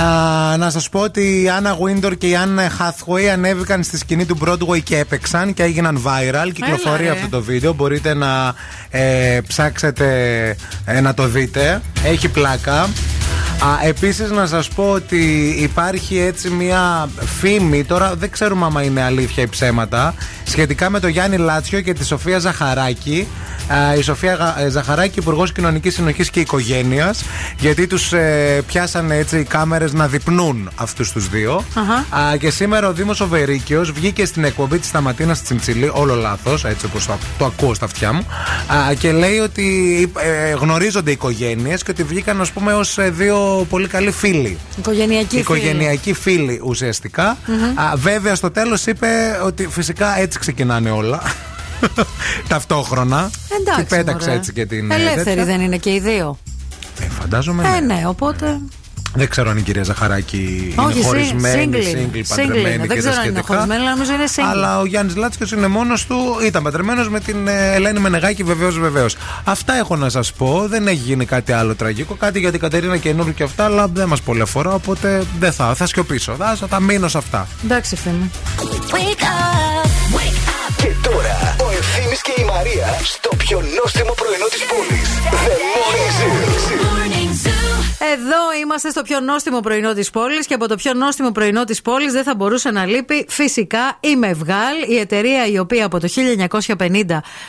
Α, 0.00 0.56
να 0.56 0.70
σας 0.70 0.88
πω 0.88 1.00
ότι 1.00 1.42
η 1.42 1.48
Άννα 1.48 1.70
Γουίντορ 1.70 2.14
και 2.16 2.28
η 2.28 2.36
Άννα 2.36 2.70
Hathaway 2.78 3.24
ανέβηκαν 3.32 3.82
στη 3.82 3.98
σκηνή 3.98 4.24
του 4.24 4.38
Broadway 4.44 4.82
και 4.82 4.98
έπαιξαν 4.98 5.54
και 5.54 5.62
έγιναν 5.62 6.02
viral. 6.06 6.52
Κυκλοφορεί 6.52 7.04
ρε. 7.04 7.10
αυτό 7.10 7.28
το 7.28 7.42
βίντεο. 7.42 7.72
Μπορείτε 7.72 8.14
να 8.14 8.54
ε, 8.90 9.40
ψάξετε 9.46 10.06
ε, 10.84 11.00
να 11.00 11.14
το 11.14 11.26
δείτε. 11.26 11.80
Έχει 12.04 12.28
πλάκα. 12.28 12.88
Α, 13.62 13.86
επίσης 13.86 14.30
να 14.30 14.46
σας 14.46 14.68
πω 14.68 14.90
ότι 14.90 15.54
υπάρχει 15.58 16.18
έτσι 16.18 16.50
μια 16.50 17.08
φήμη, 17.40 17.84
τώρα 17.84 18.14
δεν 18.14 18.30
ξέρουμε 18.30 18.64
άμα 18.66 18.82
είναι 18.82 19.02
αλήθεια 19.02 19.42
ή 19.42 19.46
ψέματα, 19.48 20.14
σχετικά 20.44 20.90
με 20.90 21.00
το 21.00 21.06
Γιάννη 21.08 21.36
Λάτσιο 21.36 21.80
και 21.80 21.92
τη 21.92 22.04
Σοφία 22.04 22.38
Ζαχαράκη. 22.38 23.26
Α, 23.68 23.94
η 23.94 24.02
Σοφία 24.02 24.34
Γα- 24.34 24.60
ε, 24.60 24.68
Ζαχαράκη, 24.68 25.18
Υπουργός 25.18 25.52
Κοινωνικής 25.52 25.94
Συνοχής 25.94 26.30
και 26.30 26.40
Οικογένειας, 26.40 27.24
γιατί 27.58 27.86
τους 27.86 28.12
ε, 28.12 28.62
πιάσανε 28.66 29.16
έτσι 29.16 29.38
οι 29.38 29.44
κάμερες 29.44 29.92
να 29.92 30.06
διπνούν 30.08 30.70
αυτούς 30.74 31.12
τους 31.12 31.28
δύο. 31.28 31.64
Αχα. 31.74 32.22
Α, 32.26 32.36
και 32.36 32.50
σήμερα 32.50 32.88
ο 32.88 32.92
Δήμος 32.92 33.20
Οβερίκιος 33.20 33.92
βγήκε 33.92 34.24
στην 34.24 34.44
εκπομπή 34.44 34.78
της 34.78 34.88
Σταματίνας 34.88 35.42
Τσιντσιλή, 35.42 35.90
όλο 35.94 36.14
λάθος, 36.14 36.64
έτσι 36.64 36.86
όπως 36.86 37.06
το, 37.06 37.18
το 37.38 37.44
ακούω 37.44 37.74
στα 37.74 37.84
αυτιά 37.84 38.12
μου, 38.12 38.26
α, 38.66 38.94
και 38.94 39.12
λέει 39.12 39.38
ότι 39.38 39.66
ε, 40.18 40.50
γνωρίζονται 40.50 41.10
οι 41.10 41.12
οικογένειες 41.12 41.82
και 41.82 41.90
ότι 41.90 42.02
βγήκαν, 42.02 42.40
ας 42.40 42.50
πούμε, 42.50 42.72
ως 42.74 42.98
δύο 43.10 43.51
πολύ 43.68 43.88
καλοί 43.88 44.10
φίλοι. 44.10 44.58
Οικογενειακή 44.78 45.38
Οικογενειακοί 45.38 46.12
φίλοι 46.12 46.60
ουσιαστικά. 46.64 47.36
Μμμ. 47.46 47.78
Α, 47.78 47.92
βέβαια 47.96 48.34
στο 48.34 48.50
τέλος 48.50 48.86
είπε 48.86 49.40
ότι 49.44 49.66
φυσικά 49.70 50.18
έτσι 50.18 50.38
ξεκινάνε 50.38 50.90
όλα. 50.90 51.22
Ταυτόχρονα. 52.48 53.30
Εντάξει. 53.60 53.80
Και 53.84 53.96
πέταξε 53.96 54.26
μωρέ. 54.26 54.38
έτσι 54.38 54.52
και 54.52 54.66
την. 54.66 54.90
ε, 54.90 54.94
Ελεύθεροι 54.94 55.24
τέτοια. 55.24 55.44
δεν 55.44 55.60
είναι 55.60 55.76
και 55.76 55.90
οι 55.90 56.00
δύο. 56.00 56.38
Ε, 57.00 57.04
φαντάζομαι. 57.20 57.62
Ε, 57.76 57.80
ναι. 57.80 57.94
ναι, 57.94 58.02
οπότε. 58.06 58.60
Δεν 59.14 59.28
ξέρω 59.28 59.50
αν 59.50 59.56
η 59.56 59.60
κυρία 59.62 59.82
Ζαχαράκη 59.82 60.74
Όχι, 60.76 60.84
είναι 60.84 60.94
συ- 60.94 61.04
χωρισμένη, 61.04 61.70
single 61.72 61.76
single, 61.76 62.14
είναι. 62.14 62.24
παντρεμένη 62.28 62.52
Single 62.52 62.56
είναι. 62.56 62.70
και 62.72 62.78
Δεν 62.78 62.88
τα 62.88 62.94
ξέρω 62.94 63.14
αν 63.14 63.14
είναι 63.14 63.22
σχετικά. 63.22 63.42
χωρισμένη, 63.46 63.80
αλλά 63.80 63.90
νομίζω 63.90 64.12
είναι 64.12 64.24
single. 64.36 64.48
Αλλά 64.50 64.78
ο 64.80 64.84
Γιάννης 64.84 65.16
Λάτσιο 65.16 65.46
είναι 65.56 65.66
μόνος 65.66 66.06
του. 66.06 66.16
Ήταν 66.44 66.62
παντρεμένος 66.62 67.08
με 67.08 67.20
την 67.20 67.48
ε, 67.48 67.72
Ελένη 67.74 67.98
Μενεγάκη, 68.00 68.42
βεβαίως, 68.42 68.78
βεβαίως. 68.78 69.16
Αυτά 69.44 69.74
έχω 69.76 69.96
να 69.96 70.08
σας 70.08 70.32
πω. 70.32 70.64
Δεν 70.68 70.86
έχει 70.86 70.96
γίνει 70.96 71.24
κάτι 71.24 71.52
άλλο 71.52 71.74
τραγικό. 71.74 72.14
Κάτι 72.14 72.38
για 72.38 72.50
την 72.50 72.60
Κατερίνα 72.60 72.96
καινούργιο 72.96 73.32
και 73.32 73.42
αυτά, 73.42 73.64
αλλά 73.64 73.86
δεν 73.88 74.08
μας 74.08 74.20
πολύ 74.22 74.40
αφορά. 74.40 74.70
Οπότε 74.74 75.22
δεν 75.38 75.52
θα, 75.52 75.74
θα 75.74 75.86
σκιωπήσω. 75.86 76.34
Θα, 76.38 76.56
θα 76.68 76.80
μείνω 76.80 77.08
σε 77.08 77.18
αυτά. 77.18 77.46
Εντάξει, 77.64 77.96
φίλε. 77.96 78.14
Wake 78.90 79.22
up, 79.22 79.86
wake 80.16 80.48
up. 80.48 80.74
Και 80.76 80.88
τώρα 81.08 81.56
ο 81.60 81.70
Ευθύμης 81.78 82.20
και 82.22 82.32
η 82.38 82.44
Μαρία 82.44 82.86
στο 83.02 83.30
πιο 83.36 83.62
νόστιμο 83.82 84.12
πρωινό 84.20 84.46
της 84.50 84.62
πόλης. 84.70 85.08
The 85.44 85.54
Morning 85.72 86.10
Zoo. 86.18 86.91
Εδώ 88.10 88.60
είμαστε 88.62 88.90
στο 88.90 89.02
πιο 89.02 89.20
νόστιμο 89.20 89.60
πρωινό 89.60 89.92
της 89.92 90.10
πόλης 90.10 90.46
και 90.46 90.54
από 90.54 90.68
το 90.68 90.76
πιο 90.76 90.94
νόστιμο 90.94 91.30
πρωινό 91.30 91.64
της 91.64 91.82
πόλης 91.82 92.12
δεν 92.12 92.22
θα 92.22 92.34
μπορούσε 92.34 92.70
να 92.70 92.86
λείπει 92.86 93.26
φυσικά 93.28 93.98
η 94.00 94.16
Μευγάλ, 94.16 94.74
η 94.88 94.96
εταιρεία 94.98 95.46
η 95.46 95.58
οποία 95.58 95.86
από 95.86 96.00
το 96.00 96.08
1950 96.78 96.88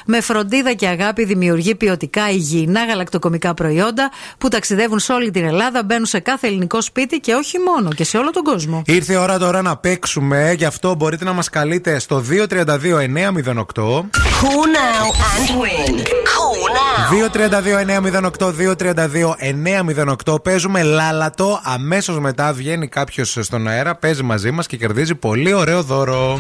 με 0.06 0.22
φροντίδα 0.22 0.74
και 0.74 0.88
αγάπη 0.88 1.24
δημιουργεί 1.26 1.76
ποιοτικά 1.76 2.30
υγιεινά 2.30 2.86
γαλακτοκομικά 2.86 3.54
προϊόντα 3.54 4.12
που 4.38 4.48
ταξιδεύουν 4.48 5.00
σε 5.00 5.14
όλη 5.14 5.32
την 5.32 5.46
Ελλάδα, 5.46 5.84
μπαίνουν 5.84 6.06
σε 6.06 6.20
κάθε 6.20 6.48
ελληνικό 6.48 6.82
σπίτι 6.82 7.20
και 7.20 7.34
όχι 7.34 7.58
μόνο 7.60 7.90
και 7.90 8.04
σε 8.04 8.18
όλο 8.18 8.32
τον 8.32 8.44
κόσμο. 8.44 8.82
Ήρθε 8.86 9.14
η 9.14 9.16
ώρα 9.16 9.38
τώρα 9.38 9.62
να 9.62 9.78
παίξουμε. 9.78 10.54
Γι' 10.58 10.66
αυτό 10.66 10.96
μπορείτε 10.96 11.24
να 11.24 11.34
μας 11.34 11.50
καλείτε 11.50 12.00
στο 12.00 12.24
232-908. 12.30 12.44
Cool 14.44 14.68
now 14.82 15.06
and 15.34 15.50
win. 15.62 15.94
Cool 16.34 16.62
now. 16.78 16.94
232-908, 18.34 18.54
232-908. 20.26 20.43
Παίζουμε 20.44 20.84
λάλατο. 20.84 21.60
Αμέσως 21.64 22.20
μετά 22.20 22.54
βγαίνει 22.54 22.88
κάποιος 22.88 23.38
στον 23.42 23.68
αέρα, 23.68 23.96
παίζει 23.96 24.24
μαζί 24.24 24.52
μας 24.52 24.68
και 24.68 24.78
κερδίζει 24.78 25.16
πολύ 25.16 25.54
ωραίο 25.54 25.84
δώρο. 25.84 26.40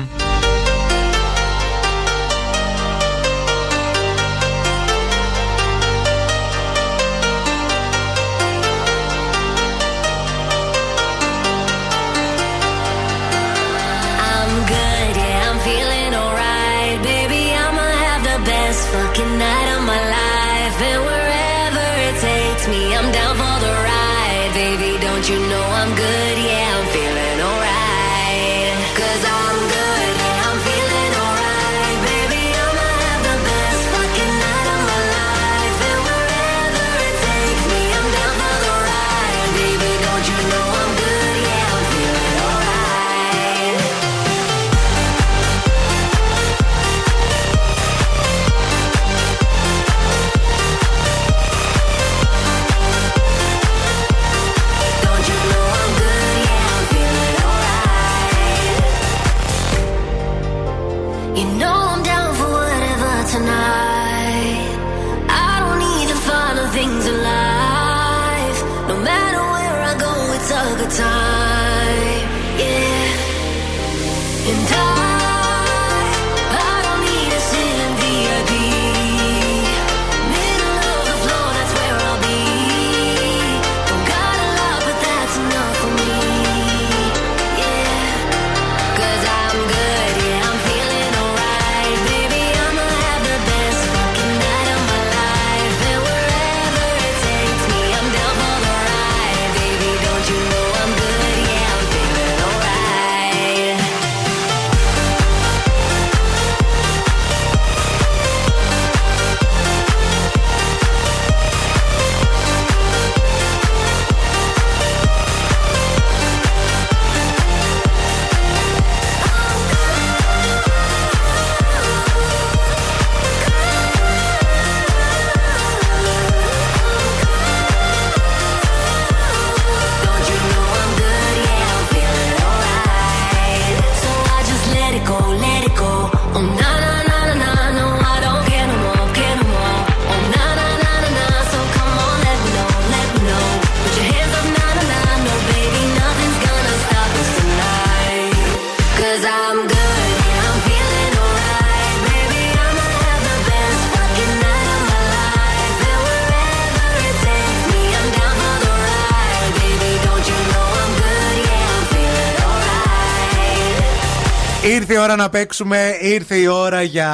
Ώρα 165.03 165.15
να 165.15 165.29
παίξουμε, 165.29 165.97
ήρθε 166.01 166.35
η 166.35 166.47
ώρα 166.47 166.81
για. 166.81 167.09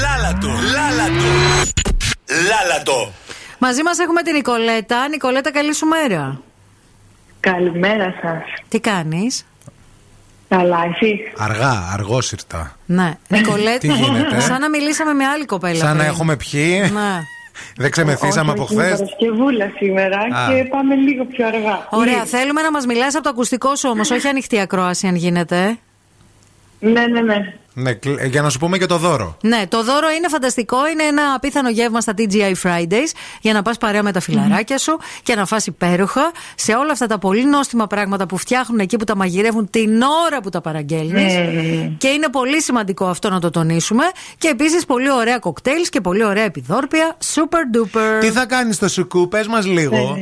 Λάλατο, 0.00 0.48
λάλατο. 0.48 1.24
Λάλατο. 2.48 3.12
Μαζί 3.58 3.82
μας 3.82 3.98
έχουμε 3.98 4.22
την 4.22 4.34
Νικολέτα. 4.34 5.08
Νικολέτα, 5.08 5.52
καλή 5.52 5.74
σου 5.74 5.86
μέρα. 5.86 6.40
Καλημέρα 7.40 8.14
σας. 8.22 8.42
Τι 8.68 8.80
κάνεις; 8.80 9.46
Καλά, 10.48 10.78
εσύ; 10.94 11.20
Αργά, 11.38 11.88
αργός 11.92 12.32
ήρθα. 12.32 12.76
Ναι. 12.86 13.14
Νικολέτα, 13.28 13.78
Τι 13.78 13.88
γίνεται; 13.92 14.40
σαν 14.40 14.60
να 14.60 14.68
μιλήσαμε 14.68 15.12
με 15.12 15.24
άλλη 15.24 15.44
κοπέλα. 15.44 15.74
Σαν 15.78 15.88
να 15.88 16.02
πριν. 16.02 16.08
έχουμε 16.08 16.36
πιει. 16.36 16.90
Ναι. 16.92 17.20
Δεν 17.82 17.90
ξεμεθύσαμε 17.90 18.50
από 18.50 18.62
Όχι, 18.62 18.72
είναι 18.74 18.82
χθε. 18.82 18.94
Παρασκευούλα 18.96 19.72
σήμερα 19.78 20.18
Α. 20.18 20.48
και 20.54 20.64
πάμε 20.64 20.94
λίγο 20.94 21.24
πιο 21.24 21.46
αργά. 21.46 21.86
Ωραία, 21.90 22.12
Λίγο. 22.12 22.26
θέλουμε 22.26 22.62
να 22.62 22.70
μας 22.70 22.86
μιλάς 22.86 23.14
από 23.14 23.22
το 23.24 23.30
ακουστικό 23.30 23.76
σου 23.76 23.88
όμως, 23.92 24.10
όχι 24.10 24.28
ανοιχτή 24.28 24.60
ακρόαση 24.60 25.06
αν 25.06 25.14
γίνεται. 25.14 25.78
Ναι, 26.80 27.06
ναι, 27.06 27.20
ναι. 27.20 27.54
Ναι, 27.74 27.92
κλ- 27.92 28.20
ε, 28.20 28.26
για 28.26 28.42
να 28.42 28.50
σου 28.50 28.58
πούμε 28.58 28.78
και 28.78 28.86
το 28.86 28.96
δώρο. 28.96 29.36
Ναι, 29.42 29.62
το 29.68 29.84
δώρο 29.84 30.10
είναι 30.10 30.28
φανταστικό. 30.28 30.88
Είναι 30.88 31.02
ένα 31.02 31.22
απίθανο 31.36 31.70
γεύμα 31.70 32.00
στα 32.00 32.14
TGI 32.18 32.52
Fridays 32.62 33.10
για 33.40 33.52
να 33.52 33.62
πας 33.62 33.78
παρέα 33.78 34.02
με 34.02 34.12
τα 34.12 34.20
φιλαράκια 34.20 34.78
σου 34.78 34.98
και 35.22 35.34
να 35.34 35.46
φας 35.46 35.66
υπέροχα 35.66 36.30
σε 36.54 36.72
όλα 36.72 36.92
αυτά 36.92 37.06
τα 37.06 37.18
πολύ 37.18 37.44
νόστιμα 37.44 37.86
πράγματα 37.86 38.26
που 38.26 38.36
φτιάχνουν 38.36 38.78
εκεί 38.78 38.96
που 38.96 39.04
τα 39.04 39.16
μαγειρεύουν 39.16 39.70
την 39.70 40.02
ώρα 40.02 40.40
που 40.42 40.48
τα 40.48 40.60
παραγγέλνεις. 40.60 41.34
Ναι. 41.34 41.90
Και 41.98 42.08
είναι 42.08 42.28
πολύ 42.30 42.62
σημαντικό 42.62 43.06
αυτό 43.06 43.30
να 43.30 43.40
το 43.40 43.50
τονίσουμε. 43.50 44.04
Και 44.38 44.48
επίσης 44.48 44.84
πολύ 44.86 45.10
ωραία 45.12 45.38
κοκτέιλς 45.38 45.88
και 45.88 46.00
πολύ 46.00 46.24
ωραία 46.24 46.44
επιδόρπια. 46.44 47.16
Super 47.34 47.76
duper. 47.76 48.20
Τι 48.20 48.30
θα 48.30 48.46
κάνεις 48.46 48.76
στο 48.76 48.88
σουκού, 48.88 49.28
πες 49.28 49.46
μας 49.46 49.66
λίγο. 49.66 50.16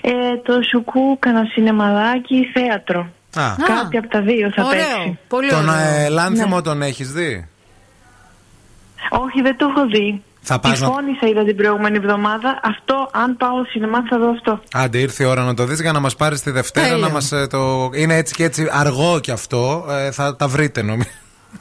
Ε, 0.00 0.36
το 0.44 0.62
σουκού, 0.70 1.18
κανένα 1.18 1.44
σινεμαδάκι, 1.52 2.50
θέατρο. 2.54 3.08
Α. 3.36 3.54
Κάτι 3.66 3.96
από 3.96 4.08
τα 4.08 4.20
δύο 4.20 4.50
θα 4.54 4.64
Ωραίο. 4.64 4.78
παίξει. 4.80 5.18
Πολύ 5.28 5.48
Τον 5.48 5.68
ωραίο. 5.68 6.04
ε, 6.04 6.08
Λάνθιμο 6.08 6.56
Ναι. 6.56 6.62
τον 6.62 6.82
έχεις 6.82 7.12
δει; 7.12 7.48
Όχι, 9.10 9.40
δεν 9.42 9.56
το 9.56 9.66
έχω 9.76 9.86
δει. 9.86 10.22
Θα 10.48 10.60
Τη 10.60 10.68
πας 10.68 10.80
να- 10.80 10.86
φώνησα 10.86 11.26
είδα 11.26 11.44
την 11.44 11.56
προηγούμενη 11.56 11.96
εβδομάδα. 11.96 12.60
Αυτό, 12.62 13.10
αν 13.12 13.36
πάω 13.36 13.64
σινεμά, 13.70 14.02
θα 14.10 14.18
δω 14.18 14.30
αυτό. 14.30 14.60
Άντε, 14.72 14.98
ήρθε 14.98 15.24
η 15.24 15.26
ώρα 15.26 15.42
να 15.42 15.54
το 15.54 15.64
δεις 15.64 15.80
για 15.80 15.92
να 15.92 16.00
μας 16.00 16.16
πάρεις 16.16 16.42
τη 16.42 16.50
Δευτέρα. 16.50 16.86
Τέλεια. 16.88 17.06
Να 17.06 17.12
μας, 17.12 17.32
ε, 17.32 17.46
το... 17.46 17.90
Είναι 17.94 18.16
έτσι 18.16 18.34
και 18.34 18.44
έτσι 18.44 18.68
αργό 18.72 19.20
κι 19.20 19.30
αυτό. 19.30 19.86
Ε, 19.90 20.10
θα 20.10 20.36
τα 20.36 20.48
βρείτε 20.48 20.82
νομίζω. 20.82 21.08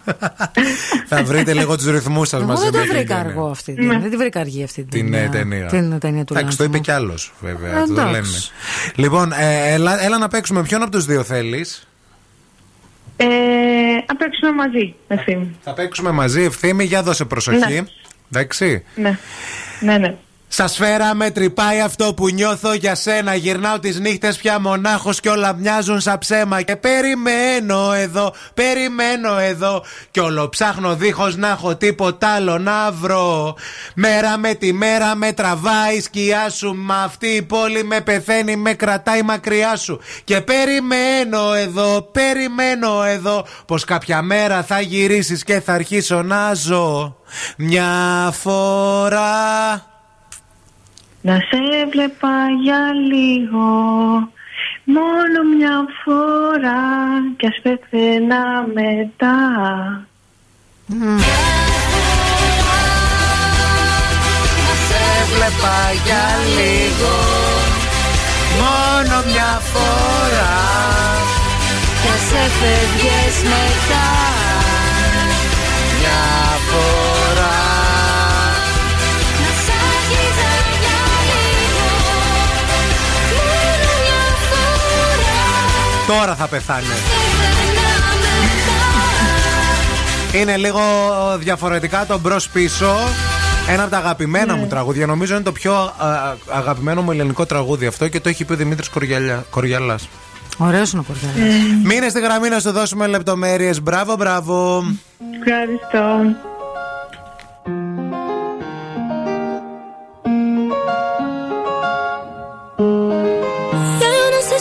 θα 1.10 1.24
βρείτε 1.24 1.54
λίγο 1.54 1.76
τους 1.78 1.86
ρυθμούς 1.86 2.28
σας 2.30 2.40
Εγώ 2.42 2.50
μαζί 2.50 2.64
δεν 2.64 2.72
το 2.72 2.78
με 2.78 2.84
την 2.84 2.94
βρήκα 2.96 3.16
ταινία. 3.16 3.30
αργό 3.30 3.50
αυτή 3.50 3.74
την. 3.74 4.02
Δεν 4.02 4.10
τη 4.10 4.18
βρήκα 4.18 4.40
αργή 4.40 4.64
αυτή 4.64 4.84
την, 4.84 4.90
Την 5.06 5.14
ε, 5.14 5.30
ταινία. 5.32 5.66
Την 5.66 6.00
ταινία 6.00 6.24
του 6.24 6.34
Εντάξει, 6.38 6.58
το 6.58 6.64
είπε 6.64 6.74
Λάνθιμου. 6.78 6.82
κι 6.84 6.92
άλλος 6.92 7.34
βέβαια. 7.40 7.70
Ε, 7.78 7.86
το 7.86 7.92
εντάξει. 7.92 8.12
λένε. 8.12 8.28
Λοιπόν, 8.96 9.32
ε, 9.32 9.74
έλα, 9.74 10.04
έλα 10.04 10.18
να 10.18 10.28
παίξουμε. 10.28 10.64
Ποιον 10.64 10.82
από 10.82 10.92
τους 10.92 11.06
δύο 11.06 11.24
θέλεις; 11.24 11.88
Ε, 13.18 13.26
να 14.08 14.16
παίξουμε 14.16 14.52
μαζί, 14.52 14.96
ευθύνη. 15.08 15.56
Θα 15.64 15.74
παίξουμε 15.74 16.12
μαζί 16.12 16.42
ευθύμη. 16.42 16.84
Για 16.84 17.04
δώσε 17.04 17.26
προσοχή. 17.26 17.74
Ναι. 17.74 17.84
Εντάξει. 18.32 18.84
Ναι. 18.96 19.18
Ναι, 19.80 19.98
ναι. 19.98 20.16
Σα 20.48 20.68
φέραμε, 20.68 21.32
τρυπάει 21.32 21.82
αυτό 21.82 22.14
που 22.14 22.30
νιώθω 22.30 22.74
για 22.74 22.96
σένα. 22.96 23.36
Γυρνάω 23.36 23.80
τις 23.80 24.00
νύχτες 24.00 24.38
πια 24.38 24.60
μονάχος 24.60 25.20
και 25.20 25.30
όλα 25.30 25.54
μοιάζουν 25.54 26.00
σαν 26.00 26.18
ψέμα. 26.18 26.62
Και 26.62 26.76
περιμένω 26.76 27.94
εδώ, 27.94 28.34
περιμένω 28.54 29.38
εδώ. 29.38 29.84
Κι 30.12 30.20
όλο 30.20 30.50
ψάχνω 30.50 30.96
δίχως 30.96 31.36
να 31.36 31.48
έχω 31.48 31.76
τίποτα 31.76 32.28
άλλο 32.28 32.58
να 32.58 32.92
βρω. 32.92 33.56
Μέρα 33.96 34.38
με 34.38 34.54
τη 34.54 34.74
μέρα 34.74 35.16
με 35.16 35.32
τραβάει 35.32 35.96
η 35.96 36.02
σκιά 36.02 36.50
σου. 36.50 36.76
Μα 36.76 36.96
αυτή 36.96 37.28
η 37.28 37.42
πόλη 37.42 37.84
με 37.84 38.02
πεθαίνει, 38.02 38.56
με 38.56 38.74
κρατάει 38.74 39.22
μακριά 39.22 39.76
σου. 39.76 40.00
Και 40.24 40.42
περιμένω 40.42 41.54
εδώ, 41.54 42.02
περιμένω 42.02 43.04
εδώ. 43.04 43.46
Πως 43.66 43.84
κάποια 43.84 44.22
μέρα 44.22 44.64
θα 44.64 44.80
γυρίσεις 44.80 45.44
και 45.44 45.62
θα 45.62 45.74
αρχίσω 45.74 46.22
να 46.22 46.54
ζω. 46.54 47.18
Μια 47.58 48.34
φορά. 48.42 49.94
Να 51.26 51.34
σε 51.34 51.88
βλέπα 51.92 52.36
για 52.64 52.82
λίγο 53.12 53.70
Μόνο 54.84 55.40
μια 55.58 55.86
φορά 56.04 56.84
Κι 57.38 57.48
ας 57.48 57.60
πεθαίνα 57.62 58.44
μετά. 58.74 59.38
Σε 64.88 65.04
βλέπα 65.34 65.78
για 66.06 66.26
λίγο 66.58 67.16
Μόνο 68.60 69.24
μια 69.32 69.62
φορά 69.72 70.56
Και 72.02 72.14
σε 72.28 72.50
φεύγες 72.60 73.44
μετά 73.44 74.25
Τώρα 86.08 86.36
θα 86.36 86.48
πεθάνε 86.48 86.86
Είναι 90.34 90.58
λίγο 90.58 90.82
διαφορετικά 91.40 92.06
το 92.06 92.20
μπρος 92.20 92.50
πίσω 92.50 92.96
ένα 93.70 93.82
από 93.82 93.92
τα 93.92 93.98
αγαπημένα 93.98 94.56
μου 94.56 94.68
τραγούδια, 94.68 95.06
νομίζω 95.06 95.36
είναι 95.36 95.44
το 95.44 95.52
πιο 95.52 95.74
α, 95.74 96.36
αγαπημένο 96.50 97.02
μου 97.02 97.12
ελληνικό 97.12 97.46
τραγούδι 97.46 97.86
αυτό 97.86 98.08
και 98.08 98.20
το 98.20 98.30
έχει 98.30 98.46
πει 98.46 98.54
ο 98.54 98.56
Δημήτρης 98.56 98.90
Κοριαλά. 99.50 100.00
Ωραίος 100.58 100.92
είναι 100.92 101.02
ο 101.02 101.04
Κορδέλα. 101.08 101.46
Μείνε 101.84 102.10
στη 102.10 102.20
γραμμή 102.20 102.50
να 102.50 102.60
σου 102.60 102.72
δώσουμε 102.72 103.08
λεπτομέρειες. 103.08 103.82
Μπράβο, 103.82 104.16
μπράβο. 104.16 104.84
Ευχαριστώ 105.40 106.36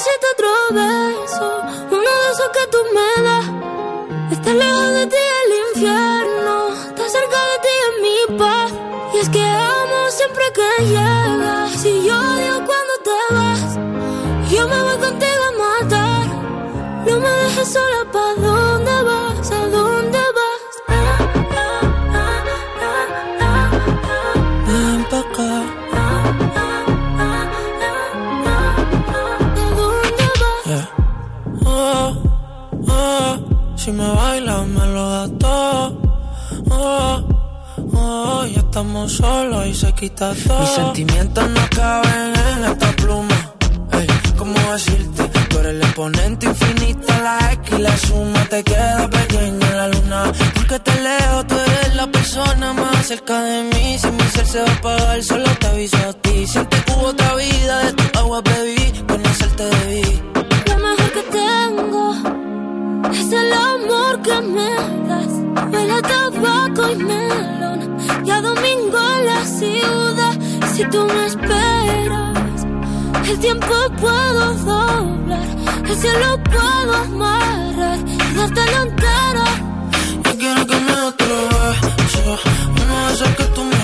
necesito 0.05 0.27
otro 0.33 0.51
beso, 0.75 1.63
uno 1.91 2.11
de 2.23 2.33
esos 2.33 2.49
que 2.53 2.67
tú 2.71 2.79
me 2.95 3.23
das. 3.23 3.47
Está 4.33 4.55
lejos 4.55 4.93
de 4.93 5.07
ti 5.07 5.17
el 5.17 5.77
infierno, 5.77 6.69
está 6.89 7.09
cerca 7.09 7.39
de 7.51 7.59
ti 7.65 7.75
en 7.89 8.03
mi 8.03 8.39
paz. 8.39 8.73
Y 9.15 9.19
es 9.19 9.29
que 9.29 9.43
amo 9.43 10.11
siempre 10.11 10.45
que 10.53 10.85
llegas, 10.85 11.85
y 11.85 12.07
yo 12.07 12.19
odio 12.19 12.65
cuando 12.67 12.95
te 13.03 13.35
vas. 13.35 14.51
Yo 14.51 14.69
me 14.69 14.83
voy 14.83 14.97
contigo 14.99 15.43
a 15.49 15.81
matar, 15.83 16.27
no 17.07 17.21
me 17.21 17.31
dejes 17.31 17.73
sola, 17.73 18.05
¿pa' 18.13 18.35
estamos 38.85 39.13
solos 39.13 39.67
y 39.67 39.75
se 39.75 39.93
quita 39.93 40.35
todo. 40.47 40.61
Mis 40.61 40.71
sentimientos 40.71 41.51
no 41.51 41.61
caben 41.75 42.33
en 42.53 42.65
esta 42.65 42.93
pluma. 42.97 43.55
Ey, 43.93 44.07
¿cómo 44.37 44.73
decirte? 44.73 45.23
Tú 45.49 45.59
eres 45.59 45.75
el 45.75 45.83
exponente 45.83 46.47
infinito, 46.47 47.07
la 47.23 47.53
X 47.53 47.79
y 47.79 47.83
la 47.83 47.97
suma 47.97 48.45
te 48.51 48.63
queda 48.63 49.09
pequeña 49.09 49.67
en 49.69 49.77
la 49.77 49.89
luna. 49.89 50.33
Porque 50.55 50.79
te 50.81 50.95
leo, 51.01 51.47
tú 51.47 51.55
eres 51.55 51.95
la 51.95 52.07
persona 52.07 52.73
más 52.73 53.07
cerca 53.07 53.43
de 53.43 53.63
mí. 53.65 53.99
Si 53.99 54.11
mi 54.11 54.25
ser 54.25 54.47
se 54.47 54.61
va 54.61 54.71
a 54.71 54.75
apagar, 54.75 55.23
solo 55.23 55.51
te 55.61 55.67
aviso 55.67 55.97
a 55.97 56.13
ti. 56.13 56.47
Siente 56.47 56.77
que 56.85 56.93
hubo 56.93 57.07
otra 57.09 57.35
vida, 57.37 57.85
de 57.85 57.93
tu 57.93 58.19
agua 58.19 58.43
bebí, 58.43 58.93
conocerte 59.09 59.65
debí. 59.65 60.34
Que 64.25 64.41
me 64.41 64.71
das. 65.09 65.33
Huele 65.71 65.93
a 65.93 66.03
tabaco 66.03 66.91
y 66.91 66.97
melón 66.97 67.81
y 68.25 68.31
a 68.31 68.41
domingo 68.41 68.99
en 69.17 69.27
la 69.27 69.45
ciudad. 69.45 70.35
Si 70.75 70.83
tú 70.93 71.07
me 71.15 71.27
esperas, 71.27 72.67
el 73.29 73.39
tiempo 73.39 73.75
puedo 74.01 74.55
doblar, 74.71 75.49
el 75.89 75.97
cielo 75.97 76.29
puedo 76.55 76.93
amarrar 77.07 77.99
y 77.99 78.35
dártelo 78.37 78.79
entero. 78.89 79.45
Yo 80.25 80.33
quiero 80.39 80.67
que 80.67 80.77
me 80.87 80.97
beso, 81.99 82.39
uno 82.83 82.97
de 83.21 83.37
que 83.37 83.45
tú 83.55 83.63
me 83.65 83.84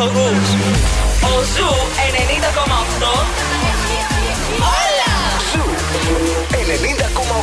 παραγωγούς. 0.00 0.48
Ο 1.22 1.42
Ζου 1.54 1.70
90,8 1.70 3.04
Όλα! 4.78 5.12
Ζου 5.52 5.64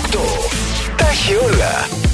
90,8 0.08 0.96
Τα 0.96 1.14
έχει! 1.14 2.07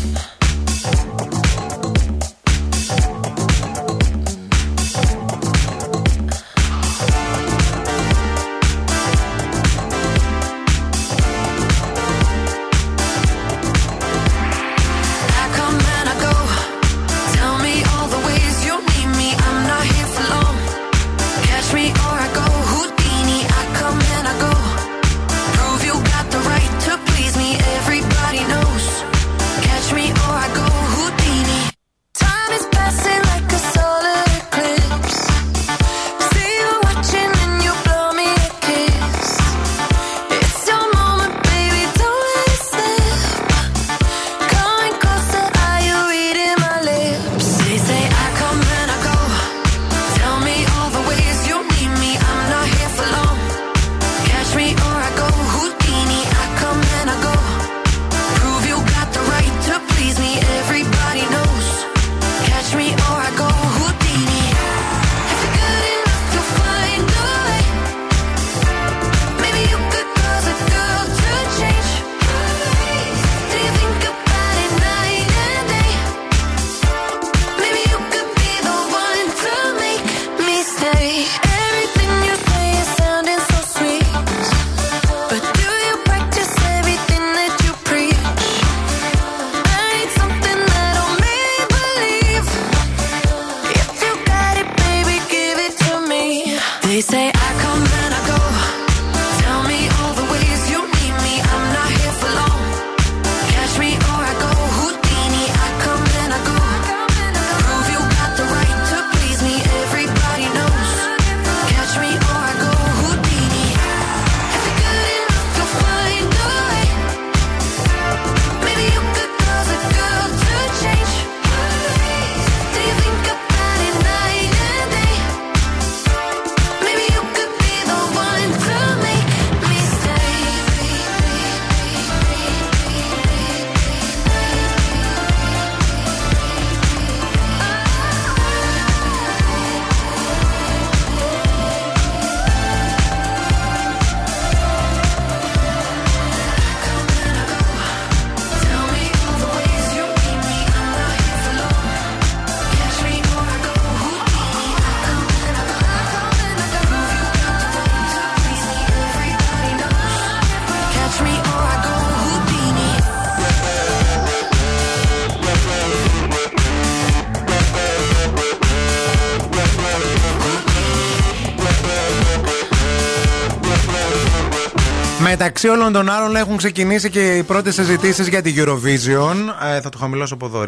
Μεταξύ 175.43 175.67
όλων 175.67 175.93
των 175.93 176.09
άλλων 176.09 176.35
έχουν 176.35 176.57
ξεκινήσει 176.57 177.09
και 177.09 177.38
οι 177.38 177.43
πρώτες 177.43 177.73
συζητήσεις 177.73 178.27
για 178.27 178.41
την 178.41 178.55
Eurovision. 178.57 179.35
Ε, 179.75 179.81
θα 179.81 179.89
το 179.89 179.97
χαμηλώσω 179.97 180.33
από 180.33 180.45
εδώ, 180.45 180.65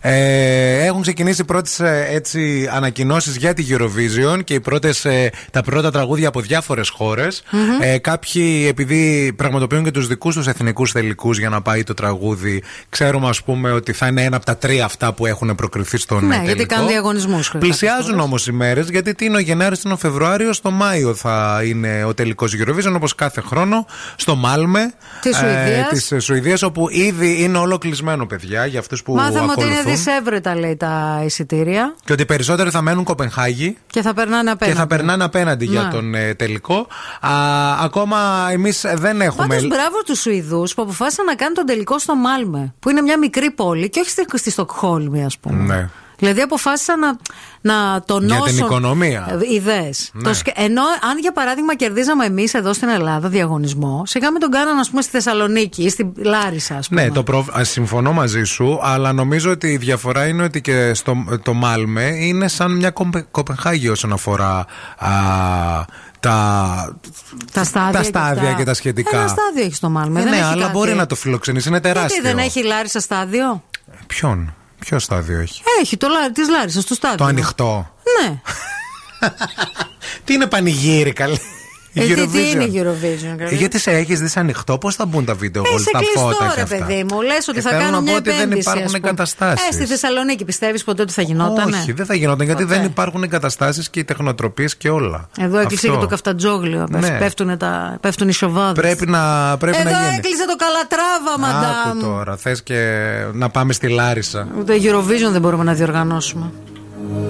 ε, 0.00 0.84
Έχουν 0.84 1.02
ξεκινήσει 1.02 1.40
οι 1.40 1.44
πρώτες 1.44 1.80
ε, 1.80 2.22
ανακοινώσεις 2.74 3.36
για 3.36 3.54
την 3.54 3.66
Eurovision 3.70 4.44
και 4.44 4.54
οι 4.54 4.60
πρώτες, 4.60 5.04
ε, 5.04 5.30
τα 5.50 5.62
πρώτα 5.62 5.90
τραγούδια 5.90 6.28
από 6.28 6.40
διάφορες 6.40 6.88
χώρες. 6.88 7.42
Mm-hmm. 7.42 7.84
Ε, 7.84 7.98
κάποιοι, 7.98 8.66
επειδή 8.68 9.32
πραγματοποιούν 9.36 9.84
και 9.84 9.90
τους 9.90 10.06
δικούς 10.06 10.34
τους 10.34 10.46
εθνικούς 10.46 10.92
τελικού 10.92 11.32
για 11.32 11.48
να 11.48 11.62
πάει 11.62 11.82
το 11.82 11.94
τραγούδι, 11.94 12.62
ξέρουμε, 12.88 13.28
ας 13.28 13.42
πούμε, 13.42 13.72
ότι 13.72 13.92
θα 13.92 14.06
είναι 14.06 14.22
ένα 14.22 14.36
από 14.36 14.44
τα 14.44 14.56
τρία 14.56 14.84
αυτά 14.84 15.12
που 15.12 15.26
έχουν 15.26 15.54
προκριθεί 15.54 15.96
στον 15.98 16.20
ναι, 16.20 16.26
ναι 16.26 16.34
τελικό. 16.34 16.46
γιατί 16.54 16.66
κάνουν 16.66 16.88
διαγωνισμούς. 16.88 17.52
Πλησιάζουν 17.58 18.20
όμως 18.20 18.46
οι 18.46 18.52
μέρες, 18.52 18.88
γιατί 18.88 19.14
τι 19.14 19.24
είναι 19.24 19.36
ο 19.36 19.40
Γενάρης, 19.40 19.82
είναι 19.82 19.92
ο 19.92 19.96
Φεβρουάριος, 19.96 20.56
στο 20.56 20.70
Μάιο 20.70 21.14
θα 21.14 21.60
είναι 21.64 22.04
ο 22.04 22.14
τελικός 22.14 22.54
Eurovision 22.58 22.92
όπως 22.94 23.14
κάθε 23.14 23.40
χρόνο 23.40 23.86
στο 24.16 24.34
Μάλμε 24.36 24.92
Της 25.20 25.36
Σουηδίας. 25.36 25.88
της 25.88 26.24
Σουηδίας, 26.24 26.62
όπου 26.62 26.86
ήδη 26.90 27.42
είναι 27.42 27.58
όλο 27.58 27.78
κλεισμένο, 27.78 28.26
παιδιά, 28.26 28.66
για 28.66 28.78
αυτούς 28.80 29.02
που 29.02 29.14
Μάθαμε 29.14 29.38
ότι 29.38 29.42
είναι 29.64 29.70
ακολουθούν. 29.70 29.92
δυσέβρετα, 29.92 30.56
λέει, 30.56 30.76
τα 30.76 31.22
εισιτήρια 31.24 31.94
Και 32.04 32.12
ότι 32.12 32.22
οι 32.22 32.26
περισσότεροι 32.26 32.70
θα 32.70 32.82
μένουν 32.82 33.04
Κοπενχάγη 33.04 33.76
και 33.86 34.02
θα 34.02 34.14
περνάνε 34.14 34.50
απέναντι. 34.50 34.74
και 34.76 34.80
θα 34.80 34.86
περνάνε 34.86 35.24
απέναντι 35.24 35.64
για 35.64 35.82
Ναι. 35.82 35.90
τον 35.90 36.14
ε, 36.14 36.34
τελικό. 36.34 36.86
Α, 37.20 37.30
ακόμα 37.82 38.48
εμείς 38.50 38.84
δεν 38.94 39.20
έχουμε. 39.20 39.46
Πάντως, 39.46 39.66
μπράβο 39.66 40.02
τους 40.06 40.20
Σουηδούς 40.20 40.74
που 40.74 40.82
αποφάσισαν 40.82 41.24
να 41.24 41.34
κάνουν 41.34 41.54
τον 41.54 41.66
τελικό 41.66 41.98
στο 41.98 42.14
Μάλμε, 42.16 42.74
που 42.80 42.90
είναι 42.90 43.00
μια 43.00 43.18
μικρή 43.18 43.50
πόλη 43.50 43.88
και 43.88 44.00
όχι 44.00 44.10
στη, 44.10 44.24
στη 44.34 44.50
Στοκχόλμη, 44.50 45.24
ας 45.24 45.38
πούμε. 45.38 45.74
Ναι. 45.74 45.88
Δηλαδή 46.22 46.40
αποφάσισαν 46.40 46.98
να, 46.98 47.16
να 47.60 48.02
τονώσουν. 48.02 48.44
Για 48.44 48.52
την 48.54 48.64
οικονομία. 48.64 49.38
Ιδέες. 49.50 50.10
Ναι. 50.12 50.30
Ενώ 50.54 50.82
αν 51.10 51.18
για 51.20 51.32
παράδειγμα 51.32 51.74
κερδίζαμε 51.76 52.24
εμείς 52.24 52.54
εδώ 52.54 52.72
στην 52.72 52.88
Ελλάδα 52.88 53.28
διαγωνισμό, 53.28 54.02
σιγά 54.06 54.30
με 54.32 54.38
τον 54.38 54.50
κάναν 54.50 54.78
ας 54.78 54.90
πούμε 54.90 55.02
στη 55.02 55.10
Θεσσαλονίκη 55.10 55.82
ή 55.82 55.88
στη 55.88 56.12
Λάρισα, 56.16 56.74
ας 56.76 56.88
πούμε. 56.88 57.02
Ναι, 57.02 57.10
το 57.10 57.22
προβ... 57.22 57.48
α, 57.58 57.64
συμφωνώ 57.64 58.12
μαζί 58.12 58.42
σου, 58.44 58.78
αλλά 58.82 59.12
νομίζω 59.12 59.50
ότι 59.50 59.66
η 59.66 59.76
διαφορά 59.76 60.26
είναι 60.26 60.42
ότι 60.42 60.60
και 60.60 60.94
στο 60.94 61.24
το 61.42 61.52
Μάλμε 61.52 62.04
είναι 62.04 62.48
σαν 62.48 62.76
μια 62.76 62.90
Κομπε- 62.90 63.26
Κοπενχάγη 63.30 63.88
όσον 63.88 64.12
αφορά 64.12 64.66
α, 64.98 65.08
τα, 66.20 66.96
τα 67.52 67.64
στάδια, 67.64 67.92
τα 67.98 68.02
στάδια 68.02 68.42
αυτά. 68.42 68.54
και 68.56 68.64
τα 68.64 68.74
σχετικά. 68.74 69.18
Ένα 69.18 69.28
στάδιο 69.28 69.64
έχει 69.64 69.74
στο 69.74 69.88
Μάλμε. 69.88 70.20
Ε, 70.20 70.22
δεν 70.22 70.32
ναι, 70.32 70.38
έχει 70.38 70.46
αλλά 70.46 70.60
κάτι. 70.62 70.72
μπορεί 70.72 70.94
να 70.94 71.06
το 71.06 71.14
φιλοξενήσει, 71.14 71.68
είναι 71.68 71.80
τεράστιο. 71.80 72.20
Γιατί 72.22 72.36
δεν 72.36 72.44
έχει 72.44 72.62
Λάρισα 72.62 73.00
στάδιο; 73.00 73.62
Ποιον, 74.06 74.54
ποιο 74.84 74.98
στάδιο 74.98 75.40
έχει; 75.40 75.62
Έχει 75.80 75.96
το 75.96 76.06
της 76.32 76.48
Λάρισας 76.48 76.84
το 76.84 76.94
στάδιο. 76.94 77.16
Το 77.16 77.24
ανοιχτό. 77.24 77.94
Ναι. 78.20 78.40
Τι 80.24 80.34
είναι 80.34 80.46
πανηγύρι, 80.46 81.12
καλή. 81.12 81.40
Ε, 81.94 82.00
τι, 82.04 82.14
τι 82.14 82.20
Eurovision. 82.22 82.54
είναι 82.54 82.64
η 82.64 82.72
Eurovision, 82.74 83.34
καλέ; 83.38 83.50
Ε, 83.50 83.54
Γιατί 83.54 83.78
σε 83.78 83.90
έχεις 83.90 84.20
δει 84.20 84.28
ανοιχτό, 84.34 84.78
πώς 84.78 84.94
θα 84.94 85.06
μπουν 85.06 85.24
τα 85.24 85.34
βίντεο 85.34 85.62
Ε, 85.66 85.68
όλα 85.68 85.78
σε 85.78 85.90
τα 85.92 85.98
κλειστό, 85.98 86.18
φώτα 86.20 86.36
και 86.48 86.54
ρε 86.54 86.62
αυτά; 86.62 86.76
παιδί 86.76 87.04
μου. 87.10 87.20
Λες 87.22 87.48
ότι 87.48 87.58
Ε, 87.58 87.60
θα 87.60 87.70
θέλω 87.70 87.82
κάνω 87.82 87.96
να 87.96 88.00
μια 88.02 88.12
πω 88.12 88.18
ότι 88.18 88.28
δεν 88.30 88.38
επένδυση. 88.38 88.60
υπάρχουν 88.60 88.84
ας 88.84 88.92
πούμε. 88.92 89.08
εγκαταστάσεις. 89.08 89.68
Ε, 89.68 89.72
στη 89.72 89.84
Θεσσαλονίκη 89.86 90.44
πιστεύεις 90.44 90.84
ποτέ 90.84 91.02
ότι 91.02 91.12
θα 91.12 91.22
γινόταν; 91.22 91.72
Όχι, 91.72 91.92
δεν 91.92 92.06
θα 92.06 92.14
γινόταν 92.14 92.46
γιατί 92.46 92.62
Ποτέ. 92.62 92.74
δεν 92.76 92.84
υπάρχουν 92.84 93.22
εγκαταστάσεις 93.22 93.90
και 93.90 93.98
οι 94.00 94.04
τεχνοτροπίες 94.04 94.76
και 94.76 94.88
όλα. 94.90 95.28
Εδώ 95.40 95.58
έκλεισε 95.58 95.86
Αυτό. 95.86 95.98
και 95.98 96.04
το 96.04 96.10
καφτατζόγλιο. 96.10 96.86
Ναι. 96.90 97.16
Πέφτουν, 97.18 97.58
τα, 97.58 97.98
πέφτουν 98.00 98.28
οι 98.28 98.32
σοβάδες. 98.32 98.82
Πρέπει 98.84 99.06
να, 99.10 99.56
πρέπει 99.56 99.76
Εδώ 99.80 99.90
να 99.90 99.98
γίνει. 100.02 100.14
έκλεισε 100.16 100.44
το 100.46 100.56
καλατράβα, 100.56 101.30
Άκου 101.32 101.40
μαντάμ. 101.40 101.98
τώρα, 102.16 102.36
θες 102.36 102.62
και 102.62 103.10
να 103.32 103.48
πάμε 103.48 103.72
στη 103.72 103.88
Λάρισα. 103.88 104.48
Ούτε 104.58 104.74
Eurovision 104.82 105.30
δεν 105.32 105.40
μπορούμε 105.40 105.64
να 105.64 105.72
διοργανώσουμε. 105.72 106.50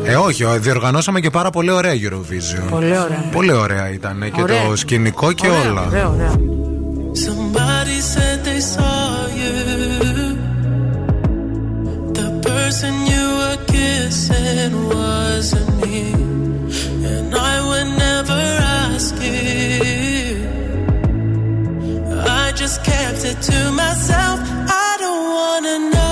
Ε, 0.05 0.15
όχι, 0.15 0.45
ο- 0.45 0.59
διοργανώσαμε 0.59 1.21
και 1.21 1.31
πάρα 1.31 1.51
πολύ 1.51 1.71
ωραία 1.71 1.93
Eurovision. 1.95 2.71
Πολύ 2.71 2.99
ωραία. 2.99 3.25
Πολύ 3.33 3.53
ωραία 3.53 3.91
ήταν 3.93 4.31
και 4.35 4.43
Ωραία. 4.43 4.69
το 4.69 4.77
σκηνικό 4.77 5.33
και 5.33 5.49
Ωραία, 5.49 5.71
όλα. 5.71 5.87
ωραία, 5.87 6.09
ωραία. 6.09 6.35
Somebody 7.27 7.99
said 8.15 8.39
they 8.49 8.61
saw 8.75 9.01
you. 9.41 9.55
The 12.19 12.29
person 12.49 12.93
you 13.13 13.25
were 13.41 13.59
kissing 13.75 14.73
wasn't 14.95 15.71
me. 15.83 15.99
And 17.15 17.31
I 17.53 17.55
would 17.69 17.91
never 18.07 18.41
ask 18.87 19.15
you. 19.31 19.43
I 22.43 22.45
just 22.63 22.79
kept 22.91 23.23
it 23.31 23.39
to 23.51 23.59
myself. 23.83 24.37
I 24.87 24.91
don't 25.05 25.25
wanna 25.39 25.77
know 25.95 26.12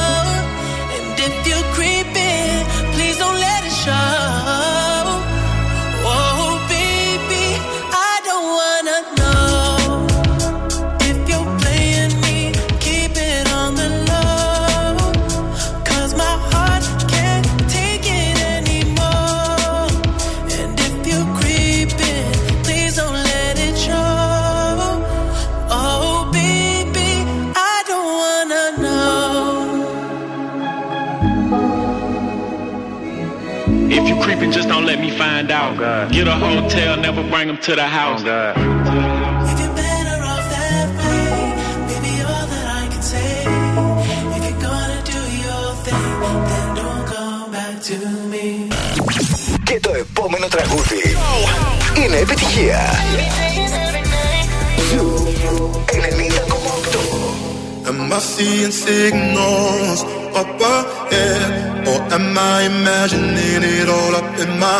Me 35.69 35.77
find 35.77 35.81
out. 35.81 36.11
Get 36.11 36.27
a 36.27 36.31
hotel, 36.31 36.97
never 36.97 37.23
bring 37.31 37.47
them 37.47 37.57
to 37.57 37.75
the 37.75 37.87
house. 37.99 38.21
If 38.21 39.59
you're 39.61 39.75
better 39.75 40.17
off 40.31 40.45
that 40.55 40.87
way, 40.99 41.25
maybe 41.89 42.11
all 42.29 42.45
that 42.53 42.67
I 42.79 42.81
can 42.91 43.01
say. 43.01 43.31
If 44.35 44.41
you're 44.47 44.61
gonna 44.67 45.01
do 45.13 45.21
your 45.45 45.65
thing, 45.85 46.05
then 46.49 46.67
don't 46.79 47.05
come 47.13 47.45
back 47.51 47.75
to 47.89 47.97
me. 48.31 48.45
Και 49.63 49.79
το 49.79 49.91
επόμενο 49.99 50.47
τραγούδι 50.47 51.01
είναι 52.05 52.15
επιτυχία. 52.17 52.79
Ζου 54.89 55.33
90,8. 55.87 57.89
Am 57.89 58.13
I 58.13 58.19
seeing 58.33 58.73
signals 58.85 59.99
up 60.39 60.61
ahead? 60.75 61.51
Or 61.91 61.99
am 62.17 62.27
I 62.53 62.57
imagining 62.73 63.61
it 63.79 63.87
all 63.97 64.13
up 64.21 64.31
in 64.43 64.51
my 64.63 64.79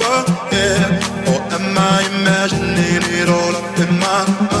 nothing 3.89 4.45
more. 4.51 4.60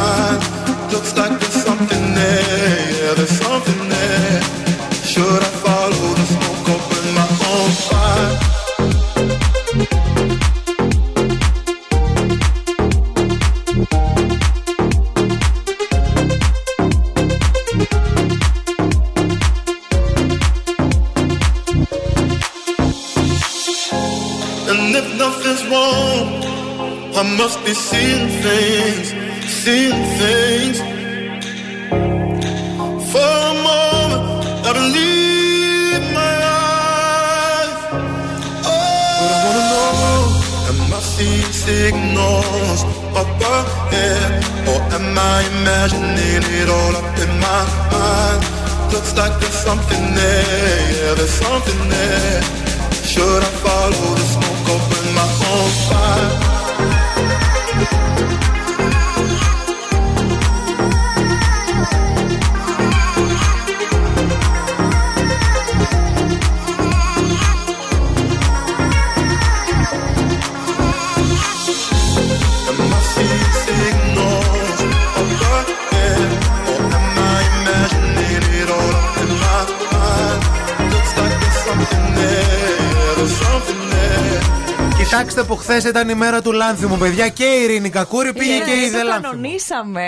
Ήταν 86.01 86.15
η 86.15 86.19
μέρα 86.19 86.41
του 86.41 86.51
Λάνθιμου, 86.51 86.97
παιδιά. 86.97 87.27
Και 87.29 87.43
η 87.43 87.63
Ειρήνη 87.63 87.89
Κακούρη 87.89 88.33
πήγε 88.33 88.57
και 88.57 88.71
είδε 88.85 88.97
το 88.99 89.03
Λάνθιμο. 89.07 89.29
κανονίσαμε 89.31 90.03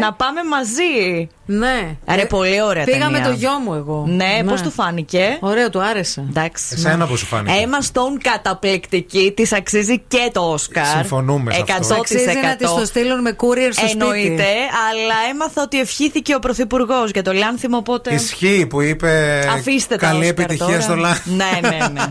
να 0.00 0.12
πάμε 0.12 0.40
μαζί. 0.44 1.28
Ναι. 1.46 1.96
Ρε, 2.14 2.24
πολύ 2.24 2.62
ωραία 2.62 2.84
Πήγα 2.84 2.98
ταινία. 2.98 3.20
με 3.20 3.26
το 3.26 3.32
γιο 3.32 3.50
μου 3.64 3.74
εγώ. 3.74 4.04
Ναι, 4.08 4.42
πώς 4.46 4.60
του 4.62 4.70
φάνηκε; 4.70 5.36
Ωραίο, 5.40 5.70
του 5.70 5.82
άρεσε. 5.82 6.24
Εντάξει. 6.28 6.64
Εσένα 6.76 7.06
πώς 7.06 7.18
σου 7.18 7.26
φάνηκε; 7.26 7.54
Emma 7.64 7.84
Stone 7.86 8.20
καταπληκτική, 8.22 9.32
της 9.36 9.52
αξίζει 9.52 9.98
και 10.08 10.30
το 10.32 10.40
Όσκαρ. 10.40 10.86
Συμφωνούμε 10.86 11.52
σε 11.52 11.64
αυτό. 11.78 11.94
100%. 11.94 11.98
Αξίζει 11.98 12.38
να 12.42 12.56
της 12.56 12.74
το 12.74 12.84
στείλουν 12.84 13.20
με 13.20 13.36
courier 13.40 13.72
στο 13.72 13.86
Εννοείται, 13.90 14.26
σπίτι. 14.26 14.42
αλλά 14.90 15.14
έμαθα 15.30 15.62
ότι 15.62 15.80
ευχήθηκε 15.80 16.34
ο 16.34 16.38
Πρωθυπουργός 16.38 17.10
για 17.10 17.22
το 17.22 17.32
Λάνθιμο, 17.32 17.76
οπότε. 17.76 18.14
Ισχύει 18.14 18.66
που 18.66 18.80
είπε 18.80 19.40
Αφήστε 19.52 19.96
τα 19.96 20.06
καλή 20.06 20.18
Όσκαρ 20.24 20.38
επιτυχία 20.44 20.66
τώρα. 20.66 20.80
στο 20.80 20.94
Λάνθιμο. 20.96 21.36
Ναι, 21.36 21.68
ναι, 21.68 21.78
ναι. 21.92 22.00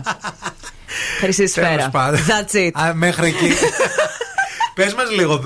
Χρυσή 1.20 1.36
Τέλος 1.36 1.50
σφαίρα. 1.50 1.88
πάντων. 1.90 2.20
That's 2.20 2.56
it. 2.56 2.70
Α, 2.88 2.94
μέχρι 2.94 3.26
εκεί. 3.28 3.50
Πες 4.74 4.94
μας 4.94 5.10
λίγο, 5.10 5.42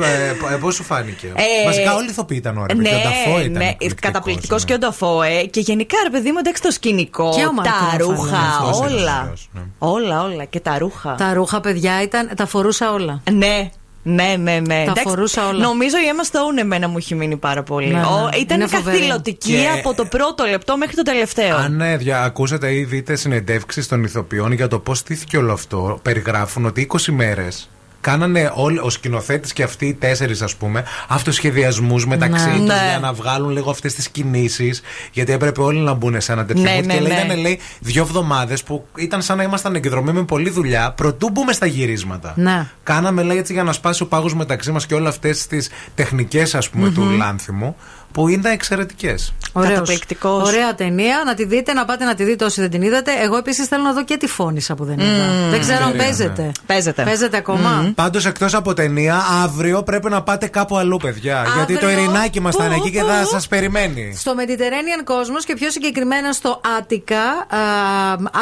πώς 0.61 0.75
σου 0.75 0.83
φάνηκε; 0.83 1.27
Ε, 1.27 1.65
Βασικά 1.65 1.95
όλοι 1.95 2.07
οι 2.07 2.11
ηθοποιοί 2.11 2.39
ήταν 2.41 2.59
ωραίοι. 2.59 2.77
Ναι, 2.77 2.89
και 2.89 2.95
ο 2.95 2.99
Νταφό 2.99 3.41
ήταν. 3.41 3.53
ναι, 3.53 3.65
εκπληκτικός, 3.69 4.01
καταπληκτικός 4.01 4.61
ναι. 4.63 4.67
και 4.69 4.75
ο 4.75 4.79
Νταφόε. 4.79 5.45
Και 5.45 5.61
γενικά, 5.61 5.97
ρε 6.05 6.11
παιδί 6.11 6.31
μου, 6.31 6.39
εντάξει, 6.39 6.63
το 6.63 6.71
σκηνικό, 6.71 7.33
Και 7.37 7.45
ο 7.47 7.53
Μάρκος 7.53 7.75
τα 7.91 7.97
Ρουφάλο. 7.99 8.21
ρούχα, 8.21 8.37
Αυτός 8.39 8.79
είναι 8.91 9.01
όλα. 9.01 9.21
ωραίος, 9.23 9.49
ναι. 9.53 9.61
Όλα, 9.79 10.23
όλα. 10.23 10.45
Και 10.45 10.61
τα 10.61 10.79
ρούχα. 10.79 11.15
Τα 11.15 11.33
ρούχα, 11.35 11.61
παιδιά, 11.61 12.03
ήταν, 12.03 12.31
τα 12.37 12.47
φορούσα 12.47 12.93
όλα. 12.93 13.23
Ναι. 13.33 13.71
Ναι, 14.07 14.37
ναι, 14.39 14.61
ναι. 14.67 14.85
Τα 14.87 15.01
φορούσα 15.03 15.49
όλα. 15.49 15.59
Νομίζω 15.59 15.97
η 15.97 16.01
Emma 16.17 16.31
Stone 16.33 16.59
εμένα 16.61 16.89
μου 16.89 16.97
έχει 16.97 17.15
μείνει 17.15 17.37
πάρα 17.37 17.63
πολύ. 17.63 17.87
Ναι, 17.87 17.93
ναι. 17.99 18.05
Ο- 18.05 18.29
ήταν 18.41 18.61
Είναι 18.61 18.69
φοβερή. 18.69 18.97
καθηλωτική 18.99 19.53
Και- 19.53 19.69
από 19.79 19.95
το 19.95 20.05
πρώτο 20.05 20.45
λεπτό 20.45 20.77
μέχρι 20.77 20.95
το 20.97 21.03
τελευταίο. 21.03 21.57
Αν 21.57 21.81
ε, 21.81 21.97
δια- 21.97 22.23
ακούσατε 22.23 22.75
ή 22.75 22.85
δείτε 22.85 23.17
συνεντεύξεις 23.17 23.89
των 23.89 24.05
ηθοποιών 24.05 24.53
για 24.53 24.69
το 24.69 24.79
πώς 24.79 24.99
στήθηκε 24.99 25.37
όλο 25.37 25.53
αυτό, 25.53 25.99
περιγράφουν 26.03 26.65
ότι 26.67 26.81
20 26.81 27.13
μέρες 27.13 27.69
κάνανε 28.05 28.51
όλοι, 28.55 28.79
ο 28.79 28.91
σκηνοθέτης 28.91 29.53
και 29.53 29.63
αυτοί 29.63 29.87
οι 29.87 29.95
τέσσερις, 29.95 30.43
ας 30.43 30.57
πούμε, 30.57 30.85
αυτοσχεδιασμούς 31.09 32.07
μεταξύ 32.07 32.47
Ναι. 32.47 32.53
τους 32.57 32.61
Ναι. 32.67 32.87
για 32.91 32.99
να 33.01 33.13
βγάλουν 33.13 33.51
λίγο 33.51 33.71
αυτές 33.71 33.95
τις 33.95 34.09
κινήσεις. 34.09 34.83
Γιατί 35.13 35.33
έπρεπε 35.33 35.61
όλοι 35.61 35.79
να 35.79 35.93
μπουν 35.95 36.21
σε 36.21 36.33
ένα 36.33 36.45
τέτοιο 36.45 36.63
Ναι, 36.63 36.79
mood. 36.79 36.85
ναι, 36.87 36.95
και 36.95 37.01
ναι. 37.01 37.09
λέγανε, 37.09 37.35
λέει, 37.35 37.59
δύο 37.81 38.03
εβδομάδες 38.03 38.63
που 38.63 38.87
ήταν 38.97 39.23
σαν 39.23 39.37
να 39.37 39.43
ήμασταν 39.43 39.75
εγκεντρωμένοι 39.75 40.19
με 40.19 40.25
πολλή 40.25 40.51
δουλειά, 40.51 40.93
προτού 40.93 41.31
μπούμε 41.31 41.53
στα 41.53 41.67
γυρίσματα. 41.67 42.33
Ναι. 42.37 42.67
Κάναμε, 42.83 43.23
λέει, 43.23 43.37
έτσι 43.37 43.53
για 43.53 43.63
να 43.63 43.73
σπάσει 43.73 44.03
ο 44.03 44.07
πάγος 44.07 44.35
μεταξύ 44.35 44.71
μας 44.73 44.87
και 44.87 44.95
όλα 44.95 45.09
αυτές 45.09 45.47
τις 45.47 45.71
τεχνικές, 45.95 46.55
ας 46.55 46.69
πουμε 46.71 46.91
του 46.91 47.03
Λάνθιμου, 47.11 47.77
που 48.15 48.29
είναι 48.29 48.51
εξαιρετικές. 48.51 49.33
Ωραίος. 49.53 49.73
Καταπληκτικός. 49.73 50.49
Ωραία 50.49 50.75
ταινία. 50.75 51.23
Να 51.27 51.35
τη 51.35 51.45
δείτε, 51.45 51.73
να 51.73 51.85
πάτε 51.85 52.05
να 52.05 52.15
τη 52.15 52.25
δείτε 52.25 52.45
όσοι 52.45 52.61
δεν 52.61 52.71
την 52.71 52.83
είδατε. 52.83 53.11
Εγώ 53.23 53.37
επίσης 53.37 53.67
θέλω 53.67 53.83
να 53.83 53.93
δω 53.93 54.05
και 54.05 54.17
τη 54.17 54.27
φώνησα 54.27 54.75
που 54.75 54.85
δεν 54.85 54.99
είδα. 54.99 55.49
δεν 55.51 55.61
ξέρω 55.61 55.85
αν 55.85 55.91
Ωραία, 55.91 56.05
παίζεται. 56.05 56.43
ναι. 56.43 56.51
Παίζεται. 56.67 57.03
Παίζεται 57.03 57.37
ακόμα; 57.37 57.93
Πάντως, 57.95 58.27
εκτός 58.27 58.55
από 58.55 58.75
ταινία, 58.75 59.23
αύριο 59.43 59.83
πρέπει 59.83 60.11
να 60.11 60.23
πάτε 60.23 60.47
κάπου 60.47 60.77
αλλού, 60.77 60.97
παιδιά. 60.97 61.47
Γιατί 61.55 61.79
το 61.79 61.87
Αύριο, 61.87 62.03
ειρηνάκι 62.03 62.41
μας 62.41 62.57
θα 62.57 62.65
είναι 62.65 62.75
πού, 62.75 62.81
εκεί 62.85 62.91
και 62.97 63.01
πού; 63.01 63.07
θα 63.07 63.25
σας 63.25 63.49
περιμένει. 63.49 64.17
Στο 64.19 64.33
Mediterranean 64.39 65.11
Cosmos 65.13 65.43
και 65.47 65.55
πιο 65.55 65.71
συγκεκριμένα 65.71 66.33
στο 66.33 66.61
Άτικα, 66.79 67.21
α, 67.21 67.59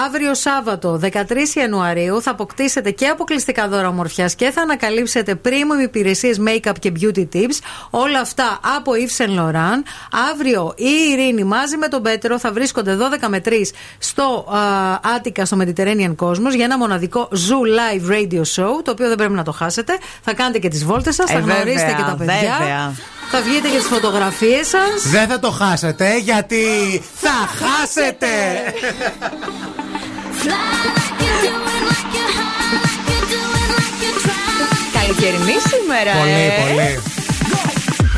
αύριο 0.07 0.35
Σάββατο 0.35 1.01
13 1.03 1.09
Ιανουαρίου 1.55 2.23
θα 2.23 2.31
αποκτήσετε 2.31 2.91
και 2.91 3.07
αποκλειστικά 3.07 3.69
δώρα 3.69 3.89
ομορφιάς 3.89 4.35
και 4.35 4.51
θα 4.51 4.63
ανακαλύψετε 4.63 5.41
premium 5.45 5.83
υπηρεσίες 5.83 6.41
make-up 6.47 6.73
και 6.79 6.93
beauty 7.01 7.27
tips. 7.35 7.59
Όλα 7.91 8.21
αυτά 8.21 8.61
από 8.77 8.93
Yves 8.93 9.25
Saint 9.25 9.39
Laurent. 9.41 9.62
Αύριο 10.31 10.73
η 10.77 10.85
Ειρήνη 11.13 11.45
μαζί 11.45 11.77
με 11.77 11.89
τον 11.89 12.03
Πέτρο 12.03 12.39
θα 12.39 12.53
βρίσκονται 12.53 12.97
12 13.23 13.27
με 13.29 13.41
3 13.45 13.51
στο 13.99 14.47
α, 15.03 15.15
Άτικα 15.17 15.45
στο 15.45 15.57
Mediterranean 15.61 16.15
Cosmos 16.17 16.55
για 16.55 16.65
ένα 16.65 16.79
μοναδικό 16.79 17.29
Zoo 17.33 17.67
Live 17.79 18.11
Radio 18.13 18.41
Show, 18.41 18.83
το 18.85 18.91
οποίο 18.91 19.09
δεν 19.09 19.17
πρέπει 19.17 19.33
να 19.33 19.43
το 19.45 19.53
χάσετε. 19.53 19.99
Θα 20.23 20.35
κάνετε 20.35 20.59
και 20.59 20.69
τις 20.69 20.85
βόλτες 20.85 21.15
σας, 21.15 21.31
θα 21.31 21.37
Ε, 21.39 21.41
γνωρίσετε 21.41 21.73
βέβαια, 21.75 21.95
και 21.97 22.03
τα 22.03 22.15
παιδιά. 22.19 22.57
βέβαια. 22.59 22.95
Θα 23.31 23.41
βγείτε 23.43 23.69
και 23.69 23.77
τις 23.77 23.87
φωτογραφίες 23.87 24.69
σας. 24.69 25.11
Δεν 25.11 25.29
θα 25.29 25.39
το 25.39 25.51
χάσετε 25.51 26.19
γιατί 26.19 26.65
θα 27.15 27.31
χάσετε! 27.31 28.27
Καλή 34.93 35.15
καλοκαιρινή 35.15 35.53
σήμερα, 35.71 36.13
Πολύ, 36.19 36.31
ε. 36.31 36.51
πολύ. 36.63 37.01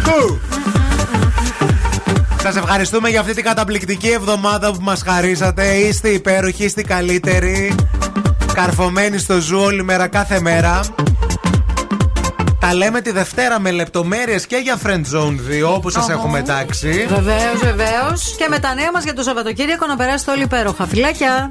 Κου. 0.05 0.41
Σας 2.45 2.57
ευχαριστούμε 2.57 3.09
για 3.09 3.21
αυτή 3.21 3.35
την 3.35 3.45
καταπληκτική 3.45 4.09
εβδομάδα 4.09 4.73
που 4.73 4.79
μας 4.81 5.03
χαρίσατε. 5.03 5.75
Είστε 5.75 6.09
υπέροχοι, 6.09 6.65
είστε 6.65 6.81
οι 6.81 6.85
καλύτεροι. 6.85 7.75
Καρφωμένοι 8.55 9.19
στο 9.19 9.41
ζου 9.41 9.59
όλη 9.59 9.83
μέρα, 9.83 10.07
κάθε 10.07 10.41
μέρα. 10.41 10.81
Τα 12.59 12.75
λέμε 12.75 13.01
τη 13.01 13.11
Δευτέρα 13.11 13.61
με 13.61 13.71
λεπτομέρειες 13.71 14.47
και 14.47 14.57
για 14.57 14.79
Friend 14.85 15.03
Zone 15.15 15.65
2 15.67 15.75
όπου 15.75 15.91
σας 15.91 16.09
έχουμε 16.09 16.43
τάξει. 16.43 17.07
Βεβαίως, 17.09 17.59
βεβαίως. 17.63 18.35
Και 18.39 18.47
με 18.51 18.59
τα 18.59 18.75
νέα 18.75 18.91
μας 18.93 19.05
για 19.05 19.15
το 19.15 19.23
Σαββατοκύριακο 19.23 19.87
να 19.87 19.97
περάσετε 19.97 20.31
όλοι 20.31 20.43
υπέροχα. 20.43 20.87
Φιλάκια. 20.87 21.51